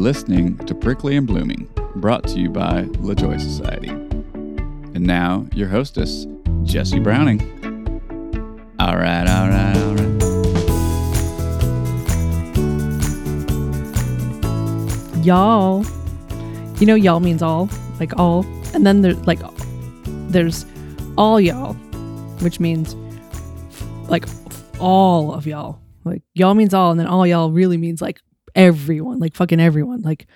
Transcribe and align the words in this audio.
listening 0.00 0.56
to 0.66 0.74
Prickly 0.74 1.16
and 1.16 1.26
Blooming, 1.26 1.68
brought 1.96 2.26
to 2.28 2.40
you 2.40 2.48
by 2.48 2.84
LaJoy 2.84 3.38
Society. 3.38 3.90
And 3.90 5.00
now, 5.00 5.46
your 5.54 5.68
hostess, 5.68 6.26
Jesse 6.64 6.98
Browning. 6.98 7.40
All 8.80 8.96
right, 8.96 9.28
all 9.28 9.48
right, 9.48 9.76
all 9.76 9.94
right. 9.94 10.00
y'all. 15.22 15.84
You 16.78 16.86
know, 16.86 16.94
y'all 16.94 17.20
means 17.20 17.42
all, 17.42 17.68
like 17.98 18.18
all, 18.18 18.46
and 18.72 18.86
then 18.86 19.02
there's 19.02 19.18
like 19.26 19.40
there's 20.30 20.64
all 21.18 21.38
y'all, 21.38 21.74
which 22.40 22.58
means 22.58 22.94
like 24.08 24.24
all 24.78 25.34
of 25.34 25.46
y'all. 25.46 25.78
Like 26.04 26.22
y'all 26.32 26.54
means 26.54 26.72
all, 26.72 26.90
and 26.90 26.98
then 26.98 27.06
all 27.06 27.26
y'all 27.26 27.50
really 27.50 27.76
means 27.76 28.00
like 28.00 28.22
everyone, 28.54 29.18
like 29.18 29.34
fucking 29.34 29.60
everyone, 29.60 30.02
like 30.02 30.26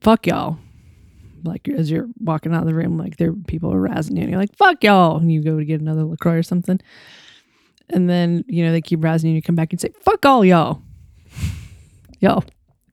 fuck 0.00 0.26
y'all. 0.26 0.58
Like 1.44 1.68
as 1.68 1.90
you're 1.90 2.08
walking 2.18 2.52
out 2.54 2.62
of 2.62 2.66
the 2.66 2.74
room, 2.74 2.96
like 2.96 3.16
there 3.16 3.32
people 3.32 3.72
are 3.72 3.80
razzing 3.80 4.16
you, 4.16 4.22
and 4.22 4.30
you're 4.30 4.40
like 4.40 4.56
fuck 4.56 4.82
y'all, 4.82 5.18
and 5.18 5.30
you 5.30 5.42
go 5.42 5.58
to 5.58 5.64
get 5.64 5.80
another 5.80 6.04
Lacroix 6.04 6.38
or 6.38 6.42
something, 6.42 6.80
and 7.90 8.10
then 8.10 8.44
you 8.48 8.64
know 8.64 8.72
they 8.72 8.80
keep 8.80 9.00
razzing 9.00 9.24
you, 9.24 9.28
and 9.30 9.36
you 9.36 9.42
come 9.42 9.54
back 9.54 9.72
and 9.72 9.80
say 9.80 9.90
fuck 10.00 10.24
all 10.26 10.44
y'all, 10.44 10.82
y'all 12.20 12.44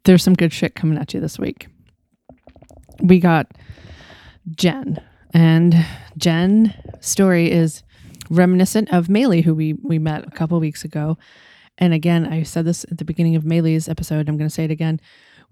there's 0.03 0.23
some 0.23 0.33
good 0.33 0.53
shit 0.53 0.75
coming 0.75 0.97
at 0.97 1.13
you 1.13 1.19
this 1.19 1.39
week. 1.39 1.67
We 3.01 3.19
got 3.19 3.51
Jen, 4.55 5.01
and 5.33 5.85
Jen 6.17 6.73
story 6.99 7.51
is 7.51 7.83
reminiscent 8.29 8.91
of 8.91 9.07
Maylee, 9.07 9.43
who 9.43 9.55
we 9.55 9.73
we 9.73 9.99
met 9.99 10.27
a 10.27 10.31
couple 10.31 10.59
weeks 10.59 10.83
ago. 10.83 11.17
And 11.77 11.93
again, 11.93 12.25
I 12.25 12.43
said 12.43 12.65
this 12.65 12.85
at 12.85 12.97
the 12.97 13.05
beginning 13.05 13.35
of 13.35 13.43
Maylee's 13.43 13.89
episode. 13.89 14.29
I'm 14.29 14.37
going 14.37 14.49
to 14.49 14.53
say 14.53 14.65
it 14.65 14.71
again. 14.71 14.99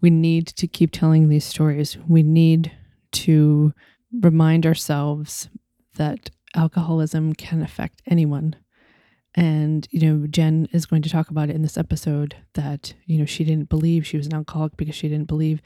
We 0.02 0.10
need 0.10 0.48
to 0.48 0.68
keep 0.68 0.92
telling 0.92 1.30
these 1.30 1.46
stories. 1.46 1.98
We 2.08 2.24
need 2.24 2.72
to 3.14 3.74
remind 4.22 4.66
ourselves 4.66 5.50
that 5.96 6.30
alcoholism 6.56 7.34
can 7.34 7.62
affect 7.62 8.02
anyone 8.08 8.56
and, 9.36 9.88
you 9.92 10.02
know, 10.02 10.28
Jen 10.28 10.68
is 10.74 10.86
going 10.86 11.02
to 11.04 11.10
talk 11.10 11.30
about 11.30 11.50
it 11.50 11.56
in 11.56 11.62
this 11.62 11.78
episode 11.78 12.36
that, 12.54 12.94
you 13.06 13.18
know, 13.18 13.26
she 13.26 13.44
didn't 13.44 13.70
believe 13.70 14.06
she 14.06 14.18
was 14.18 14.28
an 14.28 14.34
alcoholic 14.34 14.76
because 14.76 14.96
she 14.96 15.08
didn't 15.08 15.28
believe 15.28 15.62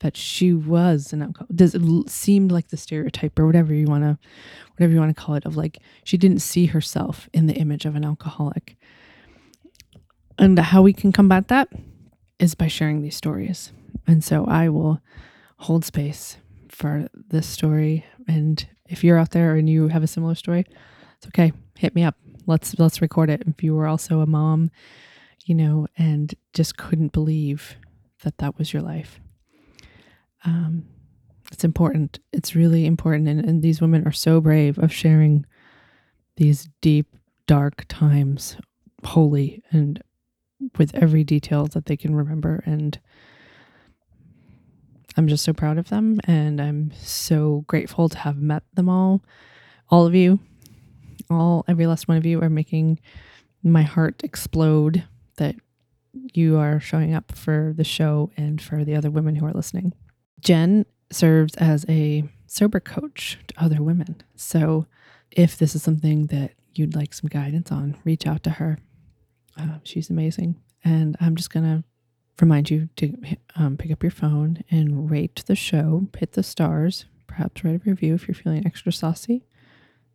that 0.00 0.16
she 0.16 0.54
was 0.54 1.12
an 1.12 1.22
alcoholic. 1.22 1.54
Does 1.54 1.74
it 1.74 1.82
seemed 2.08 2.52
like 2.52 2.68
the 2.68 2.76
stereotype 2.76 3.38
or 3.38 3.46
whatever 3.46 3.74
you 3.74 3.86
want 3.86 4.04
to, 4.04 4.18
whatever 4.76 4.92
you 4.94 4.98
want 4.98 5.14
to 5.14 5.22
call 5.22 5.34
it, 5.34 5.44
of 5.44 5.56
like 5.56 5.78
she 6.04 6.16
didn't 6.16 6.40
see 6.40 6.66
herself 6.66 7.28
in 7.34 7.46
the 7.46 7.54
image 7.54 7.84
of 7.84 7.96
an 7.96 8.04
alcoholic. 8.04 8.76
And 10.38 10.58
how 10.58 10.82
we 10.82 10.92
can 10.92 11.12
combat 11.12 11.48
that 11.48 11.68
is 12.38 12.54
by 12.54 12.68
sharing 12.68 13.02
these 13.02 13.16
stories. 13.16 13.72
And 14.06 14.22
so 14.22 14.44
I 14.44 14.68
will 14.68 15.00
hold 15.58 15.84
space 15.84 16.36
for 16.68 17.08
this 17.28 17.46
story. 17.46 18.04
And 18.28 18.66
if 18.88 19.02
you're 19.02 19.18
out 19.18 19.30
there 19.30 19.56
and 19.56 19.68
you 19.68 19.88
have 19.88 20.02
a 20.02 20.06
similar 20.06 20.34
story, 20.34 20.66
it's 21.16 21.26
okay. 21.26 21.52
Hit 21.76 21.94
me 21.94 22.04
up 22.04 22.16
let's 22.46 22.78
let's 22.78 23.02
record 23.02 23.28
it 23.28 23.42
if 23.46 23.62
you 23.62 23.74
were 23.74 23.86
also 23.86 24.20
a 24.20 24.26
mom 24.26 24.70
you 25.44 25.54
know 25.54 25.86
and 25.98 26.34
just 26.52 26.76
couldn't 26.76 27.12
believe 27.12 27.76
that 28.22 28.38
that 28.38 28.56
was 28.58 28.72
your 28.72 28.82
life 28.82 29.20
um 30.44 30.84
it's 31.52 31.64
important 31.64 32.18
it's 32.32 32.54
really 32.54 32.86
important 32.86 33.28
and, 33.28 33.44
and 33.44 33.62
these 33.62 33.80
women 33.80 34.06
are 34.06 34.12
so 34.12 34.40
brave 34.40 34.78
of 34.78 34.92
sharing 34.92 35.44
these 36.36 36.68
deep 36.80 37.14
dark 37.46 37.84
times 37.88 38.56
holy 39.04 39.62
and 39.70 40.02
with 40.78 40.94
every 40.94 41.24
detail 41.24 41.66
that 41.66 41.86
they 41.86 41.96
can 41.96 42.14
remember 42.14 42.62
and 42.66 42.98
I'm 45.18 45.28
just 45.28 45.44
so 45.44 45.52
proud 45.52 45.78
of 45.78 45.88
them 45.88 46.20
and 46.24 46.60
I'm 46.60 46.92
so 47.00 47.64
grateful 47.66 48.08
to 48.08 48.18
have 48.18 48.36
met 48.36 48.62
them 48.74 48.88
all 48.88 49.22
all 49.88 50.06
of 50.06 50.14
you 50.14 50.38
all 51.30 51.64
every 51.68 51.86
last 51.86 52.08
one 52.08 52.16
of 52.16 52.26
you 52.26 52.42
are 52.42 52.50
making 52.50 53.00
my 53.62 53.82
heart 53.82 54.22
explode 54.22 55.04
that 55.36 55.56
you 56.34 56.56
are 56.56 56.80
showing 56.80 57.14
up 57.14 57.32
for 57.32 57.72
the 57.76 57.84
show 57.84 58.30
and 58.36 58.60
for 58.60 58.84
the 58.84 58.94
other 58.94 59.10
women 59.10 59.36
who 59.36 59.46
are 59.46 59.52
listening. 59.52 59.92
Jen 60.40 60.86
serves 61.10 61.54
as 61.56 61.84
a 61.88 62.24
sober 62.46 62.80
coach 62.80 63.38
to 63.48 63.54
other 63.62 63.82
women. 63.82 64.22
So 64.34 64.86
if 65.30 65.56
this 65.56 65.74
is 65.74 65.82
something 65.82 66.26
that 66.26 66.52
you'd 66.74 66.94
like 66.94 67.14
some 67.14 67.28
guidance 67.28 67.72
on, 67.72 67.96
reach 68.04 68.26
out 68.26 68.42
to 68.44 68.50
her. 68.50 68.78
Uh, 69.58 69.78
she's 69.82 70.10
amazing. 70.10 70.56
And 70.84 71.16
I'm 71.20 71.36
just 71.36 71.50
going 71.50 71.64
to 71.64 71.84
remind 72.40 72.70
you 72.70 72.88
to 72.96 73.16
um, 73.56 73.76
pick 73.76 73.90
up 73.90 74.02
your 74.02 74.10
phone 74.10 74.62
and 74.70 75.10
rate 75.10 75.42
the 75.46 75.56
show, 75.56 76.06
hit 76.16 76.32
the 76.32 76.42
stars, 76.42 77.06
perhaps 77.26 77.64
write 77.64 77.80
a 77.86 77.90
review 77.90 78.14
if 78.14 78.28
you're 78.28 78.34
feeling 78.34 78.66
extra 78.66 78.92
saucy. 78.92 79.44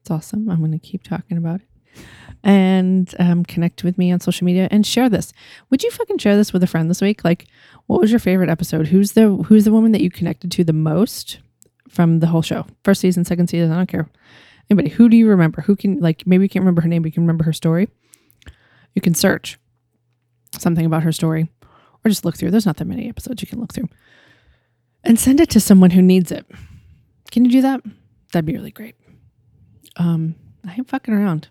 It's 0.01 0.11
awesome. 0.11 0.49
I'm 0.49 0.59
going 0.59 0.71
to 0.71 0.79
keep 0.79 1.03
talking 1.03 1.37
about 1.37 1.61
it. 1.61 1.67
And 2.43 3.13
um, 3.19 3.43
connect 3.43 3.83
with 3.83 3.97
me 3.97 4.11
on 4.11 4.19
social 4.19 4.45
media 4.45 4.67
and 4.71 4.85
share 4.85 5.09
this. 5.09 5.33
Would 5.69 5.83
you 5.83 5.91
fucking 5.91 6.17
share 6.19 6.37
this 6.37 6.53
with 6.53 6.63
a 6.63 6.67
friend 6.67 6.89
this 6.89 7.01
week? 7.01 7.23
Like, 7.23 7.47
what 7.87 7.99
was 7.99 8.11
your 8.11 8.19
favorite 8.19 8.49
episode? 8.49 8.87
Who's 8.87 9.11
the 9.11 9.29
Who's 9.29 9.65
the 9.65 9.73
woman 9.73 9.91
that 9.91 10.01
you 10.01 10.09
connected 10.09 10.51
to 10.53 10.63
the 10.63 10.73
most 10.73 11.39
from 11.89 12.19
the 12.19 12.27
whole 12.27 12.41
show? 12.41 12.65
First 12.83 13.01
season, 13.01 13.25
second 13.25 13.47
season. 13.47 13.71
I 13.71 13.77
don't 13.77 13.87
care. 13.87 14.09
Anybody? 14.69 14.89
Who 14.89 15.09
do 15.09 15.17
you 15.17 15.27
remember? 15.27 15.61
Who 15.61 15.75
can 15.75 15.99
like 15.99 16.25
maybe 16.25 16.45
you 16.45 16.49
can't 16.49 16.63
remember 16.63 16.81
her 16.81 16.87
name, 16.87 17.01
but 17.01 17.07
you 17.07 17.13
can 17.13 17.23
remember 17.23 17.43
her 17.43 17.53
story. 17.53 17.89
You 18.95 19.01
can 19.01 19.13
search 19.13 19.59
something 20.57 20.85
about 20.85 21.03
her 21.03 21.11
story, 21.11 21.49
or 22.03 22.09
just 22.09 22.25
look 22.25 22.37
through. 22.37 22.51
There's 22.51 22.65
not 22.65 22.77
that 22.77 22.85
many 22.85 23.09
episodes 23.09 23.41
you 23.41 23.47
can 23.47 23.59
look 23.59 23.73
through, 23.73 23.89
and 25.03 25.19
send 25.19 25.39
it 25.39 25.49
to 25.51 25.59
someone 25.59 25.91
who 25.91 26.01
needs 26.01 26.31
it. 26.31 26.45
Can 27.31 27.45
you 27.45 27.51
do 27.51 27.61
that? 27.61 27.81
That'd 28.31 28.45
be 28.45 28.53
really 28.53 28.71
great 28.71 28.95
um, 29.97 30.35
I 30.67 30.73
ain't 30.73 30.89
fucking 30.89 31.13
around. 31.13 31.49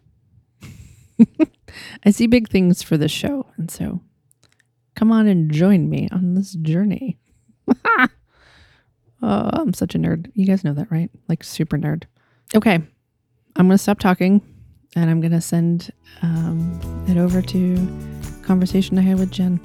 I 2.05 2.11
see 2.11 2.27
big 2.27 2.49
things 2.49 2.83
for 2.83 2.97
this 2.97 3.12
show, 3.12 3.47
and 3.57 3.71
so 3.71 4.01
come 4.95 5.12
on 5.12 5.27
and 5.27 5.51
join 5.51 5.89
me 5.89 6.09
on 6.11 6.34
this 6.34 6.53
journey. 6.55 7.19
oh, 7.99 8.09
I'm 9.22 9.75
such 9.75 9.95
a 9.95 9.99
nerd. 9.99 10.31
You 10.34 10.47
guys 10.47 10.65
know 10.65 10.75
that, 10.75 10.91
right? 10.91 11.11
Like 11.28 11.45
super 11.45 11.78
nerd. 11.78 12.05
Okay, 12.55 12.75
I'm 12.75 13.67
gonna 13.67 13.78
stop 13.78 13.99
talking, 13.99 14.43
and 14.97 15.11
I'm 15.11 15.21
gonna 15.21 15.41
send 15.41 15.93
um, 16.23 16.81
it 17.09 17.17
over 17.17 17.43
to 17.43 17.89
conversation 18.43 18.99
I 18.99 19.03
had 19.03 19.19
with 19.19 19.31
Jen. 19.31 19.61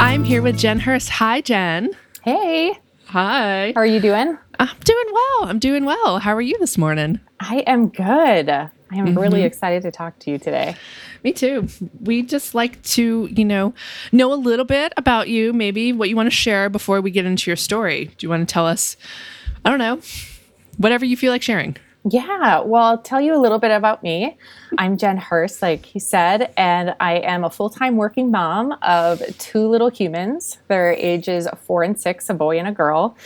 I'm 0.00 0.24
here 0.24 0.42
with 0.42 0.58
Jen 0.58 0.78
Hurst. 0.78 1.08
Hi, 1.10 1.40
Jen. 1.40 1.90
Hey. 2.22 2.78
Hi. 3.06 3.72
How 3.74 3.80
are 3.80 3.86
you 3.86 4.00
doing? 4.00 4.38
I'm 4.58 4.76
doing 4.84 5.06
well. 5.12 5.48
I'm 5.48 5.58
doing 5.58 5.84
well. 5.84 6.18
How 6.18 6.34
are 6.34 6.42
you 6.42 6.58
this 6.58 6.76
morning? 6.76 7.20
I 7.40 7.58
am 7.66 7.88
good. 7.88 8.50
I 8.50 8.70
am 8.92 9.06
mm-hmm. 9.06 9.18
really 9.18 9.42
excited 9.42 9.82
to 9.82 9.90
talk 9.90 10.18
to 10.20 10.30
you 10.30 10.38
today. 10.38 10.76
Me 11.24 11.32
too. 11.32 11.68
We 12.00 12.22
just 12.22 12.54
like 12.54 12.82
to, 12.82 13.28
you 13.30 13.44
know, 13.44 13.74
know 14.12 14.32
a 14.32 14.36
little 14.36 14.64
bit 14.64 14.92
about 14.96 15.28
you, 15.28 15.52
maybe 15.52 15.92
what 15.92 16.08
you 16.08 16.16
want 16.16 16.26
to 16.26 16.34
share 16.34 16.68
before 16.68 17.00
we 17.00 17.10
get 17.10 17.24
into 17.24 17.50
your 17.50 17.56
story. 17.56 18.06
Do 18.16 18.24
you 18.26 18.30
want 18.30 18.48
to 18.48 18.52
tell 18.52 18.66
us, 18.66 18.96
I 19.64 19.70
don't 19.70 19.78
know, 19.78 20.00
whatever 20.76 21.04
you 21.04 21.16
feel 21.16 21.32
like 21.32 21.42
sharing? 21.42 21.76
Yeah, 22.04 22.60
well, 22.60 22.84
I'll 22.84 22.98
tell 22.98 23.20
you 23.20 23.34
a 23.34 23.40
little 23.40 23.58
bit 23.58 23.70
about 23.70 24.02
me. 24.02 24.36
I'm 24.78 24.96
Jen 24.96 25.16
Hurst, 25.16 25.60
like 25.62 25.84
he 25.84 25.98
said, 25.98 26.52
and 26.56 26.94
I 27.00 27.14
am 27.18 27.44
a 27.44 27.50
full 27.50 27.70
time 27.70 27.96
working 27.96 28.30
mom 28.30 28.72
of 28.82 29.22
two 29.38 29.66
little 29.66 29.88
humans. 29.88 30.58
Their 30.68 30.92
ages 30.92 31.48
four 31.66 31.82
and 31.82 31.98
six, 31.98 32.30
a 32.30 32.34
boy 32.34 32.58
and 32.58 32.68
a 32.68 32.72
girl, 32.72 33.16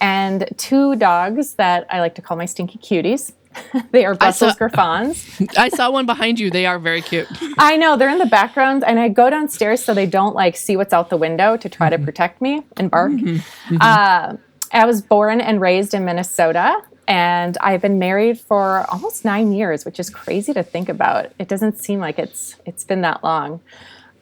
and 0.00 0.48
two 0.56 0.96
dogs 0.96 1.54
that 1.54 1.86
I 1.90 2.00
like 2.00 2.14
to 2.16 2.22
call 2.22 2.36
my 2.36 2.46
stinky 2.46 2.78
cuties. 2.78 3.32
they 3.90 4.04
are 4.04 4.14
Brussels 4.14 4.54
Griffons. 4.54 5.28
I 5.58 5.68
saw 5.70 5.90
one 5.90 6.06
behind 6.06 6.38
you. 6.38 6.50
They 6.50 6.66
are 6.66 6.78
very 6.78 7.02
cute. 7.02 7.26
I 7.58 7.76
know 7.76 7.96
they're 7.96 8.08
in 8.08 8.18
the 8.18 8.26
background, 8.26 8.84
and 8.86 9.00
I 9.00 9.08
go 9.08 9.28
downstairs 9.28 9.82
so 9.82 9.92
they 9.92 10.06
don't 10.06 10.36
like 10.36 10.56
see 10.56 10.76
what's 10.76 10.92
out 10.92 11.10
the 11.10 11.16
window 11.16 11.56
to 11.56 11.68
try 11.68 11.90
mm-hmm. 11.90 12.00
to 12.00 12.04
protect 12.04 12.40
me 12.40 12.62
and 12.76 12.90
bark. 12.90 13.12
Mm-hmm. 13.12 13.74
Mm-hmm. 13.74 13.76
Uh, 13.80 14.36
I 14.72 14.86
was 14.86 15.02
born 15.02 15.40
and 15.40 15.60
raised 15.60 15.94
in 15.94 16.04
Minnesota, 16.04 16.80
and 17.10 17.58
I've 17.60 17.82
been 17.82 17.98
married 17.98 18.38
for 18.38 18.86
almost 18.88 19.24
nine 19.24 19.52
years, 19.52 19.84
which 19.84 19.98
is 19.98 20.08
crazy 20.08 20.54
to 20.54 20.62
think 20.62 20.88
about. 20.88 21.32
It 21.40 21.48
doesn't 21.48 21.76
seem 21.82 21.98
like 21.98 22.20
it's 22.20 22.54
it's 22.64 22.84
been 22.84 23.00
that 23.00 23.24
long, 23.24 23.60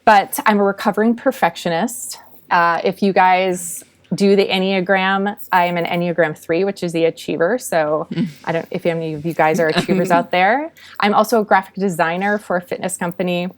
but 0.06 0.40
I'm 0.46 0.58
a 0.58 0.64
recovering 0.64 1.14
perfectionist. 1.14 2.18
Uh, 2.50 2.80
if 2.82 3.02
you 3.02 3.12
guys 3.12 3.84
do 4.14 4.36
the 4.36 4.46
Enneagram, 4.46 5.36
I 5.52 5.66
am 5.66 5.76
an 5.76 5.84
Enneagram 5.84 6.36
3, 6.36 6.64
which 6.64 6.82
is 6.82 6.94
the 6.94 7.04
achiever. 7.04 7.58
So 7.58 8.08
I 8.46 8.52
don't 8.52 8.66
if 8.70 8.86
any 8.86 9.12
of 9.12 9.26
you 9.26 9.34
guys 9.34 9.60
are 9.60 9.68
achievers 9.68 10.10
out 10.10 10.30
there. 10.30 10.72
I'm 10.98 11.12
also 11.12 11.42
a 11.42 11.44
graphic 11.44 11.74
designer 11.74 12.38
for 12.38 12.56
a 12.56 12.62
fitness 12.62 12.96
company. 12.96 13.50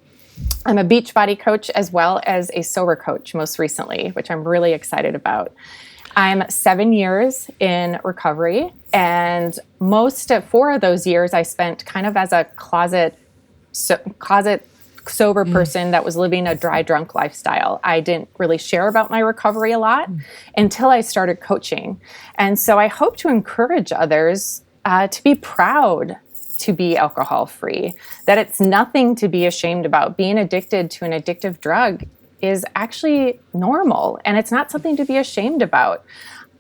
I'm 0.67 0.79
a 0.79 0.85
Beachbody 0.85 1.39
coach 1.39 1.71
as 1.71 1.93
well 1.93 2.21
as 2.27 2.51
a 2.55 2.63
sober 2.63 2.97
coach 2.97 3.33
most 3.33 3.61
recently, 3.61 4.09
which 4.09 4.29
I'm 4.29 4.43
really 4.43 4.73
excited 4.73 5.15
about. 5.15 5.55
I'm 6.21 6.45
seven 6.51 6.93
years 6.93 7.51
in 7.61 7.99
recovery, 8.05 8.71
and 8.93 9.59
most 9.79 10.31
of 10.31 10.45
four 10.45 10.71
of 10.71 10.83
those 10.83 11.07
years 11.07 11.33
I 11.33 11.41
spent 11.41 11.87
kind 11.87 12.07
of 12.07 12.15
as 12.15 12.31
a 12.35 12.45
closet, 12.57 13.19
so, 13.73 13.97
closet 14.19 14.69
sober 15.07 15.47
person 15.47 15.93
that 15.93 16.05
was 16.05 16.19
living 16.19 16.47
a 16.47 16.55
dry 16.55 16.83
drunk 16.83 17.15
lifestyle. 17.15 17.81
I 17.83 18.01
didn't 18.01 18.29
really 18.37 18.59
share 18.59 18.87
about 18.87 19.11
my 19.11 19.21
recovery 19.21 19.73
a 19.73 19.79
lot 19.79 20.11
until 20.59 20.91
I 20.91 21.01
started 21.01 21.41
coaching. 21.41 21.99
And 22.35 22.59
so 22.59 22.79
I 22.79 22.89
hope 22.89 23.17
to 23.17 23.29
encourage 23.29 23.91
others 23.91 24.63
uh, 24.85 25.09
to 25.09 25.23
be 25.25 25.35
proud 25.35 26.19
to 26.59 26.75
be 26.75 26.99
alcohol 26.99 27.47
free, 27.47 27.95
that 28.27 28.37
it's 28.37 28.61
nothing 28.61 29.15
to 29.17 29.27
be 29.27 29.47
ashamed 29.47 29.87
about. 29.87 30.19
Being 30.19 30.37
addicted 30.37 30.91
to 30.91 31.07
an 31.07 31.13
addictive 31.13 31.61
drug 31.61 32.05
is 32.43 32.65
actually 32.75 33.41
normal 33.53 34.19
and 34.25 34.37
it's 34.37 34.53
not 34.53 34.71
something 34.71 34.97
to 34.97 35.05
be 35.05 35.17
ashamed 35.17 35.63
about. 35.63 36.05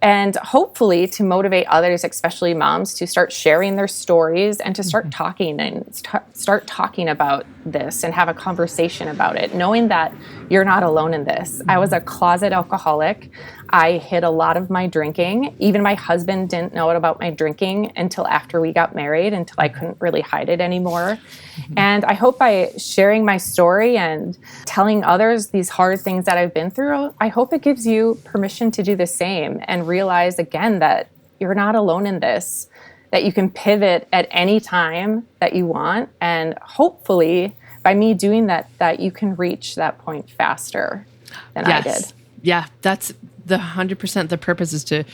And 0.03 0.35
hopefully 0.37 1.07
to 1.09 1.23
motivate 1.23 1.67
others 1.67 2.05
especially 2.05 2.55
moms 2.55 2.95
to 2.95 3.07
start 3.07 3.33
sharing 3.33 3.77
their 3.77 3.89
stories 3.89 4.59
and 4.59 4.75
to 4.77 4.83
start 4.83 5.05
mm-hmm. 5.05 5.11
talking 5.11 5.61
and 5.61 5.95
st- 5.95 6.37
start 6.37 6.67
talking 6.67 7.07
about 7.07 7.45
this 7.67 8.03
and 8.03 8.15
have 8.15 8.29
a 8.29 8.35
conversation 8.35 9.09
about 9.09 9.37
it 9.37 9.55
knowing 9.55 9.89
that 9.89 10.15
you're 10.49 10.65
not 10.65 10.83
alone 10.83 11.13
in 11.13 11.25
this. 11.25 11.61
I 11.69 11.79
was 11.79 11.91
mm-hmm. 11.91 11.99
a 11.99 12.01
closet 12.01 12.53
alcoholic 12.53 13.31
i 13.73 13.93
hid 13.93 14.25
a 14.25 14.31
lot 14.31 14.57
of 14.57 14.71
my 14.71 14.87
drinking 14.87 15.55
even 15.59 15.83
my 15.83 15.95
husband 15.95 16.49
didn't 16.49 16.75
know 16.75 16.91
about 16.91 17.19
my 17.21 17.31
drinking 17.31 17.93
until 17.97 18.27
after 18.27 18.61
we 18.61 18.73
got 18.73 18.95
married 18.95 19.33
until 19.33 19.57
i 19.59 19.69
couldn't 19.69 19.97
really 20.01 20.21
hide 20.21 20.49
it 20.49 20.61
anymore 20.61 21.19
mm-hmm. 21.57 21.75
and 21.77 22.05
i 22.05 22.15
hope 22.15 22.39
by 22.39 22.71
sharing 22.77 23.25
my 23.25 23.37
story 23.37 23.97
and 23.97 24.39
telling 24.67 25.03
others 25.05 25.49
these 25.49 25.69
hard 25.69 26.01
things 26.01 26.25
that 26.25 26.37
i've 26.37 26.55
been 26.55 26.71
through 26.71 27.15
i 27.21 27.29
hope 27.29 27.53
it 27.53 27.63
gives 27.63 27.87
you 27.87 28.21
permission 28.25 28.71
to 28.71 28.83
do 28.83 28.95
the 28.97 29.07
same 29.07 29.61
and 29.67 29.89
realize 29.89 30.39
again 30.39 30.79
that 30.79 31.09
you're 31.41 31.55
not 31.55 31.75
alone 31.75 32.07
in 32.07 32.21
this, 32.21 32.69
that 33.11 33.25
you 33.25 33.33
can 33.33 33.51
pivot 33.51 34.07
at 34.13 34.29
any 34.31 34.61
time 34.61 35.27
that 35.41 35.55
you 35.55 35.67
want. 35.67 36.11
And 36.21 36.57
hopefully, 36.61 37.57
by 37.83 37.95
me 37.95 38.15
doing 38.15 38.47
that, 38.47 38.71
that 38.79 39.01
you 39.01 39.11
can 39.11 39.35
reach 39.35 39.75
that 39.75 39.99
point 39.99 40.31
faster 40.31 41.07
than 41.55 41.65
I 41.65 41.81
did. 41.81 42.13
Yeah, 42.43 42.67
that's 42.83 43.13
the 43.51 43.59
100% 43.59 44.29
the 44.29 44.39
purpose 44.39 44.73
is 44.73 44.85
to 44.85 45.05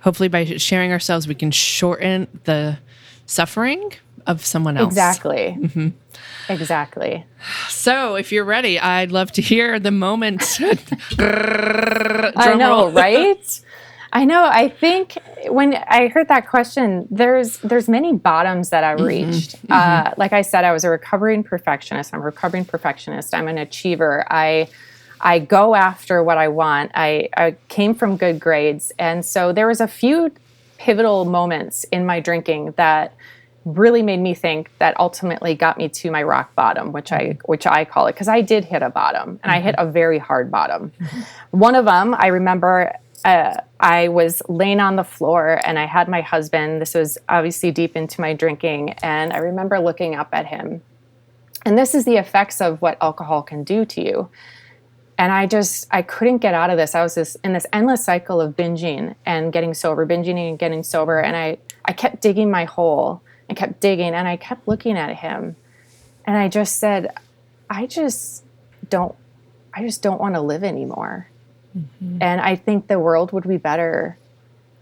hopefully 0.00 0.28
by 0.28 0.44
sharing 0.44 0.90
ourselves, 0.90 1.28
we 1.28 1.34
can 1.34 1.52
shorten 1.52 2.26
the 2.44 2.78
suffering 3.26 3.92
of 4.26 4.44
someone 4.44 4.76
else. 4.76 4.88
Exactly. 4.88 5.56
Mm-hmm. 5.58 5.88
Exactly. 6.48 7.24
So, 7.68 8.16
if 8.16 8.32
you're 8.32 8.44
ready, 8.44 8.78
I'd 8.78 9.12
love 9.12 9.32
to 9.32 9.42
hear 9.42 9.78
the 9.78 9.90
moment. 9.90 10.42
I 11.18 12.54
know, 12.56 12.90
right? 12.90 13.60
I 14.12 14.24
know. 14.24 14.44
I 14.44 14.68
think 14.68 15.16
when 15.48 15.74
I 15.74 16.08
heard 16.08 16.28
that 16.28 16.46
question, 16.48 17.08
there's 17.10 17.58
there's 17.58 17.88
many 17.88 18.12
bottoms 18.12 18.70
that 18.70 18.84
I 18.84 18.94
mm-hmm. 18.94 19.04
reached. 19.04 19.56
Mm-hmm. 19.66 19.72
Uh, 19.72 20.10
like 20.16 20.32
I 20.32 20.42
said, 20.42 20.64
I 20.64 20.72
was 20.72 20.84
a 20.84 20.90
recovering 20.90 21.42
perfectionist. 21.42 22.12
I'm 22.12 22.20
a 22.20 22.24
recovering 22.24 22.64
perfectionist. 22.64 23.34
I'm 23.34 23.48
an 23.48 23.58
achiever. 23.58 24.26
I 24.30 24.68
I 25.22 25.38
go 25.38 25.74
after 25.74 26.22
what 26.22 26.36
I 26.36 26.48
want. 26.48 26.90
I, 26.94 27.28
I 27.36 27.56
came 27.68 27.94
from 27.94 28.16
good 28.16 28.40
grades, 28.40 28.92
and 28.98 29.24
so 29.24 29.52
there 29.52 29.68
was 29.68 29.80
a 29.80 29.86
few 29.86 30.32
pivotal 30.78 31.24
moments 31.24 31.84
in 31.84 32.04
my 32.04 32.18
drinking 32.18 32.74
that 32.76 33.14
really 33.64 34.02
made 34.02 34.18
me 34.18 34.34
think 34.34 34.68
that 34.78 34.98
ultimately 34.98 35.54
got 35.54 35.78
me 35.78 35.88
to 35.88 36.10
my 36.10 36.20
rock 36.20 36.52
bottom 36.56 36.90
which 36.90 37.12
i 37.12 37.20
mm-hmm. 37.20 37.38
which 37.44 37.64
i 37.66 37.84
call 37.84 38.08
it 38.08 38.12
because 38.12 38.26
i 38.26 38.40
did 38.40 38.64
hit 38.64 38.82
a 38.82 38.90
bottom 38.90 39.38
and 39.44 39.52
i 39.52 39.60
hit 39.60 39.76
mm-hmm. 39.76 39.88
a 39.88 39.92
very 39.92 40.18
hard 40.18 40.50
bottom. 40.50 40.90
Mm-hmm. 41.00 41.20
One 41.52 41.76
of 41.76 41.84
them 41.84 42.16
i 42.18 42.26
remember 42.26 42.92
uh, 43.24 43.54
i 43.78 44.08
was 44.08 44.42
laying 44.48 44.80
on 44.80 44.96
the 44.96 45.04
floor 45.04 45.60
and 45.64 45.78
i 45.78 45.86
had 45.86 46.08
my 46.08 46.20
husband. 46.20 46.82
This 46.82 46.94
was 46.94 47.18
obviously 47.28 47.70
deep 47.70 47.94
into 47.94 48.20
my 48.20 48.34
drinking. 48.34 48.90
And 49.04 49.32
i 49.32 49.38
remember 49.38 49.78
looking 49.78 50.16
up 50.16 50.30
at 50.32 50.46
him. 50.46 50.82
And 51.64 51.78
this 51.78 51.94
is 51.94 52.04
the 52.04 52.16
effects 52.16 52.60
of 52.60 52.82
what 52.82 52.98
alcohol 53.00 53.44
can 53.44 53.62
do 53.62 53.84
to 53.84 54.04
you 54.04 54.28
and 55.22 55.30
I 55.30 55.46
just 55.46 55.86
I 55.92 56.02
couldn't 56.02 56.38
get 56.38 56.52
out 56.52 56.70
of 56.70 56.76
this. 56.76 56.96
I 56.96 57.02
was 57.04 57.14
this 57.14 57.36
in 57.44 57.52
this 57.52 57.64
endless 57.72 58.04
cycle 58.04 58.40
of 58.40 58.56
binging 58.56 59.14
and 59.24 59.52
getting 59.52 59.72
sober, 59.72 60.04
binging 60.04 60.36
and 60.48 60.58
getting 60.58 60.82
sober, 60.82 61.20
and 61.20 61.36
I 61.36 61.58
I 61.84 61.92
kept 61.92 62.20
digging 62.20 62.50
my 62.50 62.64
hole 62.64 63.22
and 63.48 63.56
kept 63.56 63.78
digging, 63.78 64.14
and 64.14 64.26
I 64.26 64.36
kept 64.36 64.66
looking 64.66 64.98
at 64.98 65.14
him, 65.14 65.54
and 66.26 66.36
I 66.36 66.48
just 66.48 66.80
said, 66.80 67.14
I 67.70 67.86
just 67.86 68.42
don't 68.90 69.14
I 69.72 69.82
just 69.82 70.02
don't 70.02 70.20
want 70.20 70.34
to 70.34 70.40
live 70.40 70.64
anymore, 70.64 71.28
mm-hmm. 71.78 72.18
and 72.20 72.40
I 72.40 72.56
think 72.56 72.88
the 72.88 72.98
world 72.98 73.30
would 73.30 73.46
be 73.46 73.58
better 73.58 74.18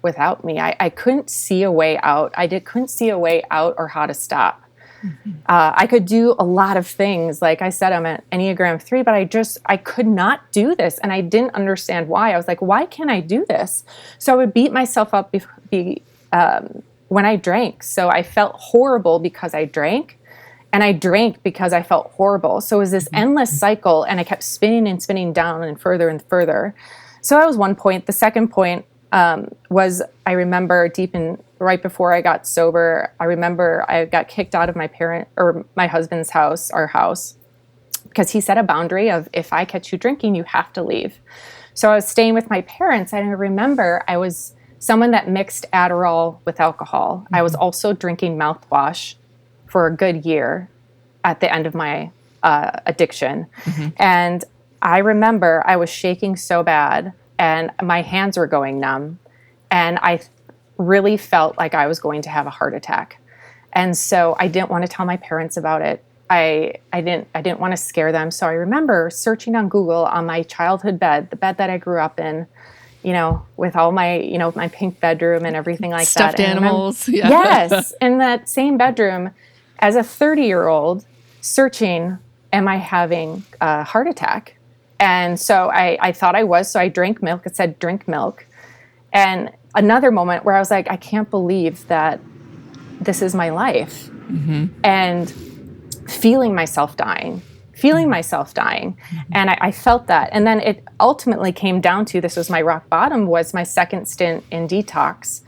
without 0.00 0.42
me. 0.42 0.58
I, 0.58 0.74
I 0.80 0.88
couldn't 0.88 1.28
see 1.28 1.64
a 1.64 1.70
way 1.70 1.98
out. 1.98 2.32
I 2.34 2.46
did 2.46 2.64
couldn't 2.64 2.88
see 2.88 3.10
a 3.10 3.18
way 3.18 3.42
out 3.50 3.74
or 3.76 3.88
how 3.88 4.06
to 4.06 4.14
stop. 4.14 4.62
Uh, 5.46 5.72
I 5.74 5.86
could 5.86 6.04
do 6.04 6.34
a 6.38 6.44
lot 6.44 6.76
of 6.76 6.86
things. 6.86 7.40
Like 7.42 7.62
I 7.62 7.70
said, 7.70 7.92
I'm 7.92 8.06
an 8.06 8.22
Enneagram 8.32 8.80
3, 8.80 9.02
but 9.02 9.14
I 9.14 9.24
just, 9.24 9.58
I 9.66 9.76
could 9.76 10.06
not 10.06 10.50
do 10.52 10.74
this. 10.74 10.98
And 10.98 11.12
I 11.12 11.20
didn't 11.20 11.54
understand 11.54 12.08
why. 12.08 12.32
I 12.32 12.36
was 12.36 12.46
like, 12.46 12.60
why 12.60 12.86
can't 12.86 13.10
I 13.10 13.20
do 13.20 13.44
this? 13.48 13.84
So 14.18 14.32
I 14.32 14.36
would 14.36 14.54
beat 14.54 14.72
myself 14.72 15.14
up 15.14 15.32
be, 15.32 15.42
be, 15.70 16.02
um, 16.32 16.82
when 17.08 17.26
I 17.26 17.36
drank. 17.36 17.82
So 17.82 18.08
I 18.08 18.22
felt 18.22 18.54
horrible 18.56 19.18
because 19.18 19.54
I 19.54 19.64
drank. 19.64 20.18
And 20.72 20.84
I 20.84 20.92
drank 20.92 21.42
because 21.42 21.72
I 21.72 21.82
felt 21.82 22.12
horrible. 22.12 22.60
So 22.60 22.76
it 22.76 22.80
was 22.80 22.90
this 22.92 23.08
endless 23.12 23.58
cycle. 23.58 24.04
And 24.04 24.20
I 24.20 24.24
kept 24.24 24.44
spinning 24.44 24.86
and 24.86 25.02
spinning 25.02 25.32
down 25.32 25.64
and 25.64 25.80
further 25.80 26.08
and 26.08 26.22
further. 26.22 26.74
So 27.22 27.36
that 27.36 27.46
was 27.46 27.56
one 27.56 27.74
point. 27.74 28.06
The 28.06 28.12
second 28.12 28.48
point 28.48 28.84
um, 29.12 29.52
was 29.68 30.02
I 30.26 30.32
remember 30.32 30.88
deep 30.88 31.14
in 31.14 31.42
right 31.60 31.80
before 31.80 32.12
I 32.12 32.22
got 32.22 32.46
sober, 32.46 33.12
I 33.20 33.24
remember 33.24 33.84
I 33.88 34.06
got 34.06 34.28
kicked 34.28 34.54
out 34.54 34.68
of 34.68 34.74
my 34.74 34.86
parent 34.86 35.28
or 35.36 35.64
my 35.76 35.86
husband's 35.86 36.30
house, 36.30 36.70
our 36.70 36.88
house, 36.88 37.36
because 38.04 38.30
he 38.30 38.40
set 38.40 38.58
a 38.58 38.62
boundary 38.62 39.10
of 39.10 39.28
if 39.32 39.52
I 39.52 39.64
catch 39.64 39.92
you 39.92 39.98
drinking, 39.98 40.34
you 40.34 40.42
have 40.44 40.72
to 40.72 40.82
leave. 40.82 41.18
So 41.74 41.90
I 41.92 41.94
was 41.94 42.08
staying 42.08 42.34
with 42.34 42.50
my 42.50 42.62
parents, 42.62 43.12
and 43.12 43.28
I 43.28 43.32
remember 43.32 44.02
I 44.08 44.16
was 44.16 44.54
someone 44.80 45.10
that 45.12 45.28
mixed 45.28 45.66
Adderall 45.72 46.38
with 46.44 46.58
alcohol. 46.58 47.26
I 47.32 47.42
was 47.42 47.54
also 47.54 47.92
drinking 47.92 48.38
mouthwash 48.38 49.14
for 49.66 49.86
a 49.86 49.94
good 49.94 50.24
year 50.24 50.68
at 51.22 51.40
the 51.40 51.52
end 51.54 51.66
of 51.66 51.74
my 51.74 52.10
uh, 52.42 52.70
addiction. 52.86 53.46
And 53.98 54.42
I 54.82 54.98
remember 54.98 55.62
I 55.66 55.76
was 55.76 55.90
shaking 55.90 56.36
so 56.36 56.62
bad 56.62 57.12
and 57.38 57.70
my 57.82 58.02
hands 58.02 58.38
were 58.38 58.46
going 58.46 58.80
numb. 58.80 59.18
And 59.70 59.98
I 59.98 60.20
really 60.80 61.16
felt 61.16 61.58
like 61.58 61.74
I 61.74 61.86
was 61.86 62.00
going 62.00 62.22
to 62.22 62.30
have 62.30 62.46
a 62.46 62.50
heart 62.50 62.74
attack. 62.74 63.20
And 63.72 63.96
so 63.96 64.34
I 64.38 64.48
didn't 64.48 64.70
want 64.70 64.82
to 64.84 64.88
tell 64.88 65.06
my 65.06 65.16
parents 65.16 65.56
about 65.56 65.82
it. 65.82 66.02
I, 66.28 66.74
I 66.92 67.00
didn't 67.00 67.28
I 67.34 67.42
didn't 67.42 67.60
want 67.60 67.72
to 67.72 67.76
scare 67.76 68.12
them. 68.12 68.30
So 68.30 68.46
I 68.46 68.52
remember 68.52 69.10
searching 69.10 69.56
on 69.56 69.68
Google 69.68 70.04
on 70.06 70.26
my 70.26 70.42
childhood 70.44 70.98
bed, 70.98 71.30
the 71.30 71.36
bed 71.36 71.56
that 71.58 71.70
I 71.70 71.76
grew 71.78 72.00
up 72.00 72.18
in, 72.20 72.46
you 73.02 73.12
know, 73.12 73.44
with 73.56 73.76
all 73.76 73.92
my, 73.92 74.18
you 74.18 74.38
know, 74.38 74.52
my 74.54 74.68
pink 74.68 75.00
bedroom 75.00 75.44
and 75.44 75.56
everything 75.56 75.90
like 75.90 76.06
Stuffed 76.06 76.36
that. 76.36 76.48
Remember- 76.48 76.68
animals. 76.68 77.08
Yeah. 77.08 77.28
yes, 77.28 77.92
in 78.00 78.18
that 78.18 78.48
same 78.48 78.78
bedroom 78.78 79.30
as 79.80 79.96
a 79.96 80.02
30 80.02 80.42
year 80.42 80.68
old 80.68 81.04
searching, 81.40 82.18
am 82.52 82.68
I 82.68 82.76
having 82.76 83.44
a 83.60 83.82
heart 83.84 84.06
attack? 84.06 84.56
And 85.00 85.40
so 85.40 85.70
I, 85.70 85.98
I 86.00 86.12
thought 86.12 86.36
I 86.36 86.44
was. 86.44 86.70
So 86.70 86.78
I 86.78 86.88
drank 86.88 87.22
milk. 87.22 87.46
It 87.46 87.56
said 87.56 87.78
drink 87.78 88.06
milk. 88.06 88.46
And 89.12 89.50
another 89.74 90.10
moment 90.10 90.44
where 90.44 90.54
I 90.54 90.58
was 90.58 90.70
like, 90.70 90.90
I 90.90 90.96
can't 90.96 91.30
believe 91.30 91.86
that 91.88 92.20
this 93.00 93.22
is 93.22 93.34
my 93.34 93.50
life. 93.50 94.08
Mm-hmm. 94.08 94.66
And 94.84 95.30
feeling 96.08 96.54
myself 96.54 96.96
dying, 96.96 97.42
feeling 97.72 98.04
mm-hmm. 98.04 98.10
myself 98.10 98.54
dying. 98.54 98.92
Mm-hmm. 98.94 99.32
And 99.32 99.50
I, 99.50 99.58
I 99.60 99.72
felt 99.72 100.06
that. 100.08 100.30
And 100.32 100.46
then 100.46 100.60
it 100.60 100.84
ultimately 100.98 101.52
came 101.52 101.80
down 101.80 102.04
to 102.06 102.20
this 102.20 102.36
was 102.36 102.50
my 102.50 102.62
rock 102.62 102.88
bottom, 102.88 103.26
was 103.26 103.54
my 103.54 103.62
second 103.62 104.06
stint 104.06 104.44
in 104.50 104.68
detox. 104.68 105.42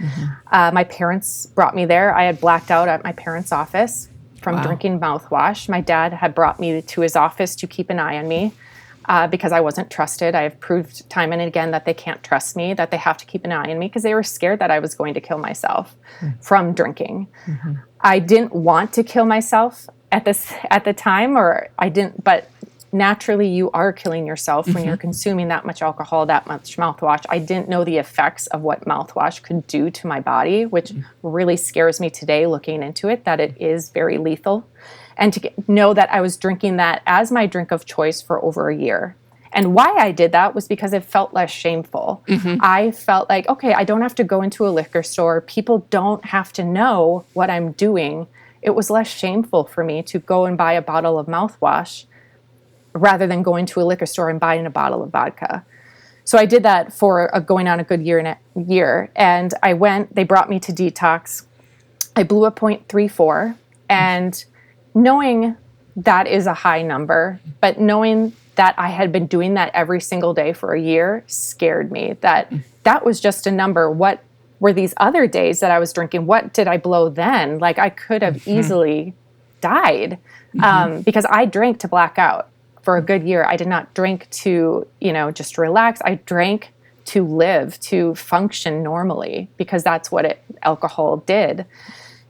Uh, 0.51 0.71
my 0.73 0.85
parents 0.85 1.47
brought 1.47 1.75
me 1.75 1.85
there. 1.85 2.15
I 2.15 2.25
had 2.25 2.41
blacked 2.41 2.71
out 2.71 2.89
at 2.89 3.05
my 3.05 3.13
parents' 3.13 3.53
office 3.53 4.09
from 4.41 4.61
drinking 4.61 4.99
mouthwash. 4.99 5.69
My 5.69 5.81
dad 5.81 6.13
had 6.13 6.35
brought 6.35 6.59
me 6.59 6.83
to 6.83 7.01
his 7.01 7.15
office 7.15 7.55
to 7.57 7.67
keep 7.67 7.91
an 7.91 8.01
eye 8.01 8.19
on 8.19 8.27
me. 8.27 8.53
Uh, 9.07 9.27
because 9.27 9.53
I 9.53 9.61
wasn't 9.61 9.91
trusted. 9.91 10.35
I 10.35 10.43
have 10.43 10.61
proved 10.61 11.09
time 11.11 11.33
and 11.33 11.43
again 11.43 11.73
that 11.73 11.85
they 11.85 11.95
can't 11.95 12.23
trust 12.23 12.57
me, 12.57 12.73
that 12.75 12.91
they 12.91 12.97
have 12.97 13.17
to 13.19 13.27
keep 13.27 13.45
an 13.45 13.53
eye 13.53 13.71
on 13.71 13.79
me 13.79 13.89
because 13.89 14.05
they 14.05 14.15
were 14.15 14.23
scared 14.23 14.61
that 14.61 14.71
I 14.71 14.79
was 14.79 14.95
going 14.95 15.15
to 15.15 15.21
kill 15.21 15.39
myself 15.39 15.97
mm-hmm. 16.21 16.41
from 16.41 16.73
drinking. 16.73 17.29
Mm-hmm. 17.47 17.73
I 18.01 18.19
didn't 18.19 18.55
want 18.55 18.93
to 18.95 19.03
kill 19.03 19.25
myself 19.25 19.89
at 20.13 20.25
this 20.25 20.53
at 20.71 20.85
the 20.85 20.93
time, 20.93 21.37
or 21.37 21.69
I 21.79 21.89
didn't. 21.89 22.23
But 22.23 22.49
naturally, 22.93 23.49
you 23.49 23.71
are 23.73 23.93
killing 23.93 24.27
yourself 24.27 24.67
when 24.67 24.85
you're 24.85 24.95
mm-hmm. 24.95 25.01
consuming 25.01 25.49
that 25.49 25.65
much 25.65 25.83
alcohol, 25.83 26.27
that 26.27 26.47
much 26.47 26.77
mouthwash. 26.77 27.25
I 27.29 27.39
didn't 27.39 27.69
know 27.69 27.85
the 27.85 27.97
effects 27.97 28.47
of 28.49 28.61
what 28.61 28.85
mouthwash 28.85 29.43
could 29.43 29.67
do 29.67 29.91
to 29.91 30.07
my 30.07 30.21
body, 30.21 30.67
which 30.67 30.91
mm. 30.93 31.05
really 31.23 31.57
scares 31.57 32.01
me 32.01 32.11
today 32.11 32.47
looking 32.47 32.83
into 32.83 33.09
it. 33.09 33.25
That 33.25 33.41
it 33.41 33.61
is 33.61 33.91
very 33.91 34.19
lethal, 34.19 34.67
and 35.17 35.33
to 35.33 35.41
get, 35.41 35.69
know 35.69 35.95
that 35.95 36.11
I 36.13 36.21
was 36.21 36.37
drinking 36.37 36.77
that 36.77 37.03
as 37.07 37.31
my 37.31 37.47
drink 37.47 37.71
of 37.71 37.85
choice 37.85 38.23
for 38.23 38.43
over 38.45 38.69
a 38.69 38.77
year. 38.77 39.17
And 39.53 39.75
why 39.75 39.95
I 39.99 40.13
did 40.13 40.33
that 40.33 40.55
was 40.55 40.67
because 40.67 40.93
it 40.93 41.05
felt 41.05 41.35
less 41.35 41.51
shameful. 41.51 42.23
Mm-hmm. 42.27 42.57
I 42.63 42.91
felt 42.91 43.29
like, 43.29 43.49
okay, 43.49 43.75
I 43.75 43.85
don't 43.85 44.01
have 44.01 44.15
to 44.15 44.25
go 44.25 44.41
into 44.41 44.67
a 44.67 44.71
liquor 44.71 45.03
store. 45.03 45.43
People 45.43 45.87
don't 45.91 46.25
have 46.25 46.53
to 46.55 46.65
know 46.65 47.25
what 47.35 47.51
I'm 47.51 47.73
doing. 47.73 48.27
It 48.63 48.71
was 48.71 48.89
less 48.89 49.09
shameful 49.09 49.65
for 49.65 49.85
me 49.85 50.03
to 50.05 50.19
go 50.19 50.47
and 50.47 50.57
buy 50.57 50.73
a 50.73 50.83
bottle 50.83 51.19
of 51.19 51.27
mouthwash 51.27 52.07
rather 52.95 53.27
than 53.27 53.43
going 53.43 53.67
to 53.67 53.81
a 53.81 53.85
liquor 53.85 54.07
store 54.07 54.31
and 54.31 54.41
buying 54.41 54.65
a 54.65 54.71
bottle 54.71 55.03
of 55.03 55.11
vodka. 55.11 55.65
So 56.25 56.39
I 56.39 56.47
did 56.47 56.63
that 56.63 56.93
for 56.93 57.31
a, 57.33 57.41
going 57.41 57.69
on 57.69 57.81
a 57.81 57.85
good 57.85 58.03
year 58.03 58.19
and 58.19 58.29
a 58.29 58.39
year. 58.57 59.11
And 59.17 59.53
I 59.63 59.75
went, 59.75 60.15
they 60.15 60.25
brought 60.25 60.49
me 60.49 60.61
to 60.61 60.73
detox. 60.73 61.45
I 62.15 62.23
blew 62.23 62.45
a 62.45 62.53
0.34 62.53 63.57
and 63.89 64.45
knowing 64.95 65.57
that 65.97 66.27
is 66.27 66.47
a 66.47 66.55
high 66.55 66.83
number, 66.83 67.41
but 67.61 67.79
knowing 67.79 68.33
that 68.57 68.75
I 68.79 68.89
had 68.89 69.13
been 69.13 69.27
doing 69.27 69.55
that 69.55 69.71
every 69.75 70.01
single 70.01 70.35
day 70.35 70.53
for 70.53 70.75
a 70.75 70.81
year 70.81 71.25
scared 71.27 71.91
me. 71.91 72.17
That 72.21 72.53
that 72.83 73.05
was 73.05 73.21
just 73.21 73.47
a 73.47 73.51
number. 73.51 73.91
What 73.91 74.23
were 74.61 74.73
these 74.73 74.95
other 74.99 75.27
days 75.27 75.61
that 75.61 75.71
I 75.71 75.79
was 75.79 75.93
drinking? 75.93 76.27
What 76.27 76.53
did 76.53 76.69
I 76.69 76.77
blow 76.77 77.09
then? 77.09 77.59
Like 77.59 77.79
I 77.79 77.91
could 77.91 78.23
have 78.23 78.47
easily 78.47 79.15
died 79.61 80.19
um, 80.63 81.01
because 81.03 81.27
I 81.29 81.47
drank 81.47 81.81
to 81.81 81.89
black 81.89 82.19
out 82.19 82.49
for 82.83 82.97
a 82.97 83.03
good 83.03 83.23
year. 83.23 83.45
I 83.45 83.57
did 83.57 83.69
not 83.69 83.95
drink 83.95 84.29
to, 84.31 84.87
you 85.01 85.13
know, 85.13 85.31
just 85.31 85.57
relax. 85.57 86.01
I 86.05 86.17
drank 86.27 86.73
to 87.07 87.25
live, 87.25 87.81
to 87.81 88.15
function 88.15 88.83
normally 88.83 89.49
because 89.57 89.83
that's 89.83 90.13
what 90.13 90.25
it, 90.25 90.43
alcohol 90.63 91.19
did. 91.19 91.65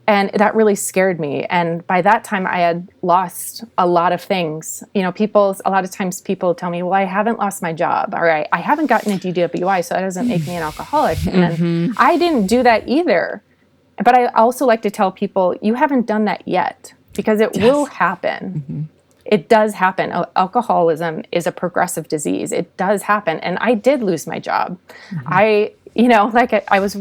And 0.08 0.30
that 0.34 0.54
really 0.54 0.74
scared 0.74 1.20
me. 1.20 1.44
And 1.44 1.86
by 1.86 2.02
that 2.02 2.24
time, 2.24 2.46
I 2.46 2.58
had 2.58 2.88
lost 3.02 3.64
a 3.78 3.86
lot 3.86 4.12
of 4.12 4.20
things. 4.20 4.82
You 4.94 5.02
know, 5.02 5.12
people, 5.12 5.56
a 5.64 5.70
lot 5.70 5.84
of 5.84 5.90
times 5.92 6.20
people 6.20 6.54
tell 6.54 6.70
me, 6.70 6.82
well, 6.82 6.94
I 6.94 7.04
haven't 7.04 7.38
lost 7.38 7.62
my 7.62 7.72
job, 7.72 8.12
or 8.14 8.30
I, 8.30 8.48
I 8.52 8.58
haven't 8.58 8.86
gotten 8.86 9.12
a 9.12 9.16
DWI, 9.16 9.84
so 9.84 9.94
that 9.94 10.00
doesn't 10.00 10.26
make 10.26 10.46
me 10.46 10.56
an 10.56 10.62
alcoholic. 10.62 11.24
And 11.26 11.56
mm-hmm. 11.56 11.92
I 11.96 12.18
didn't 12.18 12.48
do 12.48 12.62
that 12.64 12.88
either. 12.88 13.42
But 14.02 14.16
I 14.16 14.26
also 14.26 14.66
like 14.66 14.82
to 14.82 14.90
tell 14.90 15.12
people, 15.12 15.54
you 15.62 15.74
haven't 15.74 16.06
done 16.06 16.24
that 16.24 16.46
yet 16.48 16.94
because 17.12 17.40
it 17.40 17.52
will 17.58 17.84
happen 17.84 18.64
mm-hmm. 18.66 18.82
it 19.24 19.48
does 19.48 19.74
happen. 19.74 20.10
Al- 20.10 20.30
Alcoholism 20.34 21.22
is 21.30 21.46
a 21.46 21.52
progressive 21.52 22.08
disease. 22.08 22.50
It 22.50 22.76
does 22.76 23.02
happen. 23.02 23.38
And 23.40 23.58
I 23.60 23.74
did 23.74 24.02
lose 24.02 24.26
my 24.26 24.40
job. 24.40 24.78
Mm-hmm. 25.10 25.26
I, 25.26 25.72
you 25.94 26.08
know, 26.08 26.30
like 26.32 26.52
I, 26.52 26.64
I 26.68 26.80
was 26.80 26.96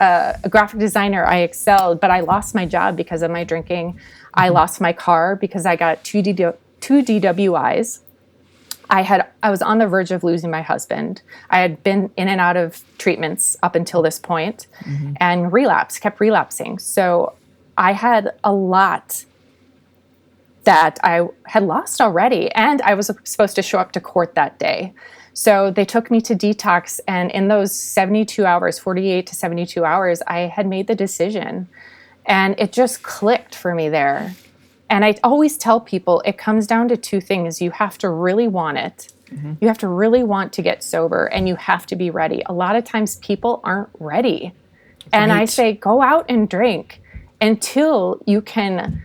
uh, 0.00 0.34
a 0.44 0.48
graphic 0.48 0.80
designer, 0.80 1.24
I 1.24 1.38
excelled, 1.38 2.00
but 2.00 2.10
I 2.10 2.20
lost 2.20 2.54
my 2.54 2.66
job 2.66 2.96
because 2.96 3.22
of 3.22 3.30
my 3.30 3.44
drinking. 3.44 3.98
I 4.34 4.50
lost 4.50 4.80
my 4.80 4.92
car 4.92 5.36
because 5.36 5.64
I 5.66 5.76
got 5.76 6.04
two, 6.04 6.22
DW, 6.22 6.56
two 6.80 7.02
DWIs. 7.02 8.00
I 8.88 9.02
had 9.02 9.26
I 9.42 9.50
was 9.50 9.62
on 9.62 9.78
the 9.78 9.86
verge 9.88 10.12
of 10.12 10.22
losing 10.22 10.50
my 10.50 10.62
husband. 10.62 11.22
I 11.50 11.58
had 11.58 11.82
been 11.82 12.10
in 12.16 12.28
and 12.28 12.40
out 12.40 12.56
of 12.56 12.84
treatments 12.98 13.56
up 13.62 13.74
until 13.74 14.00
this 14.00 14.20
point 14.20 14.68
and 15.18 15.52
relapse, 15.52 15.98
kept 15.98 16.20
relapsing. 16.20 16.78
So 16.78 17.34
I 17.76 17.92
had 17.92 18.32
a 18.44 18.52
lot 18.52 19.24
that 20.66 20.98
I 21.02 21.28
had 21.46 21.62
lost 21.62 22.00
already. 22.00 22.50
And 22.52 22.82
I 22.82 22.94
was 22.94 23.10
supposed 23.24 23.56
to 23.56 23.62
show 23.62 23.78
up 23.78 23.92
to 23.92 24.00
court 24.00 24.34
that 24.34 24.58
day. 24.58 24.92
So 25.36 25.70
they 25.70 25.84
took 25.84 26.10
me 26.10 26.22
to 26.22 26.34
detox. 26.34 26.98
And 27.06 27.30
in 27.30 27.48
those 27.48 27.70
72 27.78 28.46
hours, 28.46 28.78
48 28.78 29.26
to 29.26 29.34
72 29.34 29.84
hours, 29.84 30.22
I 30.26 30.38
had 30.40 30.66
made 30.66 30.86
the 30.86 30.94
decision. 30.94 31.68
And 32.24 32.58
it 32.58 32.72
just 32.72 33.02
clicked 33.02 33.54
for 33.54 33.74
me 33.74 33.90
there. 33.90 34.34
And 34.88 35.04
I 35.04 35.16
always 35.22 35.58
tell 35.58 35.78
people 35.78 36.22
it 36.24 36.38
comes 36.38 36.66
down 36.66 36.88
to 36.88 36.96
two 36.96 37.20
things 37.20 37.60
you 37.60 37.70
have 37.72 37.98
to 37.98 38.08
really 38.08 38.48
want 38.48 38.78
it. 38.78 39.12
Mm-hmm. 39.30 39.54
You 39.60 39.68
have 39.68 39.76
to 39.78 39.88
really 39.88 40.22
want 40.22 40.54
to 40.54 40.62
get 40.62 40.82
sober 40.82 41.26
and 41.26 41.46
you 41.46 41.56
have 41.56 41.84
to 41.88 41.96
be 41.96 42.08
ready. 42.08 42.42
A 42.46 42.54
lot 42.54 42.74
of 42.74 42.84
times 42.84 43.16
people 43.16 43.60
aren't 43.62 43.90
ready. 43.98 44.54
And 45.12 45.32
I 45.32 45.44
say, 45.44 45.74
go 45.74 46.00
out 46.00 46.24
and 46.30 46.48
drink 46.48 47.02
until 47.42 48.22
you 48.26 48.40
can 48.40 49.02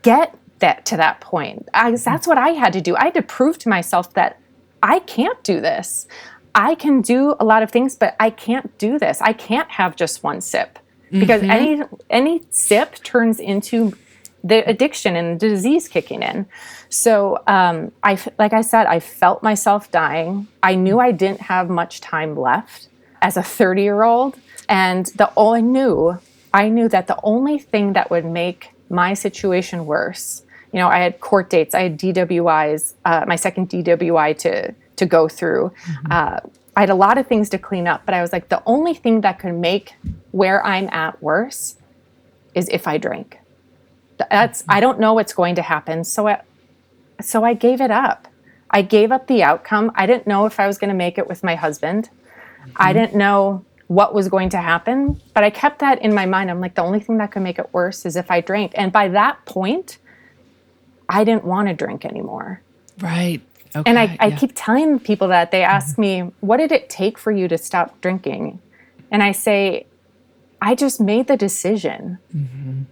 get 0.00 0.38
that 0.60 0.86
to 0.86 0.96
that 0.96 1.20
point. 1.20 1.68
I, 1.74 1.90
that's 1.90 2.04
mm-hmm. 2.04 2.30
what 2.30 2.38
I 2.38 2.48
had 2.50 2.72
to 2.72 2.80
do. 2.80 2.96
I 2.96 3.04
had 3.04 3.14
to 3.14 3.22
prove 3.22 3.58
to 3.58 3.68
myself 3.68 4.14
that 4.14 4.40
I 4.84 4.98
can't 4.98 5.42
do 5.42 5.62
this. 5.62 6.06
I 6.54 6.74
can 6.74 7.00
do 7.00 7.34
a 7.40 7.44
lot 7.44 7.62
of 7.62 7.70
things, 7.70 7.96
but 7.96 8.14
I 8.20 8.28
can't 8.28 8.76
do 8.78 8.98
this. 8.98 9.20
I 9.22 9.32
can't 9.32 9.70
have 9.70 9.96
just 9.96 10.22
one 10.22 10.40
sip 10.40 10.78
because 11.10 11.42
any 11.42 11.82
any 12.10 12.42
sip 12.50 13.02
turns 13.02 13.40
into 13.40 13.94
the 14.44 14.68
addiction 14.68 15.16
and 15.16 15.40
the 15.40 15.48
disease 15.48 15.88
kicking 15.88 16.22
in. 16.22 16.46
So, 16.90 17.42
um, 17.46 17.92
I 18.02 18.18
like 18.38 18.52
I 18.52 18.60
said, 18.60 18.86
I 18.86 19.00
felt 19.00 19.42
myself 19.42 19.90
dying. 19.90 20.48
I 20.62 20.74
knew 20.74 21.00
I 21.00 21.12
didn't 21.12 21.40
have 21.40 21.70
much 21.70 22.02
time 22.02 22.36
left 22.36 22.88
as 23.22 23.38
a 23.38 23.42
30 23.42 23.82
year 23.82 24.02
old, 24.02 24.38
and 24.68 25.06
the 25.16 25.28
all 25.28 25.54
I 25.54 25.60
knew, 25.60 26.18
I 26.52 26.68
knew 26.68 26.88
that 26.88 27.06
the 27.06 27.18
only 27.22 27.58
thing 27.58 27.94
that 27.94 28.10
would 28.10 28.26
make 28.26 28.70
my 28.90 29.14
situation 29.14 29.86
worse. 29.86 30.42
You 30.74 30.80
know, 30.80 30.88
I 30.88 30.98
had 30.98 31.20
court 31.20 31.50
dates, 31.50 31.72
I 31.72 31.84
had 31.84 32.00
DWIs, 32.00 32.94
uh, 33.04 33.24
my 33.28 33.36
second 33.36 33.70
DWI 33.70 34.36
to 34.38 34.74
to 34.96 35.06
go 35.06 35.28
through. 35.28 35.72
Uh, 36.10 36.40
I 36.76 36.80
had 36.80 36.90
a 36.90 36.96
lot 36.96 37.16
of 37.16 37.28
things 37.28 37.48
to 37.50 37.58
clean 37.58 37.86
up, 37.86 38.02
but 38.04 38.12
I 38.12 38.20
was 38.20 38.32
like, 38.32 38.48
the 38.48 38.60
only 38.66 38.92
thing 38.92 39.20
that 39.20 39.38
could 39.38 39.54
make 39.54 39.94
where 40.32 40.66
I'm 40.66 40.88
at 40.90 41.22
worse 41.22 41.76
is 42.54 42.68
if 42.70 42.88
I 42.88 42.98
drink. 42.98 43.38
That's 44.18 44.64
I 44.68 44.80
don't 44.80 44.98
know 44.98 45.14
what's 45.14 45.32
going 45.32 45.54
to 45.54 45.62
happen, 45.62 46.02
so 46.02 46.26
I, 46.26 46.42
so 47.20 47.44
I 47.44 47.54
gave 47.54 47.80
it 47.80 47.92
up. 47.92 48.26
I 48.68 48.82
gave 48.82 49.12
up 49.12 49.28
the 49.28 49.44
outcome. 49.44 49.92
I 49.94 50.06
didn't 50.06 50.26
know 50.26 50.44
if 50.44 50.58
I 50.58 50.66
was 50.66 50.76
going 50.78 50.90
to 50.90 50.96
make 50.96 51.18
it 51.18 51.28
with 51.28 51.44
my 51.44 51.54
husband. 51.54 52.10
I 52.74 52.92
didn't 52.92 53.14
know 53.14 53.64
what 53.86 54.12
was 54.12 54.28
going 54.28 54.48
to 54.48 54.58
happen, 54.58 55.20
but 55.34 55.44
I 55.44 55.50
kept 55.50 55.78
that 55.78 56.02
in 56.02 56.12
my 56.12 56.26
mind. 56.26 56.50
I'm 56.50 56.60
like, 56.60 56.74
the 56.74 56.82
only 56.82 56.98
thing 56.98 57.18
that 57.18 57.30
could 57.30 57.42
make 57.42 57.60
it 57.60 57.68
worse 57.72 58.04
is 58.04 58.16
if 58.16 58.28
I 58.28 58.40
drank. 58.40 58.72
And 58.74 58.90
by 58.90 59.06
that 59.08 59.44
point, 59.44 59.98
I 61.08 61.24
didn't 61.24 61.44
want 61.44 61.68
to 61.68 61.74
drink 61.74 62.04
anymore. 62.04 62.62
Right. 63.00 63.40
Okay. 63.76 63.90
And 63.90 63.98
I, 63.98 64.16
I 64.20 64.26
yeah. 64.26 64.36
keep 64.36 64.52
telling 64.54 65.00
people 65.00 65.28
that 65.28 65.50
they 65.50 65.62
ask 65.62 65.92
mm-hmm. 65.92 66.26
me, 66.26 66.32
what 66.40 66.58
did 66.58 66.70
it 66.70 66.88
take 66.88 67.18
for 67.18 67.32
you 67.32 67.48
to 67.48 67.58
stop 67.58 68.00
drinking? 68.00 68.60
And 69.10 69.22
I 69.22 69.32
say, 69.32 69.86
I 70.62 70.74
just 70.74 71.00
made 71.00 71.26
the 71.26 71.36
decision. 71.36 72.18
Mm-hmm. 72.34 72.82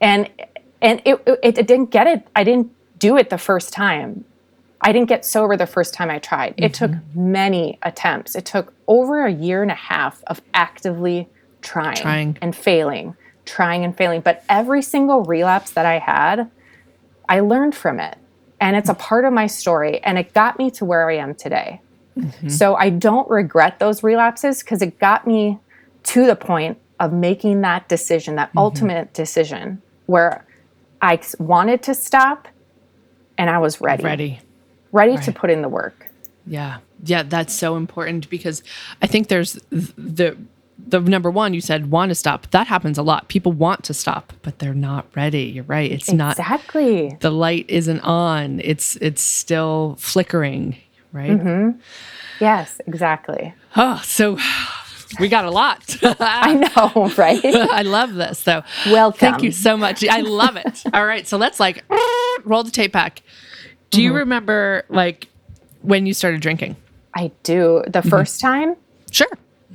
And 0.00 0.28
and 0.82 1.02
it, 1.04 1.22
it, 1.26 1.58
it 1.58 1.66
didn't 1.66 1.90
get 1.90 2.06
it. 2.06 2.26
I 2.34 2.42
didn't 2.42 2.72
do 2.98 3.16
it 3.16 3.30
the 3.30 3.38
first 3.38 3.72
time. 3.72 4.24
I 4.80 4.92
didn't 4.92 5.08
get 5.08 5.26
sober 5.26 5.56
the 5.56 5.66
first 5.66 5.92
time 5.92 6.10
I 6.10 6.18
tried. 6.18 6.54
It 6.56 6.72
took 6.72 6.90
mm-hmm. 6.90 7.32
many 7.32 7.78
attempts. 7.82 8.34
It 8.34 8.46
took 8.46 8.72
over 8.88 9.26
a 9.26 9.30
year 9.30 9.62
and 9.62 9.70
a 9.70 9.74
half 9.74 10.24
of 10.26 10.40
actively 10.54 11.28
trying, 11.60 11.96
Trying. 11.96 12.38
and 12.40 12.56
failing, 12.56 13.14
trying 13.44 13.84
and 13.84 13.94
failing. 13.94 14.22
But 14.22 14.42
every 14.48 14.80
single 14.80 15.22
relapse 15.24 15.70
that 15.72 15.84
I 15.84 15.98
had, 15.98 16.50
I 17.30 17.40
learned 17.40 17.74
from 17.74 18.00
it. 18.00 18.18
And 18.60 18.76
it's 18.76 18.90
a 18.90 18.94
part 18.94 19.24
of 19.24 19.32
my 19.32 19.46
story. 19.46 20.00
And 20.04 20.18
it 20.18 20.34
got 20.34 20.58
me 20.58 20.70
to 20.72 20.84
where 20.84 21.08
I 21.08 21.16
am 21.16 21.34
today. 21.34 21.80
Mm-hmm. 22.18 22.48
So 22.48 22.74
I 22.74 22.90
don't 22.90 23.30
regret 23.30 23.78
those 23.78 24.02
relapses 24.02 24.62
because 24.62 24.82
it 24.82 24.98
got 24.98 25.26
me 25.26 25.58
to 26.02 26.26
the 26.26 26.36
point 26.36 26.76
of 26.98 27.12
making 27.14 27.62
that 27.62 27.88
decision, 27.88 28.34
that 28.34 28.48
mm-hmm. 28.50 28.58
ultimate 28.58 29.14
decision 29.14 29.80
where 30.06 30.44
I 31.00 31.20
wanted 31.38 31.82
to 31.84 31.94
stop 31.94 32.48
and 33.38 33.48
I 33.48 33.58
was 33.58 33.80
ready, 33.80 34.04
ready. 34.04 34.40
ready 34.92 35.16
to 35.16 35.32
put 35.32 35.48
in 35.48 35.62
the 35.62 35.68
work. 35.68 36.10
Yeah. 36.46 36.78
Yeah, 37.02 37.22
that's 37.22 37.54
so 37.54 37.76
important 37.76 38.28
because 38.28 38.62
I 39.00 39.06
think 39.06 39.28
there's 39.28 39.54
the 39.70 40.36
the 40.88 41.00
number 41.00 41.30
one 41.30 41.54
you 41.54 41.60
said 41.60 41.90
want 41.90 42.10
to 42.10 42.14
stop. 42.14 42.50
That 42.50 42.66
happens 42.66 42.98
a 42.98 43.02
lot. 43.02 43.28
People 43.28 43.52
want 43.52 43.84
to 43.84 43.94
stop, 43.94 44.32
but 44.42 44.58
they're 44.58 44.74
not 44.74 45.06
ready. 45.14 45.42
You're 45.44 45.64
right. 45.64 45.90
It's 45.90 46.10
not 46.12 46.38
Exactly. 46.38 47.16
the 47.20 47.30
light 47.30 47.66
isn't 47.68 48.00
on. 48.00 48.60
It's 48.64 48.96
it's 48.96 49.22
still 49.22 49.96
flickering, 49.98 50.76
right? 51.12 51.30
mm-hmm. 51.30 51.78
Yes, 52.40 52.80
exactly. 52.86 53.52
Oh, 53.76 54.00
so 54.04 54.38
we 55.18 55.28
got 55.28 55.44
a 55.44 55.50
lot. 55.50 55.96
I 56.20 56.54
know, 56.54 57.10
right? 57.16 57.44
I 57.44 57.82
love 57.82 58.14
this. 58.14 58.38
So 58.38 58.62
Welcome. 58.86 59.18
Thank 59.18 59.42
you 59.42 59.52
so 59.52 59.76
much. 59.76 60.04
I 60.08 60.20
love 60.20 60.56
it. 60.56 60.82
All 60.94 61.04
right. 61.04 61.26
So 61.26 61.36
let's 61.36 61.60
like 61.60 61.84
roll 62.44 62.62
the 62.62 62.70
tape 62.70 62.92
back. 62.92 63.22
Do 63.90 64.00
you 64.02 64.14
remember 64.14 64.84
like 64.88 65.28
when 65.82 66.06
you 66.06 66.14
started 66.14 66.40
drinking? 66.40 66.76
I 67.14 67.32
do. 67.42 67.82
The 67.88 68.02
first 68.02 68.40
time, 68.40 68.76
Sure. 69.10 69.26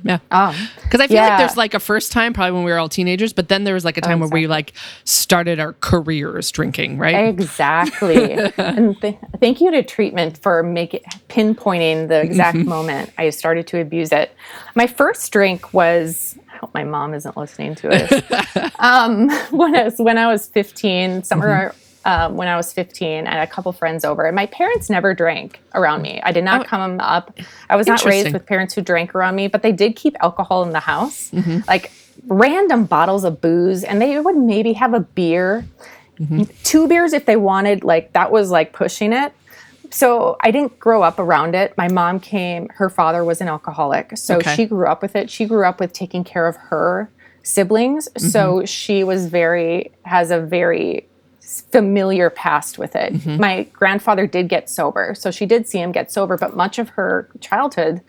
Yeah. 0.06 0.18
um, 0.30 0.54
Because 0.82 1.00
I 1.00 1.06
feel 1.06 1.18
like 1.18 1.38
there's 1.38 1.56
like 1.56 1.74
a 1.74 1.80
first 1.80 2.12
time, 2.12 2.32
probably 2.32 2.52
when 2.52 2.64
we 2.64 2.70
were 2.70 2.78
all 2.78 2.88
teenagers, 2.88 3.32
but 3.32 3.48
then 3.48 3.64
there 3.64 3.74
was 3.74 3.84
like 3.84 3.96
a 3.96 4.00
time 4.00 4.20
where 4.20 4.28
we 4.28 4.46
like 4.46 4.72
started 5.04 5.58
our 5.60 5.74
careers 5.74 6.50
drinking, 6.50 6.98
right? 6.98 7.28
Exactly. 7.28 8.32
and 8.56 9.00
th- 9.00 9.16
thank 9.40 9.60
you 9.60 9.70
to 9.70 9.82
treatment 9.82 10.38
for 10.38 10.62
making 10.62 11.00
pinpointing 11.28 12.08
the 12.08 12.20
exact 12.20 12.58
moment 12.58 13.12
I 13.18 13.30
started 13.30 13.66
to 13.68 13.80
abuse 13.80 14.12
it. 14.12 14.32
My 14.74 14.86
first 14.86 15.30
drink 15.32 15.72
was 15.72 16.38
I 16.56 16.58
hope 16.58 16.72
my 16.72 16.84
mom 16.84 17.12
isn't 17.12 17.36
listening 17.36 17.74
to 17.76 17.88
it. 17.92 18.72
um, 18.78 19.28
when 19.50 19.74
I 19.76 19.84
was 19.84 19.98
when 19.98 20.18
I 20.18 20.26
was 20.26 20.46
15, 20.46 21.22
summer 21.22 21.74
um, 22.06 22.36
when 22.36 22.48
I 22.48 22.56
was 22.56 22.72
15, 22.72 23.26
I 23.26 23.30
had 23.30 23.42
a 23.46 23.50
couple 23.50 23.72
friends 23.72 24.04
over, 24.04 24.24
and 24.24 24.34
my 24.34 24.46
parents 24.46 24.88
never 24.88 25.12
drank 25.12 25.60
around 25.74 26.02
me. 26.02 26.20
I 26.22 26.32
did 26.32 26.44
not 26.44 26.62
Oh. 26.62 26.64
come 26.64 27.00
up. 27.00 27.38
I 27.68 27.76
was 27.76 27.86
not 27.86 28.04
raised 28.04 28.32
with 28.32 28.46
parents 28.46 28.74
who 28.74 28.80
drank 28.80 29.14
around 29.14 29.34
me, 29.34 29.48
but 29.48 29.62
they 29.62 29.72
did 29.72 29.96
keep 29.96 30.16
alcohol 30.20 30.62
in 30.62 30.70
the 30.70 30.80
house, 30.80 31.30
mm-hmm. 31.30 31.58
like 31.68 31.90
random 32.26 32.84
bottles 32.84 33.24
of 33.24 33.40
booze, 33.40 33.84
and 33.84 34.00
they 34.00 34.18
would 34.18 34.36
maybe 34.36 34.72
have 34.72 34.94
a 34.94 35.00
beer 35.00 35.66
mm-hmm. 36.18 36.44
two 36.62 36.88
beers 36.88 37.12
if 37.12 37.26
they 37.26 37.36
wanted 37.36 37.84
like 37.84 38.12
that 38.14 38.30
was 38.32 38.50
like 38.50 38.72
pushing 38.72 39.12
it 39.12 39.34
so 39.90 40.36
I 40.40 40.50
didn't 40.50 40.78
grow 40.78 41.02
up 41.02 41.18
around 41.18 41.54
it. 41.54 41.76
My 41.76 41.88
mom 41.88 42.20
came, 42.20 42.68
her 42.74 42.90
father 42.90 43.24
was 43.24 43.40
an 43.40 43.48
alcoholic. 43.48 44.16
So 44.16 44.36
Okay. 44.36 44.54
she 44.54 44.66
grew 44.66 44.86
up 44.86 45.02
with 45.02 45.16
it. 45.16 45.30
She 45.30 45.46
grew 45.46 45.64
up 45.64 45.80
with 45.80 45.92
taking 45.92 46.24
care 46.24 46.46
of 46.46 46.56
her 46.56 47.10
siblings. 47.42 48.08
So 48.16 48.56
mm-hmm. 48.56 48.64
she 48.64 49.04
was 49.04 49.26
very, 49.26 49.92
has 50.02 50.30
a 50.30 50.40
very 50.40 51.06
familiar 51.70 52.30
past 52.30 52.78
with 52.78 52.96
it. 52.96 53.12
My 53.38 53.64
grandfather 53.72 54.26
did 54.26 54.48
get 54.48 54.68
sober. 54.68 55.14
So 55.14 55.30
she 55.30 55.46
did 55.46 55.68
see 55.68 55.78
him 55.78 55.92
get 55.92 56.10
sober, 56.10 56.36
but 56.36 56.56
much 56.56 56.78
of 56.78 56.88
her 56.90 57.28
childhood 57.40 58.00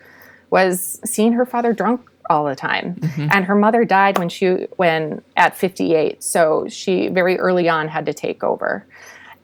was 0.50 1.00
seeing 1.04 1.32
her 1.34 1.46
father 1.46 1.72
drunk 1.72 2.08
all 2.30 2.44
the 2.44 2.56
time. 2.56 2.98
And 3.32 3.44
her 3.44 3.54
mother 3.54 3.84
died 3.84 4.18
when 4.18 4.28
she 4.28 4.66
when 4.76 5.22
at 5.36 5.56
58. 5.56 6.22
So 6.22 6.66
she 6.68 7.08
very 7.08 7.38
early 7.38 7.68
on 7.68 7.88
had 7.88 8.06
to 8.06 8.12
take 8.14 8.42
over 8.42 8.86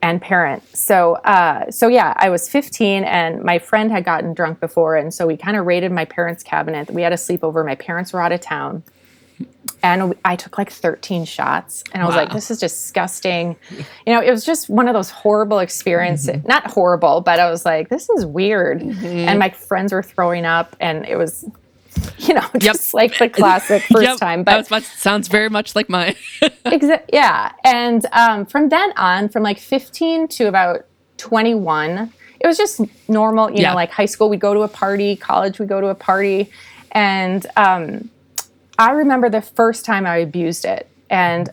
and 0.01 0.21
parent. 0.21 0.61
So 0.75 1.15
uh, 1.23 1.71
so 1.71 1.87
yeah, 1.87 2.13
I 2.17 2.29
was 2.29 2.47
15 2.49 3.03
and 3.05 3.43
my 3.43 3.57
friend 3.59 3.91
had 3.91 4.03
gotten 4.05 4.33
drunk 4.33 4.59
before 4.59 4.95
and 4.95 5.13
so 5.13 5.25
we 5.25 5.37
kind 5.37 5.57
of 5.57 5.65
raided 5.65 5.91
my 5.91 6.05
parents' 6.05 6.43
cabinet. 6.43 6.91
We 6.91 7.01
had 7.01 7.13
a 7.13 7.17
sleepover. 7.17 7.65
My 7.65 7.75
parents 7.75 8.13
were 8.13 8.21
out 8.21 8.31
of 8.31 8.41
town. 8.41 8.83
And 9.83 10.15
I 10.25 10.35
took 10.35 10.57
like 10.57 10.71
13 10.71 11.25
shots 11.25 11.83
and 11.93 12.01
I 12.01 12.07
was 12.07 12.15
like 12.15 12.31
this 12.31 12.49
is 12.49 12.57
disgusting. 12.59 13.55
You 14.07 14.13
know, 14.13 14.19
it 14.21 14.31
was 14.31 14.43
just 14.43 14.67
one 14.67 14.87
of 14.87 14.95
those 14.95 15.11
horrible 15.11 15.59
experiences. 15.59 16.43
Not 16.45 16.65
horrible, 16.65 17.21
but 17.21 17.39
I 17.39 17.51
was 17.51 17.65
like 17.65 17.89
this 17.89 18.09
is 18.09 18.25
weird. 18.25 18.81
And 18.81 19.37
my 19.37 19.51
friends 19.51 19.93
were 19.93 20.01
throwing 20.01 20.43
up 20.45 20.75
and 20.79 21.05
it 21.05 21.17
was 21.17 21.45
you 22.17 22.33
know, 22.33 22.45
just 22.57 22.93
like 22.93 23.17
the 23.19 23.29
classic 23.29 23.81
first 23.91 24.03
Yep, 24.03 24.17
time. 24.17 24.43
But 24.43 24.69
much, 24.71 24.83
sounds 24.83 25.27
very 25.27 25.49
much 25.49 25.75
like 25.75 25.87
mine. 25.87 26.15
Exa- 26.41 27.03
yeah. 27.13 27.51
And 27.63 28.05
um, 28.11 28.45
from 28.45 28.69
then 28.69 28.91
on, 28.97 29.29
from 29.29 29.43
like 29.43 29.59
15 29.59 30.27
to 30.29 30.47
about 30.47 30.85
21, 31.17 32.11
it 32.41 32.47
was 32.47 32.57
just 32.57 32.81
normal, 33.07 33.49
you 33.51 33.61
Yeah. 33.61 33.69
know, 33.69 33.75
like 33.75 33.91
high 33.91 34.05
school, 34.07 34.29
we 34.29 34.35
go 34.37 34.53
to 34.53 34.61
a 34.61 34.67
party, 34.67 35.15
college, 35.15 35.57
we 35.59 35.65
go 35.65 35.79
to 35.79 35.87
a 35.87 35.95
party. 35.95 36.49
And 36.91 37.45
um, 37.55 38.09
I 38.77 38.91
remember 38.91 39.29
the 39.29 39.41
first 39.41 39.85
time 39.85 40.05
I 40.05 40.17
abused 40.17 40.65
it. 40.65 40.89
And 41.09 41.49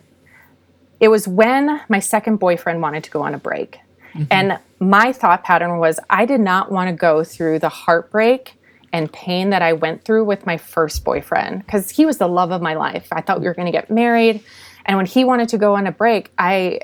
it 0.99 1.09
was 1.09 1.27
when 1.27 1.81
my 1.89 1.99
second 1.99 2.37
boyfriend 2.37 2.81
wanted 2.81 3.03
to 3.05 3.11
go 3.11 3.21
on 3.21 3.33
a 3.33 3.37
break. 3.37 3.79
Mm-hmm. 4.13 4.23
And 4.31 4.59
my 4.79 5.11
thought 5.11 5.43
pattern 5.43 5.79
was 5.79 5.99
I 6.09 6.25
did 6.25 6.39
not 6.39 6.71
want 6.71 6.89
to 6.89 6.95
go 6.95 7.23
through 7.23 7.59
the 7.59 7.69
heartbreak 7.69 8.53
and 8.91 9.11
pain 9.11 9.49
that 9.49 9.61
I 9.61 9.73
went 9.73 10.05
through 10.05 10.23
with 10.25 10.45
my 10.45 10.57
first 10.57 11.03
boyfriend 11.03 11.65
because 11.65 11.89
he 11.89 12.05
was 12.05 12.19
the 12.19 12.27
love 12.27 12.51
of 12.51 12.61
my 12.61 12.75
life. 12.75 13.07
I 13.11 13.21
thought 13.21 13.41
we 13.41 13.47
were 13.47 13.53
going 13.55 13.65
to 13.65 13.71
get 13.71 13.89
married. 13.89 14.43
And 14.85 14.97
when 14.97 15.07
he 15.07 15.23
wanted 15.23 15.49
to 15.49 15.57
go 15.57 15.75
on 15.75 15.87
a 15.87 15.91
break, 15.91 16.31
I 16.37 16.81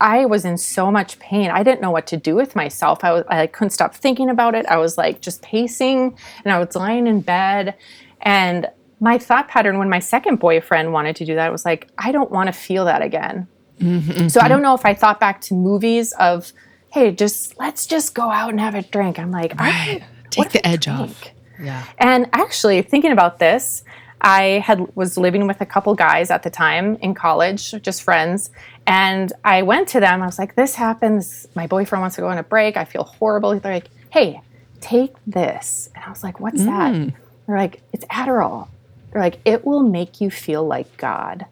I 0.00 0.24
was 0.24 0.46
in 0.46 0.56
so 0.56 0.90
much 0.90 1.18
pain. 1.18 1.50
I 1.50 1.62
didn't 1.62 1.82
know 1.82 1.90
what 1.90 2.06
to 2.06 2.16
do 2.16 2.34
with 2.34 2.56
myself. 2.56 3.04
I 3.04 3.12
was 3.12 3.24
I 3.28 3.46
couldn't 3.48 3.70
stop 3.70 3.94
thinking 3.94 4.30
about 4.30 4.54
it. 4.54 4.64
I 4.66 4.76
was 4.76 4.96
like 4.96 5.20
just 5.20 5.42
pacing 5.42 6.16
and 6.44 6.52
I 6.52 6.58
was 6.58 6.74
lying 6.76 7.06
in 7.06 7.20
bed 7.20 7.74
and 8.22 8.68
my 9.00 9.18
thought 9.18 9.48
pattern 9.48 9.78
when 9.78 9.88
my 9.88 9.98
second 9.98 10.36
boyfriend 10.36 10.92
wanted 10.92 11.16
to 11.16 11.24
do 11.24 11.34
that 11.34 11.50
was 11.50 11.64
like 11.64 11.88
I 11.98 12.12
don't 12.12 12.30
want 12.30 12.48
to 12.48 12.52
feel 12.52 12.84
that 12.84 13.02
again. 13.02 13.48
Mm-hmm, 13.78 14.28
so 14.28 14.40
I 14.40 14.44
mm-hmm. 14.44 14.48
don't 14.50 14.62
know 14.62 14.74
if 14.74 14.84
I 14.84 14.94
thought 14.94 15.18
back 15.18 15.40
to 15.42 15.54
movies 15.54 16.12
of 16.18 16.52
hey, 16.90 17.12
just 17.12 17.58
let's 17.58 17.86
just 17.86 18.14
go 18.14 18.30
out 18.30 18.50
and 18.50 18.60
have 18.60 18.74
a 18.74 18.82
drink. 18.82 19.18
I'm 19.18 19.30
like, 19.30 19.54
I 19.58 20.02
Take 20.30 20.50
the 20.50 20.66
edge 20.66 20.88
off. 20.88 21.24
Yeah. 21.60 21.84
And 21.98 22.28
actually, 22.32 22.82
thinking 22.82 23.12
about 23.12 23.38
this, 23.38 23.84
I 24.20 24.62
had 24.64 24.94
was 24.96 25.16
living 25.16 25.46
with 25.46 25.60
a 25.60 25.66
couple 25.66 25.94
guys 25.94 26.30
at 26.30 26.42
the 26.42 26.50
time 26.50 26.96
in 26.96 27.14
college, 27.14 27.72
just 27.82 28.02
friends, 28.02 28.50
and 28.86 29.32
I 29.44 29.62
went 29.62 29.88
to 29.88 30.00
them. 30.00 30.22
I 30.22 30.26
was 30.26 30.38
like, 30.38 30.54
"This 30.54 30.74
happens. 30.74 31.48
My 31.54 31.66
boyfriend 31.66 32.00
wants 32.00 32.16
to 32.16 32.22
go 32.22 32.28
on 32.28 32.38
a 32.38 32.42
break. 32.42 32.76
I 32.76 32.84
feel 32.84 33.04
horrible." 33.04 33.58
They're 33.58 33.72
like, 33.72 33.90
"Hey, 34.10 34.40
take 34.80 35.14
this," 35.26 35.90
and 35.94 36.04
I 36.04 36.10
was 36.10 36.22
like, 36.22 36.40
"What's 36.40 36.64
that?" 36.64 36.92
Mm. 36.92 37.12
They're 37.46 37.56
like, 37.56 37.82
"It's 37.92 38.04
Adderall." 38.06 38.68
They're 39.10 39.22
like, 39.22 39.38
"It 39.44 39.64
will 39.64 39.82
make 39.82 40.20
you 40.20 40.30
feel 40.30 40.64
like 40.66 40.96
God." 40.96 41.46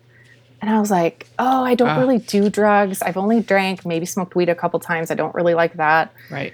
And 0.60 0.70
I 0.70 0.80
was 0.80 0.90
like, 0.90 1.26
"Oh, 1.38 1.64
I 1.64 1.74
don't 1.74 1.90
ah. 1.90 1.98
really 1.98 2.18
do 2.18 2.50
drugs. 2.50 3.02
I've 3.02 3.16
only 3.16 3.40
drank, 3.40 3.86
maybe 3.86 4.06
smoked 4.06 4.34
weed 4.34 4.48
a 4.48 4.54
couple 4.54 4.80
times. 4.80 5.10
I 5.10 5.14
don't 5.14 5.34
really 5.34 5.54
like 5.54 5.74
that." 5.74 6.12
Right. 6.30 6.52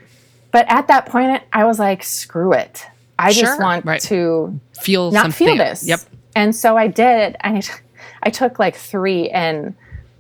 But 0.51 0.67
at 0.69 0.89
that 0.89 1.07
point, 1.07 1.43
I 1.53 1.65
was 1.65 1.79
like, 1.79 2.03
"Screw 2.03 2.53
it." 2.53 2.87
I 3.19 3.33
just 3.33 3.61
want 3.61 3.85
right. 3.85 4.01
to 4.03 4.61
Feel 4.81 5.11
not 5.11 5.23
something. 5.23 5.47
feel 5.47 5.57
this. 5.57 5.87
Yep. 5.87 6.01
And 6.35 6.55
so 6.55 6.77
I 6.77 6.89
did. 6.89 7.37
And 7.41 7.59
I, 7.59 7.63
I 8.25 8.31
took 8.31 8.59
like 8.59 8.77
three 8.77 9.31
and 9.31 9.75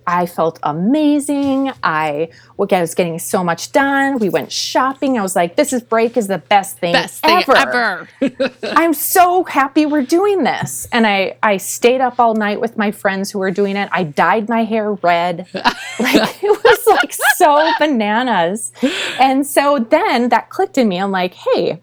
I 0.06 0.26
felt 0.26 0.58
amazing. 0.62 1.72
I 1.82 2.28
was 2.56 2.94
getting 2.94 3.18
so 3.18 3.42
much 3.42 3.72
done. 3.72 4.18
We 4.18 4.28
went 4.28 4.52
shopping. 4.52 5.18
I 5.18 5.22
was 5.22 5.34
like, 5.34 5.56
this 5.56 5.72
is 5.72 5.82
break 5.82 6.16
is 6.16 6.26
the 6.28 6.38
best 6.38 6.78
thing 6.78 6.92
Best 6.92 7.22
thing 7.22 7.42
ever. 7.48 8.08
ever. 8.20 8.50
I'm 8.62 8.92
so 8.94 9.44
happy 9.44 9.86
we're 9.86 10.02
doing 10.02 10.42
this. 10.42 10.86
And 10.92 11.06
I, 11.06 11.36
I 11.42 11.56
stayed 11.56 12.00
up 12.00 12.20
all 12.20 12.34
night 12.34 12.60
with 12.60 12.76
my 12.76 12.90
friends 12.90 13.30
who 13.30 13.38
were 13.38 13.50
doing 13.50 13.76
it. 13.76 13.88
I 13.92 14.04
dyed 14.04 14.48
my 14.48 14.64
hair 14.64 14.92
red. 14.92 15.46
like 15.54 16.42
it 16.42 16.64
was 16.64 16.86
like 16.86 17.12
so 17.36 17.72
bananas. 17.78 18.72
And 19.18 19.46
so 19.46 19.78
then 19.78 20.28
that 20.28 20.50
clicked 20.50 20.78
in 20.78 20.88
me. 20.88 20.98
I'm 20.98 21.10
like, 21.10 21.34
hey, 21.34 21.80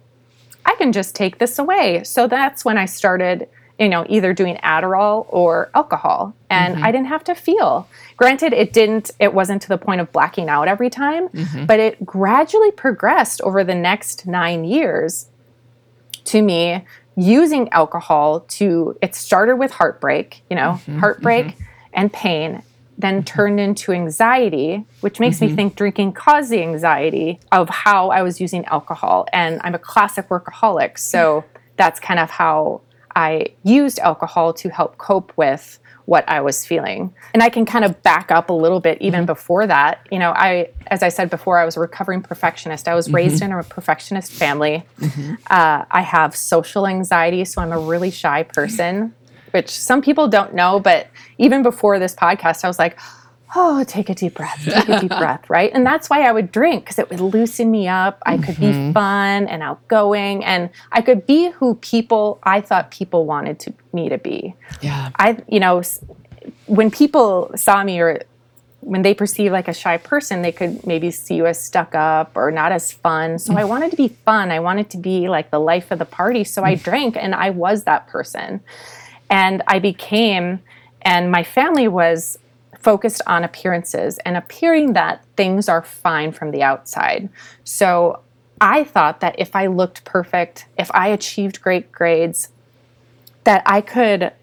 I 0.65 0.75
can 0.75 0.91
just 0.91 1.15
take 1.15 1.39
this 1.39 1.57
away. 1.57 2.03
So 2.03 2.27
that's 2.27 2.63
when 2.63 2.77
I 2.77 2.85
started, 2.85 3.49
you 3.81 3.89
know, 3.89 4.05
either 4.07 4.31
doing 4.31 4.57
Adderall 4.57 5.25
or 5.29 5.71
alcohol. 5.73 6.35
And 6.51 6.75
mm-hmm. 6.75 6.83
I 6.83 6.91
didn't 6.91 7.07
have 7.07 7.23
to 7.23 7.33
feel. 7.33 7.87
Granted, 8.15 8.53
it 8.53 8.73
didn't, 8.73 9.09
it 9.19 9.33
wasn't 9.33 9.63
to 9.63 9.69
the 9.69 9.77
point 9.79 9.99
of 10.01 10.11
blacking 10.11 10.49
out 10.49 10.67
every 10.67 10.91
time, 10.91 11.29
mm-hmm. 11.29 11.65
but 11.65 11.79
it 11.79 12.05
gradually 12.05 12.69
progressed 12.69 13.41
over 13.41 13.63
the 13.63 13.73
next 13.73 14.27
nine 14.27 14.65
years 14.65 15.29
to 16.25 16.43
me 16.43 16.85
using 17.15 17.69
alcohol 17.69 18.41
to, 18.41 18.95
it 19.01 19.15
started 19.15 19.55
with 19.55 19.71
heartbreak, 19.71 20.43
you 20.47 20.55
know, 20.55 20.73
mm-hmm. 20.73 20.99
heartbreak 20.99 21.57
and 21.91 22.13
pain. 22.13 22.61
Then 22.99 23.23
turned 23.23 23.59
into 23.59 23.93
anxiety, 23.93 24.85
which 24.99 25.19
makes 25.19 25.41
me 25.41 25.55
think 25.55 25.75
drinking 25.75 26.13
caused 26.13 26.51
the 26.51 26.61
anxiety 26.61 27.39
of 27.51 27.67
how 27.67 28.11
I 28.11 28.21
was 28.21 28.39
using 28.39 28.63
alcohol. 28.65 29.25
And 29.33 29.59
I'm 29.63 29.73
a 29.73 29.79
classic 29.79 30.29
workaholic. 30.29 30.99
So 30.99 31.43
that's 31.77 31.99
kind 31.99 32.19
of 32.19 32.29
how 32.29 32.81
I 33.15 33.47
used 33.63 33.99
alcohol 33.99 34.53
to 34.53 34.69
help 34.69 34.97
cope 34.97 35.33
with 35.35 35.79
what 36.05 36.27
I 36.27 36.41
was 36.41 36.65
feeling. 36.65 37.13
And 37.33 37.41
I 37.43 37.49
can 37.49 37.65
kind 37.65 37.85
of 37.85 38.01
back 38.03 38.31
up 38.31 38.49
a 38.49 38.53
little 38.53 38.79
bit 38.79 39.01
even 39.01 39.21
mm-hmm. 39.21 39.27
before 39.27 39.67
that. 39.67 40.07
You 40.11 40.19
know, 40.19 40.31
I, 40.31 40.69
as 40.87 41.03
I 41.03 41.09
said 41.09 41.29
before, 41.29 41.57
I 41.57 41.65
was 41.65 41.77
a 41.77 41.79
recovering 41.79 42.21
perfectionist. 42.21 42.87
I 42.87 42.95
was 42.95 43.07
mm-hmm. 43.07 43.15
raised 43.15 43.41
in 43.41 43.51
a 43.51 43.63
perfectionist 43.63 44.31
family. 44.31 44.83
Mm-hmm. 44.99 45.35
Uh, 45.49 45.85
I 45.89 46.01
have 46.01 46.35
social 46.35 46.87
anxiety, 46.87 47.45
so 47.45 47.61
I'm 47.61 47.71
a 47.71 47.79
really 47.79 48.11
shy 48.11 48.43
person, 48.43 49.13
which 49.51 49.69
some 49.69 50.01
people 50.01 50.27
don't 50.27 50.53
know. 50.53 50.79
But 50.79 51.07
even 51.37 51.63
before 51.63 51.99
this 51.99 52.15
podcast, 52.15 52.65
I 52.65 52.67
was 52.67 52.79
like, 52.79 52.99
oh, 53.55 53.83
take 53.83 54.09
a 54.09 54.15
deep 54.15 54.35
breath, 54.35 54.63
take 54.63 54.87
a 54.87 54.99
deep 54.99 55.09
breath, 55.17 55.49
right? 55.49 55.71
And 55.73 55.85
that's 55.85 56.09
why 56.09 56.21
I 56.21 56.31
would 56.31 56.51
drink 56.51 56.83
because 56.83 56.99
it 56.99 57.09
would 57.09 57.19
loosen 57.19 57.69
me 57.69 57.87
up. 57.87 58.21
I 58.25 58.37
could 58.37 58.59
be 58.59 58.67
mm-hmm. 58.67 58.91
fun 58.93 59.47
and 59.47 59.61
outgoing, 59.61 60.43
and 60.43 60.69
I 60.91 61.01
could 61.01 61.25
be 61.25 61.51
who 61.51 61.75
people 61.75 62.39
I 62.43 62.61
thought 62.61 62.91
people 62.91 63.25
wanted 63.25 63.59
to 63.61 63.73
me 63.93 64.09
to 64.09 64.17
be. 64.17 64.55
Yeah. 64.81 65.11
I, 65.15 65.37
you 65.47 65.59
know, 65.59 65.81
when 66.65 66.91
people 66.91 67.51
saw 67.55 67.83
me 67.83 67.99
or 67.99 68.21
when 68.81 69.03
they 69.03 69.13
perceive 69.13 69.51
like 69.51 69.67
a 69.67 69.73
shy 69.73 69.97
person, 69.97 70.41
they 70.41 70.51
could 70.51 70.85
maybe 70.85 71.11
see 71.11 71.35
you 71.35 71.45
as 71.45 71.63
stuck 71.63 71.93
up 71.93 72.31
or 72.35 72.51
not 72.51 72.71
as 72.71 72.91
fun. 72.91 73.37
So 73.37 73.55
I 73.55 73.61
mm. 73.61 73.69
wanted 73.69 73.91
to 73.91 73.97
be 73.97 74.07
fun. 74.07 74.51
I 74.51 74.59
wanted 74.59 74.89
to 74.91 74.97
be 74.97 75.29
like 75.29 75.51
the 75.51 75.59
life 75.59 75.91
of 75.91 75.99
the 75.99 76.05
party. 76.05 76.43
So 76.43 76.63
I 76.63 76.75
mm. 76.75 76.83
drank 76.83 77.15
and 77.15 77.35
I 77.35 77.51
was 77.51 77.83
that 77.83 78.07
person. 78.07 78.61
And 79.29 79.61
I 79.67 79.79
became, 79.79 80.61
and 81.03 81.31
my 81.31 81.43
family 81.43 81.87
was 81.87 82.37
focused 82.81 83.21
on 83.27 83.43
appearances 83.43 84.17
and 84.19 84.35
appearing 84.35 84.93
that 84.93 85.23
things 85.35 85.69
are 85.69 85.81
fine 85.81 86.31
from 86.31 86.51
the 86.51 86.63
outside. 86.63 87.29
So 87.63 88.21
I 88.59 88.83
thought 88.83 89.19
that 89.21 89.35
if 89.37 89.55
I 89.55 89.67
looked 89.67 90.03
perfect, 90.03 90.65
if 90.77 90.89
I 90.93 91.07
achieved 91.07 91.61
great 91.61 91.91
grades, 91.91 92.49
that 93.43 93.63
I 93.65 93.81
could 93.81 94.33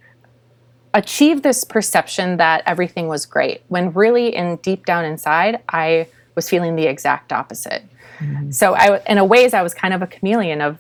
achieve 0.95 1.43
this 1.43 1.65
perception 1.65 2.39
that 2.39 2.63
everything 2.67 3.09
was 3.09 3.27
great 3.27 3.63
when 3.69 3.93
really 3.93 4.35
in 4.35 4.57
deep 4.57 4.87
down 4.87 5.05
inside 5.05 5.61
I 5.69 6.09
was 6.35 6.49
feeling 6.49 6.77
the 6.77 6.87
exact 6.87 7.33
opposite. 7.33 7.85
Mm-hmm. 8.19 8.51
So 8.51 8.75
I 8.75 9.01
in 9.07 9.19
a 9.19 9.25
ways 9.25 9.55
I 9.55 9.63
was 9.63 9.75
kind 9.75 9.95
of 9.95 10.03
a 10.03 10.07
chameleon 10.07 10.61
of 10.61 10.79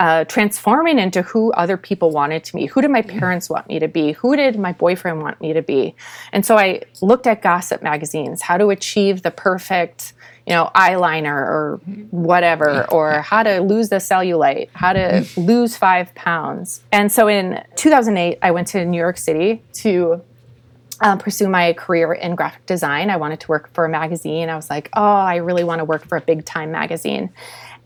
uh, 0.00 0.24
transforming 0.24 0.98
into 0.98 1.20
who 1.20 1.52
other 1.52 1.76
people 1.76 2.10
wanted 2.10 2.42
to 2.42 2.54
be. 2.54 2.64
Who 2.64 2.80
did 2.80 2.90
my 2.90 3.02
parents 3.02 3.50
want 3.50 3.68
me 3.68 3.78
to 3.78 3.86
be? 3.86 4.12
Who 4.12 4.34
did 4.34 4.58
my 4.58 4.72
boyfriend 4.72 5.20
want 5.20 5.38
me 5.42 5.52
to 5.52 5.60
be? 5.60 5.94
And 6.32 6.44
so 6.44 6.56
I 6.56 6.80
looked 7.02 7.26
at 7.26 7.42
gossip 7.42 7.82
magazines, 7.82 8.40
how 8.40 8.56
to 8.56 8.70
achieve 8.70 9.20
the 9.20 9.30
perfect, 9.30 10.14
you 10.46 10.54
know, 10.54 10.70
eyeliner 10.74 11.34
or 11.34 11.80
whatever, 12.10 12.90
or 12.90 13.20
how 13.20 13.42
to 13.42 13.60
lose 13.60 13.90
the 13.90 13.96
cellulite, 13.96 14.70
how 14.72 14.94
to 14.94 15.26
lose 15.36 15.76
five 15.76 16.14
pounds. 16.14 16.82
And 16.90 17.12
so 17.12 17.28
in 17.28 17.62
2008, 17.76 18.38
I 18.40 18.52
went 18.52 18.68
to 18.68 18.82
New 18.86 18.98
York 18.98 19.18
City 19.18 19.62
to 19.74 20.22
uh, 21.02 21.16
pursue 21.16 21.48
my 21.48 21.72
career 21.74 22.12
in 22.12 22.34
graphic 22.34 22.64
design. 22.66 23.10
I 23.10 23.16
wanted 23.16 23.40
to 23.40 23.48
work 23.48 23.72
for 23.74 23.84
a 23.84 23.88
magazine. 23.88 24.48
I 24.48 24.56
was 24.56 24.70
like, 24.70 24.88
oh, 24.94 25.02
I 25.02 25.36
really 25.36 25.64
want 25.64 25.80
to 25.80 25.84
work 25.84 26.06
for 26.06 26.16
a 26.16 26.20
big 26.20 26.44
time 26.44 26.70
magazine. 26.72 27.30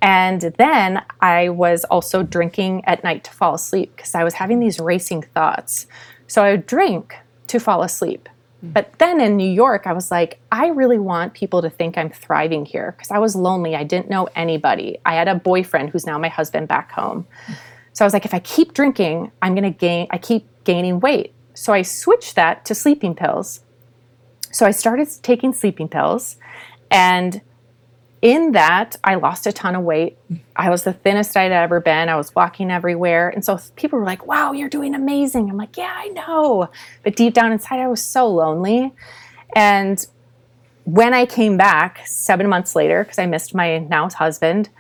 And 0.05 0.53
then 0.59 1.03
I 1.23 1.49
was 1.49 1.85
also 1.85 2.23
drinking 2.23 2.85
at 2.85 3.03
night 3.03 3.25
to 3.25 3.31
fall 3.31 3.55
asleep 3.55 3.97
because 3.97 4.15
I 4.15 4.23
was 4.23 4.35
having 4.35 4.61
these 4.61 4.79
racing 4.79 5.23
thoughts. 5.23 5.87
So 6.27 6.45
I 6.45 6.51
would 6.51 6.67
drink 6.67 7.17
to 7.47 7.59
fall 7.59 7.83
asleep. 7.83 8.29
Hmm. 8.61 8.73
But 8.73 8.99
then 8.99 9.19
in 9.19 9.39
New 9.39 9.51
York, 9.51 9.87
I 9.87 9.95
was 9.95 10.11
like, 10.11 10.41
I 10.53 10.67
really 10.67 10.99
want 10.99 11.33
people 11.33 11.63
to 11.63 11.71
think 11.71 11.97
I'm 11.97 12.11
thriving 12.11 12.67
here 12.67 12.93
because 12.93 13.11
I 13.11 13.19
was 13.19 13.35
lonely. 13.35 13.75
I 13.75 13.83
didn't 13.83 14.11
know 14.11 14.29
anybody. 14.37 14.99
I 15.07 15.15
had 15.15 15.27
a 15.27 15.37
boyfriend 15.37 15.89
who's 15.89 16.05
now 16.05 16.19
my 16.19 16.29
husband 16.29 16.69
back 16.69 16.93
home. 16.93 17.27
So 17.95 18.05
I 18.05 18.07
was 18.07 18.13
like, 18.13 18.27
if 18.27 18.35
I 18.35 18.41
keep 18.41 18.75
drinking, 18.75 19.33
I'm 19.41 19.55
going 19.55 19.65
to 19.65 19.71
gain, 19.71 20.09
I 20.11 20.19
keep 20.19 20.47
gaining 20.65 21.01
weight. 21.01 21.33
So 21.55 21.73
I 21.73 21.81
switched 21.81 22.35
that 22.35 22.67
to 22.67 22.75
sleeping 22.75 23.15
pills. 23.15 23.61
So 24.53 24.67
I 24.67 24.71
started 24.71 25.09
taking 25.23 25.55
sleeping 25.55 25.89
pills. 25.89 26.37
And 26.91 27.41
in 28.25 28.53
that, 28.53 28.97
I 29.05 29.17
lost 29.17 29.47
a 29.47 29.53
ton 29.53 29.77
of 29.77 29.83
weight. 29.83 30.17
I 30.57 30.71
was 30.71 30.85
the 30.85 30.95
thinnest 30.95 31.37
I'd 31.37 31.53
ever 31.53 31.79
been. 31.79 32.09
I 32.09 32.17
was 32.17 32.35
walking 32.35 32.71
everywhere. 32.71 33.29
And 33.29 33.45
so 33.45 33.59
people 33.77 33.99
were 33.99 34.05
like, 34.07 34.27
wow, 34.27 34.53
you're 34.53 34.71
doing 34.71 34.95
amazing. 34.95 35.51
I'm 35.51 35.59
like, 35.59 35.77
yeah, 35.77 35.93
I 35.95 36.09
know. 36.09 36.71
But 37.03 37.17
deep 37.17 37.35
down 37.35 37.53
inside, 37.53 37.81
I 37.81 37.87
was 37.87 38.03
so 38.03 38.27
lonely. 38.27 38.95
And 39.55 40.05
when 40.85 41.13
I 41.13 41.27
came 41.27 41.59
back 41.59 42.01
seven 42.07 42.49
months 42.49 42.75
later, 42.75 43.05
because 43.05 43.19
I 43.19 43.27
missed 43.27 43.55
my 43.55 43.77
now 43.77 44.09
husband, 44.09 44.71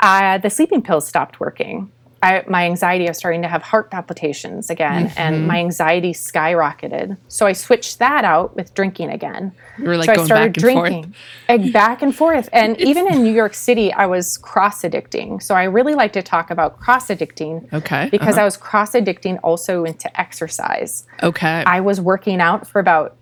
uh, 0.00 0.38
the 0.38 0.50
sleeping 0.50 0.82
pills 0.82 1.06
stopped 1.06 1.38
working. 1.38 1.92
I, 2.20 2.42
my 2.48 2.64
anxiety, 2.64 3.06
I 3.06 3.10
was 3.10 3.18
starting 3.18 3.42
to 3.42 3.48
have 3.48 3.62
heart 3.62 3.90
palpitations 3.92 4.70
again, 4.70 5.06
Mm-hmm. 5.06 5.18
and 5.20 5.46
my 5.46 5.58
anxiety 5.58 6.12
skyrocketed. 6.12 7.16
So 7.28 7.46
I 7.46 7.52
switched 7.52 8.00
that 8.00 8.24
out 8.24 8.56
with 8.56 8.74
drinking 8.74 9.10
again. 9.10 9.52
You 9.78 9.84
were 9.84 9.96
like 9.96 10.06
so 10.06 10.12
I 10.12 10.16
going 10.16 10.26
started 10.26 10.52
back 10.54 10.64
and 10.64 10.72
forth. 10.74 10.90
drinking, 10.90 11.14
like, 11.48 11.72
back 11.72 12.02
and 12.02 12.14
forth. 12.14 12.48
And 12.52 12.80
even 12.90 13.06
in 13.12 13.22
New 13.22 13.32
York 13.32 13.54
City, 13.54 13.92
I 13.92 14.06
was 14.06 14.36
cross 14.38 14.82
addicting. 14.82 15.40
So 15.40 15.54
I 15.54 15.64
really 15.64 15.94
like 15.94 16.12
to 16.14 16.22
talk 16.22 16.50
about 16.50 16.80
cross 16.80 17.06
addicting 17.08 17.72
Okay. 17.72 18.08
because 18.10 18.34
uh-huh. 18.34 18.40
I 18.42 18.44
was 18.44 18.56
cross 18.56 18.92
addicting 18.92 19.38
also 19.44 19.84
into 19.84 20.08
exercise. 20.20 21.06
okay. 21.22 21.62
I 21.66 21.80
was 21.80 22.00
working 22.00 22.40
out 22.40 22.66
for 22.66 22.80
about 22.80 23.16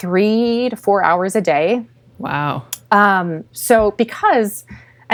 three 0.00 0.68
to 0.70 0.76
four 0.76 1.04
hours 1.04 1.36
a 1.36 1.40
day. 1.40 1.86
wow. 2.18 2.64
Um, 2.90 3.44
so 3.52 3.90
because, 3.92 4.64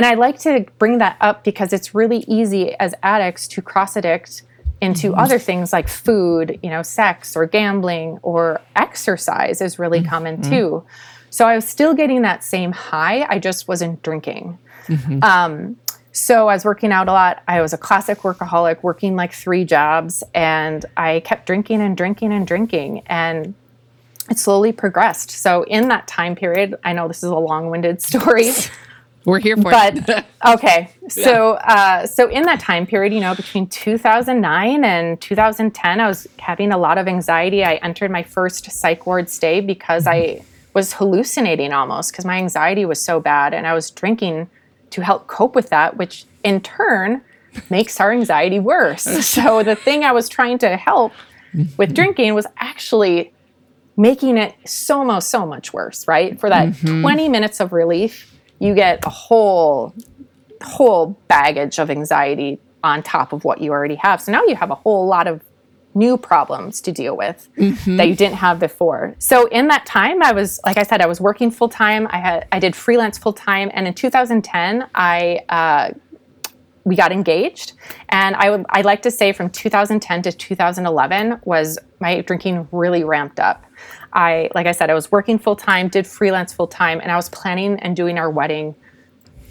and 0.01 0.07
I 0.07 0.15
like 0.15 0.39
to 0.39 0.65
bring 0.79 0.97
that 0.97 1.19
up 1.21 1.45
because 1.45 1.75
it's 1.75 1.95
really 1.95 2.25
easy 2.27 2.75
as 2.77 2.95
addicts 3.03 3.47
to 3.49 3.61
cross 3.61 3.99
addict 3.99 4.45
into 4.81 5.11
mm-hmm. 5.11 5.21
other 5.21 5.39
things 5.39 5.75
like 5.75 5.89
food, 5.89 6.59
you 6.63 6.71
know, 6.71 6.81
sex 6.81 7.37
or 7.37 7.45
gambling 7.45 8.19
or 8.23 8.63
exercise 8.77 9.61
is 9.61 9.79
really 9.79 9.99
mm-hmm. 9.99 10.09
common 10.09 10.41
too. 10.41 10.83
So 11.29 11.47
I 11.47 11.55
was 11.55 11.69
still 11.69 11.93
getting 11.93 12.23
that 12.23 12.43
same 12.43 12.73
high. 12.73 13.27
I 13.29 13.39
just 13.39 13.69
wasn't 13.69 14.03
drinking. 14.03 14.57
Mm-hmm. 14.87 15.23
Um, 15.23 15.77
so 16.13 16.49
I 16.49 16.55
was 16.55 16.65
working 16.65 16.93
out 16.93 17.09
a 17.09 17.13
lot. 17.13 17.43
I 17.47 17.61
was 17.61 17.75
a 17.75 17.79
classic 17.79 18.21
workaholic, 18.21 18.83
working 18.83 19.17
like 19.17 19.35
three 19.35 19.67
jobs, 19.67 20.25
and 20.33 20.87
I 20.97 21.21
kept 21.27 21.45
drinking 21.45 21.83
and 21.83 21.95
drinking 21.95 22.33
and 22.33 22.47
drinking. 22.47 23.03
And 23.05 23.53
it 24.31 24.39
slowly 24.39 24.73
progressed. 24.73 25.31
So 25.31 25.65
in 25.65 25.89
that 25.89 26.07
time 26.07 26.37
period, 26.37 26.77
I 26.85 26.95
know 26.95 27.07
this 27.07 27.19
is 27.19 27.25
a 27.25 27.37
long-winded 27.37 28.01
story, 28.11 28.53
We're 29.25 29.41
here 29.41 29.57
for 29.57 29.71
but 29.71 30.09
it. 30.09 30.25
okay. 30.47 30.91
So 31.09 31.53
uh, 31.55 32.07
so 32.07 32.29
in 32.29 32.45
that 32.45 32.61
time 32.61 32.87
period, 32.87 33.13
you 33.13 33.21
know, 33.21 33.35
between 33.35 33.67
2009 33.67 34.85
and 34.85 35.21
2010, 35.21 36.01
I 36.01 36.07
was 36.07 36.27
having 36.39 36.73
a 36.73 36.79
lot 36.79 36.97
of 36.97 37.07
anxiety. 37.07 37.65
I 37.65 37.75
entered 37.77 38.11
my 38.11 38.23
first 38.23 38.71
psych 38.71 39.07
ward 39.07 39.29
stay 39.29 39.61
because 39.61 40.07
I 40.07 40.43
was 40.73 40.95
hallucinating 40.95 41.73
almost 41.73 42.13
because 42.13 42.25
my 42.25 42.39
anxiety 42.39 42.85
was 42.85 43.01
so 43.01 43.21
bad, 43.21 43.53
and 43.53 43.67
I 43.67 43.75
was 43.75 43.91
drinking 43.91 44.49
to 44.91 45.05
help 45.05 45.27
cope 45.27 45.55
with 45.55 45.69
that, 45.69 45.97
which 45.97 46.25
in 46.43 46.61
turn 46.61 47.23
makes 47.71 48.01
our 48.01 48.13
anxiety 48.13 48.59
worse. 48.59 49.03
So 49.27 49.63
the 49.63 49.77
thing 49.77 50.05
I 50.05 50.13
was 50.13 50.29
trying 50.29 50.59
to 50.59 50.77
help 50.77 51.13
with 51.77 51.95
drinking 51.95 52.35
was 52.35 52.47
actually 52.57 53.33
making 53.97 54.39
it 54.39 54.55
so 54.65 55.05
much 55.05 55.25
so 55.25 55.45
much 55.45 55.75
worse 55.75 56.09
right 56.09 56.41
for 56.41 56.49
that 56.49 56.75
20 56.79 57.29
minutes 57.29 57.61
of 57.61 57.71
relief 57.71 58.30
you 58.61 58.75
get 58.75 59.05
a 59.05 59.11
whole 59.11 59.93
whole 60.63 61.19
baggage 61.27 61.79
of 61.79 61.91
anxiety 61.91 62.61
on 62.85 63.03
top 63.03 63.33
of 63.33 63.45
what 63.45 63.61
you 63.61 63.73
already 63.73 63.95
have. 63.97 64.21
So 64.21 64.31
now 64.31 64.45
you 64.45 64.55
have 64.57 64.71
a 64.71 64.75
whole 64.75 65.07
lot 65.07 65.27
of 65.27 65.43
new 65.95 66.17
problems 66.17 66.81
to 66.81 66.93
deal 66.93 67.17
with 67.17 67.49
that 67.57 68.07
you 68.09 68.15
didn't 68.15 68.37
have 68.37 68.61
before. 68.61 69.17
So 69.19 69.47
in 69.47 69.67
that 69.69 69.87
time 69.87 70.23
i 70.23 70.31
was 70.33 70.61
like 70.65 70.77
i 70.79 70.85
said 70.85 71.01
i 71.01 71.07
was 71.07 71.21
working 71.21 71.51
full 71.51 71.69
time 71.69 72.07
i 72.11 72.19
had 72.19 72.47
i 72.53 72.61
did 72.61 72.77
freelance 72.77 73.19
full 73.19 73.33
time 73.33 73.71
and 73.75 73.89
in 73.89 73.95
2010 73.95 74.87
i 74.95 75.41
uh, 75.49 75.91
we 76.85 76.97
got 76.97 77.11
engaged. 77.11 77.73
And 78.11 78.37
i 78.37 78.51
would 78.51 78.67
i 78.71 78.83
like 78.83 79.03
to 79.03 79.11
say 79.11 79.33
from 79.33 79.51
2010 79.51 80.23
to 80.23 80.33
2011 80.33 81.41
was 81.45 81.77
my 81.99 82.21
drinking 82.21 82.69
really 82.71 83.03
ramped 83.03 83.41
up 83.41 83.65
i 84.13 84.49
like 84.55 84.67
i 84.67 84.73
said 84.73 84.91
i 84.91 84.95
was 84.95 85.11
working 85.13 85.39
full 85.39 85.57
time 85.57 85.89
did 85.89 86.07
freelance 86.07 86.53
full 86.53 86.67
time 86.67 87.01
and 87.01 87.11
i 87.13 87.17
was 87.17 87.29
planning 87.29 87.79
and 87.81 87.97
doing 87.97 88.19
our 88.19 88.31
wedding 88.31 88.75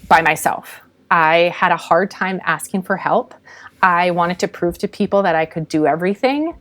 by 0.10 0.22
myself. 0.22 0.82
I 1.10 1.54
had 1.56 1.72
a 1.72 1.78
hard 1.78 2.12
time 2.12 2.42
asking 2.44 2.82
for 2.82 2.98
help. 2.98 3.34
I 3.82 4.12
wanted 4.12 4.40
to 4.40 4.48
prove 4.48 4.78
to 4.80 4.88
people 4.90 5.24
that 5.24 5.36
i 5.36 5.46
could 5.46 5.70
do 5.70 5.86
everything 5.86 6.54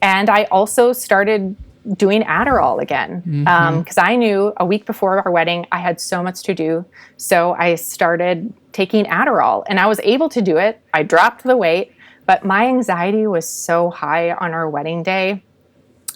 and 0.00 0.30
i 0.30 0.44
also 0.44 0.94
started 0.94 1.54
doing 1.96 2.22
adderall 2.22 2.80
again 2.80 3.20
mm-hmm. 3.20 3.46
um, 3.46 3.80
because 3.80 3.98
i 3.98 4.16
knew 4.16 4.54
a 4.56 4.64
week 4.64 4.86
before 4.86 5.20
our 5.22 5.30
wedding 5.30 5.66
i 5.70 5.78
had 5.78 6.00
so 6.00 6.22
much 6.22 6.42
to 6.42 6.54
do 6.54 6.82
so 7.18 7.52
i 7.58 7.74
started 7.74 8.52
taking 8.72 9.04
adderall 9.04 9.64
and 9.66 9.78
i 9.78 9.86
was 9.86 10.00
able 10.02 10.30
to 10.30 10.40
do 10.40 10.56
it. 10.56 10.80
I 10.94 11.02
dropped 11.02 11.42
the 11.42 11.56
weight 11.56 11.92
but 12.24 12.42
my 12.42 12.66
anxiety 12.66 13.26
was 13.26 13.46
so 13.46 13.90
high 13.90 14.32
on 14.32 14.52
our 14.52 14.70
wedding 14.70 15.02
day 15.02 15.42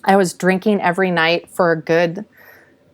i 0.06 0.16
was 0.16 0.32
drinking 0.32 0.80
every 0.80 1.10
night 1.10 1.50
for 1.50 1.72
a 1.72 1.80
good 1.80 2.24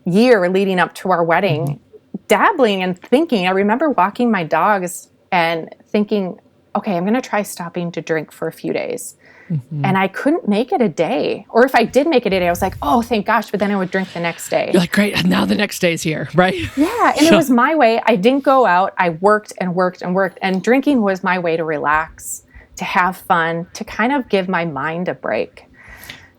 year 0.05 0.49
leading 0.49 0.79
up 0.79 0.95
to 0.97 1.11
our 1.11 1.25
wedding, 1.25 1.67
mm-hmm. 1.67 2.17
dabbling 2.29 2.83
and 2.83 2.99
thinking. 2.99 3.47
I 3.47 3.51
remember 3.51 3.91
walking 3.91 4.31
my 4.31 4.45
dogs 4.45 5.09
and 5.31 5.75
thinking, 5.87 6.41
okay, 6.75 6.97
I'm 6.97 7.05
going 7.05 7.15
to 7.15 7.21
try 7.21 7.43
stopping 7.43 7.93
to 7.93 8.01
drink 8.01 8.33
for 8.33 8.49
a 8.49 8.53
few 8.53 8.73
days. 8.73 9.17
Mm-hmm. 9.51 9.85
And 9.85 9.99
I 9.99 10.09
couldn't 10.09 10.49
make 10.49 10.73
it 10.73 10.81
a 10.81 10.89
day. 10.89 11.45
Or 11.51 11.67
if 11.67 11.75
I 11.75 11.85
did 11.85 12.07
make 12.07 12.25
it 12.25 12.33
a 12.33 12.39
day, 12.39 12.47
I 12.47 12.51
was 12.51 12.63
like, 12.63 12.75
oh, 12.81 13.03
thank 13.03 13.27
gosh. 13.27 13.51
But 13.51 13.61
then 13.61 13.71
I 13.71 13.77
would 13.77 13.91
drink 13.91 14.13
the 14.13 14.21
next 14.21 14.49
day. 14.49 14.71
You're 14.73 14.81
like, 14.81 14.93
great. 14.93 15.25
Now 15.27 15.45
the 15.45 15.55
next 15.55 15.81
day's 15.81 16.01
here, 16.01 16.29
right? 16.35 16.55
Yeah, 16.77 17.13
and 17.19 17.27
it 17.27 17.35
was 17.35 17.51
my 17.51 17.75
way. 17.75 18.01
I 18.07 18.17
didn't 18.17 18.45
go 18.45 18.65
out. 18.65 18.95
I 18.97 19.11
worked 19.11 19.53
and 19.59 19.75
worked 19.75 20.01
and 20.01 20.15
worked, 20.15 20.39
and 20.41 20.63
drinking 20.63 21.03
was 21.03 21.23
my 21.23 21.39
way 21.39 21.57
to 21.57 21.65
relax, 21.65 22.45
to 22.77 22.85
have 22.85 23.17
fun, 23.17 23.67
to 23.75 23.85
kind 23.85 24.13
of 24.13 24.29
give 24.31 24.49
my 24.49 24.65
mind 24.65 25.09
a 25.09 25.15
break. 25.15 25.67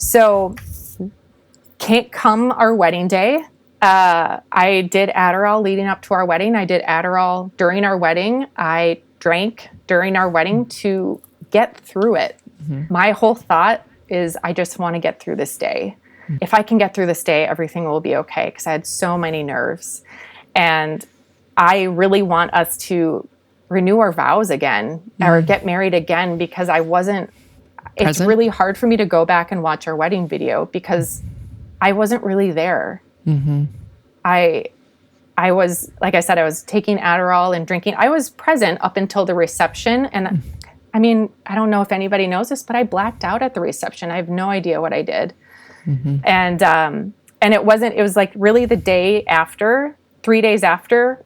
So, 0.03 0.55
can't 1.79 2.11
come 2.11 2.51
our 2.51 2.75
wedding 2.75 3.07
day. 3.07 3.43
Uh, 3.81 4.41
I 4.51 4.81
did 4.91 5.09
Adderall 5.09 5.61
leading 5.61 5.87
up 5.87 6.01
to 6.03 6.13
our 6.13 6.25
wedding. 6.25 6.55
I 6.55 6.65
did 6.65 6.83
Adderall 6.83 7.51
during 7.57 7.85
our 7.85 7.97
wedding. 7.97 8.45
I 8.57 9.01
drank 9.19 9.69
during 9.87 10.15
our 10.15 10.29
wedding 10.29 10.65
to 10.67 11.21
get 11.51 11.77
through 11.77 12.15
it. 12.15 12.37
Mm-hmm. 12.63 12.93
My 12.93 13.11
whole 13.11 13.35
thought 13.35 13.87
is 14.09 14.37
I 14.43 14.51
just 14.53 14.77
want 14.77 14.95
to 14.95 14.99
get 14.99 15.21
through 15.21 15.37
this 15.37 15.57
day. 15.57 15.95
Mm-hmm. 16.23 16.37
If 16.41 16.53
I 16.53 16.63
can 16.63 16.77
get 16.77 16.93
through 16.93 17.07
this 17.07 17.23
day, 17.23 17.45
everything 17.45 17.85
will 17.85 18.01
be 18.01 18.15
okay 18.17 18.45
because 18.45 18.67
I 18.67 18.73
had 18.73 18.85
so 18.85 19.17
many 19.17 19.41
nerves. 19.41 20.03
And 20.53 21.05
I 21.55 21.83
really 21.83 22.21
want 22.21 22.53
us 22.53 22.77
to 22.89 23.27
renew 23.69 23.99
our 23.99 24.11
vows 24.11 24.49
again 24.49 25.01
or 25.21 25.37
mm-hmm. 25.39 25.47
get 25.47 25.65
married 25.65 25.93
again 25.93 26.37
because 26.37 26.67
I 26.67 26.81
wasn't. 26.81 27.29
It's 27.95 28.19
really 28.19 28.47
hard 28.47 28.77
for 28.77 28.87
me 28.87 28.97
to 28.97 29.05
go 29.05 29.25
back 29.25 29.51
and 29.51 29.61
watch 29.61 29.87
our 29.87 29.95
wedding 29.95 30.27
video 30.27 30.65
because 30.65 31.21
I 31.81 31.91
wasn't 31.91 32.23
really 32.23 32.51
there. 32.51 33.01
Mm-hmm. 33.27 33.65
I 34.25 34.65
I 35.37 35.51
was 35.51 35.91
like 36.01 36.15
I 36.15 36.19
said 36.19 36.37
I 36.37 36.43
was 36.43 36.63
taking 36.63 36.97
Adderall 36.97 37.55
and 37.55 37.67
drinking. 37.67 37.95
I 37.97 38.09
was 38.09 38.29
present 38.29 38.79
up 38.81 38.97
until 38.97 39.25
the 39.25 39.35
reception 39.35 40.05
and 40.07 40.27
mm. 40.27 40.41
I 40.95 40.99
mean, 40.99 41.29
I 41.47 41.55
don't 41.55 41.71
know 41.71 41.81
if 41.81 41.91
anybody 41.91 42.27
knows 42.27 42.49
this, 42.49 42.61
but 42.61 42.75
I 42.75 42.83
blacked 42.83 43.23
out 43.23 43.41
at 43.41 43.55
the 43.55 43.59
reception. 43.59 44.11
I 44.11 44.15
have 44.17 44.29
no 44.29 44.49
idea 44.49 44.79
what 44.79 44.93
I 44.93 45.01
did. 45.01 45.33
Mm-hmm. 45.85 46.17
And 46.23 46.63
um 46.63 47.13
and 47.41 47.53
it 47.53 47.65
wasn't 47.65 47.95
it 47.95 48.01
was 48.01 48.15
like 48.15 48.31
really 48.35 48.65
the 48.65 48.77
day 48.77 49.23
after, 49.25 49.97
3 50.23 50.41
days 50.41 50.63
after 50.63 51.23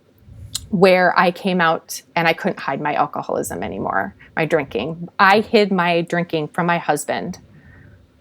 where 0.69 1.17
I 1.17 1.31
came 1.31 1.61
out 1.61 2.01
and 2.15 2.27
I 2.27 2.33
couldn't 2.33 2.59
hide 2.59 2.81
my 2.81 2.93
alcoholism 2.93 3.63
anymore, 3.63 4.15
my 4.35 4.45
drinking. 4.45 5.07
I 5.17 5.39
hid 5.39 5.71
my 5.71 6.01
drinking 6.01 6.49
from 6.49 6.65
my 6.65 6.77
husband 6.77 7.39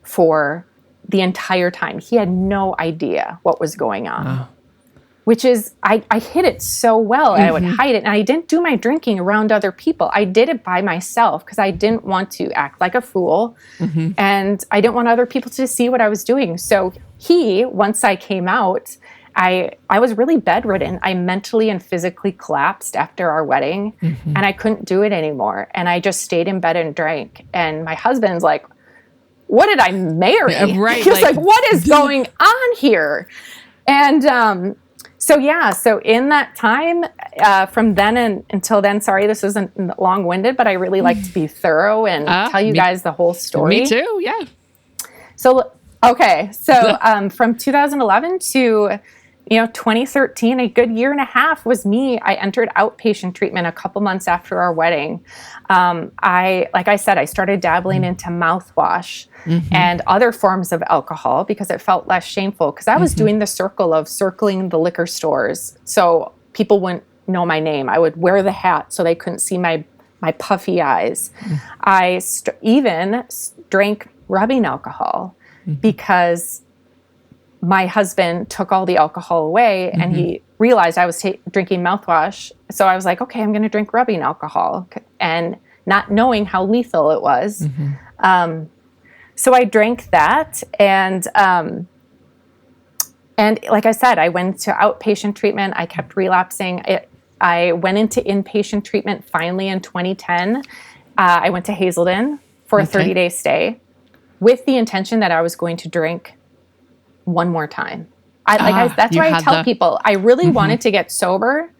for 0.03 0.67
the 1.09 1.21
entire 1.21 1.71
time. 1.71 1.99
He 1.99 2.17
had 2.17 2.31
no 2.31 2.75
idea 2.79 3.39
what 3.43 3.61
was 3.61 3.75
going 3.77 4.09
on. 4.09 4.27
which 5.27 5.45
is 5.45 5.75
I, 5.83 6.05
I 6.09 6.21
hid 6.21 6.45
it 6.45 6.63
so 6.63 6.97
well 6.97 7.35
and 7.35 7.43
I 7.43 7.51
would 7.51 7.65
mm-hmm. 7.65 7.75
hide 7.75 7.97
it. 7.97 8.05
And 8.05 8.13
I 8.13 8.23
didn't 8.23 8.47
do 8.47 8.61
my 8.61 8.77
drinking 8.77 9.19
around 9.19 9.51
other 9.51 9.73
people. 9.73 10.09
I 10.15 10.25
did 10.25 10.49
it 10.49 10.63
by 10.63 10.83
myself 10.83 11.45
because 11.45 11.59
I 11.59 11.73
didn't 11.73 12.05
want 12.05 12.31
to 12.33 12.53
act 12.53 12.81
like 12.81 12.95
a 12.95 13.01
fool. 13.01 13.57
Mm-hmm. 13.79 14.13
And 14.19 14.65
I 14.71 14.81
didn't 14.81 14.95
want 14.95 15.09
other 15.09 15.27
people 15.27 15.51
to 15.51 15.67
see 15.67 15.89
what 15.89 16.01
I 16.01 16.09
was 16.09 16.23
doing. 16.23 16.59
So 16.59 16.93
he, 17.19 17.65
once 17.65 18.05
I 18.05 18.15
came 18.15 18.47
out, 18.47 18.97
I 19.37 19.73
I 19.91 20.01
was 20.01 20.15
really 20.17 20.39
bedridden. 20.39 20.99
I 21.03 21.13
mentally 21.15 21.69
and 21.71 21.83
physically 21.83 22.33
collapsed 22.33 22.97
after 22.97 23.31
our 23.31 23.45
wedding 23.45 23.93
and 24.01 24.39
I 24.39 24.53
couldn't 24.53 24.87
do 24.87 25.03
it 25.03 25.13
anymore. 25.13 25.69
And 25.75 25.89
I 25.89 26.01
just 26.01 26.23
stayed 26.23 26.49
in 26.49 26.59
bed 26.61 26.77
and 26.77 26.95
drank. 26.95 27.45
And 27.53 27.85
my 27.85 27.95
husband's 27.95 28.43
like, 28.43 28.65
what 29.49 29.67
did 29.67 29.79
I 29.79 29.91
marry? 29.93 30.55
Yeah, 30.55 30.79
right, 30.79 31.03
He 31.05 31.11
was 31.11 31.21
like- 31.21 31.37
like, 31.37 31.45
what 31.45 31.73
is 31.75 31.87
going 31.99 32.27
on 32.41 32.77
here? 32.79 33.29
And 33.87 34.25
um, 34.25 34.77
so 35.19 35.37
yeah, 35.37 35.71
so 35.71 36.01
in 36.01 36.31
that 36.31 36.57
time, 36.57 37.05
uh, 37.41 37.67
from 37.67 37.95
then 37.95 38.17
and 38.17 38.45
until 38.51 38.81
then, 38.81 39.01
sorry, 39.01 39.27
this 39.27 39.45
isn't 39.45 39.99
long-winded, 40.01 40.57
but 40.57 40.67
I 40.67 40.73
really 40.73 41.01
like 41.03 41.23
to 41.23 41.33
be 41.33 41.47
thorough 41.63 42.07
and 42.07 42.25
Ah, 42.29 42.49
tell 42.51 42.61
you 42.63 42.73
me- 42.73 42.79
guys 42.79 43.03
the 43.03 43.13
whole 43.13 43.35
story. 43.35 43.81
Me 43.81 43.87
too. 43.87 44.19
Yeah. 44.23 44.41
So 45.37 45.73
okay, 46.03 46.51
so 46.53 46.97
um, 47.03 47.29
from 47.29 47.55
2011 47.57 48.39
to 48.39 48.99
you 49.49 49.61
know 49.61 49.67
2013, 49.69 50.59
a 50.59 50.69
good 50.69 50.91
year 50.91 51.13
and 51.13 51.21
a 51.21 51.25
half 51.25 51.65
was 51.65 51.87
me. 51.87 52.19
I 52.21 52.35
entered 52.35 52.69
outpatient 52.77 53.35
treatment 53.35 53.67
a 53.67 53.73
couple 53.73 54.03
months 54.03 54.27
after 54.27 54.61
our 54.61 54.73
wedding. 54.73 55.25
Um, 55.71 56.11
I, 56.21 56.69
like 56.75 56.89
I 56.89 56.97
said, 56.97 57.17
I 57.17 57.27
started 57.27 57.61
dabbling 57.61 58.03
mm. 58.03 58.09
into 58.09 58.27
mouthwash 58.27 59.29
mm-hmm. 59.45 59.73
and 59.73 60.03
other 60.09 60.33
forms 60.33 60.73
of 60.73 60.83
alcohol 60.89 61.45
because 61.45 61.71
it 61.71 61.81
felt 61.81 62.09
less 62.09 62.25
shameful. 62.25 62.73
Because 62.73 62.89
I 62.89 62.97
was 62.97 63.13
mm-hmm. 63.13 63.19
doing 63.19 63.39
the 63.39 63.47
circle 63.47 63.95
of 63.95 64.09
circling 64.09 64.71
the 64.71 64.79
liquor 64.79 65.07
stores, 65.07 65.79
so 65.85 66.33
people 66.53 66.81
wouldn't 66.81 67.05
know 67.29 67.47
my 67.47 67.61
name. 67.61 67.89
I 67.89 67.99
would 67.99 68.17
wear 68.17 68.43
the 68.43 68.53
hat 68.53 68.93
so 68.93 69.05
they 69.05 69.15
couldn't 69.15 69.41
see 69.41 69.59
my 69.59 69.85
my 70.21 70.33
puffy 70.33 70.81
eyes. 70.81 71.31
Mm. 71.41 71.61
I 71.83 72.19
st- 72.19 72.57
even 72.63 73.25
drank 73.71 74.09
rubbing 74.29 74.65
alcohol 74.65 75.37
mm-hmm. 75.63 75.75
because 75.75 76.63
my 77.67 77.87
husband 77.87 78.49
took 78.49 78.71
all 78.71 78.87
the 78.87 78.97
alcohol 78.97 79.45
away 79.45 79.91
and 79.91 80.15
he 80.15 80.41
realized 80.59 80.99
I 80.99 81.05
was 81.05 81.21
ta- 81.21 81.33
drinking 81.51 81.81
mouthwash. 81.83 82.53
So 82.71 82.87
I 82.87 82.95
was 82.95 83.05
like, 83.05 83.21
okay, 83.21 83.43
I'm 83.43 83.51
going 83.51 83.65
to 83.65 83.69
drink 83.69 83.93
rubbing 83.93 84.21
alcohol. 84.21 84.89
And 85.19 85.57
not 85.85 86.11
knowing 86.13 86.47
how 86.47 86.65
lethal 86.65 87.11
it 87.11 87.21
was. 87.23 87.69
Um, 88.21 88.71
so 89.35 89.53
I 89.53 89.65
drank 89.65 90.11
that. 90.13 90.63
And, 90.79 91.27
um, 91.35 91.89
and 93.37 93.59
like 93.69 93.85
I 93.85 93.91
said, 93.93 94.17
I 94.21 94.29
went 94.29 94.61
to 94.61 94.73
outpatient 94.73 95.35
treatment. 95.35 95.75
I 95.77 95.87
kept 95.87 96.15
relapsing. 96.17 96.79
It, 96.87 97.09
I 97.41 97.73
went 97.73 97.99
into 97.99 98.21
inpatient 98.21 98.85
treatment 98.85 99.29
finally 99.29 99.67
in 99.69 99.81
2010. 99.81 100.57
Uh, 100.57 100.61
I 101.19 101.51
went 101.51 101.65
to 101.67 101.73
Hazelden 101.73 102.39
for 102.67 102.79
a 102.79 102.83
Okay. 102.83 102.93
30 102.93 103.15
day 103.15 103.29
stay 103.29 103.81
with 104.39 104.65
the 104.67 104.77
intention 104.77 105.19
that 105.21 105.33
I 105.33 105.43
was 105.43 105.57
going 105.57 105.77
to 105.79 105.89
drink 105.89 106.35
one 107.27 107.49
more 107.51 107.67
time. 107.67 108.09
I, 108.47 108.57
like 108.57 108.75
I, 108.75 108.85
Ah, 108.87 108.95
that's 108.97 109.17
why 109.17 109.33
I 109.33 109.41
tell 109.41 109.57
the- 109.57 109.65
people 109.65 110.01
I 110.05 110.13
really 110.15 110.49
wanted 110.49 110.81
to 110.83 110.91
get 110.91 111.13
sober, 111.13 111.71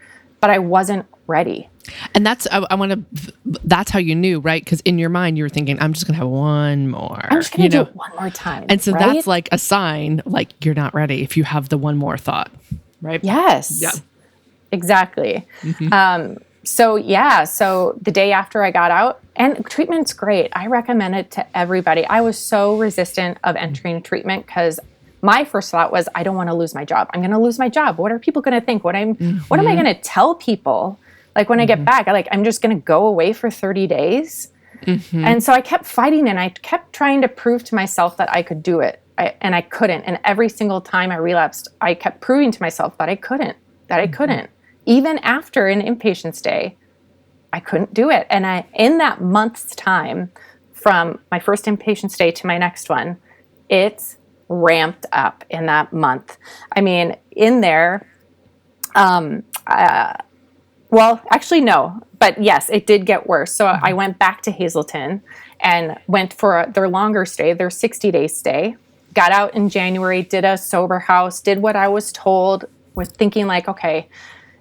but 0.41 0.51
I 0.51 0.59
wasn't 0.59 1.07
ready. 1.27 1.69
And 2.15 2.27
that's 2.27 2.49
I, 2.51 2.67
I 2.69 2.75
want 2.75 2.93
to. 2.93 3.33
That's 3.65 3.93
how 3.93 4.01
you 4.01 4.17
knew, 4.17 4.41
right? 4.41 4.63
Because 4.63 4.81
in 4.81 4.99
your 4.99 5.09
mind 5.09 5.39
you 5.39 5.45
were 5.45 5.49
thinking, 5.49 5.81
"I'm 5.81 5.93
just 5.93 6.05
gonna 6.05 6.19
have 6.19 6.27
one 6.27 6.89
more." 6.89 7.25
I'm 7.31 7.41
just 7.41 7.53
going 7.53 7.63
you 7.63 7.71
to 7.71 7.77
do 7.77 7.85
know? 7.85 7.89
it 7.91 7.95
one 7.95 8.11
more 8.19 8.31
time. 8.31 8.67
And 8.69 8.83
so 8.83 8.91
right? 8.91 9.15
that's 9.15 9.29
like 9.29 9.49
a 9.53 9.59
sign, 9.59 10.21
like 10.27 10.65
you're 10.65 10.75
not 10.75 10.95
ready 10.95 11.23
if 11.23 11.37
you 11.37 11.45
have 11.45 11.69
the 11.69 11.79
one 11.79 11.97
more 11.97 12.19
thought, 12.19 12.51
right? 13.01 13.23
Yes. 13.23 13.81
Yeah. 13.81 13.93
Exactly. 14.73 15.47
Um, 15.93 16.39
so 16.65 16.97
yeah, 16.97 17.45
so 17.45 17.97
the 18.03 18.11
day 18.11 18.33
after 18.33 18.65
I 18.65 18.73
got 18.73 18.91
out, 18.91 19.21
and 19.37 19.65
treatment's 19.67 20.13
great. 20.13 20.51
I 20.55 20.67
recommend 20.67 21.15
it 21.15 21.31
to 21.33 21.57
everybody. 21.57 22.05
I 22.07 22.21
was 22.21 22.37
so 22.37 22.77
resistant 22.77 23.39
of 23.45 23.55
entering 23.55 24.03
treatment 24.03 24.47
because 24.47 24.81
my 25.27 25.45
first 25.45 25.71
thought 25.71 25.93
was, 25.93 26.09
I 26.15 26.23
don't 26.23 26.37
want 26.37 26.49
to 26.49 26.55
lose 26.55 26.75
my 26.75 26.85
job. 26.85 27.11
I'm 27.13 27.21
going 27.21 27.33
to 27.33 27.39
lose 27.39 27.59
my 27.59 27.69
job. 27.69 27.99
What 27.99 28.13
are 28.13 28.19
people 28.19 28.41
going 28.41 28.59
to 28.59 28.65
think? 28.65 28.85
What 28.85 28.97
I'm, 28.97 29.15
what 29.49 29.59
am 29.59 29.67
I 29.67 29.75
mm-hmm. 29.75 29.83
going 29.83 29.95
to 29.95 30.01
tell 30.01 30.35
people? 30.37 30.99
Like 31.35 31.51
when 31.51 31.61
I 31.61 31.67
get 31.67 31.79
mm-hmm. 31.79 31.85
back, 31.85 32.09
I 32.09 32.13
like 32.13 32.29
I'm 32.31 32.45
just 32.45 32.63
going 32.63 32.75
to 32.75 32.83
go 32.83 33.07
away 33.07 33.33
for 33.33 33.51
30 33.51 33.87
days. 33.89 34.53
Mm-hmm. 34.83 35.25
And 35.25 35.43
so 35.43 35.53
I 35.53 35.61
kept 35.61 35.85
fighting 35.85 36.29
and 36.29 36.39
I 36.39 36.51
kept 36.51 36.93
trying 36.93 37.21
to 37.23 37.29
prove 37.29 37.65
to 37.65 37.75
myself 37.75 38.17
that 38.19 38.31
I 38.31 38.43
could 38.43 38.63
do 38.63 38.81
it. 38.81 39.03
I, 39.19 39.35
and 39.41 39.55
I 39.55 39.63
couldn't. 39.63 40.03
And 40.05 40.19
every 40.25 40.49
single 40.49 40.81
time 40.81 41.11
I 41.11 41.17
relapsed, 41.17 41.69
I 41.81 41.95
kept 41.95 42.21
proving 42.21 42.53
to 42.53 42.63
myself 42.63 42.97
that 42.99 43.09
I 43.09 43.17
couldn't, 43.17 43.57
that 43.89 44.01
I 44.01 44.07
couldn't. 44.07 44.49
Even 44.85 45.19
after 45.19 45.67
an 45.67 45.83
inpatient 45.83 46.35
stay, 46.35 46.77
I 47.53 47.61
couldn't 47.61 47.95
do 47.95 48.11
it. 48.11 48.27
And 48.31 48.47
I, 48.47 48.67
in 48.75 48.99
that 48.99 49.21
month's 49.21 49.75
time, 49.75 50.31
from 50.73 51.19
my 51.33 51.41
first 51.41 51.65
inpatient 51.65 52.13
stay 52.13 52.31
to 52.31 52.47
my 52.47 52.59
next 52.59 52.89
one, 52.89 53.17
it 53.69 54.17
ramped 54.49 55.07
up 55.13 55.45
in 55.51 55.67
that 55.67 55.93
month. 55.93 56.39
I 56.73 56.81
mean, 56.81 57.17
in 57.31 57.61
there, 57.61 58.07
um, 58.95 59.43
uh, 59.67 60.15
well, 60.91 61.21
actually, 61.31 61.61
no, 61.61 62.01
but 62.19 62.41
yes, 62.41 62.71
it 62.71 62.87
did 62.87 63.07
get 63.07 63.27
worse. 63.27 63.53
So 63.53 63.67
I 63.67 63.93
went 63.93 64.19
back 64.19 64.43
to 64.43 64.51
Hazelden 64.51 65.23
and 65.61 65.99
went 66.07 66.33
for 66.33 66.61
a, 66.61 66.71
their 66.71 66.89
longer 66.89 67.27
stay, 67.27 67.53
their 67.53 67.71
60 67.71 68.11
day 68.11 68.29
stay. 68.29 68.77
Got 69.15 69.33
out 69.33 69.55
in 69.55 69.69
January, 69.69 70.23
did 70.23 70.45
a 70.45 70.57
sober 70.57 70.99
house, 70.99 71.41
did 71.41 71.61
what 71.61 71.75
I 71.75 71.89
was 71.89 72.13
told, 72.13 72.67
was 72.95 73.09
thinking, 73.09 73.47
like, 73.47 73.69
okay, 73.69 74.09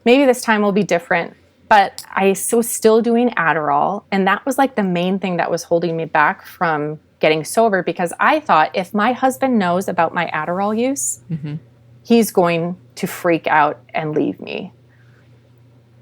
maybe 0.03 0.25
this 0.25 0.41
time 0.41 0.61
will 0.61 0.71
be 0.71 0.83
different. 0.83 1.35
But 1.67 2.05
I 2.13 2.35
was 2.53 2.69
still 2.69 3.01
doing 3.01 3.29
Adderall. 3.31 4.03
And 4.11 4.27
that 4.27 4.45
was 4.45 4.57
like 4.57 4.75
the 4.75 4.83
main 4.83 5.19
thing 5.19 5.37
that 5.37 5.51
was 5.51 5.63
holding 5.63 5.97
me 5.97 6.05
back 6.05 6.45
from 6.45 6.99
getting 7.25 7.43
sober 7.43 7.81
because 7.81 8.13
I 8.19 8.39
thought 8.39 8.69
if 8.75 8.93
my 8.93 9.11
husband 9.11 9.57
knows 9.57 9.87
about 9.87 10.13
my 10.13 10.27
Adderall 10.27 10.77
use, 10.77 11.21
mm-hmm. 11.31 11.55
he's 12.03 12.29
going 12.29 12.77
to 12.97 13.07
freak 13.07 13.47
out 13.47 13.81
and 13.95 14.13
leave 14.13 14.39
me. 14.39 14.71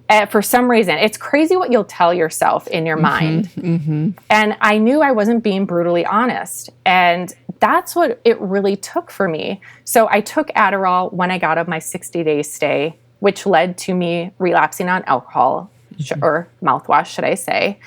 And 0.10 0.30
for 0.30 0.42
some 0.42 0.70
reason, 0.70 0.98
it's 0.98 1.16
crazy 1.16 1.56
what 1.56 1.72
you'll 1.72 1.86
tell 1.86 2.14
yourself 2.14 2.68
in 2.68 2.86
your 2.86 2.98
mm-hmm. 2.98 3.04
mind. 3.04 3.50
Mm-hmm. 3.52 4.10
And 4.30 4.58
I 4.60 4.80
knew 4.80 5.02
I 5.02 5.14
wasn't 5.14 5.46
being 5.46 5.66
brutally 5.66 6.06
honest. 6.06 6.72
And 6.86 7.34
that's 7.60 7.96
what 7.96 8.20
it 8.26 8.38
really 8.42 8.76
took 8.76 9.10
for 9.10 9.30
me. 9.30 9.62
So 9.86 10.10
I 10.10 10.20
took 10.20 10.50
Adderall 10.50 11.14
when 11.14 11.32
I 11.32 11.38
got 11.38 11.52
out 11.52 11.60
of 11.60 11.68
my 11.70 11.80
60 11.80 12.22
day 12.22 12.44
stay, 12.44 12.98
which 13.22 13.46
led 13.46 13.78
to 13.78 13.96
me 13.96 14.34
relapsing 14.40 14.90
on 14.90 15.06
alcohol 15.06 15.72
sh- 16.02 16.12
or 16.22 16.50
mouthwash, 16.62 17.06
should 17.06 17.24
I 17.24 17.36
say. 17.36 17.80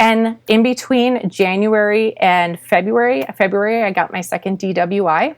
And 0.00 0.38
in 0.48 0.62
between 0.62 1.28
January 1.28 2.16
and 2.16 2.58
February, 2.58 3.26
February, 3.36 3.82
I 3.82 3.90
got 3.90 4.10
my 4.10 4.22
second 4.22 4.58
DWI. 4.58 5.36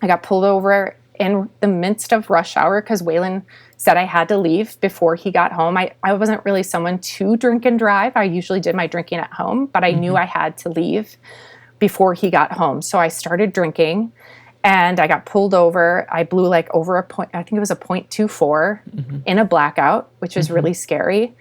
I 0.00 0.06
got 0.06 0.22
pulled 0.22 0.44
over 0.44 0.96
in 1.20 1.50
the 1.60 1.68
midst 1.68 2.10
of 2.10 2.30
rush 2.30 2.56
hour 2.56 2.80
because 2.80 3.02
Waylon 3.02 3.42
said 3.76 3.98
I 3.98 4.04
had 4.04 4.28
to 4.28 4.38
leave 4.38 4.80
before 4.80 5.16
he 5.16 5.30
got 5.30 5.52
home. 5.52 5.76
I, 5.76 5.92
I 6.02 6.14
wasn't 6.14 6.42
really 6.46 6.62
someone 6.62 6.98
to 6.98 7.36
drink 7.36 7.66
and 7.66 7.78
drive. 7.78 8.12
I 8.16 8.24
usually 8.24 8.58
did 8.58 8.74
my 8.74 8.86
drinking 8.86 9.18
at 9.18 9.30
home, 9.34 9.66
but 9.66 9.84
I 9.84 9.90
knew 9.90 10.12
mm-hmm. 10.12 10.22
I 10.22 10.24
had 10.24 10.56
to 10.58 10.70
leave 10.70 11.18
before 11.78 12.14
he 12.14 12.30
got 12.30 12.52
home. 12.52 12.80
So 12.80 12.98
I 12.98 13.08
started 13.08 13.52
drinking 13.52 14.12
and 14.64 14.98
I 14.98 15.06
got 15.06 15.26
pulled 15.26 15.52
over. 15.52 16.06
I 16.10 16.24
blew 16.24 16.48
like 16.48 16.72
over 16.72 16.96
a 16.96 17.02
point, 17.02 17.28
I 17.34 17.42
think 17.42 17.52
it 17.52 17.60
was 17.60 17.70
a 17.70 17.76
0.24 17.76 18.30
mm-hmm. 18.30 19.18
in 19.26 19.38
a 19.38 19.44
blackout, 19.44 20.10
which 20.20 20.36
was 20.36 20.46
mm-hmm. 20.46 20.54
really 20.54 20.74
scary. 20.74 21.36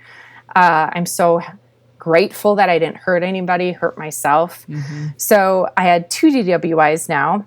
Uh, 0.54 0.90
I'm 0.92 1.06
so 1.06 1.42
grateful 2.04 2.56
that 2.56 2.70
I 2.70 2.80
didn't 2.80 2.98
hurt 2.98 3.24
anybody, 3.24 3.72
hurt 3.72 3.98
myself. 3.98 4.68
Mm-hmm. 4.68 5.08
So 5.18 5.70
I 5.78 5.84
had 5.84 6.10
two 6.12 6.28
DWIs 6.28 7.08
now 7.08 7.46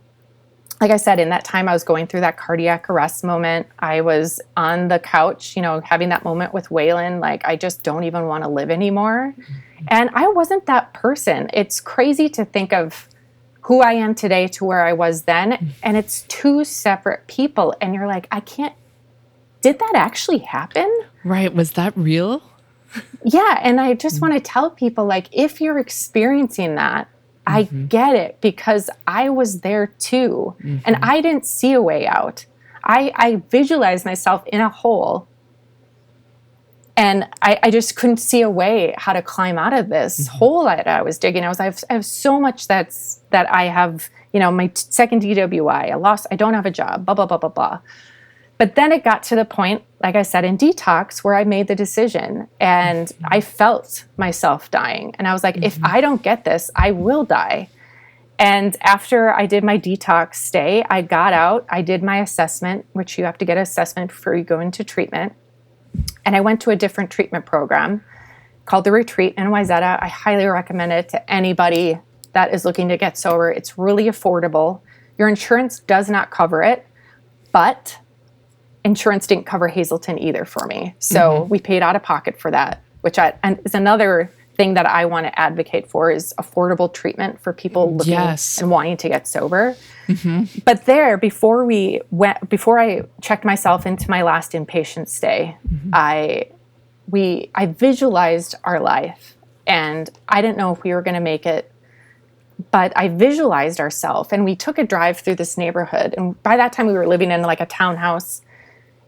like 0.81 0.90
I 0.90 0.97
said, 0.99 1.19
in 1.19 1.31
that 1.31 1.45
time 1.45 1.69
I 1.69 1.73
was 1.73 1.85
going 1.85 2.07
through 2.07 2.21
that 2.21 2.37
cardiac 2.37 2.90
arrest 2.90 3.25
moment. 3.25 3.66
I 3.79 4.03
was 4.03 4.40
on 4.57 4.88
the 4.88 4.99
couch, 4.99 5.57
you 5.57 5.62
know, 5.62 5.81
having 5.81 6.11
that 6.11 6.23
moment 6.23 6.53
with 6.53 6.69
Waylon, 6.69 7.21
like 7.21 7.42
I 7.47 7.57
just 7.57 7.83
don't 7.83 8.05
even 8.05 8.27
want 8.27 8.45
to 8.45 8.51
live 8.51 8.71
anymore. 8.71 9.35
Mm-hmm. 9.38 9.85
And 9.88 10.11
I 10.12 10.29
wasn't 10.29 10.66
that 10.66 10.92
person. 10.92 11.49
It's 11.55 11.81
crazy 11.81 12.29
to 12.31 12.45
think 12.45 12.73
of 12.73 13.09
who 13.62 13.81
I 13.81 13.92
am 13.92 14.14
today 14.14 14.49
to 14.49 14.64
where 14.64 14.85
I 14.85 14.92
was 14.92 15.23
then. 15.23 15.53
Mm-hmm. 15.53 15.66
And 15.83 15.97
it's 15.97 16.23
two 16.29 16.64
separate 16.64 17.27
people. 17.27 17.75
And 17.81 17.95
you're 17.95 18.07
like, 18.07 18.29
I 18.31 18.40
can't, 18.40 18.75
did 19.62 19.79
that 19.79 19.92
actually 19.95 20.38
happen? 20.38 21.01
Right. 21.25 21.53
Was 21.55 21.73
that 21.73 21.97
real? 21.97 22.42
Yeah, 23.25 23.61
and 23.62 23.81
I 23.81 23.94
just 23.94 24.18
mm. 24.18 24.22
want 24.22 24.35
to 24.35 24.40
tell 24.40 24.70
people 24.70 25.05
like 25.05 25.29
if 25.33 25.61
you're 25.61 25.79
experiencing 25.79 26.77
that, 26.77 27.09
I 27.46 27.64
mm-hmm. 27.64 27.87
get 27.87 28.14
it 28.14 28.40
because 28.40 28.90
I 29.07 29.31
was 29.31 29.61
there 29.61 29.88
too. 29.99 30.55
And 30.61 30.83
mm-hmm. 30.83 31.05
I 31.05 31.20
didn't 31.20 31.46
see 31.46 31.72
a 31.72 31.83
way 31.83 32.07
out. 32.07 32.46
I, 32.85 33.12
I 33.14 33.42
visualized 33.51 34.05
myself 34.05 34.46
in 34.46 34.61
a 34.61 34.68
hole 34.68 35.29
and 36.96 37.29
I, 37.42 37.59
I 37.62 37.70
just 37.70 37.94
couldn't 37.94 38.16
see 38.16 38.40
a 38.40 38.49
way 38.49 38.94
how 38.96 39.12
to 39.12 39.20
climb 39.20 39.59
out 39.59 39.75
of 39.75 39.88
this 39.88 40.20
mm-hmm. 40.20 40.38
hole 40.38 40.64
that 40.64 40.87
I 40.87 41.03
was 41.03 41.18
digging. 41.18 41.44
I 41.44 41.49
was 41.49 41.61
I 41.61 41.64
have, 41.64 41.85
I 41.90 41.94
have 41.94 42.07
so 42.07 42.40
much 42.40 42.66
that's 42.68 43.20
that 43.31 43.53
I 43.53 43.64
have, 43.64 44.09
you 44.33 44.40
know, 44.40 44.51
my 44.51 44.68
t- 44.68 44.87
second 44.90 45.22
DWI, 45.22 45.92
I 45.92 45.94
lost, 45.94 46.27
I 46.31 46.37
don't 46.37 46.55
have 46.55 46.66
a 46.66 46.70
job, 46.70 47.05
blah, 47.05 47.14
blah, 47.14 47.27
blah, 47.27 47.38
blah, 47.38 47.51
blah. 47.51 47.81
But 48.59 48.75
then 48.75 48.90
it 48.92 49.05
got 49.05 49.23
to 49.25 49.37
the 49.37 49.45
point, 49.45 49.83
like 50.03 50.16
I 50.16 50.23
said, 50.23 50.45
in 50.45 50.57
detox, 50.57 51.19
where 51.19 51.35
I 51.35 51.45
made 51.45 51.69
the 51.69 51.75
decision 51.75 52.49
and 52.59 53.09
mm-hmm. 53.09 53.25
I 53.29 53.40
felt 53.40 54.05
myself 54.16 54.71
dying. 54.71 55.14
And 55.19 55.29
I 55.29 55.33
was 55.33 55.42
like, 55.42 55.59
if 55.59 55.77
mm-hmm. 55.77 55.87
I 55.87 56.01
don't 56.01 56.23
get 56.23 56.45
this, 56.45 56.71
I 56.75 56.92
will 56.92 57.25
die. 57.25 57.69
And 58.38 58.77
after 58.83 59.31
I 59.31 59.47
did 59.47 59.64
my 59.64 59.79
detox 59.79 60.37
stay, 60.37 60.85
I 60.90 61.03
got 61.03 61.33
out, 61.33 61.66
I 61.71 61.83
did 61.83 62.03
my 62.03 62.21
assessment, 62.21 62.87
which 62.92 63.19
you 63.19 63.25
have 63.25 63.38
to 63.38 63.45
get 63.45 63.57
an 63.57 63.62
assessment 63.62 64.11
before 64.11 64.35
you 64.35 64.45
go 64.45 64.61
into 64.61 64.85
treatment. 64.85 65.35
And 66.25 66.37
I 66.37 66.40
went 66.40 66.61
to 66.62 66.71
a 66.71 66.77
different 66.77 67.11
treatment 67.11 67.47
program 67.47 68.05
called 68.66 68.85
The 68.85 68.92
Retreat 68.92 69.35
in 69.38 69.45
Wayzata. 69.47 69.99
I 70.03 70.09
highly 70.09 70.45
recommend 70.47 70.92
it 70.92 71.09
to 71.11 71.31
anybody 71.33 71.99
that 72.33 72.53
is 72.53 72.66
looking 72.66 72.88
to 72.88 72.99
get 72.99 73.16
sober. 73.16 73.51
It's 73.51 73.79
really 73.79 74.05
affordable. 74.05 74.81
Your 75.16 75.29
insurance 75.29 75.81
does 75.81 76.11
not 76.11 76.31
cover 76.31 76.62
it, 76.62 76.87
but 77.53 77.99
insurance 78.87 79.27
didn't 79.27 79.46
cover 79.46 79.68
Hazelden 79.68 80.18
either 80.18 80.44
for 80.44 80.66
me. 80.66 80.94
So 81.01 81.18
mm-hmm. 81.20 81.49
we 81.49 81.59
paid 81.59 81.83
out 81.83 81.96
of 81.96 82.03
pocket 82.03 82.40
for 82.40 82.51
that, 82.53 82.83
which 83.01 83.18
I, 83.18 83.35
and 83.42 83.59
is 83.64 83.75
another 83.75 84.31
thing 84.55 84.75
that 84.75 84.87
I 84.87 85.05
want 85.05 85.27
to 85.27 85.38
advocate 85.38 85.90
for 85.90 86.11
is 86.11 86.33
affordable 86.38 86.90
treatment 86.92 87.40
for 87.40 87.53
people 87.53 87.88
mm, 87.88 87.99
looking 87.99 88.12
Yes. 88.14 88.59
and 88.59 88.70
wanting 88.70 88.96
to 88.99 89.09
get 89.09 89.27
sober. 89.29 89.77
Mm-hmm. 90.07 90.61
But 90.64 90.87
there, 90.87 91.18
before 91.18 91.66
we 91.66 92.01
went, 92.11 92.49
before 92.49 92.79
I 92.79 93.03
checked 93.20 93.44
myself 93.44 93.87
into 93.87 94.09
my 94.09 94.22
last 94.22 94.53
inpatient 94.53 95.09
stay, 95.09 95.59
mm-hmm. 95.68 95.90
I 95.92 96.51
we 97.09 97.51
I 97.55 97.66
visualized 97.66 98.55
our 98.64 98.81
life, 98.81 99.37
and 99.66 100.09
I 100.29 100.40
didn't 100.40 100.57
know 100.57 100.72
if 100.72 100.83
we 100.85 100.94
were 100.94 101.03
going 101.03 101.14
to 101.14 101.20
make 101.20 101.44
it 101.44 101.70
but 102.70 102.92
I 102.96 103.09
visualized 103.09 103.81
ourselves 103.81 104.31
and 104.33 104.44
we 104.44 104.57
took 104.57 104.79
a 104.79 104.85
drive 104.85 105.18
through 105.18 105.35
this 105.35 105.59
neighborhood. 105.59 106.14
And 106.16 106.42
by 106.42 106.57
that 106.57 106.72
time, 106.72 106.87
we 106.87 106.94
were 106.94 107.07
living 107.07 107.31
in 107.31 107.42
like 107.42 107.61
a 107.61 107.66
townhouse. 107.66 108.40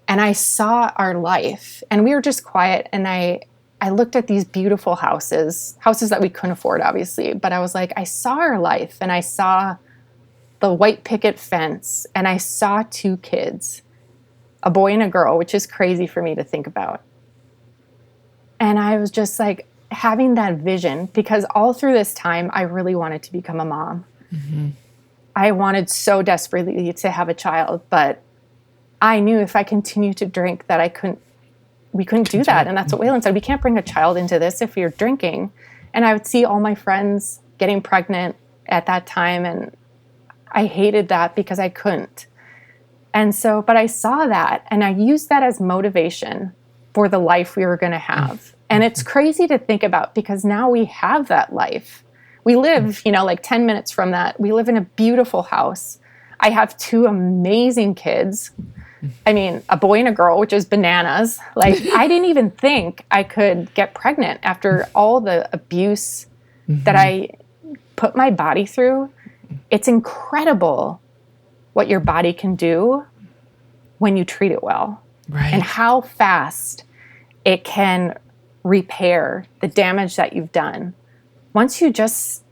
And 0.08 0.20
I 0.20 0.32
saw 0.32 0.90
our 0.96 1.14
life 1.14 1.82
and 1.90 2.02
we 2.02 2.14
were 2.14 2.22
just 2.22 2.42
quiet. 2.42 2.88
And 2.92 3.06
I, 3.06 3.42
I 3.80 3.90
looked 3.90 4.16
at 4.16 4.26
these 4.26 4.44
beautiful 4.44 4.96
houses, 4.96 5.76
houses 5.80 6.10
that 6.10 6.20
we 6.20 6.30
couldn't 6.30 6.52
afford, 6.52 6.80
obviously. 6.80 7.34
But 7.34 7.52
I 7.52 7.60
was 7.60 7.74
like, 7.74 7.92
I 7.96 8.04
saw 8.04 8.38
our 8.38 8.58
life 8.58 8.96
and 9.00 9.12
I 9.12 9.20
saw 9.20 9.76
the 10.60 10.72
white 10.72 11.04
picket 11.04 11.38
fence 11.38 12.06
and 12.14 12.26
I 12.26 12.38
saw 12.38 12.84
two 12.90 13.18
kids, 13.18 13.82
a 14.62 14.70
boy 14.70 14.92
and 14.92 15.02
a 15.02 15.08
girl, 15.08 15.38
which 15.38 15.54
is 15.54 15.66
crazy 15.66 16.06
for 16.06 16.22
me 16.22 16.34
to 16.34 16.42
think 16.42 16.66
about. 16.66 17.02
And 18.58 18.78
I 18.78 18.96
was 18.96 19.10
just 19.10 19.38
like, 19.38 19.68
having 19.90 20.34
that 20.34 20.56
vision 20.58 21.06
because 21.06 21.44
all 21.54 21.72
through 21.72 21.92
this 21.92 22.12
time 22.14 22.50
I 22.52 22.62
really 22.62 22.94
wanted 22.94 23.22
to 23.24 23.32
become 23.32 23.60
a 23.60 23.64
mom. 23.64 24.04
Mm-hmm. 24.32 24.68
I 25.34 25.52
wanted 25.52 25.88
so 25.88 26.22
desperately 26.22 26.92
to 26.92 27.10
have 27.10 27.28
a 27.28 27.34
child, 27.34 27.82
but 27.90 28.22
I 29.00 29.20
knew 29.20 29.38
if 29.38 29.54
I 29.54 29.62
continued 29.62 30.16
to 30.18 30.26
drink 30.26 30.66
that 30.66 30.80
I 30.80 30.88
couldn't 30.88 31.20
we 31.92 32.04
couldn't 32.04 32.30
do 32.30 32.44
that. 32.44 32.66
And 32.66 32.76
that's 32.76 32.92
what 32.92 33.00
Waylon 33.00 33.22
said. 33.22 33.34
We 33.34 33.40
can't 33.40 33.62
bring 33.62 33.78
a 33.78 33.82
child 33.82 34.16
into 34.16 34.38
this 34.38 34.60
if 34.60 34.76
you're 34.76 34.90
drinking. 34.90 35.50
And 35.94 36.04
I 36.04 36.12
would 36.12 36.26
see 36.26 36.44
all 36.44 36.60
my 36.60 36.74
friends 36.74 37.40
getting 37.56 37.80
pregnant 37.80 38.36
at 38.66 38.86
that 38.86 39.06
time 39.06 39.44
and 39.44 39.74
I 40.50 40.66
hated 40.66 41.08
that 41.08 41.34
because 41.34 41.58
I 41.58 41.68
couldn't. 41.68 42.26
And 43.12 43.34
so, 43.34 43.62
but 43.62 43.76
I 43.76 43.86
saw 43.86 44.26
that 44.26 44.66
and 44.70 44.84
I 44.84 44.90
used 44.90 45.28
that 45.28 45.42
as 45.42 45.60
motivation 45.60 46.52
for 46.94 47.08
the 47.08 47.18
life 47.18 47.56
we 47.56 47.66
were 47.66 47.76
going 47.76 47.92
to 47.92 47.98
have. 47.98 48.54
And 48.70 48.84
it's 48.84 49.02
crazy 49.02 49.46
to 49.48 49.58
think 49.58 49.82
about 49.82 50.14
because 50.14 50.44
now 50.44 50.68
we 50.70 50.84
have 50.86 51.28
that 51.28 51.52
life. 51.52 52.04
We 52.44 52.56
live, 52.56 53.02
you 53.04 53.12
know, 53.12 53.24
like 53.24 53.42
10 53.42 53.66
minutes 53.66 53.90
from 53.90 54.10
that. 54.12 54.38
We 54.38 54.52
live 54.52 54.68
in 54.68 54.76
a 54.76 54.82
beautiful 54.82 55.42
house. 55.42 55.98
I 56.40 56.50
have 56.50 56.76
two 56.76 57.06
amazing 57.06 57.94
kids. 57.94 58.52
I 59.26 59.32
mean, 59.32 59.62
a 59.68 59.76
boy 59.76 59.98
and 60.00 60.08
a 60.08 60.12
girl, 60.12 60.38
which 60.38 60.52
is 60.52 60.64
bananas. 60.64 61.38
Like, 61.54 61.74
I 61.94 62.08
didn't 62.08 62.26
even 62.26 62.50
think 62.50 63.04
I 63.10 63.22
could 63.22 63.72
get 63.74 63.94
pregnant 63.94 64.40
after 64.42 64.88
all 64.94 65.20
the 65.20 65.48
abuse 65.52 66.26
that 66.66 66.96
mm-hmm. 66.96 67.76
I 67.76 67.76
put 67.96 68.16
my 68.16 68.30
body 68.30 68.66
through. 68.66 69.10
It's 69.70 69.88
incredible 69.88 71.00
what 71.72 71.88
your 71.88 72.00
body 72.00 72.32
can 72.32 72.56
do 72.56 73.04
when 73.98 74.16
you 74.16 74.24
treat 74.24 74.52
it 74.52 74.62
well 74.62 75.02
Right. 75.28 75.52
and 75.52 75.62
how 75.62 76.00
fast 76.00 76.84
it 77.44 77.62
can 77.62 78.18
repair 78.62 79.46
the 79.60 79.68
damage 79.68 80.16
that 80.16 80.32
you've 80.32 80.52
done 80.52 80.94
once 81.52 81.80
you 81.80 81.92
just 81.92 82.42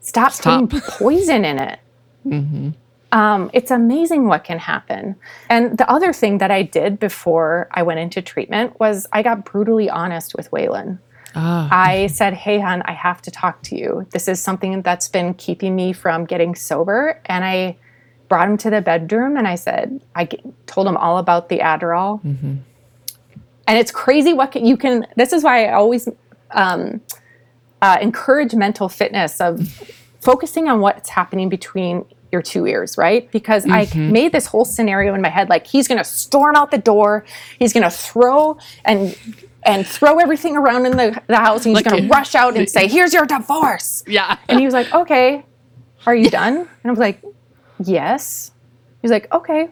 stop, 0.00 0.32
Stop. 0.32 0.68
putting 0.68 0.80
poison 0.80 1.44
in 1.44 1.58
it. 1.58 1.78
Mm-hmm. 2.24 2.70
Um, 3.14 3.48
it's 3.52 3.70
amazing 3.70 4.26
what 4.26 4.42
can 4.42 4.58
happen. 4.58 5.14
And 5.48 5.78
the 5.78 5.88
other 5.88 6.12
thing 6.12 6.38
that 6.38 6.50
I 6.50 6.62
did 6.62 6.98
before 6.98 7.68
I 7.70 7.84
went 7.84 8.00
into 8.00 8.20
treatment 8.20 8.78
was 8.80 9.06
I 9.12 9.22
got 9.22 9.44
brutally 9.44 9.88
honest 9.88 10.34
with 10.34 10.50
Waylon. 10.50 10.98
ah, 11.36 11.68
I 11.70 12.08
said, 12.08 12.34
Hey, 12.34 12.58
hon, 12.58 12.82
I 12.82 12.92
have 12.92 13.22
to 13.22 13.30
talk 13.30 13.62
to 13.62 13.76
you. 13.76 14.04
This 14.10 14.26
is 14.26 14.42
something 14.42 14.82
that's 14.82 15.08
been 15.08 15.32
keeping 15.34 15.76
me 15.76 15.92
from 15.92 16.24
getting 16.24 16.56
sober. 16.56 17.20
And 17.26 17.44
I 17.44 17.76
brought 18.28 18.48
him 18.48 18.56
to 18.58 18.70
the 18.70 18.80
bedroom 18.80 19.36
and 19.36 19.46
I 19.46 19.54
said, 19.54 20.00
I 20.16 20.28
told 20.66 20.88
him 20.88 20.96
all 20.96 21.18
about 21.18 21.48
the 21.48 21.60
Adderall. 21.60 22.20
And 23.66 23.78
it's 23.78 23.92
crazy 23.92 24.32
what 24.32 24.50
can, 24.50 24.66
you 24.66 24.76
can, 24.76 25.06
this 25.14 25.32
is 25.32 25.44
why 25.44 25.66
I 25.66 25.72
always 25.74 26.08
um, 26.50 27.00
uh, 27.80 27.98
encourage 28.00 28.54
mental 28.54 28.88
fitness 28.88 29.40
of 29.40 29.68
focusing 30.20 30.68
on 30.68 30.80
what's 30.80 31.10
happening 31.10 31.48
between 31.48 32.04
your 32.34 32.42
two 32.42 32.66
ears, 32.66 32.98
right? 32.98 33.30
Because 33.30 33.64
I 33.64 33.86
mm-hmm. 33.86 34.12
made 34.12 34.32
this 34.32 34.46
whole 34.46 34.66
scenario 34.66 35.14
in 35.14 35.22
my 35.22 35.30
head 35.30 35.48
like 35.48 35.66
he's 35.66 35.88
going 35.88 35.98
to 35.98 36.04
storm 36.04 36.56
out 36.56 36.70
the 36.70 36.78
door, 36.78 37.24
he's 37.58 37.72
going 37.72 37.84
to 37.84 37.90
throw 37.90 38.58
and 38.84 39.16
and 39.66 39.86
throw 39.86 40.18
everything 40.18 40.58
around 40.58 40.84
in 40.84 40.98
the, 40.98 41.18
the 41.26 41.38
house, 41.38 41.64
and 41.64 41.74
he's 41.74 41.82
Like 41.82 41.90
going 41.90 42.02
to 42.08 42.08
rush 42.08 42.34
out 42.34 42.54
and 42.58 42.68
say, 42.68 42.86
"Here's 42.86 43.14
your 43.14 43.24
divorce." 43.24 44.04
yeah. 44.06 44.36
And 44.50 44.58
he 44.58 44.66
was 44.66 44.74
like, 44.74 44.92
"Okay, 44.92 45.46
are 46.04 46.14
you 46.14 46.28
done?" 46.28 46.56
And 46.56 46.68
I 46.84 46.90
was 46.90 46.98
like, 46.98 47.22
"Yes." 47.82 48.50
He's 49.00 49.10
like, 49.10 49.32
"Okay, 49.32 49.70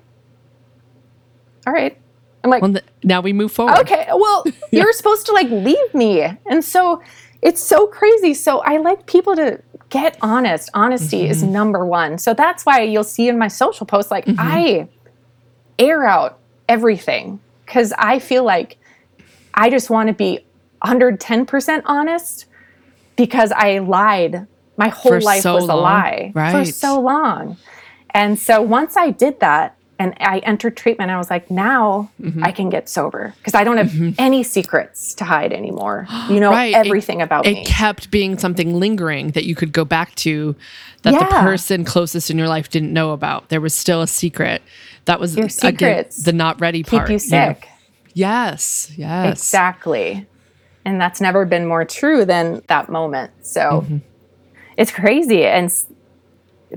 all 1.67 1.73
right." 1.75 1.99
I'm 2.45 2.51
like, 2.51 2.63
well, 2.63 2.75
now 3.05 3.21
we 3.21 3.33
move 3.33 3.53
forward. 3.53 3.79
okay 3.79 4.09
well 4.13 4.45
you're 4.73 4.93
supposed 4.93 5.27
to 5.27 5.33
like 5.33 5.49
leave 5.49 5.95
me 5.95 6.23
and 6.23 6.65
so 6.65 7.01
it's 7.41 7.63
so 7.63 7.87
crazy 7.87 8.35
so 8.35 8.59
i 8.63 8.79
like 8.79 9.07
people 9.07 9.37
to 9.37 9.61
get 9.93 10.17
honest. 10.23 10.71
Honesty 10.73 11.29
is 11.29 11.43
mm-hmm. 11.43 11.53
number 11.53 11.85
one. 11.85 12.17
So 12.17 12.33
that's 12.33 12.65
why 12.65 12.81
you'll 12.81 13.05
see 13.05 13.29
in 13.29 13.39
my 13.39 13.49
social 13.49 13.85
posts 13.85 14.11
like 14.11 14.25
mm-hmm. 14.25 14.41
i 14.41 14.89
air 15.79 16.05
out 16.05 16.39
everything 16.69 17.41
because 17.65 17.93
i 17.99 18.19
feel 18.19 18.45
like 18.45 18.79
i 19.55 19.69
just 19.71 19.91
want 19.91 20.07
to 20.07 20.13
be 20.13 20.39
110% 20.85 21.83
honest 21.87 22.47
because 23.17 23.53
i 23.53 23.79
lied. 23.79 24.47
My 24.79 24.89
whole 24.89 25.13
For 25.13 25.21
life 25.21 25.43
so 25.43 25.55
was 25.55 25.65
a 25.65 25.67
long. 25.67 25.83
lie 25.83 26.33
for 26.51 26.65
so 26.65 26.99
long. 26.99 27.59
And 28.11 28.39
so 28.39 28.63
once 28.63 28.97
I 28.97 29.11
did 29.11 29.39
that 29.41 29.77
and 29.99 30.15
I 30.21 30.39
entered 30.41 30.77
treatment, 30.77 31.11
I 31.11 31.17
was 31.19 31.31
like, 31.31 31.51
now 31.51 32.11
Mm-hmm. 32.21 32.43
I 32.45 32.53
can 32.53 32.71
get 32.71 32.89
sober 32.89 33.35
because 33.39 33.55
I 33.55 33.63
don't 33.65 33.77
have 33.77 34.15
any 34.19 34.43
secrets 34.43 35.15
to 35.15 35.25
hide 35.25 35.53
anymore. 35.53 36.07
You 36.29 36.41
know 36.41 36.51
Right. 36.51 36.73
It- 36.73 36.77
everything 36.87 37.21
about 37.23 37.47
It 37.47 37.53
me. 37.55 37.63
It 37.63 37.67
kept 37.67 38.11
being 38.11 38.39
something 38.39 38.75
lingering 38.75 39.33
that 39.33 39.45
you 39.45 39.55
could 39.55 39.73
go 39.73 39.85
back 39.85 40.15
to 40.17 40.55
that 41.03 41.19
the 41.19 41.25
person 41.27 41.85
closest 41.85 42.31
in 42.31 42.39
your 42.39 42.49
life 42.49 42.69
didn't 42.71 42.93
know 42.93 43.11
about. 43.13 43.49
There 43.49 43.61
was 43.61 43.77
still 43.77 44.03
a 44.03 44.07
secret. 44.07 44.63
That 45.07 45.19
was 45.21 45.37
Your 45.37 45.49
again, 45.65 46.07
the 46.25 46.33
not 46.33 46.61
ready 46.61 46.83
part. 46.85 47.07
Keep 47.09 47.13
you 47.13 47.19
sick. 47.19 47.69
Yes. 48.15 48.93
Yes. 48.97 49.33
Exactly. 49.33 50.27
And 50.85 51.01
that's 51.01 51.21
never 51.21 51.45
been 51.45 51.67
more 51.67 51.85
true 51.85 52.25
than 52.25 52.63
that 52.69 52.89
moment. 52.89 53.33
So 53.43 53.61
Mm-hmm. 53.83 53.97
it's 54.77 54.91
crazy. 54.93 55.45
And 55.45 55.73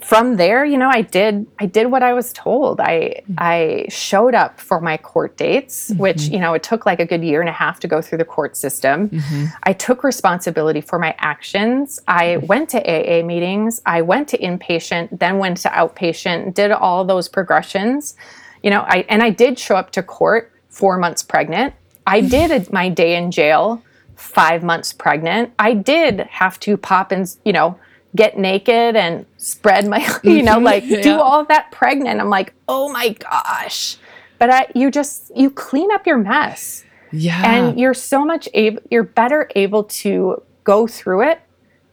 from 0.04 0.36
there, 0.38 0.66
you 0.66 0.78
know, 0.78 0.90
I 0.90 1.02
did 1.02 1.48
I 1.60 1.66
did 1.66 1.88
what 1.92 2.04
I 2.04 2.14
was 2.14 2.34
told. 2.34 2.80
I 2.80 3.22
Mm-hmm. 3.26 3.34
I 3.38 3.86
showed 3.90 4.36
up 4.36 4.60
for 4.60 4.80
my 4.82 4.98
court 4.98 5.38
dates, 5.38 5.92
which, 5.98 6.24
you 6.28 6.40
know, 6.40 6.54
it 6.54 6.64
took 6.64 6.86
like 6.86 7.00
a 7.00 7.06
good 7.06 7.24
year 7.24 7.40
and 7.40 7.50
a 7.50 7.54
half 7.54 7.80
to 7.82 7.88
go 7.88 8.02
through 8.02 8.18
the 8.20 8.26
court 8.26 8.56
system. 8.58 9.10
Mm-hmm. 9.10 9.46
I 9.64 9.74
took 9.74 10.04
responsibility 10.04 10.82
for 10.82 11.00
my 11.00 11.16
actions. 11.20 12.00
I 12.08 12.38
went 12.38 12.70
to 12.70 12.80
AA 12.80 13.24
meetings, 13.26 13.82
I 13.86 14.02
went 14.02 14.28
to 14.30 14.38
inpatient, 14.38 15.20
then 15.20 15.38
went 15.38 15.58
to 15.58 15.70
outpatient, 15.70 16.54
did 16.54 16.72
all 16.72 17.04
those 17.06 17.28
progressions. 17.30 18.16
You 18.64 18.70
know, 18.72 18.82
I 18.82 19.06
and 19.10 19.22
I 19.24 19.30
did 19.30 19.58
show 19.60 19.76
up 19.76 19.92
to 19.92 20.04
court 20.04 20.52
4 20.70 20.98
months 20.98 21.24
pregnant. 21.24 21.74
I 22.06 22.22
did 22.22 22.52
a- 22.52 22.72
my 22.74 22.90
day 22.90 23.16
in 23.16 23.32
jail 23.32 23.82
5 24.16 24.64
months 24.64 24.94
pregnant. 24.94 25.52
I 25.60 25.74
did 25.74 26.20
have 26.42 26.60
to 26.62 26.78
pop 26.78 27.12
and, 27.12 27.28
you 27.44 27.54
know, 27.54 27.78
get 28.16 28.38
naked 28.38 28.96
and 28.96 29.26
spread 29.38 29.88
my, 29.88 30.00
you 30.24 30.42
know, 30.42 30.56
mm-hmm. 30.56 30.66
like 30.66 30.88
do 30.88 31.20
all 31.20 31.42
of 31.42 31.48
that 31.50 31.72
pregnant. 31.72 32.20
I'm 32.20 32.30
like, 32.30 32.54
"Oh 32.68 32.92
my 32.92 33.10
gosh." 33.10 33.98
But 34.38 34.50
I, 34.50 34.68
you 34.76 34.92
just 34.92 35.32
you 35.36 35.50
clean 35.50 35.92
up 35.92 36.06
your 36.06 36.18
mess 36.18 36.84
Yeah. 37.12 37.42
and 37.46 37.80
you're 37.80 37.94
so 37.94 38.26
much 38.26 38.50
able 38.54 38.82
you're 38.92 39.04
better 39.04 39.50
able 39.56 39.86
to 39.86 40.42
go 40.64 40.88
through 40.88 41.30
it 41.30 41.42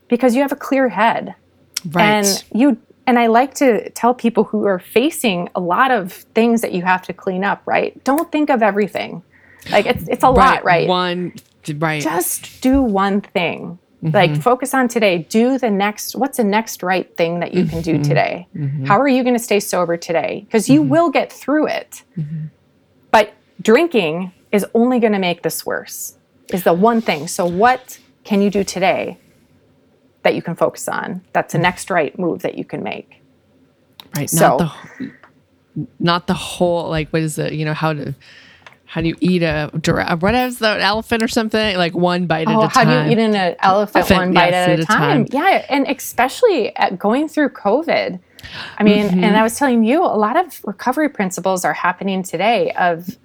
because 0.09 0.35
you 0.35 0.43
have 0.43 0.53
a 0.53 0.57
clear 0.57 0.89
head 0.89 1.35
right. 1.93 2.05
and 2.05 2.45
you 2.53 2.79
and 3.07 3.19
I 3.19 3.27
like 3.27 3.55
to 3.55 3.91
tell 3.91 4.15
people 4.15 4.45
who 4.45 4.65
are 4.65 4.79
facing 4.79 5.49
a 5.55 5.61
lot 5.61 5.91
of 5.91 6.13
things 6.13 6.61
that 6.61 6.73
you 6.73 6.83
have 6.83 7.03
to 7.03 7.13
clean 7.13 7.43
up, 7.45 7.63
right? 7.67 8.03
Don't 8.05 8.31
think 8.31 8.49
of 8.49 8.63
everything. 8.63 9.23
Like 9.71 9.87
it's 9.87 10.09
it's 10.09 10.25
a 10.25 10.31
lot, 10.31 10.65
right? 10.65 10.89
One, 10.89 11.35
right. 11.77 12.03
Just 12.03 12.61
do 12.61 12.83
one 12.83 13.21
thing. 13.21 13.79
Like 14.03 14.33
mm-hmm. 14.33 14.41
focus 14.41 14.75
on 14.75 14.89
today. 14.89 15.19
Do 15.19 15.59
the 15.59 15.71
next 15.71 16.17
what's 16.17 16.39
the 16.39 16.45
next 16.45 16.83
right 16.83 17.17
thing 17.17 17.39
that 17.39 17.55
you 17.55 17.65
can 17.65 17.83
do 17.83 17.95
mm-hmm. 17.95 18.03
today? 18.03 18.49
Mm-hmm. 18.57 18.87
How 18.87 19.01
are 19.01 19.07
you 19.07 19.23
going 19.23 19.37
to 19.37 19.43
stay 19.43 19.61
sober 19.61 19.97
today? 19.97 20.43
Because 20.45 20.69
you 20.69 20.83
will 20.83 21.09
get 21.09 21.33
through 21.33 21.69
it. 21.69 22.03
But 23.13 23.33
drinking 23.61 24.33
is 24.51 24.67
only 24.75 24.99
going 24.99 25.13
to 25.13 25.21
make 25.21 25.43
this 25.43 25.65
worse. 25.65 26.17
Is 26.53 26.65
the 26.65 26.73
one 26.73 27.01
thing. 27.01 27.29
So 27.29 27.47
what 27.47 28.01
can 28.25 28.43
you 28.43 28.51
do 28.51 28.65
today 28.65 29.19
that 30.25 30.35
you 30.35 30.43
can 30.43 30.57
focus 30.57 30.89
on? 30.89 31.23
That's 31.33 31.53
the 31.53 31.59
next 31.61 31.89
right 31.89 32.19
move 32.19 32.43
that 32.43 32.59
you 32.59 32.65
can 32.65 32.83
make. 32.83 33.23
right. 34.17 34.29
so- 34.29 34.59
Not 34.59 34.59
the 34.59 35.13
not 35.99 36.27
the 36.27 36.35
whole 36.35 36.91
like 36.91 37.09
what 37.11 37.23
is 37.23 37.39
it? 37.39 37.53
You 37.53 37.65
know 37.65 37.73
how 37.73 37.93
to 37.93 38.15
how 38.93 39.01
do 39.01 39.09
you 39.09 39.17
eat 39.21 39.43
a 39.43 39.71
giraffe? 39.81 40.21
What 40.21 40.35
is 40.35 40.59
the 40.59 40.79
elephant 40.79 41.23
or 41.23 41.29
something? 41.29 41.77
Like 41.79 41.95
one 41.95 42.27
bite 42.27 42.47
at 42.47 42.55
Oh, 42.55 42.61
a 42.61 42.69
how 42.69 42.85
time. 42.85 42.87
How 42.89 43.03
do 43.05 43.07
you 43.09 43.13
eat 43.13 43.19
an 43.19 43.35
uh, 43.35 43.55
elephant 43.61 43.97
Elephant, 44.11 44.19
one 44.21 44.35
bite 44.35 44.51
yes, 44.51 44.69
at 44.69 44.81
a 44.81 44.85
time? 44.85 45.27
Yeah, 45.33 45.65
and 45.71 45.87
especially 45.89 46.77
at 46.77 46.99
going 46.99 47.27
through 47.29 47.51
COVID. 47.51 48.21
I 48.79 48.83
mean, 48.83 49.07
Mm-hmm. 49.09 49.25
and 49.25 49.35
I 49.35 49.43
was 49.43 49.57
telling 49.57 49.83
you, 49.83 50.03
a 50.05 50.19
lot 50.27 50.37
of 50.37 50.61
recovery 50.65 51.09
principles 51.09 51.65
are 51.65 51.73
happening 51.73 52.23
today. 52.23 52.73
Of 52.73 53.17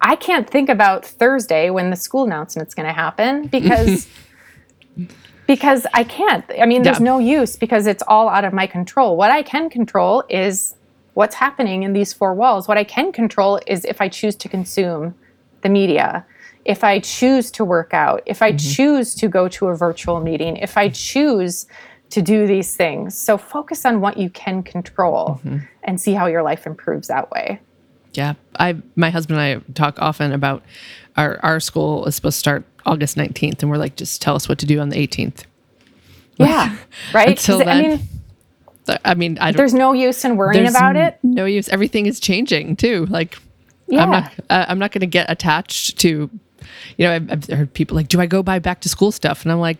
I 0.00 0.16
can't 0.16 0.50
think 0.50 0.68
about 0.68 1.04
Thursday 1.06 1.70
when 1.70 1.90
the 1.90 1.96
school 1.96 2.24
announcement's 2.24 2.74
going 2.74 2.86
to 2.88 2.92
happen 2.92 3.46
because 3.46 4.08
because 5.46 5.86
I 5.94 6.02
can't. 6.02 6.44
I 6.60 6.66
mean, 6.66 6.82
there's 6.82 6.98
Yeah. 6.98 7.04
no 7.04 7.18
use 7.20 7.54
because 7.54 7.86
it's 7.86 8.02
all 8.08 8.28
out 8.28 8.44
of 8.44 8.52
my 8.52 8.66
control. 8.66 9.16
What 9.16 9.30
I 9.30 9.42
can 9.42 9.70
control 9.70 10.24
is 10.28 10.74
what's 11.16 11.34
happening 11.34 11.82
in 11.82 11.94
these 11.94 12.12
four 12.12 12.34
walls. 12.34 12.68
What 12.68 12.76
I 12.76 12.84
can 12.84 13.10
control 13.10 13.58
is 13.66 13.86
if 13.86 14.02
I 14.02 14.08
choose 14.08 14.36
to 14.36 14.50
consume 14.50 15.14
the 15.62 15.70
media, 15.70 16.26
if 16.66 16.84
I 16.84 16.98
choose 16.98 17.50
to 17.52 17.64
work 17.64 17.94
out, 17.94 18.22
if 18.26 18.42
I 18.42 18.52
mm-hmm. 18.52 18.74
choose 18.74 19.14
to 19.14 19.26
go 19.26 19.48
to 19.48 19.68
a 19.68 19.74
virtual 19.74 20.20
meeting, 20.20 20.58
if 20.58 20.76
I 20.76 20.90
choose 20.90 21.66
to 22.10 22.20
do 22.20 22.46
these 22.46 22.76
things. 22.76 23.16
So 23.16 23.38
focus 23.38 23.86
on 23.86 24.02
what 24.02 24.18
you 24.18 24.28
can 24.28 24.62
control 24.62 25.40
mm-hmm. 25.42 25.60
and 25.84 25.98
see 25.98 26.12
how 26.12 26.26
your 26.26 26.42
life 26.42 26.66
improves 26.66 27.08
that 27.08 27.30
way. 27.30 27.60
Yeah, 28.12 28.34
I 28.58 28.76
my 28.94 29.08
husband 29.08 29.40
and 29.40 29.62
I 29.62 29.72
talk 29.72 30.00
often 30.00 30.32
about 30.32 30.64
our 31.16 31.40
our 31.42 31.60
school 31.60 32.04
is 32.04 32.14
supposed 32.14 32.36
to 32.36 32.40
start 32.40 32.64
August 32.84 33.16
nineteenth, 33.16 33.62
and 33.62 33.70
we're 33.70 33.78
like, 33.78 33.96
just 33.96 34.20
tell 34.20 34.36
us 34.36 34.50
what 34.50 34.58
to 34.58 34.66
do 34.66 34.80
on 34.80 34.90
the 34.90 34.98
eighteenth. 34.98 35.46
Yeah. 36.36 36.76
right? 37.14 37.30
Until 37.30 37.62
I 37.62 37.64
then, 37.64 37.82
mean, 37.82 38.08
I 39.04 39.14
mean, 39.14 39.38
I 39.38 39.50
don't. 39.52 39.56
there's 39.56 39.74
no 39.74 39.92
use 39.92 40.24
in 40.24 40.36
worrying 40.36 40.66
about 40.68 40.96
it. 40.96 41.18
No 41.22 41.44
use. 41.44 41.68
Everything 41.68 42.06
is 42.06 42.20
changing 42.20 42.76
too. 42.76 43.06
Like 43.06 43.38
Yeah. 43.88 44.02
I'm 44.02 44.10
not. 44.10 44.32
Uh, 44.50 44.64
I'm 44.68 44.78
not 44.78 44.92
going 44.92 45.00
to 45.00 45.06
get 45.06 45.30
attached 45.30 45.98
to. 46.00 46.30
You 46.96 47.06
know, 47.06 47.12
I've, 47.14 47.30
I've 47.32 47.44
heard 47.46 47.72
people 47.74 47.96
like, 47.96 48.08
"Do 48.08 48.20
I 48.20 48.26
go 48.26 48.42
buy 48.42 48.58
back 48.58 48.80
to 48.82 48.88
school 48.88 49.12
stuff?" 49.12 49.42
And 49.44 49.52
I'm 49.52 49.60
like, 49.60 49.78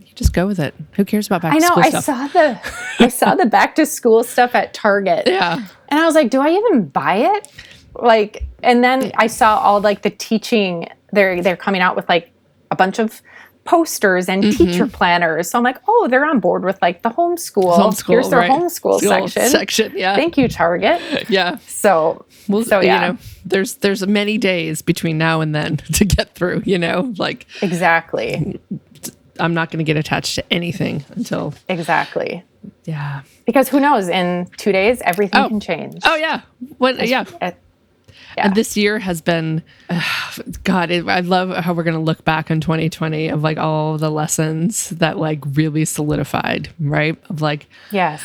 "You 0.00 0.12
just 0.14 0.32
go 0.32 0.46
with 0.46 0.58
it. 0.58 0.74
Who 0.92 1.04
cares 1.04 1.26
about 1.28 1.42
back 1.42 1.52
I 1.54 1.58
to 1.58 1.60
know. 1.60 1.66
school 1.68 1.82
I 1.84 1.88
stuff?" 1.90 2.08
I 2.08 2.26
saw 2.26 2.26
the 2.28 2.60
I 3.04 3.08
saw 3.08 3.34
the 3.36 3.46
back 3.46 3.74
to 3.76 3.86
school 3.86 4.24
stuff 4.24 4.54
at 4.54 4.74
Target. 4.74 5.24
yeah, 5.26 5.64
And 5.88 6.00
I 6.00 6.06
was 6.06 6.14
like, 6.14 6.30
do 6.30 6.40
I 6.40 6.50
even 6.50 6.86
buy 6.88 7.16
it? 7.36 7.48
Like, 7.96 8.44
and 8.62 8.82
then 8.82 9.12
I 9.16 9.26
saw 9.28 9.58
all 9.58 9.80
like 9.80 10.02
the 10.02 10.10
teaching. 10.10 10.88
They're 11.12 11.40
they're 11.42 11.56
coming 11.56 11.80
out 11.80 11.94
with 11.94 12.08
like 12.08 12.32
a 12.72 12.76
bunch 12.76 12.98
of 12.98 13.22
posters 13.64 14.28
and 14.28 14.44
Mm-hmm. 14.44 14.64
teacher 14.64 14.86
planners. 14.86 15.48
So 15.50 15.58
I'm 15.58 15.64
like, 15.64 15.78
oh, 15.88 16.06
they're 16.10 16.24
on 16.26 16.38
board 16.40 16.64
with 16.64 16.80
like 16.82 17.02
the 17.02 17.10
homeschool. 17.10 17.76
homeschool. 17.76 18.06
Here's 18.08 18.28
their 18.28 18.40
right. 18.40 18.50
homeschool 18.50 18.98
School 18.98 19.28
section. 19.28 19.48
Section. 19.48 19.92
Yeah. 19.96 20.14
Thank 20.16 20.36
you, 20.36 20.48
Target. 20.48 21.00
yeah. 21.30 21.56
So, 21.66 22.24
Well, 22.48 22.62
so 22.64 22.80
yeah, 22.80 22.94
you 23.06 23.12
know, 23.12 23.18
there's 23.44 23.76
there's 23.76 24.06
many 24.06 24.36
days 24.38 24.82
between 24.82 25.16
now 25.18 25.40
and 25.40 25.54
then 25.54 25.76
to 25.94 26.04
get 26.04 26.34
through. 26.34 26.62
You 26.66 26.78
know, 26.78 27.12
like 27.18 27.46
exactly, 27.62 28.60
I'm 29.40 29.54
not 29.54 29.70
going 29.70 29.78
to 29.78 29.84
get 29.84 29.96
attached 29.96 30.34
to 30.36 30.52
anything 30.52 31.04
until 31.16 31.54
exactly. 31.68 32.44
yeah. 32.84 33.22
Because 33.46 33.68
who 33.68 33.80
knows? 33.80 34.08
In 34.08 34.46
two 34.58 34.72
days, 34.72 35.00
everything 35.02 35.40
Oh. 35.40 35.48
can 35.48 35.60
change. 35.60 36.00
Oh 36.04 36.16
yeah. 36.16 36.42
When 36.78 36.98
yeah. 36.98 37.24
Uh, 38.36 38.42
And 38.42 38.54
this 38.54 38.76
year 38.76 38.98
has 38.98 39.20
been, 39.20 39.62
God, 40.64 40.90
it, 40.90 41.06
I 41.06 41.20
love 41.20 41.50
how 41.64 41.72
we're 41.72 41.84
going 41.84 41.96
to 41.96 42.00
look 42.00 42.24
back 42.24 42.50
on 42.50 42.60
2020 42.60 43.28
of 43.28 43.42
like 43.42 43.58
all 43.58 43.98
the 43.98 44.10
lessons 44.10 44.90
that 44.90 45.18
like 45.18 45.40
really 45.52 45.84
solidified, 45.84 46.70
right? 46.78 47.16
Of 47.28 47.40
like, 47.40 47.66
yes. 47.90 48.22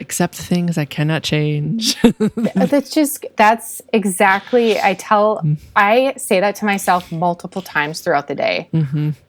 accept 0.00 0.36
the 0.36 0.42
things 0.42 0.78
I 0.78 0.86
cannot 0.86 1.22
change. 1.22 1.96
that's 2.56 2.90
just 2.90 3.26
that's 3.36 3.82
exactly 3.92 4.80
i 4.80 4.94
tell 4.94 5.46
i 5.76 6.14
say 6.16 6.40
that 6.40 6.54
to 6.56 6.64
myself 6.64 7.12
multiple 7.12 7.62
times 7.62 8.00
throughout 8.00 8.26
the 8.26 8.34
day 8.34 8.68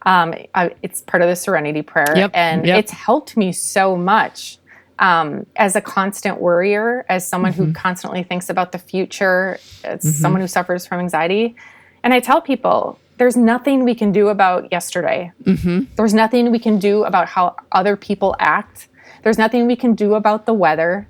um, 0.04 0.34
I, 0.56 0.74
it's 0.82 1.02
part 1.02 1.22
of 1.22 1.30
the 1.30 1.36
serenity 1.36 1.82
prayer 1.82 2.14
Yep, 2.16 2.32
and 2.34 2.66
yep. 2.66 2.80
it's 2.80 2.92
helped 2.92 3.36
me 3.36 3.52
so 3.52 3.96
much 3.96 4.58
um, 5.02 5.46
as 5.58 5.76
a 5.76 5.82
constant 5.82 6.40
worrier 6.40 7.06
as 7.10 7.28
someone 7.28 7.52
who 7.52 7.64
mm-hmm. 7.64 7.74
constantly 7.74 8.24
thinks 8.24 8.50
about 8.50 8.72
the 8.72 8.78
future 8.78 9.60
as 9.84 10.00
mm-hmm. 10.00 10.10
someone 10.10 10.42
who 10.42 10.48
suffers 10.48 10.86
from 10.86 11.00
anxiety. 11.00 11.56
And 12.04 12.14
i 12.14 12.20
tell 12.20 12.42
people 12.42 12.98
there's 13.18 13.36
nothing 13.36 13.84
we 13.84 13.94
can 13.94 14.12
do 14.12 14.30
about 14.30 14.72
yesterday. 14.72 15.32
Mm-hmm. 15.44 15.94
There's 15.96 16.14
nothing 16.14 16.50
we 16.50 16.58
can 16.58 16.80
do 16.80 17.04
about 17.04 17.28
how 17.28 17.56
other 17.72 17.96
people 17.96 18.36
act. 18.40 18.88
There's 19.22 19.38
nothing 19.38 19.68
we 19.68 19.76
can 19.76 19.94
do 19.94 20.16
about 20.16 20.48
the 20.48 20.54
weather. 20.54 21.08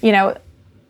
You 0.00 0.12
know 0.12 0.36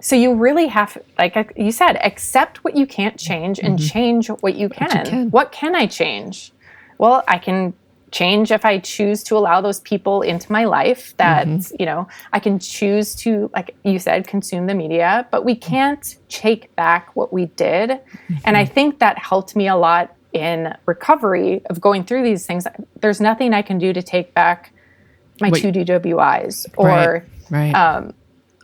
so 0.01 0.17
you 0.17 0.35
really 0.35 0.67
have 0.67 0.99
like 1.17 1.53
you 1.57 1.73
said 1.73 1.97
accept 2.05 2.65
what 2.65 2.77
you 2.77 2.87
can't 2.87 3.19
change 3.19 3.59
and 3.61 3.79
change 3.79 4.29
what 4.29 4.57
you 4.57 4.69
can. 4.69 5.07
can. 5.07 5.31
what 5.31 5.53
can 5.53 5.75
i 5.75 5.87
change? 5.87 6.53
Well 6.99 7.23
i 7.29 7.39
can 7.39 7.73
change 8.13 8.53
if 8.53 8.65
i 8.65 8.79
choose 8.79 9.25
to 9.25 9.37
allow 9.37 9.61
those 9.61 9.81
people 9.81 10.23
into 10.23 10.53
my 10.53 10.65
life 10.65 11.17
that 11.17 11.47
you 11.81 11.87
know 11.87 12.07
i 12.33 12.39
can 12.39 12.59
choose 12.59 13.15
to 13.15 13.51
like 13.55 13.75
you 13.85 13.99
said 13.99 14.27
consume 14.27 14.67
the 14.67 14.75
media 14.75 15.27
but 15.31 15.45
we 15.45 15.57
can't 15.57 16.19
take 16.29 16.75
back 16.77 17.17
what 17.17 17.33
we 17.33 17.47
did 17.47 17.99
and 18.45 18.57
i 18.57 18.65
think 18.65 18.99
that 18.99 19.19
helped 19.19 19.57
me 19.57 19.67
a 19.67 19.77
lot 19.77 20.15
in 20.33 20.75
recovery 20.87 21.65
of 21.67 21.81
going 21.81 22.05
through 22.05 22.23
these 22.23 22.47
things 22.47 22.67
there's 23.01 23.21
nothing 23.21 23.53
i 23.55 23.63
can 23.63 23.79
do 23.79 23.93
to 23.93 24.03
take 24.03 24.33
back 24.35 24.73
my 25.41 25.51
Wait. 25.51 25.61
two 25.61 25.73
dwis 25.73 26.67
or 26.77 26.89
right. 26.89 27.23
Right. 27.51 27.75
um, 27.75 28.15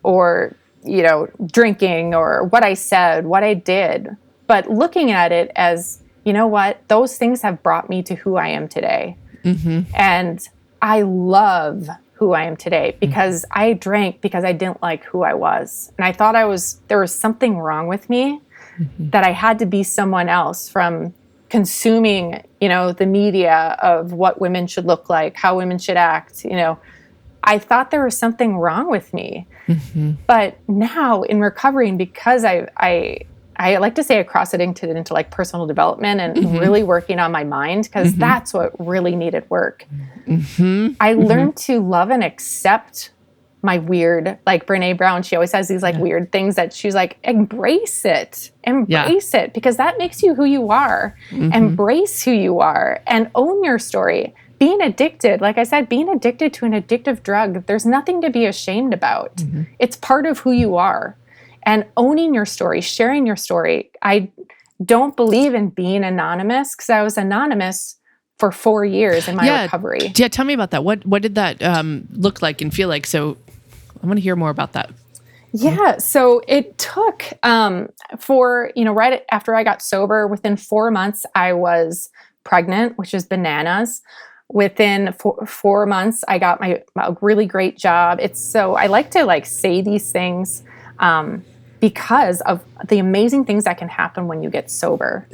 or 0.03 0.55
you 0.85 1.03
know 1.03 1.29
drinking 1.47 2.15
or 2.15 2.45
what 2.45 2.63
i 2.63 2.75
said 2.75 3.27
what 3.27 3.43
i 3.43 3.55
did 3.55 4.15
but 4.47 4.71
looking 4.71 5.11
at 5.11 5.33
it 5.33 5.51
as 5.57 6.03
you 6.25 6.33
know 6.33 6.47
what 6.47 6.87
those 6.89 7.17
things 7.17 7.43
have 7.43 7.63
brought 7.63 7.89
me 7.89 8.03
to 8.03 8.15
who 8.15 8.37
i 8.37 8.49
am 8.49 8.69
today 8.69 9.17
Mm-hmm. 9.45 9.81
and 9.95 10.49
i 10.83 11.03
love 11.03 11.89
who 12.15 12.33
i 12.33 12.45
am 12.45 12.57
today 12.57 12.91
mm-hmm. 12.91 13.01
because 13.01 13.45
i 13.51 13.73
drank 13.73 14.21
because 14.21 14.45
i 14.45 14.53
didn't 14.53 14.83
like 14.83 15.05
who 15.05 15.23
i 15.23 15.35
was. 15.35 15.93
And 15.97 16.05
i 16.05 16.13
thought 16.13 16.37
i 16.37 16.45
was 16.45 16.81
there 16.89 17.01
was 17.01 17.15
something 17.15 17.59
wrong 17.59 17.89
with 17.89 18.09
me 18.11 18.41
mm-hmm. 18.79 19.11
that 19.11 19.25
i 19.25 19.33
had 19.33 19.59
to 19.61 19.67
be 19.67 19.83
someone 19.83 20.29
else 20.29 20.69
from 20.69 21.15
consuming 21.49 22.45
you 22.61 22.69
know 22.69 22.93
the 22.93 23.07
media 23.07 23.79
of 23.83 24.13
what 24.13 24.41
women 24.41 24.67
should 24.67 24.85
look 24.85 25.09
like 25.09 25.35
how 25.37 25.57
women 25.57 25.79
should 25.79 25.97
act 25.97 26.45
you 26.45 26.57
know. 26.57 26.79
I 27.49 27.59
thought 27.59 27.91
there 27.91 28.05
was 28.05 28.19
something 28.19 28.59
wrong 28.59 28.91
with 28.91 29.15
me. 29.15 29.47
But 30.27 30.59
now 30.69 31.23
in 31.23 31.41
recovering, 31.41 31.97
because 31.97 32.45
I, 32.45 32.69
I, 32.77 33.21
I 33.59 33.79
like 33.79 33.95
to 33.97 34.05
say 34.05 34.21
I 34.21 34.23
cross 34.23 34.55
it 34.55 34.61
into, 34.61 34.89
into 34.89 35.13
like 35.13 35.31
personal 35.31 35.67
development 35.67 36.21
and 36.21 36.37
mm-hmm. 36.37 36.59
really 36.59 36.83
working 36.83 37.19
on 37.19 37.33
my 37.33 37.45
mind 37.45 37.85
because 37.85 38.11
mm-hmm. 38.11 38.21
that's 38.21 38.55
what 38.55 38.73
really 38.79 39.17
needed 39.17 39.49
work. 39.51 39.85
Mm-hmm. 40.27 40.95
I 41.01 41.15
learned 41.15 41.57
to 41.59 41.81
love 41.81 42.11
and 42.11 42.23
accept 42.23 43.11
my 43.63 43.79
weird, 43.79 44.39
like 44.47 44.67
Brene 44.67 44.97
Brown, 44.97 45.25
she 45.25 45.35
always 45.35 45.51
has 45.51 45.67
these 45.67 45.83
like 45.83 45.97
weird 45.97 46.31
things 46.31 46.55
that 46.55 46.73
she's 46.73 46.95
like, 46.95 47.19
embrace 47.25 48.05
it, 48.05 48.53
embrace 48.63 49.35
it, 49.35 49.53
because 49.53 49.77
that 49.79 49.99
makes 49.99 50.23
you 50.23 50.35
who 50.37 50.45
you 50.45 50.71
are. 50.71 51.17
Embrace 51.53 52.23
who 52.23 52.31
you 52.31 52.61
are 52.61 53.03
and 53.07 53.31
own 53.35 53.65
your 53.65 53.81
story. 53.81 54.33
Being 54.61 54.81
addicted, 54.81 55.41
like 55.41 55.59
I 55.59 55.65
said, 55.65 55.89
being 55.89 56.09
addicted 56.09 56.53
to 56.55 56.67
an 56.67 56.73
addictive 56.73 57.23
drug, 57.23 57.67
there's 57.67 57.87
nothing 57.87 58.21
to 58.23 58.31
be 58.31 58.47
ashamed 58.47 58.95
about. 58.95 59.43
It's 59.79 59.97
part 59.97 60.27
of 60.27 60.39
who 60.41 60.53
you 60.53 60.77
are. 60.77 61.17
And 61.65 61.85
owning 61.97 62.35
your 62.35 62.47
story, 62.47 62.81
sharing 62.81 63.27
your 63.27 63.37
story. 63.37 63.91
I 64.03 64.31
don't 64.85 65.17
believe 65.17 65.55
in 65.55 65.69
being 65.69 66.05
anonymous 66.05 66.75
because 66.75 66.91
I 66.91 67.03
was 67.03 67.19
anonymous 67.19 67.97
for 68.39 68.53
four 68.53 68.85
years 68.85 69.29
in 69.29 69.37
my 69.37 69.45
yeah. 69.45 69.63
recovery. 69.65 70.13
Yeah. 70.15 70.29
Tell 70.29 70.45
me 70.45 70.55
about 70.55 70.71
that. 70.71 70.85
What 70.85 71.05
What 71.05 71.23
did 71.23 71.35
that 71.35 71.63
um, 71.63 72.07
look 72.13 72.41
like 72.41 72.61
and 72.63 72.73
feel 72.73 72.89
like? 72.89 73.07
So, 73.07 73.37
I 74.03 74.07
want 74.07 74.19
to 74.19 74.23
hear 74.23 74.37
more 74.37 74.51
about 74.51 74.73
that. 74.73 74.91
Yeah, 75.53 75.97
so 75.97 76.43
it 76.47 76.77
took 76.79 77.25
um, 77.43 77.89
for 78.19 78.71
you 78.77 78.85
know 78.85 78.93
right 78.93 79.25
after 79.31 79.55
I 79.55 79.65
got 79.65 79.83
sober, 79.83 80.29
within 80.29 80.57
four 80.57 80.91
months 80.91 81.25
I 81.35 81.53
was 81.53 82.11
pregnant, 82.45 82.97
which 82.97 83.13
is 83.15 83.27
bananas. 83.27 84.03
within 84.51 85.13
four, 85.13 85.45
four 85.47 85.85
months 85.85 86.25
i 86.27 86.39
got 86.39 86.59
my 86.61 86.83
a 86.97 87.15
really 87.21 87.45
great 87.45 87.77
job 87.77 88.19
it's 88.21 88.41
so 88.41 88.77
i 88.77 88.87
like 88.87 89.11
to 89.11 89.25
like 89.25 89.45
say 89.45 89.83
these 89.83 90.11
things 90.11 90.63
um, 90.99 91.45
because 91.81 92.41
of 92.43 92.63
the 92.89 92.99
amazing 92.99 93.45
things 93.45 93.65
that 93.65 93.79
can 93.79 93.89
happen 93.89 94.27
when 94.27 94.43
you 94.43 94.51
get 94.51 94.71
sober. 94.71 95.27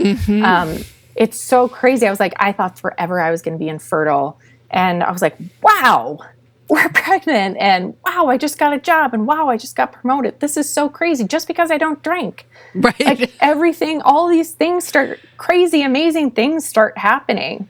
Um, 0.44 0.84
it's 1.16 1.38
so 1.40 1.68
crazy. 1.68 2.06
I 2.06 2.10
was 2.10 2.20
like 2.20 2.34
i 2.38 2.52
thought 2.52 2.78
forever 2.78 3.20
i 3.20 3.30
was 3.30 3.42
going 3.42 3.54
to 3.54 3.58
be 3.58 3.68
infertile. 3.68 4.38
And 4.70 5.02
i 5.02 5.10
was 5.10 5.22
like 5.22 5.36
wow 5.62 6.18
we're 6.68 6.88
pregnant. 6.88 7.58
And 7.58 7.94
wow 8.06 8.26
i 8.28 8.36
just 8.36 8.58
got 8.58 8.72
a 8.72 8.78
job. 8.78 9.14
And 9.14 9.26
wow 9.26 9.48
i 9.48 9.56
just 9.56 9.76
got 9.76 9.92
promoted. 9.92 10.40
This 10.40 10.56
is 10.56 10.68
so 10.68 10.88
crazy. 10.88 11.24
Just 11.24 11.46
because 11.46 11.70
i 11.70 11.78
don't 11.78 12.02
drink. 12.02 12.46
Right. 12.74 13.00
like 13.00 13.32
everything 13.40 14.02
all 14.02 14.28
these 14.28 14.52
things 14.52 14.86
start 14.86 15.20
crazy 15.36 15.82
amazing 15.82 16.32
things 16.32 16.66
start 16.66 16.98
happening. 16.98 17.68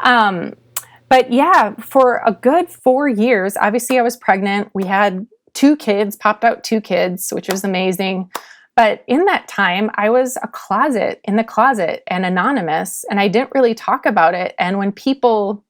Um, 0.00 0.54
but 1.08 1.32
yeah 1.32 1.74
for 1.74 2.22
a 2.24 2.32
good 2.32 2.68
four 2.68 3.08
years 3.08 3.56
obviously 3.56 3.98
i 3.98 4.02
was 4.02 4.16
pregnant. 4.16 4.70
We 4.74 4.86
had 4.86 5.26
two 5.54 5.76
kids 5.76 6.16
popped 6.16 6.44
out 6.44 6.64
two 6.64 6.80
kids 6.80 7.32
which 7.32 7.48
was 7.48 7.64
amazing. 7.64 8.30
But 8.76 9.04
in 9.06 9.24
that 9.26 9.48
time 9.48 9.90
i 9.94 10.10
was 10.10 10.38
a 10.42 10.48
closet 10.48 11.20
in 11.24 11.36
the 11.36 11.44
closet 11.44 12.02
and 12.06 12.24
anonymous 12.24 13.04
and 13.10 13.20
i 13.20 13.28
didn't 13.28 13.54
really 13.54 13.74
talk 13.74 14.06
about 14.06 14.34
it. 14.34 14.54
And 14.58 14.78
when 14.78 14.92
people 14.92 15.64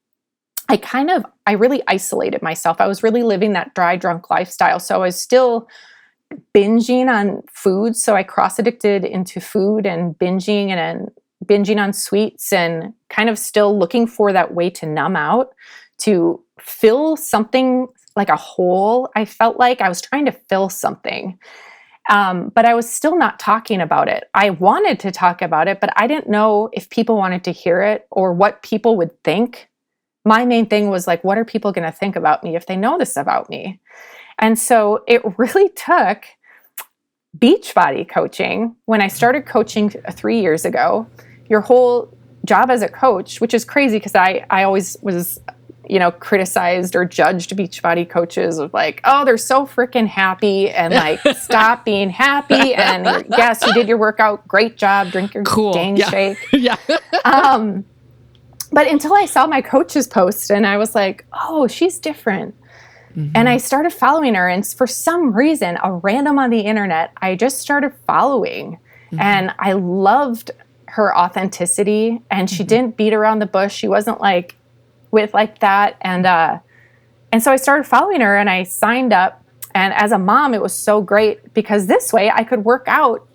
i 0.68 0.76
kind 0.76 1.10
of 1.10 1.24
i 1.46 1.52
really 1.52 1.82
isolated 1.88 2.42
myself. 2.42 2.80
I 2.80 2.86
was 2.86 3.02
really 3.02 3.22
living 3.22 3.52
that 3.54 3.74
dry 3.74 3.96
drunk 3.96 4.30
lifestyle. 4.30 4.80
So 4.80 4.96
i 4.96 4.98
was 4.98 5.20
still 5.20 5.68
binging 6.54 7.08
on 7.08 7.42
food. 7.50 7.96
So 7.96 8.16
I 8.16 8.22
cross 8.22 8.58
addicted 8.58 9.04
into 9.04 9.40
food 9.40 9.86
and 9.86 10.16
binging 10.18 10.68
and, 10.68 10.80
and 10.80 11.10
binging 11.44 11.82
on 11.82 11.92
sweets 11.92 12.52
and 12.52 12.92
kind 13.08 13.28
of 13.28 13.38
still 13.38 13.78
looking 13.78 14.06
for 14.06 14.32
that 14.32 14.54
way 14.54 14.70
to 14.70 14.86
numb 14.86 15.16
out, 15.16 15.54
to 15.98 16.42
fill 16.58 17.16
something 17.16 17.88
like 18.20 18.28
a 18.28 18.36
hole. 18.36 19.10
I 19.16 19.24
felt 19.24 19.58
like 19.58 19.80
I 19.80 19.88
was 19.88 20.02
trying 20.02 20.26
to 20.26 20.32
fill 20.32 20.68
something. 20.68 21.38
Um, 22.10 22.50
but 22.54 22.64
I 22.64 22.74
was 22.74 22.90
still 22.90 23.16
not 23.16 23.38
talking 23.38 23.80
about 23.80 24.08
it. 24.08 24.24
I 24.34 24.50
wanted 24.50 24.98
to 25.00 25.10
talk 25.10 25.42
about 25.42 25.68
it, 25.68 25.80
but 25.80 25.90
I 25.96 26.06
didn't 26.06 26.28
know 26.28 26.68
if 26.72 26.90
people 26.90 27.16
wanted 27.16 27.44
to 27.44 27.52
hear 27.52 27.82
it 27.82 28.06
or 28.10 28.32
what 28.32 28.62
people 28.62 28.96
would 28.96 29.22
think. 29.22 29.68
My 30.24 30.44
main 30.44 30.66
thing 30.66 30.90
was 30.90 31.06
like, 31.06 31.22
what 31.24 31.38
are 31.38 31.44
people 31.44 31.72
going 31.72 31.90
to 31.90 31.96
think 31.96 32.16
about 32.16 32.42
me 32.42 32.56
if 32.56 32.66
they 32.66 32.76
know 32.76 32.98
this 32.98 33.16
about 33.16 33.48
me? 33.48 33.80
And 34.38 34.58
so 34.58 35.04
it 35.06 35.22
really 35.38 35.68
took 35.70 36.24
Beachbody 37.38 38.08
coaching 38.08 38.74
when 38.86 39.00
I 39.00 39.08
started 39.08 39.46
coaching 39.46 39.90
three 40.10 40.40
years 40.40 40.64
ago. 40.64 41.06
Your 41.48 41.60
whole 41.60 42.12
job 42.44 42.70
as 42.70 42.82
a 42.82 42.88
coach, 42.88 43.40
which 43.40 43.54
is 43.54 43.64
crazy 43.64 43.98
because 43.98 44.14
I, 44.14 44.44
I 44.50 44.64
always 44.64 44.96
was, 45.02 45.38
you 45.88 45.98
know, 45.98 46.10
criticized 46.10 46.94
or 46.94 47.04
judged 47.04 47.56
Beachbody 47.56 48.08
coaches 48.08 48.58
of 48.58 48.72
like, 48.72 49.00
oh, 49.04 49.24
they're 49.24 49.38
so 49.38 49.66
freaking 49.66 50.06
happy 50.06 50.70
and 50.70 50.94
like, 50.94 51.20
stop 51.38 51.84
being 51.84 52.10
happy. 52.10 52.74
And 52.74 53.26
yes, 53.30 53.64
you 53.66 53.72
did 53.72 53.88
your 53.88 53.98
workout. 53.98 54.46
Great 54.46 54.76
job. 54.76 55.10
Drink 55.10 55.34
your 55.34 55.44
Cool. 55.44 55.72
dang 55.72 55.96
Yeah. 55.96 56.10
shake 56.10 56.38
yeah. 56.52 56.76
um, 57.24 57.84
but 58.72 58.86
until 58.86 59.14
I 59.14 59.26
saw 59.26 59.46
my 59.46 59.62
coach's 59.62 60.06
post 60.06 60.50
and 60.50 60.66
I 60.66 60.76
was 60.76 60.94
like, 60.94 61.24
oh, 61.32 61.66
she's 61.66 61.98
different. 61.98 62.54
Mm-hmm. 63.16 63.32
And 63.34 63.48
I 63.48 63.56
started 63.56 63.92
following 63.92 64.34
her. 64.34 64.48
And 64.48 64.64
for 64.64 64.86
some 64.86 65.32
reason, 65.32 65.78
a 65.82 65.92
random 65.92 66.38
on 66.38 66.50
the 66.50 66.60
internet, 66.60 67.12
I 67.20 67.34
just 67.34 67.58
started 67.58 67.92
following. 68.06 68.78
Mm-hmm. 69.06 69.20
And 69.20 69.54
I 69.58 69.72
loved 69.72 70.52
her 70.86 71.16
authenticity. 71.16 72.22
And 72.30 72.48
she 72.48 72.58
mm-hmm. 72.58 72.68
didn't 72.68 72.96
beat 72.96 73.12
around 73.12 73.40
the 73.40 73.46
bush. 73.46 73.74
She 73.74 73.88
wasn't 73.88 74.20
like 74.20 74.54
with 75.10 75.34
like 75.34 75.60
that. 75.60 75.96
And 76.00 76.26
uh, 76.26 76.58
and 77.32 77.42
so 77.42 77.52
I 77.52 77.56
started 77.56 77.84
following 77.84 78.20
her 78.20 78.36
and 78.36 78.50
I 78.50 78.64
signed 78.64 79.12
up. 79.12 79.44
And 79.74 79.94
as 79.94 80.10
a 80.10 80.18
mom, 80.18 80.52
it 80.54 80.60
was 80.60 80.74
so 80.74 81.00
great 81.00 81.54
because 81.54 81.86
this 81.86 82.12
way 82.12 82.30
I 82.30 82.42
could 82.42 82.64
work 82.64 82.84
out 82.88 83.28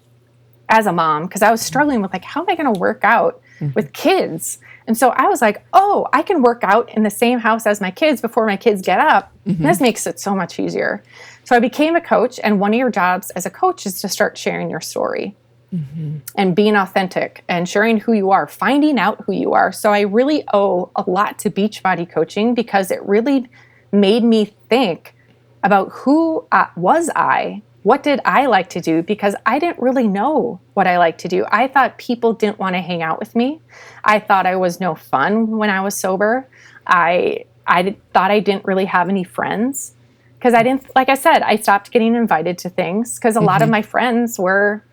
as 0.67 0.85
a 0.85 0.91
mom 0.91 1.23
because 1.23 1.41
I 1.41 1.51
was 1.51 1.61
struggling 1.61 2.01
with 2.01 2.11
like, 2.11 2.25
how 2.25 2.41
am 2.41 2.49
I 2.49 2.55
going 2.55 2.73
to 2.73 2.79
work 2.79 3.03
out 3.03 3.41
with 3.73 3.93
kids? 3.93 4.59
And 4.87 4.97
so 4.97 5.11
I 5.11 5.27
was 5.27 5.41
like, 5.41 5.65
oh, 5.73 6.07
I 6.11 6.21
can 6.21 6.41
work 6.41 6.61
out 6.63 6.89
in 6.93 7.03
the 7.03 7.09
same 7.09 7.39
house 7.39 7.65
as 7.65 7.79
my 7.79 7.89
kids 7.89 8.19
before 8.21 8.45
my 8.45 8.57
kids 8.57 8.81
get 8.81 8.99
up. 8.99 9.31
This 9.63 9.79
makes 9.79 10.05
it 10.05 10.19
so 10.19 10.35
much 10.35 10.59
easier. 10.59 11.03
So 11.45 11.55
I 11.55 11.59
became 11.59 11.95
a 11.95 12.01
coach, 12.01 12.39
and 12.43 12.59
one 12.59 12.73
of 12.73 12.77
your 12.77 12.89
jobs 12.89 13.29
as 13.31 13.45
a 13.45 13.49
coach 13.49 13.85
is 13.85 14.01
to 14.01 14.09
start 14.09 14.37
sharing 14.37 14.69
your 14.69 14.81
story 14.81 15.35
and 16.35 16.55
being 16.55 16.75
authentic 16.75 17.43
and 17.47 17.67
sharing 17.67 17.99
who 17.99 18.13
you 18.13 18.31
are, 18.31 18.47
finding 18.47 18.99
out 18.99 19.23
who 19.25 19.33
you 19.33 19.53
are. 19.53 19.71
So 19.71 19.91
I 19.91 20.01
really 20.01 20.43
owe 20.53 20.91
a 20.95 21.03
lot 21.09 21.39
to 21.39 21.49
Beachbody 21.49 22.09
coaching 22.09 22.53
because 22.53 22.91
it 22.91 23.03
really 23.05 23.47
made 23.91 24.23
me 24.23 24.45
think 24.69 25.15
about 25.63 25.89
who 25.91 26.45
uh, 26.51 26.67
was 26.75 27.09
I? 27.15 27.61
What 27.83 28.03
did 28.03 28.19
I 28.25 28.47
like 28.47 28.69
to 28.69 28.81
do? 28.81 29.03
Because 29.03 29.35
I 29.45 29.59
didn't 29.59 29.79
really 29.79 30.07
know 30.07 30.59
what 30.73 30.87
I 30.87 30.97
like 30.97 31.17
to 31.19 31.27
do. 31.27 31.45
I 31.51 31.67
thought 31.67 31.97
people 31.97 32.33
didn't 32.33 32.59
want 32.59 32.75
to 32.75 32.81
hang 32.81 33.01
out 33.03 33.19
with 33.19 33.35
me. 33.35 33.61
I 34.03 34.19
thought 34.19 34.45
I 34.45 34.55
was 34.55 34.79
no 34.79 34.95
fun 34.95 35.57
when 35.57 35.69
I 35.69 35.81
was 35.81 35.95
sober. 35.95 36.47
I 36.87 37.45
I 37.67 37.81
did, 37.81 38.13
thought 38.13 38.31
I 38.31 38.39
didn't 38.39 38.65
really 38.65 38.85
have 38.85 39.09
any 39.09 39.23
friends 39.23 39.93
because 40.37 40.53
I 40.53 40.63
didn't. 40.63 40.95
Like 40.95 41.09
I 41.09 41.15
said, 41.15 41.41
I 41.41 41.55
stopped 41.57 41.91
getting 41.91 42.15
invited 42.15 42.57
to 42.59 42.69
things 42.69 43.15
because 43.15 43.35
a 43.35 43.41
lot 43.41 43.61
of 43.61 43.69
my 43.69 43.81
friends 43.81 44.39
were 44.39 44.83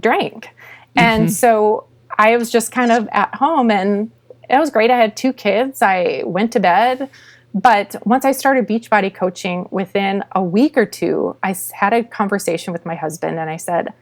drank, 0.00 0.48
and 0.96 1.24
mm-hmm. 1.24 1.32
so 1.32 1.86
I 2.18 2.36
was 2.36 2.50
just 2.50 2.72
kind 2.72 2.92
of 2.92 3.08
at 3.12 3.34
home 3.34 3.70
and 3.70 4.10
it 4.48 4.58
was 4.58 4.70
great. 4.70 4.90
I 4.90 4.98
had 4.98 5.16
two 5.16 5.32
kids. 5.32 5.82
I 5.82 6.22
went 6.24 6.52
to 6.52 6.60
bed. 6.60 7.10
But 7.54 7.94
once 8.04 8.24
I 8.24 8.32
started 8.32 8.66
Beachbody 8.66 9.14
coaching, 9.14 9.68
within 9.70 10.24
a 10.32 10.42
week 10.42 10.76
or 10.76 10.86
two, 10.86 11.36
I 11.42 11.54
had 11.72 11.92
a 11.92 12.02
conversation 12.02 12.72
with 12.72 12.84
my 12.84 12.96
husband 12.96 13.38
and 13.38 13.48
I 13.48 13.56
said, 13.56 13.92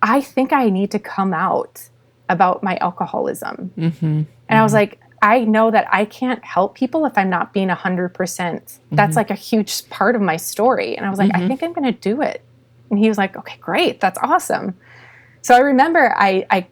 I 0.00 0.22
think 0.22 0.52
I 0.52 0.70
need 0.70 0.90
to 0.92 0.98
come 0.98 1.34
out 1.34 1.88
about 2.30 2.62
my 2.62 2.76
alcoholism. 2.78 3.72
Mm-hmm. 3.76 4.22
And 4.48 4.58
I 4.58 4.62
was 4.62 4.72
mm-hmm. 4.72 4.76
like, 4.76 5.00
I 5.20 5.40
know 5.40 5.70
that 5.70 5.86
I 5.92 6.04
can't 6.06 6.42
help 6.44 6.76
people 6.76 7.04
if 7.04 7.18
I'm 7.18 7.28
not 7.28 7.52
being 7.52 7.68
100%. 7.68 8.14
percent 8.14 8.78
That's 8.92 9.16
like 9.16 9.30
a 9.30 9.34
huge 9.34 9.88
part 9.90 10.14
of 10.14 10.22
my 10.22 10.36
story. 10.36 10.96
And 10.96 11.04
I 11.04 11.10
was 11.10 11.18
like, 11.18 11.34
I 11.34 11.46
think 11.46 11.62
I'm 11.62 11.72
going 11.72 11.92
to 11.92 12.00
do 12.00 12.22
it. 12.22 12.42
And 12.88 12.98
he 12.98 13.08
was 13.08 13.18
like, 13.18 13.36
okay, 13.36 13.58
great. 13.60 14.00
That's 14.00 14.18
awesome. 14.22 14.76
So 15.48 15.54
I 15.54 15.60
remember 15.60 16.14
I, 16.14 16.46
I 16.50 16.66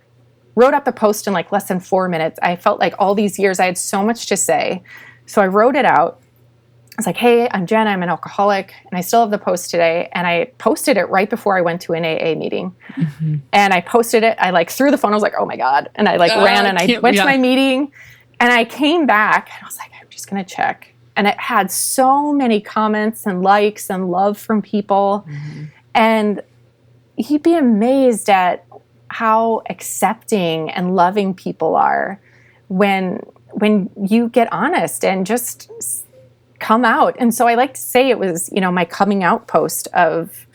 wrote 0.55 0.74
up 0.74 0.85
the 0.85 0.93
post 0.93 1.27
in 1.27 1.33
like 1.33 1.51
less 1.51 1.66
than 1.66 1.81
four 1.81 2.11
minutes. 2.11 2.39
I 2.43 2.57
felt 2.57 2.79
like 2.79 2.93
all 2.99 3.14
these 3.14 3.39
years 3.39 3.59
I 3.59 3.64
had 3.64 3.79
so 3.79 4.05
much 4.05 4.27
to 4.27 4.37
say. 4.37 4.83
So 5.24 5.41
I 5.41 5.47
wrote 5.47 5.77
it 5.77 5.87
out. 5.87 6.20
I 6.20 6.95
was 6.99 7.07
like, 7.07 7.16
hey, 7.16 7.49
I'm 7.53 7.64
Jen, 7.64 7.89
I'm 7.89 8.03
an 8.03 8.11
alcoholic, 8.11 8.74
and 8.85 8.99
I 8.99 9.01
still 9.01 9.22
have 9.22 9.31
the 9.31 9.39
post 9.39 9.70
today. 9.70 10.11
And 10.12 10.27
I 10.27 10.53
posted 10.59 10.99
it 10.99 11.05
right 11.05 11.31
before 11.31 11.57
I 11.57 11.62
went 11.62 11.81
to 11.83 11.95
an 11.95 12.05
AA 12.05 12.39
meeting. 12.39 12.77
And 13.51 13.72
I 13.72 13.81
posted 13.81 14.22
it. 14.22 14.37
I 14.39 14.51
like 14.51 14.68
threw 14.68 14.91
the 14.91 14.99
phone. 14.99 15.12
I 15.12 15.14
was 15.14 15.22
like, 15.22 15.37
oh 15.39 15.47
my 15.47 15.57
God. 15.57 15.89
And 15.95 16.07
I 16.07 16.16
like 16.16 16.33
Uh, 16.33 16.45
ran 16.45 16.66
and 16.66 16.77
I 16.77 16.99
went 16.99 17.16
yeah. 17.16 17.22
to 17.22 17.31
my 17.31 17.39
meeting 17.39 17.91
and 18.41 18.53
I 18.53 18.66
came 18.66 19.07
back 19.07 19.49
and 19.55 19.62
I 19.62 19.66
was 19.66 19.79
like, 19.79 19.91
I'm 19.99 20.09
just 20.11 20.29
going 20.29 20.45
to 20.45 20.55
check. 20.55 20.93
And 21.16 21.27
it 21.27 21.41
had 21.41 21.70
so 21.70 22.31
many 22.31 22.61
comments 22.61 23.24
and 23.24 23.41
likes 23.41 23.89
and 23.89 24.11
love 24.11 24.37
from 24.37 24.61
people. 24.61 25.27
And 25.95 26.43
he'd 27.16 27.43
be 27.43 27.55
amazed 27.55 28.29
at 28.29 28.66
how 29.09 29.63
accepting 29.71 30.71
and 30.71 30.97
loving 30.97 31.35
people 31.35 31.77
are 31.77 32.21
when 32.69 33.21
when 33.53 33.89
you 34.03 34.29
get 34.29 34.53
honest 34.53 35.05
and 35.05 35.27
just 35.27 35.71
come 36.59 36.85
out. 36.85 37.17
And 37.19 37.35
so 37.35 37.47
I 37.47 37.55
like 37.55 37.75
to 37.75 37.81
say 37.81 38.11
it 38.11 38.19
was, 38.19 38.51
you 38.53 38.61
know, 38.61 38.71
my 38.71 38.85
coming 38.85 39.23
out 39.23 39.47
post 39.47 39.89
of 39.95 40.47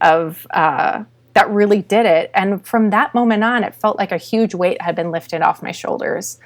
of 0.00 0.46
uh, 0.50 1.04
that 1.34 1.48
really 1.50 1.82
did 1.82 2.06
it. 2.06 2.30
And 2.34 2.66
from 2.66 2.90
that 2.90 3.14
moment 3.14 3.44
on, 3.44 3.64
it 3.64 3.74
felt 3.74 3.98
like 3.98 4.12
a 4.12 4.16
huge 4.16 4.54
weight 4.54 4.80
had 4.82 4.94
been 4.94 5.10
lifted 5.10 5.42
off 5.42 5.62
my 5.62 5.72
shoulders. 5.72 6.38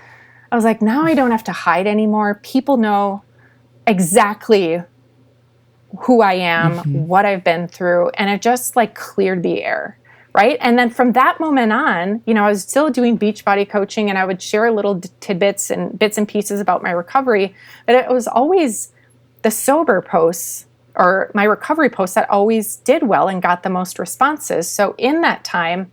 I 0.52 0.56
was 0.56 0.64
like, 0.64 0.82
now 0.82 1.04
I 1.04 1.14
don't 1.14 1.30
have 1.30 1.44
to 1.44 1.52
hide 1.52 1.86
anymore. 1.86 2.40
People 2.42 2.76
know 2.76 3.22
exactly 3.86 4.82
who 6.00 6.22
I 6.22 6.34
am, 6.34 7.06
what 7.06 7.24
I've 7.24 7.44
been 7.44 7.68
through, 7.68 8.10
and 8.10 8.28
it 8.30 8.42
just 8.42 8.76
like 8.76 8.94
cleared 8.94 9.42
the 9.42 9.62
air. 9.62 9.98
Right. 10.34 10.58
And 10.60 10.76
then 10.76 10.90
from 10.90 11.12
that 11.12 11.38
moment 11.38 11.72
on, 11.72 12.20
you 12.26 12.34
know, 12.34 12.44
I 12.44 12.48
was 12.48 12.62
still 12.62 12.90
doing 12.90 13.16
Beachbody 13.16 13.68
coaching 13.68 14.10
and 14.10 14.18
I 14.18 14.24
would 14.24 14.42
share 14.42 14.72
little 14.72 14.96
d- 14.96 15.08
tidbits 15.20 15.70
and 15.70 15.96
bits 15.96 16.18
and 16.18 16.26
pieces 16.26 16.60
about 16.60 16.82
my 16.82 16.90
recovery. 16.90 17.54
But 17.86 17.94
it 17.94 18.08
was 18.08 18.26
always 18.26 18.92
the 19.42 19.52
sober 19.52 20.02
posts 20.02 20.66
or 20.96 21.30
my 21.34 21.44
recovery 21.44 21.88
posts 21.88 22.16
that 22.16 22.28
always 22.28 22.76
did 22.76 23.04
well 23.04 23.28
and 23.28 23.40
got 23.40 23.62
the 23.62 23.70
most 23.70 24.00
responses. 24.00 24.68
So 24.68 24.96
in 24.98 25.20
that 25.20 25.44
time, 25.44 25.92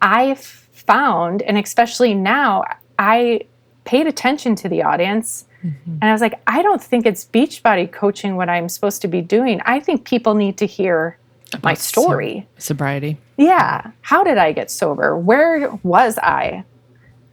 I 0.00 0.36
found, 0.36 1.42
and 1.42 1.58
especially 1.58 2.14
now, 2.14 2.64
I 2.98 3.42
paid 3.84 4.06
attention 4.06 4.54
to 4.56 4.70
the 4.70 4.82
audience. 4.82 5.44
Mm-hmm. 5.62 5.98
And 6.00 6.04
I 6.04 6.12
was 6.12 6.20
like, 6.20 6.40
I 6.46 6.62
don't 6.62 6.82
think 6.82 7.04
it's 7.04 7.26
Beachbody 7.26 7.90
coaching 7.92 8.36
what 8.36 8.48
I'm 8.48 8.68
supposed 8.68 9.02
to 9.02 9.08
be 9.08 9.20
doing. 9.20 9.60
I 9.66 9.80
think 9.80 10.06
people 10.06 10.34
need 10.34 10.56
to 10.58 10.66
hear 10.66 11.18
my 11.52 11.72
About 11.72 11.78
so- 11.78 12.02
story. 12.02 12.48
Sobriety. 12.58 13.18
Yeah. 13.36 13.90
How 14.02 14.24
did 14.24 14.38
I 14.38 14.52
get 14.52 14.70
sober? 14.70 15.16
Where 15.16 15.70
was 15.82 16.18
I 16.18 16.64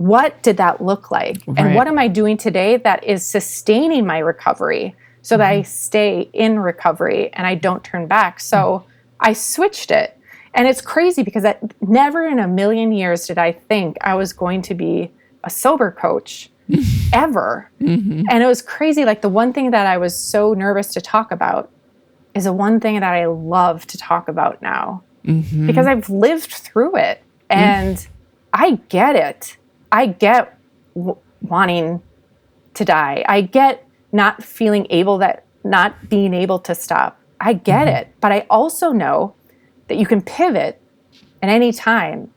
what 0.03 0.41
did 0.43 0.57
that 0.57 0.83
look 0.83 1.11
like? 1.11 1.41
And 1.55 1.75
what 1.75 1.87
am 1.87 1.97
I 1.97 2.09
doing 2.09 2.35
today 2.35 2.75
that 2.77 3.03
is 3.05 3.25
sustaining 3.25 4.05
my 4.05 4.17
recovery 4.17 4.95
so 5.21 5.37
that 5.37 5.49
I 5.49 5.59
mm-hmm. 5.59 5.63
stay 5.63 6.29
in 6.33 6.59
recovery 6.59 7.31
and 7.31 7.47
I 7.47 7.55
don't 7.55 7.83
turn 7.85 8.07
back? 8.07 8.41
So 8.41 8.57
mm. 8.57 8.91
I 9.21 9.31
switched 9.31 9.91
it. 9.91 10.19
And 10.55 10.67
it's 10.67 10.81
crazy 10.81 11.23
because 11.23 11.45
I, 11.45 11.57
never 11.81 12.27
in 12.27 12.39
a 12.39 12.47
million 12.47 12.91
years 12.91 13.27
did 13.27 13.37
I 13.37 13.53
think 13.53 13.97
I 14.01 14.15
was 14.15 14.33
going 14.33 14.61
to 14.63 14.73
be 14.75 15.09
a 15.45 15.49
sober 15.49 15.91
coach 15.91 16.49
ever. 17.13 17.71
Mm-hmm. 17.81 18.23
And 18.29 18.43
it 18.43 18.47
was 18.47 18.61
crazy. 18.61 19.05
Like 19.05 19.21
the 19.21 19.29
one 19.29 19.53
thing 19.53 19.71
that 19.71 19.87
I 19.87 19.97
was 19.97 20.13
so 20.15 20.53
nervous 20.53 20.89
to 20.95 21.01
talk 21.01 21.31
about 21.31 21.71
is 22.35 22.45
the 22.45 22.53
one 22.53 22.79
thing 22.79 22.99
that 22.99 23.13
I 23.13 23.25
love 23.25 23.85
to 23.87 23.97
talk 23.97 24.27
about 24.27 24.61
now 24.61 25.03
mm-hmm. 25.25 25.67
because 25.67 25.85
I've 25.87 26.09
lived 26.09 26.51
through 26.51 26.95
it 26.97 27.21
mm. 27.49 27.55
and 27.55 28.07
I 28.51 28.79
get 28.89 29.15
it. 29.15 29.57
I 29.91 30.07
get 30.07 30.57
w- 30.95 31.17
wanting 31.41 32.01
to 32.75 32.85
die. 32.85 33.23
I 33.27 33.41
get 33.41 33.87
not 34.11 34.43
feeling 34.43 34.87
able 34.89 35.17
that 35.19 35.45
not 35.63 36.09
being 36.09 36.33
able 36.33 36.59
to 36.59 36.75
stop. 36.75 37.19
I 37.39 37.53
get 37.53 37.87
mm-hmm. 37.87 37.97
it, 37.97 38.15
but 38.19 38.31
I 38.31 38.45
also 38.49 38.91
know 38.91 39.35
that 39.87 39.97
you 39.97 40.05
can 40.05 40.21
pivot 40.21 40.81
at 41.41 41.49
any 41.49 41.71
time 41.71 42.31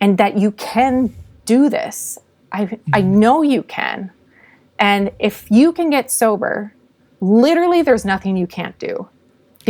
and 0.00 0.18
that 0.18 0.38
you 0.38 0.52
can 0.52 1.14
do 1.44 1.68
this. 1.68 2.18
I 2.52 2.62
I 2.62 2.66
mm-hmm. 3.02 3.20
know 3.20 3.42
you 3.42 3.62
can. 3.62 4.10
And 4.78 5.10
if 5.18 5.50
you 5.50 5.72
can 5.72 5.90
get 5.90 6.10
sober, 6.10 6.72
literally 7.20 7.82
there's 7.82 8.04
nothing 8.04 8.36
you 8.36 8.46
can't 8.46 8.78
do. 8.78 9.08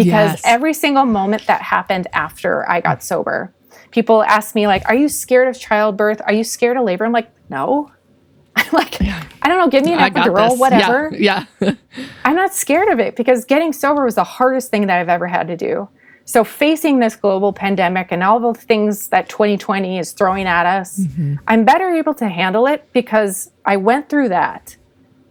Because 0.05 0.33
Yes. 0.33 0.43
every 0.45 0.73
single 0.75 1.05
moment 1.05 1.47
that 1.47 1.61
happened 1.61 2.07
after 2.13 2.69
I 2.71 2.81
got 2.81 3.03
sober, 3.03 3.53
people 3.91 4.23
ask 4.23 4.55
me 4.55 4.67
like, 4.67 4.83
"Are 4.89 4.95
you 4.95 5.09
scared 5.09 5.49
of 5.49 5.59
childbirth? 5.59 6.21
Are 6.25 6.33
you 6.33 6.45
scared 6.45 6.77
of 6.77 6.85
labor?" 6.85 7.05
I'm 7.05 7.13
like, 7.13 7.31
"No." 7.51 7.91
I'm 8.57 8.67
like, 8.73 9.01
I 9.03 9.49
don't 9.49 9.59
know, 9.59 9.69
give 9.69 9.85
me 9.85 9.93
an 9.93 10.01
epidural, 10.01 10.59
whatever. 10.59 11.13
Yeah. 11.17 11.45
yeah. 11.61 11.73
I'm 12.25 12.35
not 12.35 12.55
scared 12.55 12.89
of 12.89 12.99
it 12.99 13.15
because 13.15 13.45
getting 13.45 13.73
sober 13.73 14.05
was 14.05 14.17
the 14.17 14.25
hardest 14.25 14.71
thing 14.71 14.87
that 14.89 14.99
I've 14.99 15.09
ever 15.09 15.29
had 15.29 15.47
to 15.49 15.57
do. 15.57 15.89
So 16.25 16.43
facing 16.45 16.99
this 16.99 17.15
global 17.17 17.53
pandemic 17.53 18.09
and 18.11 18.23
all 18.23 18.41
the 18.41 18.53
things 18.59 19.09
that 19.09 19.29
2020 19.29 19.99
is 19.99 20.13
throwing 20.13 20.47
at 20.47 20.67
us, 20.67 21.01
I'm 21.47 21.65
better 21.65 21.89
able 21.91 22.15
to 22.15 22.29
handle 22.29 22.67
it 22.67 22.87
because 22.93 23.51
I 23.65 23.77
went 23.77 24.09
through 24.09 24.29
that. 24.31 24.77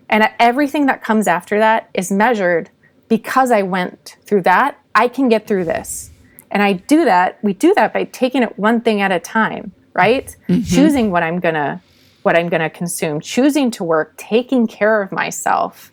And 0.10 0.28
everything 0.40 0.86
that 0.86 1.04
comes 1.04 1.28
after 1.28 1.60
that 1.60 1.90
is 1.94 2.12
measured 2.12 2.70
because 3.08 3.52
I 3.52 3.62
went 3.62 4.18
through 4.24 4.42
that. 4.44 4.80
I 4.96 5.08
can 5.08 5.30
get 5.30 5.48
through 5.48 5.66
this. 5.66 6.12
And 6.50 6.64
I 6.64 6.74
do 6.74 7.06
that, 7.06 7.40
we 7.44 7.54
do 7.54 7.74
that 7.76 7.94
by 7.94 8.06
taking 8.06 8.42
it 8.42 8.58
one 8.58 8.80
thing 8.82 9.02
at 9.02 9.12
a 9.12 9.20
time, 9.20 9.74
right? 9.94 10.34
Choosing 10.64 11.12
what 11.12 11.24
I'm 11.24 11.40
going 11.40 11.56
to 11.56 11.82
what 12.24 12.36
I'm 12.36 12.50
going 12.50 12.62
to 12.62 12.70
consume, 12.70 13.22
choosing 13.22 13.72
to 13.72 13.86
work, 13.86 14.16
taking 14.18 14.68
care 14.68 15.02
of 15.02 15.14
myself 15.14 15.92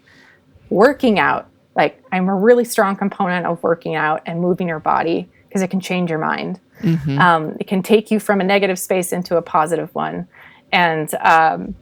working 0.70 1.18
out 1.18 1.48
like 1.76 2.02
i'm 2.12 2.28
a 2.28 2.34
really 2.34 2.64
strong 2.64 2.96
component 2.96 3.46
of 3.46 3.62
working 3.62 3.94
out 3.94 4.22
and 4.26 4.40
moving 4.40 4.68
your 4.68 4.80
body 4.80 5.28
because 5.48 5.62
it 5.62 5.68
can 5.68 5.80
change 5.80 6.10
your 6.10 6.18
mind 6.18 6.60
um, 7.18 7.56
it 7.60 7.66
can 7.66 7.82
take 7.82 8.10
you 8.10 8.18
from 8.18 8.40
a 8.40 8.44
negative 8.44 8.78
space 8.78 9.12
into 9.12 9.36
a 9.36 9.42
positive 9.42 9.94
one 9.94 10.26
and 10.72 11.14
um, 11.16 11.74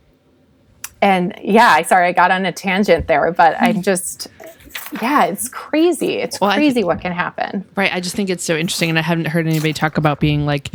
and 1.00 1.34
yeah 1.42 1.68
i 1.68 1.82
sorry 1.82 2.08
i 2.08 2.12
got 2.12 2.30
on 2.30 2.44
a 2.44 2.52
tangent 2.52 3.06
there 3.06 3.32
but 3.32 3.56
i'm 3.60 3.82
just 3.90 4.28
yeah 5.00 5.24
it's 5.24 5.48
crazy 5.48 6.14
it's 6.16 6.40
Well, 6.40 6.52
crazy 6.52 6.84
what 6.84 7.00
can 7.00 7.12
happen 7.12 7.64
Right. 7.76 7.92
I 7.92 8.00
just 8.00 8.14
think 8.14 8.30
it's 8.30 8.44
so 8.44 8.56
interesting. 8.56 8.90
And 8.90 8.98
I 8.98 9.02
haven't 9.02 9.26
heard 9.26 9.46
anybody 9.46 9.72
talk 9.72 9.96
about 9.98 10.20
being 10.20 10.44
like 10.44 10.70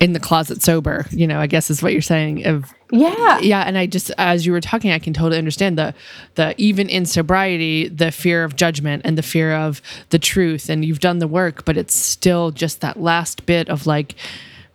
in 0.00 0.12
the 0.12 0.20
closet 0.20 0.62
sober, 0.62 1.06
you 1.10 1.26
know, 1.26 1.40
I 1.40 1.48
guess 1.48 1.70
is 1.70 1.82
what 1.82 1.92
you're 1.92 2.02
saying. 2.02 2.46
Of 2.46 2.72
yeah 2.90 3.38
yeah. 3.40 3.62
And 3.62 3.76
I 3.76 3.86
just 3.86 4.10
as 4.18 4.46
you 4.46 4.52
were 4.52 4.60
talking, 4.60 4.90
I 4.90 4.98
can 4.98 5.12
totally 5.12 5.38
understand 5.38 5.78
the 5.78 5.94
the 6.34 6.54
even 6.56 6.88
in 6.88 7.06
sobriety, 7.06 7.88
the 7.88 8.10
fear 8.10 8.44
of 8.44 8.56
judgment 8.56 9.02
and 9.04 9.18
the 9.18 9.22
fear 9.22 9.54
of 9.54 9.80
the 10.10 10.18
truth. 10.18 10.68
And 10.68 10.84
you've 10.84 11.00
done 11.00 11.18
the 11.18 11.28
work, 11.28 11.64
but 11.64 11.76
it's 11.76 11.94
still 11.94 12.50
just 12.50 12.80
that 12.80 13.00
last 13.00 13.46
bit 13.46 13.68
of 13.68 13.86
like 13.86 14.14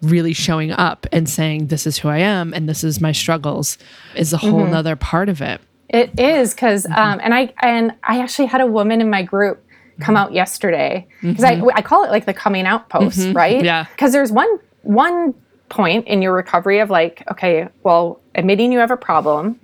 really 0.01 0.33
showing 0.33 0.71
up 0.71 1.07
and 1.11 1.29
saying, 1.29 1.67
This 1.67 1.87
is 1.87 1.97
who 1.97 2.09
I 2.09 2.17
am 2.17 2.53
and 2.53 2.67
this 2.67 2.83
is 2.83 2.99
my 2.99 3.11
struggles 3.11 3.77
is 4.15 4.33
a 4.33 4.37
whole 4.37 4.61
mm-hmm. 4.61 4.71
nother 4.71 4.95
part 4.95 5.29
of 5.29 5.41
it. 5.41 5.61
It 5.89 6.19
is 6.19 6.53
because, 6.53 6.85
mm-hmm. 6.85 6.93
um, 6.93 7.19
and 7.23 7.33
I 7.33 7.53
and 7.61 7.93
I 8.03 8.21
actually 8.21 8.47
had 8.47 8.61
a 8.61 8.65
woman 8.65 9.01
in 9.01 9.09
my 9.09 9.23
group 9.23 9.63
come 9.99 10.15
mm-hmm. 10.15 10.23
out 10.23 10.33
yesterday 10.33 11.07
because 11.21 11.43
I 11.43 11.55
mm-hmm. 11.55 11.69
I 11.75 11.81
call 11.81 12.03
it 12.03 12.11
like 12.11 12.25
the 12.25 12.33
coming 12.33 12.65
out 12.65 12.89
post, 12.89 13.33
right? 13.33 13.63
Yeah. 13.63 13.85
Because 13.91 14.11
there's 14.11 14.31
one 14.31 14.59
one 14.81 15.33
point 15.69 16.07
in 16.07 16.21
your 16.21 16.33
recovery 16.33 16.79
of 16.79 16.89
like, 16.89 17.23
okay, 17.31 17.67
well, 17.83 18.21
admitting 18.35 18.71
you 18.71 18.79
have 18.79 18.91
a 18.91 18.97
problem, 18.97 19.59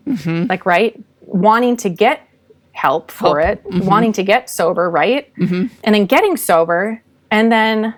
like 0.49 0.65
right, 0.65 0.99
wanting 1.22 1.78
to 1.78 1.89
get 1.89 2.28
help 2.72 3.11
for 3.11 3.39
Help. 3.39 3.59
it, 3.65 3.84
wanting 3.84 4.13
to 4.13 4.24
get 4.24 4.49
sober, 4.49 4.89
right, 4.89 5.32
and 5.84 5.95
then 5.95 6.05
getting 6.05 6.38
sober, 6.38 7.01
and 7.30 7.51
then 7.51 7.93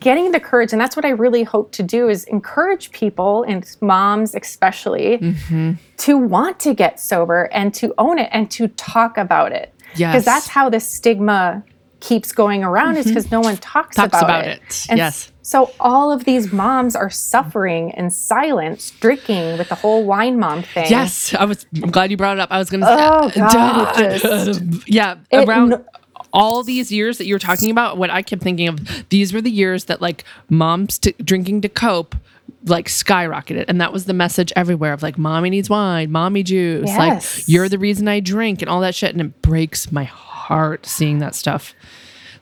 getting 0.00 0.32
the 0.32 0.40
courage 0.40 0.72
and 0.72 0.80
that's 0.80 0.96
what 0.96 1.04
i 1.04 1.10
really 1.10 1.42
hope 1.42 1.72
to 1.72 1.82
do 1.82 2.08
is 2.08 2.24
encourage 2.24 2.90
people 2.92 3.42
and 3.44 3.76
moms 3.80 4.34
especially 4.34 5.18
mm-hmm. 5.18 5.72
to 5.96 6.16
want 6.18 6.60
to 6.60 6.74
get 6.74 7.00
sober 7.00 7.44
and 7.52 7.74
to 7.74 7.94
own 7.98 8.18
it 8.18 8.28
and 8.32 8.50
to 8.50 8.68
talk 8.68 9.16
about 9.18 9.52
it 9.52 9.72
because 9.92 9.98
Yes. 9.98 10.24
that's 10.24 10.48
how 10.48 10.70
the 10.70 10.80
stigma 10.80 11.62
keeps 12.00 12.32
going 12.32 12.64
around 12.64 12.96
is 12.96 13.06
mm-hmm. 13.06 13.14
because 13.14 13.30
no 13.30 13.40
one 13.40 13.56
talks, 13.58 13.96
Talks 13.96 14.08
about, 14.08 14.24
about 14.24 14.46
it, 14.46 14.60
it. 14.68 14.86
And 14.90 14.98
Yes. 14.98 15.30
so 15.42 15.70
all 15.78 16.10
of 16.10 16.24
these 16.24 16.52
moms 16.52 16.96
are 16.96 17.08
suffering 17.10 17.90
in 17.90 18.10
silence 18.10 18.90
drinking 18.90 19.56
with 19.56 19.68
the 19.68 19.76
whole 19.76 20.04
wine 20.04 20.38
mom 20.38 20.62
thing 20.62 20.86
Yes, 20.90 21.32
I 21.34 21.44
was. 21.44 21.64
I'm 21.82 21.90
glad 21.90 22.10
you 22.10 22.16
brought 22.16 22.38
it 22.38 22.40
up. 22.40 22.50
I 22.50 22.58
was 22.58 22.70
going 22.70 22.80
to. 22.80 22.86
Oh, 22.88 22.92
uh, 22.92 23.30
say, 23.30 23.40
God, 23.40 23.94
just- 24.44 24.88
yeah, 24.88 25.16
It 25.30 25.48
around 25.48 25.84
all 26.32 26.62
these 26.62 26.90
years 26.90 27.18
that 27.18 27.26
you 27.26 27.34
were 27.34 27.38
talking 27.38 27.70
about, 27.70 27.98
what 27.98 28.10
I 28.10 28.22
kept 28.22 28.42
thinking 28.42 28.68
of, 28.68 29.08
these 29.10 29.32
were 29.32 29.40
the 29.40 29.50
years 29.50 29.84
that 29.84 30.00
like 30.00 30.24
moms 30.48 30.98
t- 30.98 31.14
drinking 31.22 31.60
to 31.62 31.68
cope 31.68 32.16
like 32.64 32.86
skyrocketed 32.86 33.64
and 33.68 33.80
that 33.80 33.92
was 33.92 34.04
the 34.04 34.12
message 34.12 34.52
everywhere 34.54 34.92
of 34.92 35.02
like 35.02 35.18
mommy 35.18 35.50
needs 35.50 35.68
wine 35.68 36.10
mommy 36.12 36.42
juice 36.42 36.86
Yes. 36.86 37.38
like 37.38 37.48
you're 37.48 37.68
the 37.68 37.78
reason 37.78 38.06
i 38.06 38.20
drink 38.20 38.62
and 38.62 38.68
all 38.68 38.80
that 38.80 38.94
shit 38.94 39.12
and 39.12 39.20
it 39.20 39.42
breaks 39.42 39.90
my 39.90 40.04
heart 40.04 40.86
seeing 40.86 41.18
that 41.18 41.34
stuff 41.34 41.74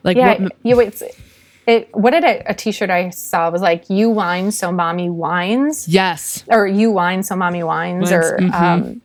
like 0.03 0.17
yeah 0.17 0.39
what 0.39 0.51
you 0.63 0.79
it's 0.79 1.01
it 1.65 1.89
what 1.95 2.11
did 2.11 2.23
a, 2.23 2.51
a 2.51 2.53
t-shirt 2.53 2.89
i 2.89 3.09
saw 3.09 3.49
was 3.49 3.61
like 3.61 3.89
you 3.89 4.09
whine 4.09 4.51
so 4.51 4.71
mommy 4.71 5.09
whines 5.09 5.87
yes 5.87 6.43
or 6.49 6.67
you 6.67 6.91
whine 6.91 7.23
so 7.23 7.35
mommy 7.35 7.63
whines, 7.63 8.11
or 8.11 8.37
mhm. 8.39 8.53
um, 8.53 9.01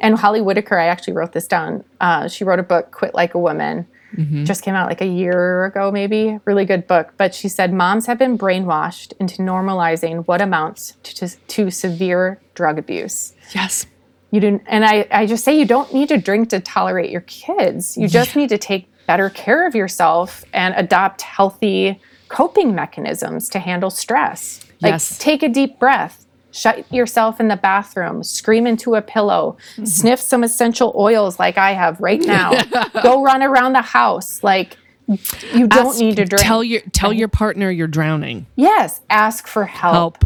and 0.00 0.18
holly 0.18 0.42
whitaker 0.42 0.78
i 0.78 0.86
actually 0.86 1.14
wrote 1.14 1.32
this 1.32 1.46
down 1.46 1.82
uh, 2.00 2.28
she 2.28 2.44
wrote 2.44 2.58
a 2.58 2.64
book 2.64 2.90
quit 2.90 3.14
like 3.14 3.34
a 3.34 3.38
woman 3.38 3.86
Mm-hmm. 4.16 4.44
just 4.44 4.62
came 4.62 4.74
out 4.74 4.88
like 4.88 5.00
a 5.00 5.06
year 5.06 5.66
ago 5.66 5.90
maybe. 5.92 6.38
Really 6.44 6.64
good 6.64 6.86
book. 6.86 7.12
But 7.16 7.34
she 7.34 7.48
said 7.48 7.72
moms 7.72 8.06
have 8.06 8.18
been 8.18 8.36
brainwashed 8.38 9.12
into 9.20 9.42
normalizing 9.42 10.26
what 10.26 10.40
amounts 10.40 10.94
to, 11.04 11.14
to, 11.16 11.36
to 11.48 11.70
severe 11.70 12.40
drug 12.54 12.78
abuse. 12.78 13.34
Yes. 13.54 13.86
You 14.30 14.40
do 14.40 14.60
and 14.66 14.84
I, 14.84 15.06
I 15.10 15.26
just 15.26 15.44
say 15.44 15.58
you 15.58 15.66
don't 15.66 15.92
need 15.94 16.08
to 16.08 16.18
drink 16.18 16.50
to 16.50 16.60
tolerate 16.60 17.10
your 17.10 17.20
kids. 17.22 17.96
You 17.96 18.08
just 18.08 18.34
need 18.36 18.48
to 18.48 18.58
take 18.58 18.88
better 19.06 19.30
care 19.30 19.66
of 19.66 19.74
yourself 19.74 20.44
and 20.52 20.74
adopt 20.76 21.22
healthy 21.22 22.00
coping 22.28 22.74
mechanisms 22.74 23.48
to 23.50 23.60
handle 23.60 23.88
stress. 23.90 24.60
Like 24.82 24.92
Yes. 24.94 25.16
take 25.18 25.42
a 25.42 25.48
deep 25.48 25.78
breath 25.78 26.25
shut 26.56 26.90
yourself 26.92 27.38
in 27.40 27.48
the 27.48 27.56
bathroom 27.56 28.22
scream 28.22 28.66
into 28.66 28.94
a 28.94 29.02
pillow 29.02 29.56
Mm-hmm. 29.72 29.84
sniff 29.84 30.20
some 30.20 30.42
essential 30.42 30.92
oils 30.96 31.38
like 31.38 31.58
i 31.58 31.72
have 31.72 32.00
right 32.00 32.20
now 32.20 32.50
go 33.02 33.22
run 33.22 33.42
around 33.42 33.74
the 33.74 33.82
house 33.82 34.42
like 34.42 34.76
you 35.08 35.66
don't 35.68 35.88
Ask- 35.88 36.00
need 36.00 36.16
to 36.16 36.24
drink 36.24 36.42
tell 36.42 36.64
your 36.64 36.80
tell 36.92 37.12
your 37.12 37.28
partner 37.28 37.70
you're 37.70 37.86
drowning 37.86 38.46
yes 38.56 39.00
ask 39.10 39.46
for 39.46 39.64
help 39.66 39.94
help 40.22 40.24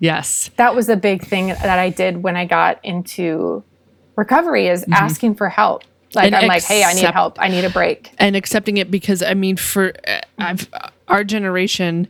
yes 0.00 0.50
that 0.56 0.74
was 0.74 0.88
a 0.88 0.96
big 0.96 1.24
thing 1.24 1.46
that 1.48 1.78
I 1.78 1.90
did 1.90 2.22
when 2.22 2.36
I 2.36 2.44
got 2.44 2.84
into 2.84 3.62
recovery 4.16 4.66
is 4.68 4.84
asking 4.92 5.36
for 5.36 5.48
help. 5.48 5.84
Like 6.14 6.26
Mm-hmm. 6.26 6.34
And 6.34 6.36
I'm 6.36 6.48
like, 6.48 6.62
hey, 6.64 6.84
I 6.84 6.92
need 6.92 7.04
help. 7.06 7.38
I 7.40 7.48
need 7.48 7.64
a 7.64 7.70
break. 7.70 8.10
and 8.18 8.36
accepting 8.36 8.76
it 8.76 8.90
because 8.90 9.22
I 9.22 9.32
mean, 9.34 9.56
for 9.56 9.94
uh, 10.06 10.20
I've 10.38 10.68
our 11.08 11.24
generation, 11.24 12.06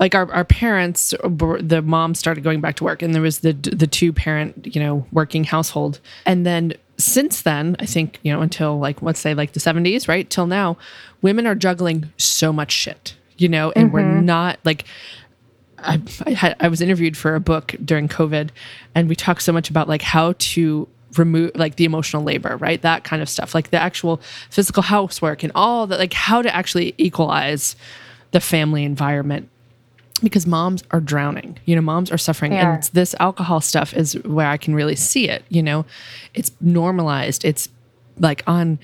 like 0.00 0.14
our, 0.14 0.32
our 0.32 0.46
parents, 0.46 1.10
the 1.22 1.82
mom 1.84 2.14
started 2.14 2.42
going 2.42 2.62
back 2.62 2.76
to 2.76 2.84
work, 2.84 3.02
and 3.02 3.14
there 3.14 3.22
was 3.22 3.40
the 3.40 3.52
the 3.52 3.86
two 3.86 4.12
parent, 4.12 4.74
you 4.74 4.80
know, 4.80 5.06
working 5.12 5.44
household, 5.44 6.00
and 6.24 6.46
then 6.46 6.72
since 6.96 7.42
then, 7.42 7.76
I 7.78 7.86
think 7.86 8.18
you 8.22 8.32
know 8.32 8.40
until 8.40 8.78
like 8.78 9.02
let's 9.02 9.20
say 9.20 9.34
like 9.34 9.52
the 9.52 9.60
seventies, 9.60 10.08
right 10.08 10.28
till 10.28 10.46
now, 10.46 10.78
women 11.20 11.46
are 11.46 11.54
juggling 11.54 12.10
so 12.16 12.52
much 12.52 12.72
shit, 12.72 13.14
you 13.36 13.48
know, 13.48 13.72
and 13.76 13.92
we're 13.92 14.00
mm-hmm. 14.00 14.24
not 14.24 14.58
like. 14.64 14.84
I, 15.82 15.98
I, 16.26 16.32
had, 16.32 16.56
I 16.60 16.68
was 16.68 16.82
interviewed 16.82 17.16
for 17.16 17.34
a 17.34 17.40
book 17.40 17.74
during 17.82 18.06
COVID, 18.06 18.50
and 18.94 19.08
we 19.08 19.16
talked 19.16 19.40
so 19.40 19.50
much 19.50 19.70
about 19.70 19.88
like 19.88 20.02
how 20.02 20.34
to 20.36 20.86
remove 21.16 21.52
like 21.54 21.76
the 21.76 21.86
emotional 21.86 22.22
labor, 22.22 22.58
right? 22.58 22.82
That 22.82 23.02
kind 23.02 23.22
of 23.22 23.30
stuff, 23.30 23.54
like 23.54 23.70
the 23.70 23.80
actual 23.80 24.20
physical 24.50 24.82
housework 24.82 25.42
and 25.42 25.50
all 25.54 25.86
that, 25.86 25.98
like 25.98 26.12
how 26.12 26.42
to 26.42 26.54
actually 26.54 26.94
equalize 26.98 27.76
the 28.32 28.40
family 28.40 28.84
environment. 28.84 29.48
Because 30.22 30.46
moms 30.46 30.82
are 30.90 31.00
drowning. 31.00 31.58
You 31.64 31.76
know, 31.76 31.82
moms 31.82 32.10
are 32.10 32.18
suffering. 32.18 32.52
They 32.52 32.58
and 32.58 32.82
this 32.92 33.14
alcohol 33.20 33.60
stuff 33.60 33.94
is 33.94 34.14
where 34.24 34.46
I 34.48 34.56
can 34.56 34.74
really 34.74 34.96
see 34.96 35.28
it. 35.28 35.44
You 35.48 35.62
know, 35.62 35.84
it's 36.34 36.52
normalized. 36.60 37.44
It's 37.44 37.68
like 38.18 38.42
on 38.46 38.78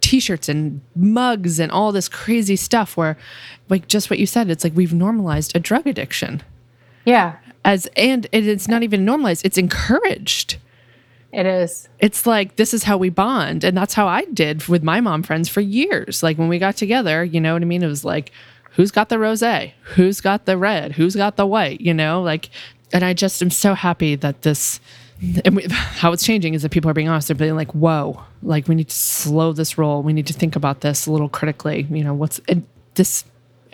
t-shirts 0.00 0.48
and 0.48 0.80
mugs 0.96 1.60
and 1.60 1.70
all 1.70 1.92
this 1.92 2.08
crazy 2.08 2.56
stuff 2.56 2.96
where 2.96 3.16
like 3.68 3.86
just 3.88 4.10
what 4.10 4.18
you 4.18 4.26
said, 4.26 4.50
it's 4.50 4.64
like 4.64 4.74
we've 4.74 4.92
normalized 4.92 5.54
a 5.56 5.60
drug 5.60 5.86
addiction. 5.86 6.42
Yeah, 7.04 7.36
As 7.64 7.88
and 7.96 8.26
it, 8.32 8.46
it's 8.46 8.68
not 8.68 8.82
even 8.82 9.04
normalized, 9.04 9.44
it's 9.44 9.58
encouraged. 9.58 10.58
it 11.32 11.46
is. 11.46 11.88
It's 11.98 12.26
like 12.26 12.56
this 12.56 12.74
is 12.74 12.82
how 12.84 12.96
we 12.96 13.08
bond. 13.08 13.64
And 13.64 13.76
that's 13.76 13.94
how 13.94 14.06
I 14.06 14.24
did 14.26 14.66
with 14.68 14.82
my 14.82 15.00
mom 15.00 15.22
friends 15.22 15.48
for 15.48 15.60
years. 15.60 16.22
Like 16.22 16.36
when 16.38 16.48
we 16.48 16.58
got 16.58 16.76
together, 16.76 17.24
you 17.24 17.40
know 17.40 17.54
what 17.54 17.62
I 17.62 17.64
mean? 17.64 17.82
It 17.82 17.88
was 17.88 18.04
like, 18.04 18.30
who's 18.74 18.90
got 18.90 19.08
the 19.08 19.18
rose? 19.18 19.42
Who's 19.94 20.20
got 20.20 20.46
the 20.46 20.56
red? 20.56 20.92
Who's 20.92 21.16
got 21.16 21.36
the 21.36 21.46
white? 21.46 21.80
You 21.80 21.94
know, 21.94 22.22
like, 22.22 22.50
and 22.92 23.04
I 23.04 23.14
just 23.14 23.42
am 23.42 23.50
so 23.50 23.74
happy 23.74 24.14
that 24.16 24.42
this, 24.42 24.80
and 25.44 25.56
we, 25.56 25.66
how 25.70 26.12
it's 26.12 26.24
changing 26.24 26.54
is 26.54 26.62
that 26.62 26.70
people 26.70 26.90
are 26.90 26.94
being 26.94 27.08
honest. 27.08 27.28
They're 27.28 27.36
being 27.36 27.56
like, 27.56 27.72
whoa, 27.74 28.22
like 28.42 28.68
we 28.68 28.74
need 28.74 28.88
to 28.88 28.96
slow 28.96 29.52
this 29.52 29.78
roll. 29.78 30.02
We 30.02 30.12
need 30.12 30.26
to 30.26 30.32
think 30.32 30.56
about 30.56 30.80
this 30.80 31.06
a 31.06 31.12
little 31.12 31.28
critically. 31.28 31.86
You 31.90 32.04
know, 32.04 32.14
what's 32.14 32.40
and 32.48 32.66
this, 32.94 33.24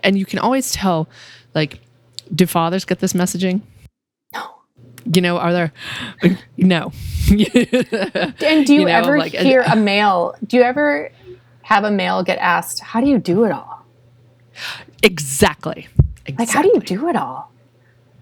and 0.02 0.18
you 0.18 0.26
can 0.26 0.38
always 0.38 0.72
tell, 0.72 1.08
like, 1.54 1.80
do 2.34 2.46
fathers 2.46 2.84
get 2.84 3.00
this 3.00 3.12
messaging? 3.12 3.62
No. 4.32 4.54
You 5.12 5.22
know, 5.22 5.38
are 5.38 5.52
there, 5.52 5.72
no. 6.56 6.92
And 7.30 8.64
do 8.66 8.72
you, 8.72 8.80
You 8.80 8.86
know, 8.86 8.92
ever 8.92 9.18
like, 9.18 9.32
hear 9.32 9.60
a 9.60 9.76
male? 9.76 10.34
Do 10.46 10.56
you 10.56 10.62
ever 10.62 11.10
have 11.62 11.84
a 11.84 11.90
male 11.90 12.22
get 12.22 12.38
asked, 12.38 12.80
"How 12.80 13.02
do 13.02 13.06
you 13.06 13.18
do 13.18 13.44
it 13.44 13.52
all? 13.52 13.84
Exactly. 15.02 15.88
exactly. 16.26 16.34
Like, 16.38 16.48
how 16.50 16.62
do 16.62 16.68
you 16.68 16.80
do 16.80 17.08
it 17.08 17.16
all?" 17.16 17.50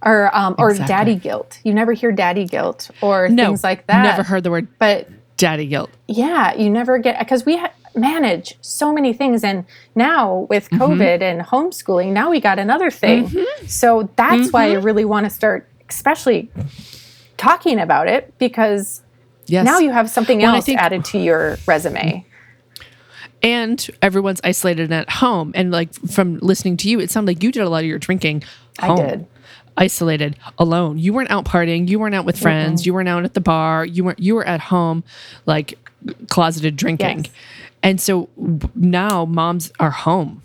Or 0.03 0.31
um, 0.37 0.55
or 0.59 0.71
Exactly. 0.71 0.95
daddy 0.95 1.15
guilt. 1.17 1.59
You 1.65 1.73
never 1.75 1.93
hear 1.93 2.13
daddy 2.13 2.45
guilt 2.47 2.91
or 3.01 3.29
No, 3.29 3.47
things 3.47 3.65
like 3.65 3.87
that. 3.87 4.03
Never 4.03 4.23
heard 4.23 4.45
the 4.45 4.51
word 4.51 4.69
But 4.79 5.09
daddy 5.37 5.67
guilt. 5.67 5.91
yeah, 6.07 6.55
you 6.55 6.69
never 6.71 6.99
get 6.99 7.19
because 7.19 7.45
we 7.47 7.57
ha- 7.57 7.73
manage 7.95 8.57
so 8.61 8.93
many 8.93 9.13
things, 9.15 9.43
and 9.43 9.65
now 9.95 10.47
with 10.51 10.69
Mm-hmm. 10.71 10.83
COVID 10.83 11.23
and 11.23 11.41
homeschooling, 11.43 12.13
now 12.13 12.31
we 12.31 12.41
got 12.41 12.59
another 12.59 12.91
thing. 12.91 13.31
So 13.67 14.09
that's 14.17 14.53
why 14.53 14.65
I 14.67 14.75
Mm-hmm. 14.75 14.85
really 14.85 15.05
want 15.07 15.25
to 15.25 15.31
start, 15.31 15.67
especially 15.89 16.51
talking 17.37 17.79
about 17.81 18.07
it 18.09 18.33
because 18.39 19.03
Yes. 19.47 19.65
now 19.65 19.79
you 19.79 19.93
have 19.93 20.11
something 20.11 20.41
Well, 20.41 20.57
else 20.57 20.67
think- 20.67 20.81
added 20.81 21.05
to 21.07 21.19
your 21.19 21.57
resume. 21.67 22.25
And 23.43 23.89
everyone's 24.03 24.41
isolated 24.45 24.93
at 24.93 25.09
home. 25.09 25.53
And 25.55 25.71
like 25.71 25.93
from 26.09 26.39
listening 26.39 26.77
to 26.79 26.89
you, 26.89 27.01
it 27.01 27.11
sounded 27.11 27.31
like 27.31 27.43
you 27.43 27.53
did 27.53 27.63
a 27.63 27.69
lot 27.69 27.81
of 27.81 27.87
your 27.87 27.99
drinking. 27.99 28.43
I 28.79 28.95
did. 28.95 29.27
Isolated, 29.79 30.37
alone. 30.59 30.99
You 30.99 31.13
weren't 31.13 31.31
out 31.31 31.45
partying. 31.45 31.87
You 31.89 31.99
weren't 31.99 32.15
out 32.15 32.25
with 32.25 32.39
friends. 32.39 32.87
You 32.87 32.95
weren't 32.95 33.11
out 33.11 33.25
at 33.25 33.35
the 33.35 33.43
bar. 33.43 33.85
You 33.85 34.05
weren't. 34.05 34.19
You 34.19 34.35
were 34.35 34.45
at 34.47 34.61
home, 34.61 35.05
like 35.45 35.79
closeted 36.31 36.77
drinking. 36.77 37.25
Yes. 37.25 37.33
And 37.83 38.01
so 38.01 38.31
now 38.75 39.27
moms 39.27 39.73
are 39.79 39.91
home 39.91 40.43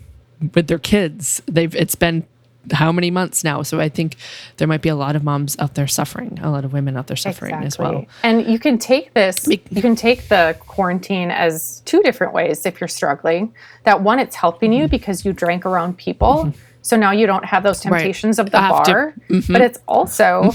with 0.54 0.66
their 0.66 0.78
kids. 0.78 1.40
They've. 1.46 1.74
It's 1.74 1.94
been 1.94 2.26
how 2.70 2.92
many 2.92 3.10
months 3.10 3.42
now? 3.42 3.62
So 3.62 3.80
I 3.80 3.88
think 3.88 4.16
there 4.58 4.68
might 4.68 4.82
be 4.82 4.88
a 4.88 4.94
lot 4.94 5.16
of 5.16 5.24
moms 5.24 5.58
out 5.58 5.74
there 5.74 5.86
suffering. 5.88 6.38
A 6.42 6.50
lot 6.50 6.64
of 6.64 6.72
women 6.72 6.96
out 6.96 7.08
there 7.08 7.16
suffering 7.16 7.54
as 7.54 7.78
well. 7.78 8.06
And 8.22 8.46
you 8.46 8.58
can 8.58 8.78
take 8.78 9.14
this, 9.14 9.48
you 9.48 9.82
can 9.82 9.96
take 9.96 10.28
the 10.28 10.56
quarantine 10.60 11.30
as 11.30 11.80
two 11.84 12.00
different 12.02 12.32
ways 12.32 12.64
if 12.64 12.80
you're 12.80 12.88
struggling. 12.88 13.52
That 13.84 14.02
one, 14.02 14.18
it's 14.18 14.36
helping 14.36 14.70
Mm-hmm. 14.70 14.80
you 14.82 14.88
because 14.88 15.24
you 15.24 15.32
drank 15.32 15.66
around 15.66 15.98
people. 15.98 16.54
So 16.82 16.96
now 16.96 17.10
you 17.12 17.26
don't 17.26 17.44
have 17.44 17.62
those 17.62 17.80
temptations 17.80 18.38
of 18.38 18.50
the 18.50 18.60
Have 18.60 18.84
to- 18.84 18.92
Mm-hmm. 18.92 19.38
bar. 19.40 19.42
But 19.48 19.60
it's 19.62 19.78
also 19.88 20.50